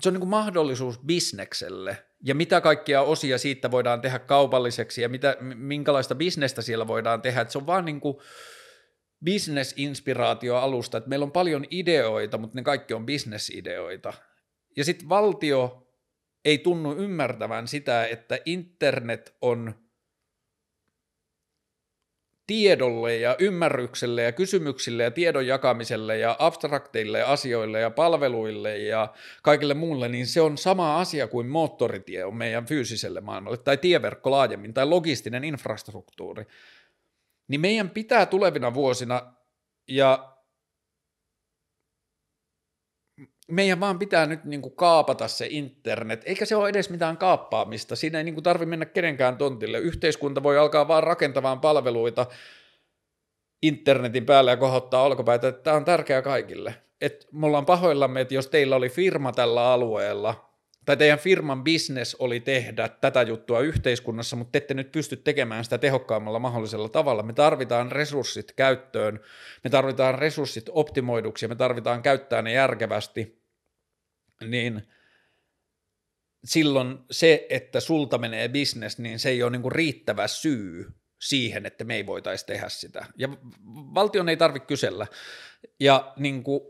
se 0.00 0.08
on 0.08 0.12
niin 0.12 0.20
kuin 0.20 0.30
mahdollisuus 0.30 0.98
bisnekselle. 0.98 2.04
Ja 2.24 2.34
mitä 2.34 2.60
kaikkia 2.60 3.02
osia 3.02 3.38
siitä 3.38 3.70
voidaan 3.70 4.00
tehdä 4.00 4.18
kaupalliseksi 4.18 5.02
ja 5.02 5.08
mitä, 5.08 5.36
minkälaista 5.54 6.14
bisnestä 6.14 6.62
siellä 6.62 6.86
voidaan 6.86 7.22
tehdä, 7.22 7.40
että 7.40 7.52
se 7.52 7.58
on 7.58 7.66
vaan 7.66 7.84
niin 7.84 8.00
kuin, 8.00 8.16
business-inspiraatioalusta, 9.24 10.98
että 10.98 11.10
meillä 11.10 11.24
on 11.24 11.32
paljon 11.32 11.64
ideoita, 11.70 12.38
mutta 12.38 12.58
ne 12.58 12.62
kaikki 12.62 12.94
on 12.94 13.06
business-ideoita. 13.06 14.12
Ja 14.76 14.84
sitten 14.84 15.08
valtio 15.08 15.86
ei 16.44 16.58
tunnu 16.58 16.92
ymmärtävän 16.92 17.68
sitä, 17.68 18.06
että 18.06 18.38
internet 18.44 19.36
on 19.40 19.74
tiedolle 22.46 23.16
ja 23.16 23.36
ymmärrykselle 23.38 24.22
ja 24.22 24.32
kysymyksille 24.32 25.02
ja 25.02 25.10
tiedon 25.10 25.46
jakamiselle 25.46 26.18
ja 26.18 26.36
abstrakteille 26.38 27.22
asioille 27.22 27.80
ja 27.80 27.90
palveluille 27.90 28.78
ja 28.78 29.14
kaikille 29.42 29.74
muulle, 29.74 30.08
niin 30.08 30.26
se 30.26 30.40
on 30.40 30.58
sama 30.58 31.00
asia 31.00 31.26
kuin 31.26 31.46
moottoritie 31.46 32.24
on 32.24 32.36
meidän 32.36 32.66
fyysiselle 32.66 33.20
maailmalle 33.20 33.56
tai 33.56 33.76
tieverkko 33.76 34.30
laajemmin 34.30 34.74
tai 34.74 34.86
logistinen 34.86 35.44
infrastruktuuri 35.44 36.46
niin 37.48 37.60
meidän 37.60 37.90
pitää 37.90 38.26
tulevina 38.26 38.74
vuosina 38.74 39.34
ja 39.88 40.34
meidän 43.48 43.80
vaan 43.80 43.98
pitää 43.98 44.26
nyt 44.26 44.44
niin 44.44 44.62
kuin 44.62 44.76
kaapata 44.76 45.28
se 45.28 45.46
internet, 45.50 46.22
eikä 46.24 46.44
se 46.44 46.56
ole 46.56 46.68
edes 46.68 46.90
mitään 46.90 47.16
kaappaamista, 47.16 47.96
siinä 47.96 48.18
ei 48.18 48.24
niin 48.24 48.34
kuin 48.34 48.44
tarvitse 48.44 48.70
mennä 48.70 48.86
kenenkään 48.86 49.36
tontille, 49.36 49.78
yhteiskunta 49.78 50.42
voi 50.42 50.58
alkaa 50.58 50.88
vaan 50.88 51.02
rakentamaan 51.02 51.60
palveluita 51.60 52.26
internetin 53.62 54.26
päälle 54.26 54.50
ja 54.50 54.56
kohottaa 54.56 55.02
olkopäitä, 55.02 55.48
että 55.48 55.62
tämä 55.62 55.76
on 55.76 55.84
tärkeää 55.84 56.22
kaikille. 56.22 56.74
Et 57.00 57.28
me 57.32 57.46
ollaan 57.46 57.66
pahoillamme, 57.66 58.20
että 58.20 58.34
jos 58.34 58.48
teillä 58.48 58.76
oli 58.76 58.88
firma 58.88 59.32
tällä 59.32 59.72
alueella, 59.72 60.53
tai 60.84 60.96
teidän 60.96 61.18
firman 61.18 61.64
business 61.64 62.14
oli 62.14 62.40
tehdä 62.40 62.88
tätä 62.88 63.22
juttua 63.22 63.60
yhteiskunnassa, 63.60 64.36
mutta 64.36 64.52
te 64.52 64.58
ette 64.58 64.74
nyt 64.74 64.92
pysty 64.92 65.16
tekemään 65.16 65.64
sitä 65.64 65.78
tehokkaammalla 65.78 66.38
mahdollisella 66.38 66.88
tavalla. 66.88 67.22
Me 67.22 67.32
tarvitaan 67.32 67.92
resurssit 67.92 68.52
käyttöön, 68.52 69.20
me 69.64 69.70
tarvitaan 69.70 70.14
resurssit 70.14 70.70
optimoiduksi 70.72 71.48
me 71.48 71.54
tarvitaan 71.54 72.02
käyttää 72.02 72.42
ne 72.42 72.52
järkevästi, 72.52 73.42
niin 74.46 74.82
silloin 76.44 76.98
se, 77.10 77.46
että 77.50 77.80
sulta 77.80 78.18
menee 78.18 78.48
business, 78.48 78.98
niin 78.98 79.18
se 79.18 79.28
ei 79.28 79.42
ole 79.42 79.50
niinku 79.50 79.70
riittävä 79.70 80.28
syy 80.28 80.92
siihen, 81.20 81.66
että 81.66 81.84
me 81.84 81.94
ei 81.94 82.06
voitaisi 82.06 82.46
tehdä 82.46 82.68
sitä. 82.68 83.06
Ja 83.16 83.28
valtion 83.94 84.28
ei 84.28 84.36
tarvitse 84.36 84.66
kysellä. 84.66 85.06
Ja 85.80 86.12
niin 86.16 86.42
kuin, 86.44 86.60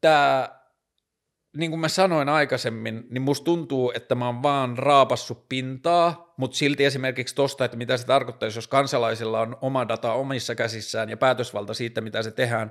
tämä 0.00 0.59
niin 1.56 1.70
kuin 1.70 1.80
mä 1.80 1.88
sanoin 1.88 2.28
aikaisemmin, 2.28 3.06
niin 3.10 3.22
musta 3.22 3.44
tuntuu, 3.44 3.92
että 3.94 4.14
mä 4.14 4.26
oon 4.26 4.42
vaan 4.42 4.78
raapassut 4.78 5.48
pintaa, 5.48 6.34
mutta 6.36 6.56
silti 6.56 6.84
esimerkiksi 6.84 7.34
tosta, 7.34 7.64
että 7.64 7.76
mitä 7.76 7.96
se 7.96 8.06
tarkoittaisi, 8.06 8.58
jos 8.58 8.68
kansalaisilla 8.68 9.40
on 9.40 9.56
oma 9.60 9.88
data 9.88 10.12
omissa 10.12 10.54
käsissään 10.54 11.10
ja 11.10 11.16
päätösvalta 11.16 11.74
siitä, 11.74 12.00
mitä 12.00 12.22
se 12.22 12.30
tehdään, 12.30 12.70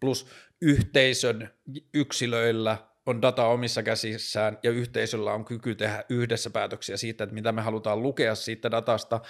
plus 0.00 0.26
yhteisön 0.60 1.50
yksilöillä 1.94 2.78
on 3.06 3.22
data 3.22 3.46
omissa 3.46 3.82
käsissään 3.82 4.58
ja 4.62 4.70
yhteisöllä 4.70 5.32
on 5.32 5.44
kyky 5.44 5.74
tehdä 5.74 6.04
yhdessä 6.08 6.50
päätöksiä 6.50 6.96
siitä, 6.96 7.24
että 7.24 7.34
mitä 7.34 7.52
me 7.52 7.62
halutaan 7.62 8.02
lukea 8.02 8.34
siitä 8.34 8.70
datasta, 8.70 9.20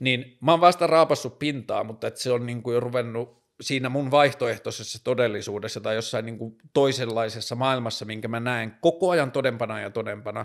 niin 0.00 0.38
mä 0.40 0.50
oon 0.50 0.60
vasta 0.60 0.86
raapassut 0.86 1.38
pintaa, 1.38 1.84
mutta 1.84 2.06
että 2.06 2.20
se 2.20 2.32
on 2.32 2.46
niin 2.46 2.62
kuin 2.62 2.74
jo 2.74 2.80
ruvennut 2.80 3.45
siinä 3.60 3.88
mun 3.88 4.10
vaihtoehtoisessa 4.10 5.04
todellisuudessa 5.04 5.80
tai 5.80 5.94
jossain 5.94 6.26
niin 6.26 6.38
kuin 6.38 6.58
toisenlaisessa 6.72 7.54
maailmassa, 7.54 8.04
minkä 8.04 8.28
mä 8.28 8.40
näen 8.40 8.76
koko 8.80 9.10
ajan 9.10 9.32
todempana 9.32 9.80
ja 9.80 9.90
todempana, 9.90 10.44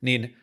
niin 0.00 0.36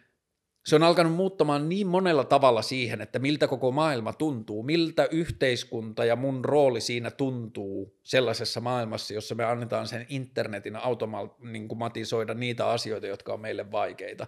se 0.65 0.75
on 0.75 0.83
alkanut 0.83 1.13
muuttamaan 1.13 1.69
niin 1.69 1.87
monella 1.87 2.23
tavalla 2.23 2.61
siihen, 2.61 3.01
että 3.01 3.19
miltä 3.19 3.47
koko 3.47 3.71
maailma 3.71 4.13
tuntuu, 4.13 4.63
miltä 4.63 5.07
yhteiskunta 5.11 6.05
ja 6.05 6.15
mun 6.15 6.45
rooli 6.45 6.81
siinä 6.81 7.11
tuntuu 7.11 7.99
sellaisessa 8.03 8.61
maailmassa, 8.61 9.13
jossa 9.13 9.35
me 9.35 9.43
annetaan 9.43 9.87
sen 9.87 10.05
internetin 10.09 10.75
automatisoida 10.75 12.33
niitä 12.33 12.67
asioita, 12.67 13.07
jotka 13.07 13.33
on 13.33 13.41
meille 13.41 13.71
vaikeita. 13.71 14.27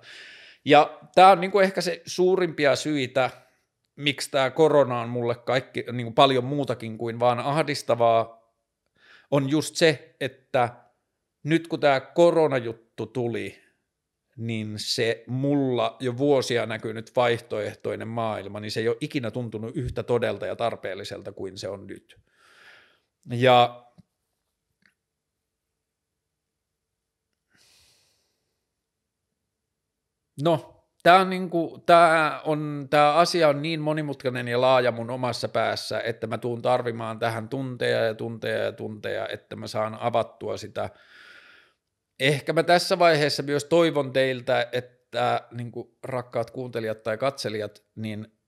Ja 0.65 0.99
tämä 1.15 1.31
on 1.31 1.41
niin 1.41 1.51
kuin 1.51 1.63
ehkä 1.63 1.81
se 1.81 2.01
suurimpia 2.05 2.75
syitä, 2.75 3.29
miksi 3.99 4.31
tämä 4.31 4.49
korona 4.49 5.01
on 5.01 5.09
mulle 5.09 5.35
kaikki, 5.35 5.85
niin 5.91 6.05
kuin 6.05 6.13
paljon 6.13 6.45
muutakin 6.45 6.97
kuin 6.97 7.19
vaan 7.19 7.39
ahdistavaa, 7.39 8.39
on 9.31 9.49
just 9.49 9.75
se, 9.75 10.15
että 10.19 10.75
nyt 11.43 11.67
kun 11.67 11.79
tämä 11.79 11.99
koronajuttu 11.99 13.05
tuli, 13.05 13.61
niin 14.37 14.73
se 14.77 15.23
mulla 15.27 15.97
jo 15.99 16.17
vuosia 16.17 16.65
näkynyt 16.65 17.11
vaihtoehtoinen 17.15 18.07
maailma, 18.07 18.59
niin 18.59 18.71
se 18.71 18.79
ei 18.79 18.87
ole 18.87 18.97
ikinä 19.01 19.31
tuntunut 19.31 19.77
yhtä 19.77 20.03
todelta 20.03 20.45
ja 20.45 20.55
tarpeelliselta 20.55 21.31
kuin 21.31 21.57
se 21.57 21.67
on 21.67 21.87
nyt. 21.87 22.19
Ja 23.31 23.85
no, 30.41 30.78
tämä, 31.03 31.19
on 31.19 31.29
niin 31.29 31.49
kuin, 31.49 31.81
tämä, 31.81 32.41
on, 32.43 32.87
tämä 32.89 33.13
asia 33.13 33.49
on 33.49 33.61
niin 33.61 33.81
monimutkainen 33.81 34.47
ja 34.47 34.61
laaja 34.61 34.91
mun 34.91 35.09
omassa 35.09 35.47
päässä, 35.47 36.01
että 36.01 36.27
mä 36.27 36.37
tuun 36.37 36.61
tarvimaan 36.61 37.19
tähän 37.19 37.49
tunteja 37.49 38.05
ja 38.05 38.13
tunteja 38.13 38.63
ja 38.63 38.71
tunteja, 38.71 39.27
että 39.27 39.55
mä 39.55 39.67
saan 39.67 39.97
avattua 39.99 40.57
sitä. 40.57 40.89
Ehkä 42.19 42.53
mä 42.53 42.63
tässä 42.63 42.99
vaiheessa 42.99 43.43
myös 43.43 43.65
toivon 43.65 44.13
teiltä, 44.13 44.67
että 44.71 45.41
niin 45.51 45.71
kuin 45.71 45.97
rakkaat 46.03 46.51
kuuntelijat 46.51 47.03
tai 47.03 47.17
katselijat, 47.17 47.83
niin 47.95 48.38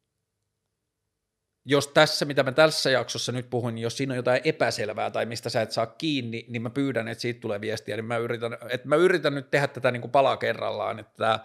jos 1.65 1.87
tässä, 1.87 2.25
mitä 2.25 2.43
mä 2.43 2.51
tässä 2.51 2.89
jaksossa 2.89 3.31
nyt 3.31 3.49
puhun, 3.49 3.75
niin 3.75 3.83
jos 3.83 3.97
siinä 3.97 4.13
on 4.13 4.15
jotain 4.15 4.41
epäselvää 4.43 5.11
tai 5.11 5.25
mistä 5.25 5.49
sä 5.49 5.61
et 5.61 5.71
saa 5.71 5.85
kiinni, 5.85 6.45
niin 6.47 6.61
mä 6.61 6.69
pyydän, 6.69 7.07
että 7.07 7.21
siitä 7.21 7.39
tulee 7.39 7.61
viestiä, 7.61 7.95
niin 7.95 8.05
mä 8.05 8.17
yritän, 8.17 8.57
että 8.69 8.87
mä 8.87 8.95
yritän 8.95 9.35
nyt 9.35 9.51
tehdä 9.51 9.67
tätä 9.67 9.91
niin 9.91 10.01
kuin 10.01 10.11
palaa 10.11 10.37
kerrallaan, 10.37 10.99
että 10.99 11.13
tämä 11.17 11.39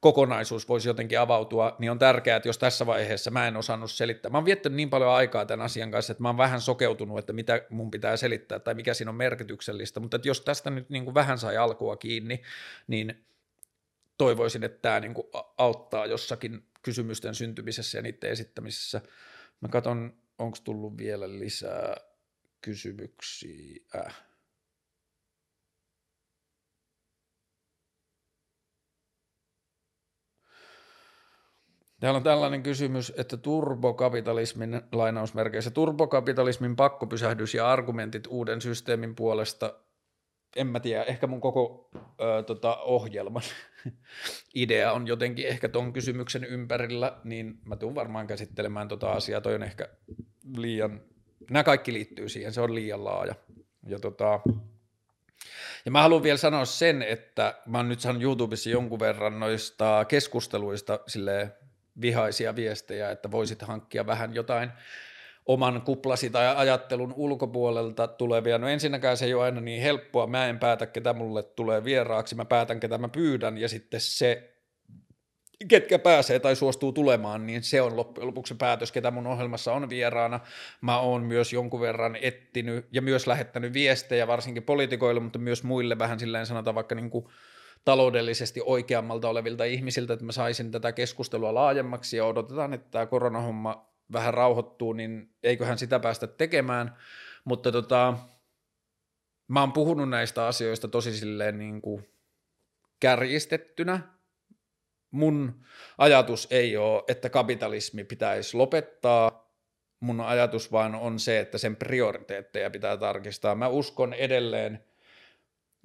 kokonaisuus 0.00 0.68
voisi 0.68 0.88
jotenkin 0.88 1.20
avautua, 1.20 1.76
niin 1.78 1.90
on 1.90 1.98
tärkeää, 1.98 2.36
että 2.36 2.48
jos 2.48 2.58
tässä 2.58 2.86
vaiheessa 2.86 3.30
mä 3.30 3.48
en 3.48 3.56
osannut 3.56 3.90
selittää. 3.90 4.30
Mä 4.30 4.38
oon 4.38 4.44
viettänyt 4.44 4.76
niin 4.76 4.90
paljon 4.90 5.10
aikaa 5.10 5.46
tämän 5.46 5.64
asian 5.64 5.90
kanssa, 5.90 6.12
että 6.12 6.22
mä 6.22 6.28
oon 6.28 6.36
vähän 6.36 6.60
sokeutunut, 6.60 7.18
että 7.18 7.32
mitä 7.32 7.62
mun 7.70 7.90
pitää 7.90 8.16
selittää 8.16 8.58
tai 8.58 8.74
mikä 8.74 8.94
siinä 8.94 9.10
on 9.10 9.14
merkityksellistä, 9.14 10.00
mutta 10.00 10.16
että 10.16 10.28
jos 10.28 10.40
tästä 10.40 10.70
nyt 10.70 10.90
niin 10.90 11.04
kuin 11.04 11.14
vähän 11.14 11.38
sai 11.38 11.56
alkua 11.56 11.96
kiinni, 11.96 12.42
niin 12.86 13.26
toivoisin, 14.18 14.64
että 14.64 14.78
tämä 14.82 15.00
niin 15.00 15.14
kuin 15.14 15.26
auttaa 15.58 16.06
jossakin 16.06 16.64
kysymysten 16.82 17.34
syntymisessä 17.34 17.98
ja 17.98 18.02
niiden 18.02 18.30
esittämisessä. 18.30 19.00
Mä 19.60 19.68
katson, 19.68 20.12
onko 20.38 20.58
tullut 20.64 20.96
vielä 20.96 21.38
lisää 21.38 21.96
kysymyksiä. 22.60 23.84
Äh. 23.94 24.26
Täällä 32.00 32.16
on 32.16 32.22
tällainen 32.22 32.62
kysymys, 32.62 33.12
että 33.16 33.36
turbokapitalismin 33.36 34.82
lainausmerkeissä, 34.92 35.70
turbokapitalismin 35.70 36.76
pakkopysähdys 36.76 37.54
ja 37.54 37.72
argumentit 37.72 38.26
uuden 38.26 38.60
systeemin 38.60 39.14
puolesta, 39.14 39.74
en 40.56 40.66
mä 40.66 40.80
tiedä, 40.80 41.02
ehkä 41.02 41.26
mun 41.26 41.40
koko 41.40 41.90
ö, 42.20 42.42
tota, 42.42 42.76
ohjelman 42.76 43.42
idea 44.54 44.92
on 44.92 45.06
jotenkin 45.06 45.48
ehkä 45.48 45.68
ton 45.68 45.92
kysymyksen 45.92 46.44
ympärillä, 46.44 47.18
niin 47.24 47.58
mä 47.64 47.76
tuun 47.76 47.94
varmaan 47.94 48.26
käsittelemään 48.26 48.88
tota 48.88 49.12
asiaa, 49.12 49.40
toi 49.40 49.54
on 49.54 49.62
ehkä 49.62 49.88
liian, 50.56 51.00
nämä 51.50 51.64
kaikki 51.64 51.92
liittyy 51.92 52.28
siihen, 52.28 52.52
se 52.52 52.60
on 52.60 52.74
liian 52.74 53.04
laaja. 53.04 53.34
Ja 53.86 53.98
tota, 53.98 54.40
ja 55.84 55.90
mä 55.90 56.02
haluan 56.02 56.22
vielä 56.22 56.38
sanoa 56.38 56.64
sen, 56.64 57.02
että 57.02 57.54
mä 57.66 57.78
oon 57.78 57.88
nyt 57.88 58.00
saanut 58.00 58.22
YouTubessa 58.22 58.70
jonkun 58.70 59.00
verran 59.00 59.40
noista 59.40 60.04
keskusteluista 60.08 61.00
silleen 61.06 61.52
vihaisia 62.00 62.56
viestejä, 62.56 63.10
että 63.10 63.30
voisit 63.30 63.62
hankkia 63.62 64.06
vähän 64.06 64.34
jotain 64.34 64.70
oman 65.46 65.82
kuplasi 65.82 66.30
tai 66.30 66.56
ajattelun 66.56 67.14
ulkopuolelta 67.16 68.08
tulevia. 68.08 68.58
No 68.58 68.68
ensinnäkään 68.68 69.16
se 69.16 69.24
ei 69.24 69.34
ole 69.34 69.44
aina 69.44 69.60
niin 69.60 69.82
helppoa, 69.82 70.26
mä 70.26 70.46
en 70.46 70.58
päätä, 70.58 70.86
ketä 70.86 71.12
mulle 71.12 71.42
tulee 71.42 71.84
vieraaksi, 71.84 72.34
mä 72.34 72.44
päätän, 72.44 72.80
ketä 72.80 72.98
mä 72.98 73.08
pyydän, 73.08 73.58
ja 73.58 73.68
sitten 73.68 74.00
se, 74.00 74.52
ketkä 75.68 75.98
pääsee 75.98 76.38
tai 76.38 76.56
suostuu 76.56 76.92
tulemaan, 76.92 77.46
niin 77.46 77.62
se 77.62 77.82
on 77.82 77.96
loppujen 77.96 78.26
lopuksi 78.26 78.54
päätös, 78.54 78.92
ketä 78.92 79.10
mun 79.10 79.26
ohjelmassa 79.26 79.72
on 79.72 79.88
vieraana. 79.88 80.40
Mä 80.80 80.98
oon 80.98 81.22
myös 81.22 81.52
jonkun 81.52 81.80
verran 81.80 82.16
ettinyt 82.22 82.86
ja 82.92 83.02
myös 83.02 83.26
lähettänyt 83.26 83.72
viestejä, 83.72 84.26
varsinkin 84.26 84.62
poliitikoille, 84.62 85.20
mutta 85.20 85.38
myös 85.38 85.62
muille 85.62 85.98
vähän 85.98 86.20
silleen 86.20 86.46
sanotaan 86.46 86.74
vaikka 86.74 86.94
niin 86.94 87.10
kuin 87.10 87.26
taloudellisesti 87.84 88.60
oikeammalta 88.64 89.28
olevilta 89.28 89.64
ihmisiltä, 89.64 90.12
että 90.12 90.24
mä 90.24 90.32
saisin 90.32 90.70
tätä 90.70 90.92
keskustelua 90.92 91.54
laajemmaksi 91.54 92.16
ja 92.16 92.26
odotetaan, 92.26 92.74
että 92.74 92.90
tämä 92.90 93.06
koronahomma 93.06 93.95
vähän 94.12 94.34
rauhoittuu, 94.34 94.92
niin 94.92 95.34
eiköhän 95.42 95.78
sitä 95.78 95.98
päästä 95.98 96.26
tekemään, 96.26 96.96
mutta 97.44 97.72
tota, 97.72 98.18
mä 99.48 99.60
oon 99.60 99.72
puhunut 99.72 100.08
näistä 100.08 100.46
asioista 100.46 100.88
tosi 100.88 101.16
silleen 101.16 101.58
niin 101.58 101.82
kuin 101.82 102.08
kärjistettynä. 103.00 104.00
Mun 105.10 105.64
ajatus 105.98 106.48
ei 106.50 106.76
ole, 106.76 107.04
että 107.08 107.28
kapitalismi 107.28 108.04
pitäisi 108.04 108.56
lopettaa, 108.56 109.52
mun 110.00 110.20
ajatus 110.20 110.72
vaan 110.72 110.94
on 110.94 111.18
se, 111.18 111.40
että 111.40 111.58
sen 111.58 111.76
prioriteetteja 111.76 112.70
pitää 112.70 112.96
tarkistaa. 112.96 113.54
Mä 113.54 113.68
uskon 113.68 114.14
edelleen– 114.14 114.84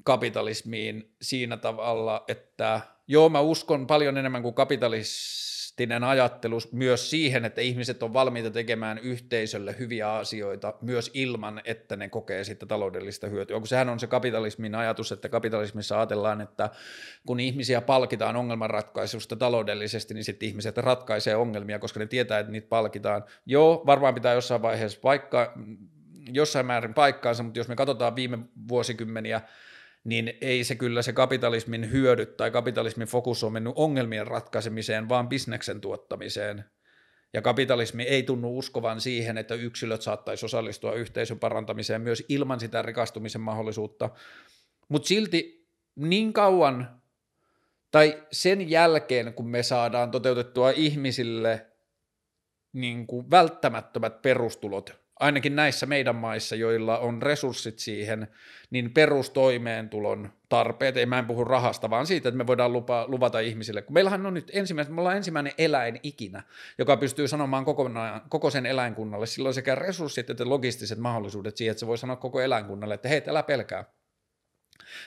kapitalismiin 0.03 1.15
siinä 1.21 1.57
tavalla, 1.57 2.23
että 2.27 2.81
joo, 3.07 3.29
mä 3.29 3.39
uskon 3.39 3.87
paljon 3.87 4.17
enemmän 4.17 4.41
kuin 4.41 4.53
kapitalistinen 5.71 6.03
ajattelu 6.03 6.59
myös 6.71 7.09
siihen, 7.09 7.45
että 7.45 7.61
ihmiset 7.61 8.03
on 8.03 8.13
valmiita 8.13 8.51
tekemään 8.51 8.97
yhteisölle 8.97 9.75
hyviä 9.79 10.13
asioita 10.13 10.73
myös 10.81 11.11
ilman, 11.13 11.61
että 11.65 11.95
ne 11.95 12.09
kokee 12.09 12.43
sitten 12.43 12.67
taloudellista 12.67 13.27
hyötyä. 13.27 13.57
Kun 13.57 13.67
sehän 13.67 13.89
on 13.89 13.99
se 13.99 14.07
kapitalismin 14.07 14.75
ajatus, 14.75 15.11
että 15.11 15.29
kapitalismissa 15.29 15.97
ajatellaan, 15.97 16.41
että 16.41 16.69
kun 17.25 17.39
ihmisiä 17.39 17.81
palkitaan 17.81 18.35
ongelmanratkaisusta 18.35 19.35
taloudellisesti, 19.35 20.13
niin 20.13 20.23
sitten 20.23 20.49
ihmiset 20.49 20.77
ratkaisee 20.77 21.35
ongelmia, 21.35 21.79
koska 21.79 21.99
ne 21.99 22.05
tietää, 22.05 22.39
että 22.39 22.51
niitä 22.51 22.67
palkitaan. 22.69 23.23
Joo, 23.45 23.83
varmaan 23.85 24.13
pitää 24.13 24.33
jossain 24.33 24.61
vaiheessa 24.61 24.99
paikka, 25.01 25.53
jossain 26.31 26.65
määrin 26.65 26.93
paikkaansa, 26.93 27.43
mutta 27.43 27.59
jos 27.59 27.67
me 27.67 27.75
katsotaan 27.75 28.15
viime 28.15 28.39
vuosikymmeniä, 28.67 29.41
niin 30.03 30.33
ei 30.41 30.63
se 30.63 30.75
kyllä 30.75 31.01
se 31.01 31.13
kapitalismin 31.13 31.91
hyödyt 31.91 32.37
tai 32.37 32.51
kapitalismin 32.51 33.07
fokus 33.07 33.43
on 33.43 33.53
mennyt 33.53 33.73
ongelmien 33.75 34.27
ratkaisemiseen, 34.27 35.09
vaan 35.09 35.29
bisneksen 35.29 35.81
tuottamiseen. 35.81 36.65
Ja 37.33 37.41
kapitalismi 37.41 38.03
ei 38.03 38.23
tunnu 38.23 38.57
uskovan 38.57 39.01
siihen, 39.01 39.37
että 39.37 39.55
yksilöt 39.55 40.01
saattaisi 40.01 40.45
osallistua 40.45 40.93
yhteisön 40.93 41.39
parantamiseen 41.39 42.01
myös 42.01 42.23
ilman 42.29 42.59
sitä 42.59 42.81
rikastumisen 42.81 43.41
mahdollisuutta. 43.41 44.09
Mutta 44.89 45.07
silti 45.07 45.67
niin 45.95 46.33
kauan 46.33 47.01
tai 47.91 48.23
sen 48.31 48.69
jälkeen, 48.69 49.33
kun 49.33 49.49
me 49.49 49.63
saadaan 49.63 50.11
toteutettua 50.11 50.69
ihmisille 50.69 51.65
niin 52.73 53.07
kuin 53.07 53.31
välttämättömät 53.31 54.21
perustulot, 54.21 55.01
ainakin 55.21 55.55
näissä 55.55 55.85
meidän 55.85 56.15
maissa, 56.15 56.55
joilla 56.55 56.99
on 56.99 57.21
resurssit 57.21 57.79
siihen, 57.79 58.27
niin 58.69 58.93
perustoimeentulon 58.93 60.29
tarpeet, 60.49 60.97
ei 60.97 61.05
mä 61.05 61.19
en 61.19 61.25
puhu 61.25 61.43
rahasta, 61.43 61.89
vaan 61.89 62.07
siitä, 62.07 62.29
että 62.29 62.37
me 62.37 62.47
voidaan 62.47 62.73
lupa, 62.73 63.05
luvata 63.07 63.39
ihmisille, 63.39 63.81
kun 63.81 63.93
meillähän 63.93 64.25
on 64.25 64.33
nyt 64.33 64.51
ensimmäinen, 64.53 64.93
me 64.93 65.01
ollaan 65.01 65.17
ensimmäinen 65.17 65.53
eläin 65.57 65.99
ikinä, 66.03 66.43
joka 66.77 66.97
pystyy 66.97 67.27
sanomaan 67.27 67.65
koko, 67.65 67.89
koko 68.29 68.49
sen 68.49 68.65
eläinkunnalle, 68.65 69.25
silloin 69.25 69.55
sekä 69.55 69.75
resurssit 69.75 70.29
että 70.29 70.49
logistiset 70.49 70.99
mahdollisuudet 70.99 71.57
siihen, 71.57 71.71
että 71.71 71.79
se 71.79 71.87
voi 71.87 71.97
sanoa 71.97 72.15
koko 72.15 72.41
eläinkunnalle, 72.41 72.93
että 72.93 73.09
hei, 73.09 73.21
älä 73.27 73.43
pelkää, 73.43 73.85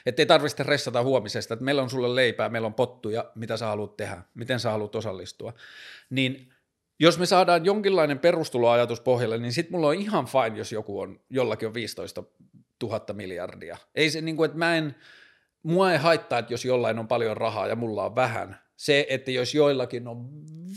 että 0.06 0.22
ei 0.22 0.26
tarvitse 0.26 0.62
ressata 0.62 1.02
huomisesta, 1.02 1.54
että 1.54 1.64
meillä 1.64 1.82
on 1.82 1.90
sulle 1.90 2.14
leipää, 2.14 2.48
meillä 2.48 2.66
on 2.66 2.74
pottuja, 2.74 3.30
mitä 3.34 3.56
sä 3.56 3.66
haluat 3.66 3.96
tehdä, 3.96 4.22
miten 4.34 4.60
sä 4.60 4.70
haluat 4.70 4.94
osallistua, 4.94 5.54
niin 6.10 6.53
jos 7.00 7.18
me 7.18 7.26
saadaan 7.26 7.64
jonkinlainen 7.64 8.18
perustuloajatus 8.18 9.00
pohjalle, 9.00 9.38
niin 9.38 9.52
sitten 9.52 9.72
mulla 9.72 9.88
on 9.88 9.94
ihan 9.94 10.26
fine, 10.26 10.58
jos 10.58 10.72
joku 10.72 11.00
on, 11.00 11.20
jollakin 11.30 11.68
on 11.68 11.74
15 11.74 12.22
000 12.82 13.04
miljardia. 13.12 13.76
Ei 13.94 14.10
se 14.10 14.20
niin 14.20 14.36
kuin, 14.36 14.46
että 14.46 14.58
mä 14.58 14.76
en, 14.76 14.94
mua 15.62 15.92
ei 15.92 15.98
haittaa, 15.98 16.38
että 16.38 16.52
jos 16.52 16.64
jollain 16.64 16.98
on 16.98 17.08
paljon 17.08 17.36
rahaa 17.36 17.66
ja 17.66 17.76
mulla 17.76 18.04
on 18.04 18.14
vähän. 18.14 18.60
Se, 18.76 19.06
että 19.08 19.30
jos 19.30 19.54
joillakin 19.54 20.08
on 20.08 20.28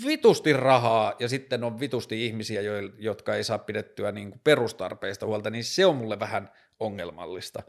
vitusti 0.06 0.54
rahaa 0.54 1.14
ja 1.20 1.30
sitten 1.30 1.64
on 1.64 1.80
vitusti 1.80 2.26
ihmisiä, 2.26 2.62
jotka 2.98 3.36
ei 3.36 3.44
saa 3.44 3.58
pidettyä 3.58 4.12
niin 4.12 4.30
kuin 4.30 4.42
perustarpeista 4.44 5.26
huolta, 5.26 5.50
niin 5.50 5.64
se 5.64 5.86
on 5.86 5.96
mulle 5.96 6.20
vähän 6.20 6.52
ongelmallista. 6.80 7.64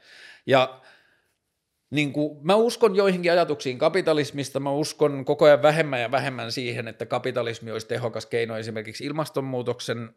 Ja 0.47 0.81
niin 1.91 2.13
kuin, 2.13 2.39
mä 2.43 2.55
uskon 2.55 2.97
joihinkin 2.97 3.33
ajatuksiin 3.33 3.79
kapitalismista, 3.79 4.61
mä 4.61 4.71
uskon 4.71 5.25
koko 5.25 5.45
ajan 5.45 5.63
vähemmän 5.63 6.01
ja 6.01 6.11
vähemmän 6.11 6.53
siihen, 6.53 6.89
että 6.89 7.07
kapitalismi 7.07 7.73
olisi 7.73 7.87
tehokas 7.87 8.27
keino 8.27 8.57
esimerkiksi 8.57 9.05
ilmastonmuutoksen 9.05 10.11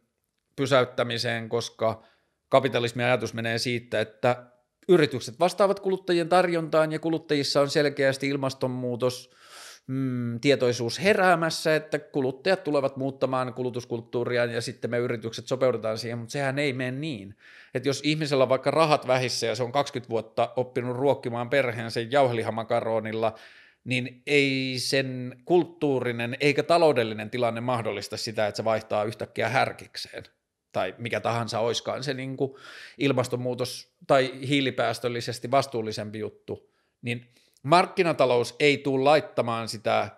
pysäyttämiseen, 0.56 1.49
koska 1.49 2.03
kapitalismin 2.49 3.06
ajatus 3.06 3.34
menee 3.34 3.57
siitä, 3.57 4.02
että 4.02 4.45
yritykset 4.88 5.39
vastaavat 5.39 5.80
kuluttajien 5.80 6.30
tarjontaan 6.30 6.91
ja 6.91 6.99
kuluttajissa 6.99 7.61
on 7.61 7.69
selkeästi 7.69 8.27
ilmastonmuutos– 8.27 9.30
mm, 9.88 10.40
tietoisuus 10.40 11.03
heräämässä, 11.03 11.76
että 11.76 11.99
kuluttajat 11.99 12.64
tulevat 12.64 12.98
muuttamaan 12.98 13.53
kulutuskulttuuria 13.53 14.45
ja 14.45 14.62
sitten 14.62 14.91
me 14.91 14.98
yritykset 14.98 15.48
sopeudutaan 15.48 15.98
siihen, 15.98 16.18
mutta 16.18 16.32
sehän 16.32 16.60
ei 16.60 16.74
mene 16.74 16.91
niin. 16.91 17.36
Että 17.74 17.90
jos 17.90 18.02
ihmisellä 18.03 18.44
on 18.44 18.49
vaikka 18.49 18.72
rahat 18.72 19.08
vähissä 19.08 19.48
ja 19.48 19.56
se 19.56 19.64
on 19.64 19.72
20 19.72 20.10
vuotta 20.10 20.53
oppinut 20.56 20.98
ruokkimaan 20.98 21.49
perheensä 21.49 21.99
jauhelihamakaronilla, 21.99 23.36
niin 23.84 24.22
ei 24.28 24.76
sen 24.78 25.36
kulttuurinen 25.45 26.38
eikä 26.40 26.64
taloudellinen 26.64 27.30
tilanne 27.30 27.62
mahdollista 27.62 28.18
sitä, 28.18 28.48
että 28.48 28.58
se 28.58 28.64
vaihtaa 28.64 29.03
yhtäkkiä 29.03 29.49
härkikseen 29.49 30.24
tai 30.72 30.95
mikä 30.98 31.20
tahansa 31.20 31.60
oiskaan 31.60 32.03
se 32.03 32.14
niin 32.14 32.38
kuin 32.38 32.56
ilmastonmuutos 32.98 33.94
tai 34.08 34.48
hiilipäästöllisesti 34.48 35.52
vastuullisempi 35.52 36.20
juttu, 36.20 36.72
niin 37.02 37.28
markkinatalous 37.64 38.56
ei 38.60 38.78
tule 38.78 39.04
laittamaan 39.04 39.68
sitä 39.68 40.10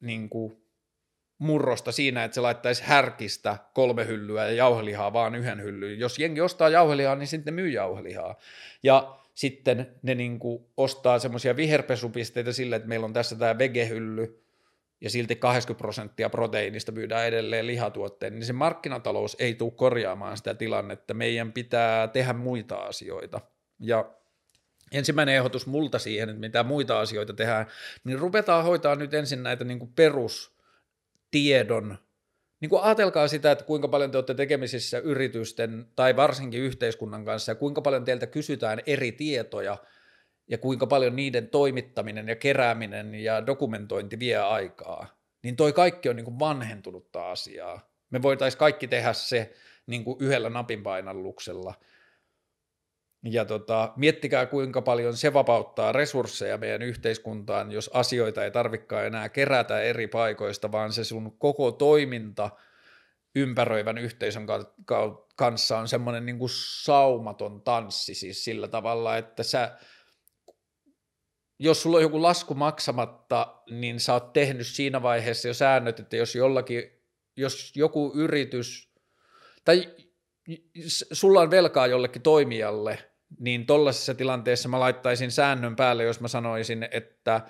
niin 0.00 0.28
kuin, 0.28 0.64
murrosta 1.38 1.92
siinä, 1.92 2.24
että 2.24 2.34
se 2.34 2.40
laittaisi 2.40 2.82
härkistä 2.86 3.58
kolme 3.74 4.06
hyllyä 4.06 4.44
ja 4.44 4.52
jauhelihaa 4.52 5.12
vaan 5.12 5.34
yhden 5.34 5.62
hyllyyn. 5.62 5.98
Jos 5.98 6.18
jengi 6.18 6.40
ostaa 6.40 6.68
jauhelihaa, 6.68 7.14
niin 7.16 7.26
sitten 7.26 7.54
ne 7.56 7.62
myy 7.62 7.70
jauhelihaa. 7.70 8.36
Ja 8.82 9.18
sitten 9.34 9.94
ne 10.02 10.14
niin 10.14 10.38
kuin, 10.38 10.64
ostaa 10.76 11.18
semmoisia 11.18 11.56
viherpesupisteitä 11.56 12.52
sille, 12.52 12.76
että 12.76 12.88
meillä 12.88 13.04
on 13.04 13.12
tässä 13.12 13.36
tämä 13.36 13.58
vegehylly, 13.58 14.44
ja 15.00 15.10
silti 15.10 15.36
80 15.36 15.78
prosenttia 15.78 16.30
proteiinista 16.30 16.92
myydään 16.92 17.26
edelleen 17.26 17.66
lihatuotteen, 17.66 18.34
niin 18.34 18.44
se 18.44 18.52
markkinatalous 18.52 19.36
ei 19.38 19.54
tule 19.54 19.72
korjaamaan 19.76 20.36
sitä 20.36 20.54
tilannetta. 20.54 21.14
Meidän 21.14 21.52
pitää 21.52 22.08
tehdä 22.08 22.32
muita 22.32 22.76
asioita. 22.76 23.40
Ja 23.78 24.10
ensimmäinen 24.94 25.34
ehdotus 25.34 25.66
multa 25.66 25.98
siihen, 25.98 26.28
että 26.28 26.40
mitä 26.40 26.62
muita 26.62 27.00
asioita 27.00 27.32
tehdään, 27.32 27.66
niin 28.04 28.18
ruvetaan 28.18 28.64
hoitaa 28.64 28.94
nyt 28.94 29.14
ensin 29.14 29.42
näitä 29.42 29.64
niin 29.64 29.78
kuin 29.78 29.92
perustiedon 29.96 31.98
niin 32.60 32.70
kuin 32.70 32.82
ajatelkaa 32.82 33.28
sitä, 33.28 33.50
että 33.50 33.64
kuinka 33.64 33.88
paljon 33.88 34.10
te 34.10 34.18
olette 34.18 34.34
tekemisissä 34.34 34.98
yritysten 34.98 35.86
tai 35.96 36.16
varsinkin 36.16 36.60
yhteiskunnan 36.60 37.24
kanssa 37.24 37.52
ja 37.52 37.56
kuinka 37.56 37.82
paljon 37.82 38.04
teiltä 38.04 38.26
kysytään 38.26 38.80
eri 38.86 39.12
tietoja 39.12 39.76
ja 40.50 40.58
kuinka 40.58 40.86
paljon 40.86 41.16
niiden 41.16 41.48
toimittaminen 41.48 42.28
ja 42.28 42.36
kerääminen 42.36 43.14
ja 43.14 43.46
dokumentointi 43.46 44.18
vie 44.18 44.36
aikaa. 44.36 45.18
Niin 45.42 45.56
toi 45.56 45.72
kaikki 45.72 46.08
on 46.08 46.16
niin 46.16 46.24
kuin 46.24 46.38
vanhentunutta 46.38 47.30
asiaa. 47.30 47.88
Me 48.10 48.22
voitaisiin 48.22 48.58
kaikki 48.58 48.88
tehdä 48.88 49.12
se 49.12 49.54
niin 49.86 50.04
kuin 50.04 50.16
yhdellä 50.20 50.50
napinpainalluksella– 50.50 51.74
ja 53.24 53.44
tota, 53.44 53.92
miettikää, 53.96 54.46
kuinka 54.46 54.82
paljon 54.82 55.16
se 55.16 55.32
vapauttaa 55.32 55.92
resursseja 55.92 56.58
meidän 56.58 56.82
yhteiskuntaan, 56.82 57.72
jos 57.72 57.90
asioita 57.94 58.44
ei 58.44 58.50
tarvikaan 58.50 59.06
enää 59.06 59.28
kerätä 59.28 59.80
eri 59.80 60.08
paikoista, 60.08 60.72
vaan 60.72 60.92
se 60.92 61.04
sun 61.04 61.38
koko 61.38 61.72
toiminta 61.72 62.50
ympäröivän 63.34 63.98
yhteisön 63.98 64.46
kanssa 65.36 65.78
on 65.78 65.88
semmoinen 65.88 66.26
niin 66.26 66.38
kuin 66.38 66.50
saumaton 66.82 67.62
tanssi 67.62 68.14
siis 68.14 68.44
sillä 68.44 68.68
tavalla, 68.68 69.16
että 69.16 69.42
sä, 69.42 69.78
jos 71.58 71.82
sulla 71.82 71.96
on 71.96 72.02
joku 72.02 72.22
lasku 72.22 72.54
maksamatta, 72.54 73.62
niin 73.70 74.00
sä 74.00 74.12
oot 74.12 74.32
tehnyt 74.32 74.66
siinä 74.66 75.02
vaiheessa 75.02 75.48
jo 75.48 75.54
säännöt, 75.54 76.00
että 76.00 76.16
jos 76.16 76.34
jollakin, 76.34 76.82
jos 77.36 77.72
joku 77.76 78.12
yritys, 78.14 78.94
tai 79.64 79.88
sulla 81.12 81.40
on 81.40 81.50
velkaa 81.50 81.86
jollekin 81.86 82.22
toimijalle, 82.22 83.13
niin 83.38 83.66
tollaisessa 83.66 84.14
tilanteessa 84.14 84.68
mä 84.68 84.80
laittaisin 84.80 85.30
säännön 85.30 85.76
päälle, 85.76 86.04
jos 86.04 86.20
mä 86.20 86.28
sanoisin, 86.28 86.88
että 86.90 87.40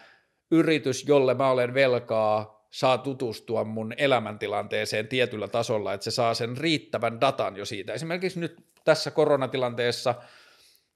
yritys, 0.51 1.09
jolle 1.09 1.35
mä 1.35 1.51
olen 1.51 1.75
velkaa, 1.75 2.55
saa 2.71 2.99
tutustua 2.99 3.65
mun 3.65 3.95
elämäntilanteeseen 3.97 5.09
tietyllä 5.09 5.49
tasolla, 5.49 5.93
että 5.93 6.05
se 6.05 6.11
saa 6.11 6.35
sen 6.35 6.57
riittävän 6.57 7.21
datan 7.21 7.57
jo 7.57 7.65
siitä. 7.65 7.93
Esimerkiksi 7.93 8.41
nyt 8.41 8.67
tässä 8.85 9.11
koronatilanteessa, 9.11 10.15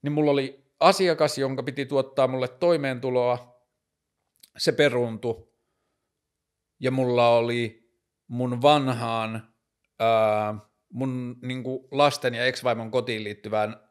niin 0.03 0.13
mulla 0.13 0.31
oli 0.31 0.65
asiakas, 0.81 1.39
jonka 1.39 1.63
piti 1.63 1.87
tuottaa 1.87 2.29
mulle 2.29 2.49
toimeentuloa, 2.49 3.63
se 4.59 4.73
peruuntui, 4.73 5.49
ja 6.81 6.91
mulla 6.91 7.29
oli 7.29 7.93
mun 8.29 8.63
vanhaan, 8.63 9.55
ää, 9.99 10.55
mun 10.93 11.37
niin 11.43 11.63
lasten 11.91 12.35
ja 12.35 12.47
ex-vaimon 12.47 12.91
kotiin 12.91 13.25
liittyvään 13.25 13.88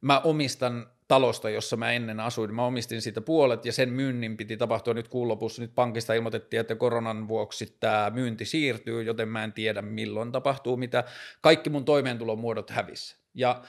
mä 0.00 0.20
omistan 0.20 0.86
talosta, 1.08 1.50
jossa 1.50 1.76
mä 1.76 1.92
ennen 1.92 2.20
asuin, 2.20 2.54
mä 2.54 2.66
omistin 2.66 3.02
siitä 3.02 3.20
puolet 3.20 3.64
ja 3.64 3.72
sen 3.72 3.88
myynnin 3.88 4.36
piti 4.36 4.56
tapahtua 4.56 4.94
nyt 4.94 5.08
kuun 5.08 5.28
lopussa. 5.28 5.62
Nyt 5.62 5.74
pankista 5.74 6.14
ilmoitettiin, 6.14 6.60
että 6.60 6.74
koronan 6.74 7.28
vuoksi 7.28 7.76
tämä 7.80 8.10
myynti 8.14 8.44
siirtyy, 8.44 9.02
joten 9.02 9.28
mä 9.28 9.44
en 9.44 9.52
tiedä 9.52 9.82
milloin 9.82 10.32
tapahtuu 10.32 10.76
mitä. 10.76 11.04
Kaikki 11.40 11.70
mun 11.70 11.84
toimeentulomuodot 11.84 12.70
hävis. 12.70 13.16
Ja 13.34 13.62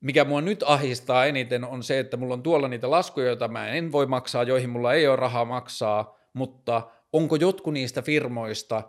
mikä 0.00 0.24
mua 0.24 0.40
nyt 0.40 0.64
ahistaa 0.66 1.26
eniten 1.26 1.64
on 1.64 1.82
se, 1.82 1.98
että 1.98 2.16
mulla 2.16 2.34
on 2.34 2.42
tuolla 2.42 2.68
niitä 2.68 2.90
laskuja, 2.90 3.26
joita 3.26 3.48
mä 3.48 3.68
en 3.68 3.92
voi 3.92 4.06
maksaa, 4.06 4.42
joihin 4.42 4.70
mulla 4.70 4.94
ei 4.94 5.08
ole 5.08 5.16
rahaa 5.16 5.44
maksaa, 5.44 6.18
mutta 6.32 6.90
onko 7.12 7.36
jotkut 7.36 7.74
niistä 7.74 8.02
firmoista, 8.02 8.82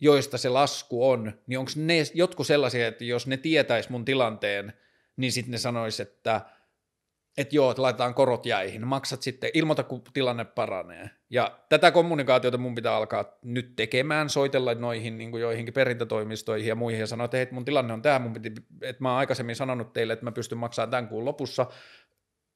joista 0.00 0.38
se 0.38 0.48
lasku 0.48 1.10
on, 1.10 1.32
niin 1.46 1.58
onko 1.58 1.70
ne 1.76 1.94
jotkut 2.14 2.46
sellaisia, 2.46 2.86
että 2.86 3.04
jos 3.04 3.26
ne 3.26 3.36
tietäis 3.36 3.88
mun 3.88 4.04
tilanteen, 4.04 4.72
niin 5.16 5.32
sitten 5.32 5.52
ne 5.52 5.58
sanoisi, 5.58 6.02
että 6.02 6.40
että 7.36 7.56
joo, 7.56 7.70
että 7.70 7.82
laitetaan 7.82 8.14
korot 8.14 8.46
jäihin, 8.46 8.86
maksat 8.86 9.22
sitten, 9.22 9.50
ilmoita 9.54 9.82
kun 9.82 10.02
tilanne 10.12 10.44
paranee. 10.44 11.10
Ja 11.30 11.58
tätä 11.68 11.90
kommunikaatiota 11.90 12.58
mun 12.58 12.74
pitää 12.74 12.96
alkaa 12.96 13.24
nyt 13.44 13.76
tekemään, 13.76 14.30
soitella 14.30 14.74
noihin 14.74 15.18
niin 15.18 15.30
kuin 15.30 15.40
joihinkin 15.40 15.74
perintätoimistoihin 15.74 16.68
ja 16.68 16.74
muihin 16.74 17.00
ja 17.00 17.06
sanoa, 17.06 17.24
että 17.24 17.36
hei, 17.36 17.48
mun 17.50 17.64
tilanne 17.64 17.92
on 17.92 18.02
tämä, 18.02 18.18
mun 18.18 18.32
piti, 18.32 18.52
että 18.82 19.02
mä 19.02 19.10
oon 19.10 19.18
aikaisemmin 19.18 19.56
sanonut 19.56 19.92
teille, 19.92 20.12
että 20.12 20.24
mä 20.24 20.32
pystyn 20.32 20.58
maksamaan 20.58 20.90
tämän 20.90 21.08
kuun 21.08 21.24
lopussa, 21.24 21.66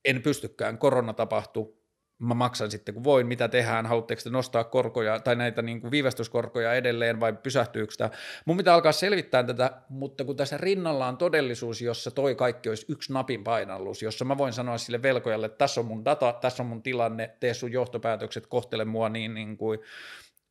en 0.05 0.23
pystykään, 0.23 0.79
korona 0.79 1.13
tapahtui, 1.13 1.75
mä 2.19 2.35
maksan 2.35 2.71
sitten 2.71 2.95
kun 2.95 3.05
voin, 3.05 3.27
mitä 3.27 3.49
tehdään, 3.49 3.87
haluatteko 3.87 4.21
te 4.25 4.31
nostaa 4.31 4.65
korkoja 4.65 5.21
tai 5.21 5.37
näitä 5.37 5.63
niin 5.63 5.81
kuin 5.81 5.91
viivästyskorkoja 5.91 6.75
edelleen 6.75 7.21
vai 7.21 7.33
pysähtyykö 7.33 7.95
tämä. 7.99 8.11
Mun 8.45 8.57
pitää 8.57 8.75
alkaa 8.75 8.93
selvittää 8.93 9.43
tätä, 9.43 9.71
mutta 9.89 10.25
kun 10.25 10.37
tässä 10.37 10.57
rinnalla 10.57 11.07
on 11.07 11.17
todellisuus, 11.17 11.83
jossa 11.83 12.11
toi 12.11 12.35
kaikki 12.35 12.69
olisi 12.69 12.87
yksi 12.89 13.13
napin 13.13 13.45
painallus, 13.45 14.03
jossa 14.03 14.25
mä 14.25 14.39
voin 14.39 14.53
sanoa 14.53 14.79
sille 14.79 15.03
velkojalle, 15.03 15.47
että 15.47 15.59
tässä 15.59 15.81
on 15.81 15.87
mun 15.87 16.05
data, 16.05 16.39
tässä 16.41 16.63
on 16.63 16.67
mun 16.67 16.83
tilanne, 16.83 17.37
tee 17.41 17.55
sun 17.55 17.73
johtopäätökset, 17.73 18.47
kohtele 18.47 18.85
mua 18.85 19.09
niin, 19.09 19.35
niin 19.35 19.57
kuin 19.57 19.79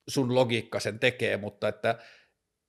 sun 0.07 0.35
logiikka 0.35 0.79
sen 0.79 0.99
tekee, 0.99 1.37
mutta 1.37 1.67
että 1.67 1.95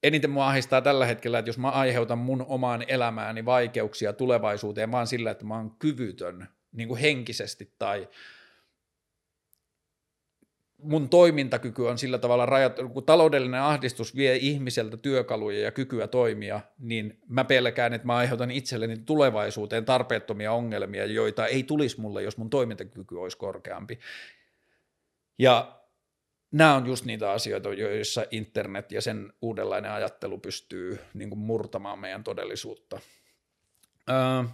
eniten 0.03 0.31
mua 0.31 0.49
ahistaa 0.49 0.83
tällä 0.83 1.07
hetkellä, 1.07 1.39
että 1.39 1.49
jos 1.49 1.59
mä 1.59 1.71
aiheutan 1.71 2.19
mun 2.19 2.45
omaan 2.49 2.85
elämääni 2.89 3.45
vaikeuksia 3.45 4.13
tulevaisuuteen 4.13 4.93
vaan 4.93 5.07
sillä, 5.07 5.31
että 5.31 5.45
mä 5.45 5.55
oon 5.55 5.77
kyvytön 5.79 6.49
niin 6.73 6.89
kuin 6.89 7.01
henkisesti 7.01 7.73
tai 7.79 8.09
mun 10.87 11.09
toimintakyky 11.09 11.83
on 11.83 11.99
sillä 11.99 12.19
tavalla 12.19 12.47
rajattu, 12.47 12.89
kun 12.89 13.05
taloudellinen 13.05 13.61
ahdistus 13.61 14.17
vie 14.17 14.37
ihmiseltä 14.37 14.97
työkaluja 14.97 15.61
ja 15.61 15.71
kykyä 15.71 16.07
toimia, 16.07 16.61
niin 16.79 17.19
mä 17.29 17.45
pelkään, 17.45 17.93
että 17.93 18.07
mä 18.07 18.17
aiheutan 18.17 18.51
itselleni 18.51 18.97
tulevaisuuteen 18.97 19.85
tarpeettomia 19.85 20.53
ongelmia, 20.53 21.07
joita 21.07 21.47
ei 21.47 21.63
tulisi 21.63 22.01
mulle, 22.01 22.23
jos 22.23 22.37
mun 22.37 22.51
toimintakyky 22.51 23.17
olisi 23.17 23.37
korkeampi. 23.37 23.99
Ja 25.39 25.81
nämä 26.53 26.75
on 26.75 26.87
just 26.87 27.05
niitä 27.05 27.31
asioita, 27.31 27.73
joissa 27.73 28.25
internet 28.31 28.93
ja 28.93 29.01
sen 29.01 29.33
uudenlainen 29.43 29.93
ajattelu 29.93 30.39
pystyy 30.39 30.99
niin 31.15 31.29
kuin 31.29 31.39
murtamaan 31.39 31.99
meidän 31.99 32.25
todellisuutta. 32.25 33.01
Öö, 34.11 34.45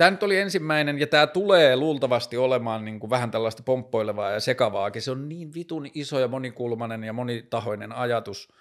Tämä 0.00 0.10
nyt 0.10 0.22
oli 0.22 0.38
ensimmäinen, 0.38 0.98
ja 0.98 1.06
tämä 1.06 1.26
tulee 1.26 1.76
luultavasti 1.76 2.36
olemaan 2.36 2.84
niin 2.84 3.00
kuin 3.00 3.10
vähän 3.10 3.30
tällaista 3.30 3.62
pomppoilevaa 3.62 4.30
ja 4.30 4.40
sekavaakin. 4.40 5.02
Se 5.02 5.10
on 5.10 5.28
niin 5.28 5.54
vitun 5.54 5.86
iso 5.94 6.18
ja 6.18 6.28
monikulmainen 6.28 7.04
ja 7.04 7.12
monitahoinen 7.12 7.92
ajatus, 7.92 8.52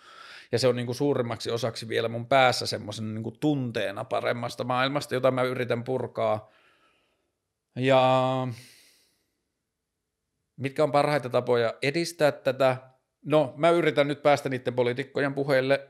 ja 0.52 0.60
se 0.60 0.68
on 0.68 0.76
niin 0.76 0.86
kuin 0.86 0.96
suurimmaksi 0.96 1.52
osaksi 1.52 1.88
vielä 1.88 2.10
mun 2.10 2.28
päässä 2.28 2.68
semmoisen 2.68 3.16
niin 3.16 3.40
tunteena 3.40 4.04
paremmasta 4.04 4.64
maailmasta, 4.64 5.14
jota 5.14 5.32
mä 5.32 5.44
yritän 5.44 5.84
purkaa. 5.84 6.52
Ja 7.76 8.48
mitkä 10.58 10.84
on 10.84 10.92
parhaita 10.92 11.30
tapoja 11.30 11.74
edistää 11.82 12.32
tätä? 12.32 12.78
No, 13.26 13.54
mä 13.58 13.70
yritän 13.70 14.08
nyt 14.08 14.22
päästä 14.22 14.50
niiden 14.50 14.74
poliitikkojen 14.74 15.34
puheille 15.34 15.90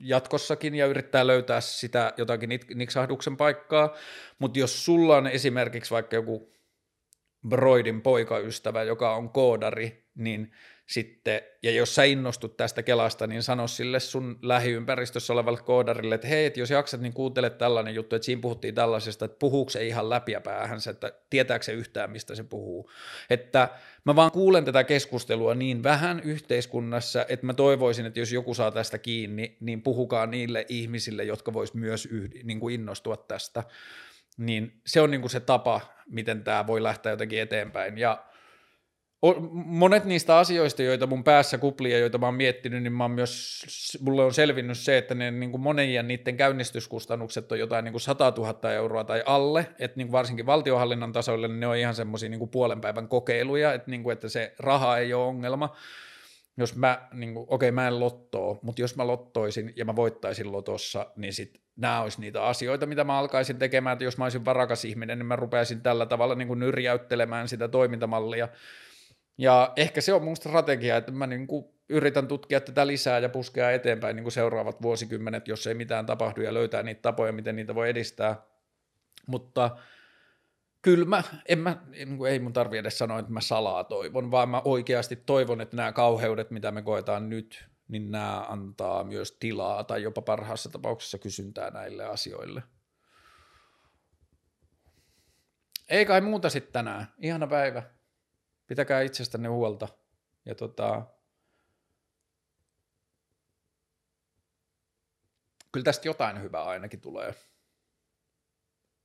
jatkossakin 0.00 0.74
ja 0.74 0.86
yrittää 0.86 1.26
löytää 1.26 1.60
sitä 1.60 2.12
jotakin 2.16 2.50
niksahduksen 2.74 3.36
paikkaa, 3.36 3.94
mutta 4.38 4.58
jos 4.58 4.84
sulla 4.84 5.16
on 5.16 5.26
esimerkiksi 5.26 5.90
vaikka 5.90 6.16
joku 6.16 6.52
Broidin 7.48 8.02
poikaystävä, 8.02 8.82
joka 8.82 9.16
on 9.16 9.30
koodari, 9.30 10.08
niin 10.14 10.52
sitten, 10.88 11.40
ja 11.62 11.70
jos 11.70 11.94
sä 11.94 12.04
innostut 12.04 12.56
tästä 12.56 12.82
Kelasta, 12.82 13.26
niin 13.26 13.42
sano 13.42 13.68
sille 13.68 14.00
sun 14.00 14.38
lähiympäristössä 14.42 15.32
olevalle 15.32 15.60
koodarille, 15.62 16.14
että 16.14 16.26
hei, 16.26 16.46
että 16.46 16.60
jos 16.60 16.70
jaksat, 16.70 17.00
niin 17.00 17.12
kuuntele 17.12 17.50
tällainen 17.50 17.94
juttu, 17.94 18.16
että 18.16 18.26
siinä 18.26 18.40
puhuttiin 18.40 18.74
tällaisesta, 18.74 19.24
että 19.24 19.38
puhuuko 19.38 19.70
se 19.70 19.86
ihan 19.86 20.10
läpiä 20.10 20.40
päähänsä, 20.40 20.90
että 20.90 21.12
tietääkö 21.30 21.64
se 21.64 21.72
yhtään, 21.72 22.10
mistä 22.10 22.34
se 22.34 22.42
puhuu. 22.42 22.90
Että 23.30 23.68
mä 24.04 24.16
vaan 24.16 24.30
kuulen 24.30 24.64
tätä 24.64 24.84
keskustelua 24.84 25.54
niin 25.54 25.82
vähän 25.82 26.20
yhteiskunnassa, 26.20 27.26
että 27.28 27.46
mä 27.46 27.54
toivoisin, 27.54 28.06
että 28.06 28.20
jos 28.20 28.32
joku 28.32 28.54
saa 28.54 28.70
tästä 28.70 28.98
kiinni, 28.98 29.56
niin 29.60 29.82
puhukaa 29.82 30.26
niille 30.26 30.66
ihmisille, 30.68 31.24
jotka 31.24 31.52
vois 31.52 31.74
myös 31.74 32.06
yhdi, 32.06 32.40
niin 32.44 32.60
kuin 32.60 32.74
innostua 32.74 33.16
tästä. 33.16 33.64
Niin 34.36 34.80
se 34.86 35.00
on 35.00 35.10
niin 35.10 35.20
kuin 35.20 35.30
se 35.30 35.40
tapa, 35.40 35.80
miten 36.10 36.44
tämä 36.44 36.66
voi 36.66 36.82
lähteä 36.82 37.12
jotenkin 37.12 37.40
eteenpäin. 37.40 37.98
Ja 37.98 38.27
monet 39.52 40.04
niistä 40.04 40.38
asioista, 40.38 40.82
joita 40.82 41.06
mun 41.06 41.24
päässä 41.24 41.58
kuplii 41.58 41.92
ja 41.92 41.98
joita 41.98 42.18
mä 42.18 42.26
oon 42.26 42.34
miettinyt, 42.34 42.82
niin 42.82 42.92
mä 42.92 43.04
oon 43.04 43.10
myös, 43.10 43.62
mulle 44.00 44.24
on 44.24 44.34
selvinnyt 44.34 44.78
se, 44.78 44.98
että 44.98 45.14
ne 45.14 45.30
niin 45.30 45.50
kuin 45.50 45.60
monien 45.60 46.08
niiden 46.08 46.36
käynnistyskustannukset 46.36 47.52
on 47.52 47.58
jotain 47.58 47.84
niin 47.84 47.92
kuin 47.92 48.00
100 48.00 48.32
000 48.36 48.72
euroa 48.72 49.04
tai 49.04 49.22
alle, 49.26 49.66
että 49.78 49.96
niin 49.96 50.06
kuin 50.06 50.12
varsinkin 50.12 50.46
valtiohallinnan 50.46 51.12
tasoille 51.12 51.48
niin 51.48 51.60
ne 51.60 51.66
on 51.66 51.76
ihan 51.76 51.94
semmoisia 51.94 52.28
niin 52.28 52.48
puolen 52.48 52.80
päivän 52.80 53.08
kokeiluja, 53.08 53.74
että, 53.74 53.90
niin 53.90 54.02
kuin, 54.02 54.12
että 54.12 54.28
se 54.28 54.54
raha 54.58 54.98
ei 54.98 55.14
ole 55.14 55.24
ongelma, 55.24 55.76
jos 56.56 56.76
mä, 56.76 57.08
niin 57.12 57.34
kuin, 57.34 57.46
okei 57.48 57.72
mä 57.72 57.88
en 57.88 58.00
lottoo, 58.00 58.58
mutta 58.62 58.82
jos 58.82 58.96
mä 58.96 59.06
lottoisin 59.06 59.72
ja 59.76 59.84
mä 59.84 59.96
voittaisin 59.96 60.52
lotossa, 60.52 61.06
niin 61.16 61.32
sit 61.32 61.60
nämä 61.76 62.02
olisi 62.02 62.20
niitä 62.20 62.42
asioita, 62.44 62.86
mitä 62.86 63.04
mä 63.04 63.18
alkaisin 63.18 63.58
tekemään, 63.58 63.92
että 63.92 64.04
jos 64.04 64.18
mä 64.18 64.24
olisin 64.24 64.44
varakas 64.44 64.84
ihminen, 64.84 65.18
niin 65.18 65.26
mä 65.26 65.36
rupeaisin 65.36 65.80
tällä 65.80 66.06
tavalla 66.06 66.34
niin 66.34 66.48
kuin 66.48 66.60
nyrjäyttelemään 66.60 67.48
sitä 67.48 67.68
toimintamallia, 67.68 68.48
Ja 69.38 69.72
ehkä 69.76 70.00
se 70.00 70.12
on 70.12 70.24
mun 70.24 70.36
strategia, 70.36 70.96
että 70.96 71.12
mä 71.12 71.26
niin 71.26 71.46
kuin 71.46 71.64
yritän 71.88 72.28
tutkia 72.28 72.60
tätä 72.60 72.86
lisää 72.86 73.18
ja 73.18 73.28
puskea 73.28 73.70
eteenpäin 73.70 74.16
niin 74.16 74.24
kuin 74.24 74.32
seuraavat 74.32 74.82
vuosikymmenet, 74.82 75.48
jos 75.48 75.66
ei 75.66 75.74
mitään 75.74 76.06
tapahdu 76.06 76.40
ja 76.40 76.54
löytää 76.54 76.82
niitä 76.82 77.02
tapoja, 77.02 77.32
miten 77.32 77.56
niitä 77.56 77.74
voi 77.74 77.88
edistää. 77.88 78.42
Mutta 79.26 79.76
kyllä 80.82 81.04
mä, 81.04 81.22
en 81.48 81.58
mä, 81.58 81.76
niin 81.88 82.26
ei 82.26 82.38
mun 82.38 82.52
tarvi 82.52 82.78
edes 82.78 82.98
sanoa, 82.98 83.18
että 83.18 83.32
mä 83.32 83.40
salaa 83.40 83.84
toivon, 83.84 84.30
vaan 84.30 84.48
mä 84.48 84.62
oikeasti 84.64 85.16
toivon, 85.16 85.60
että 85.60 85.76
nämä 85.76 85.92
kauheudet, 85.92 86.50
mitä 86.50 86.70
me 86.70 86.82
koetaan 86.82 87.28
nyt, 87.28 87.68
niin 87.88 88.10
nämä 88.10 88.46
antaa 88.48 89.04
myös 89.04 89.32
tilaa 89.32 89.84
tai 89.84 90.02
jopa 90.02 90.22
parhaassa 90.22 90.70
tapauksessa 90.70 91.18
kysyntää 91.18 91.70
näille 91.70 92.04
asioille. 92.04 92.62
Ei 95.88 96.06
kai 96.06 96.20
muuta 96.20 96.50
sitten 96.50 96.72
tänään. 96.72 97.06
Ihana 97.18 97.46
päivä. 97.46 97.97
Pitäkää 98.68 99.00
itsestänne 99.00 99.48
huolta. 99.48 99.88
Ja 100.44 100.54
tota, 100.54 101.06
kyllä 105.72 105.84
tästä 105.84 106.08
jotain 106.08 106.42
hyvää 106.42 106.64
ainakin 106.64 107.00
tulee. 107.00 107.34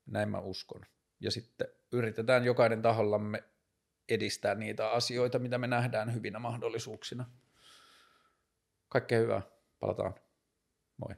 Näin 0.05 0.29
mä 0.29 0.39
uskon. 0.39 0.81
Ja 1.19 1.31
sitten 1.31 1.67
yritetään 1.91 2.45
jokainen 2.45 2.81
tahollamme 2.81 3.43
edistää 4.09 4.55
niitä 4.55 4.91
asioita, 4.91 5.39
mitä 5.39 5.57
me 5.57 5.67
nähdään 5.67 6.13
hyvinä 6.13 6.39
mahdollisuuksina. 6.39 7.29
Kaikkea 8.89 9.19
hyvää. 9.19 9.41
Palataan. 9.79 10.15
Moi. 10.97 11.15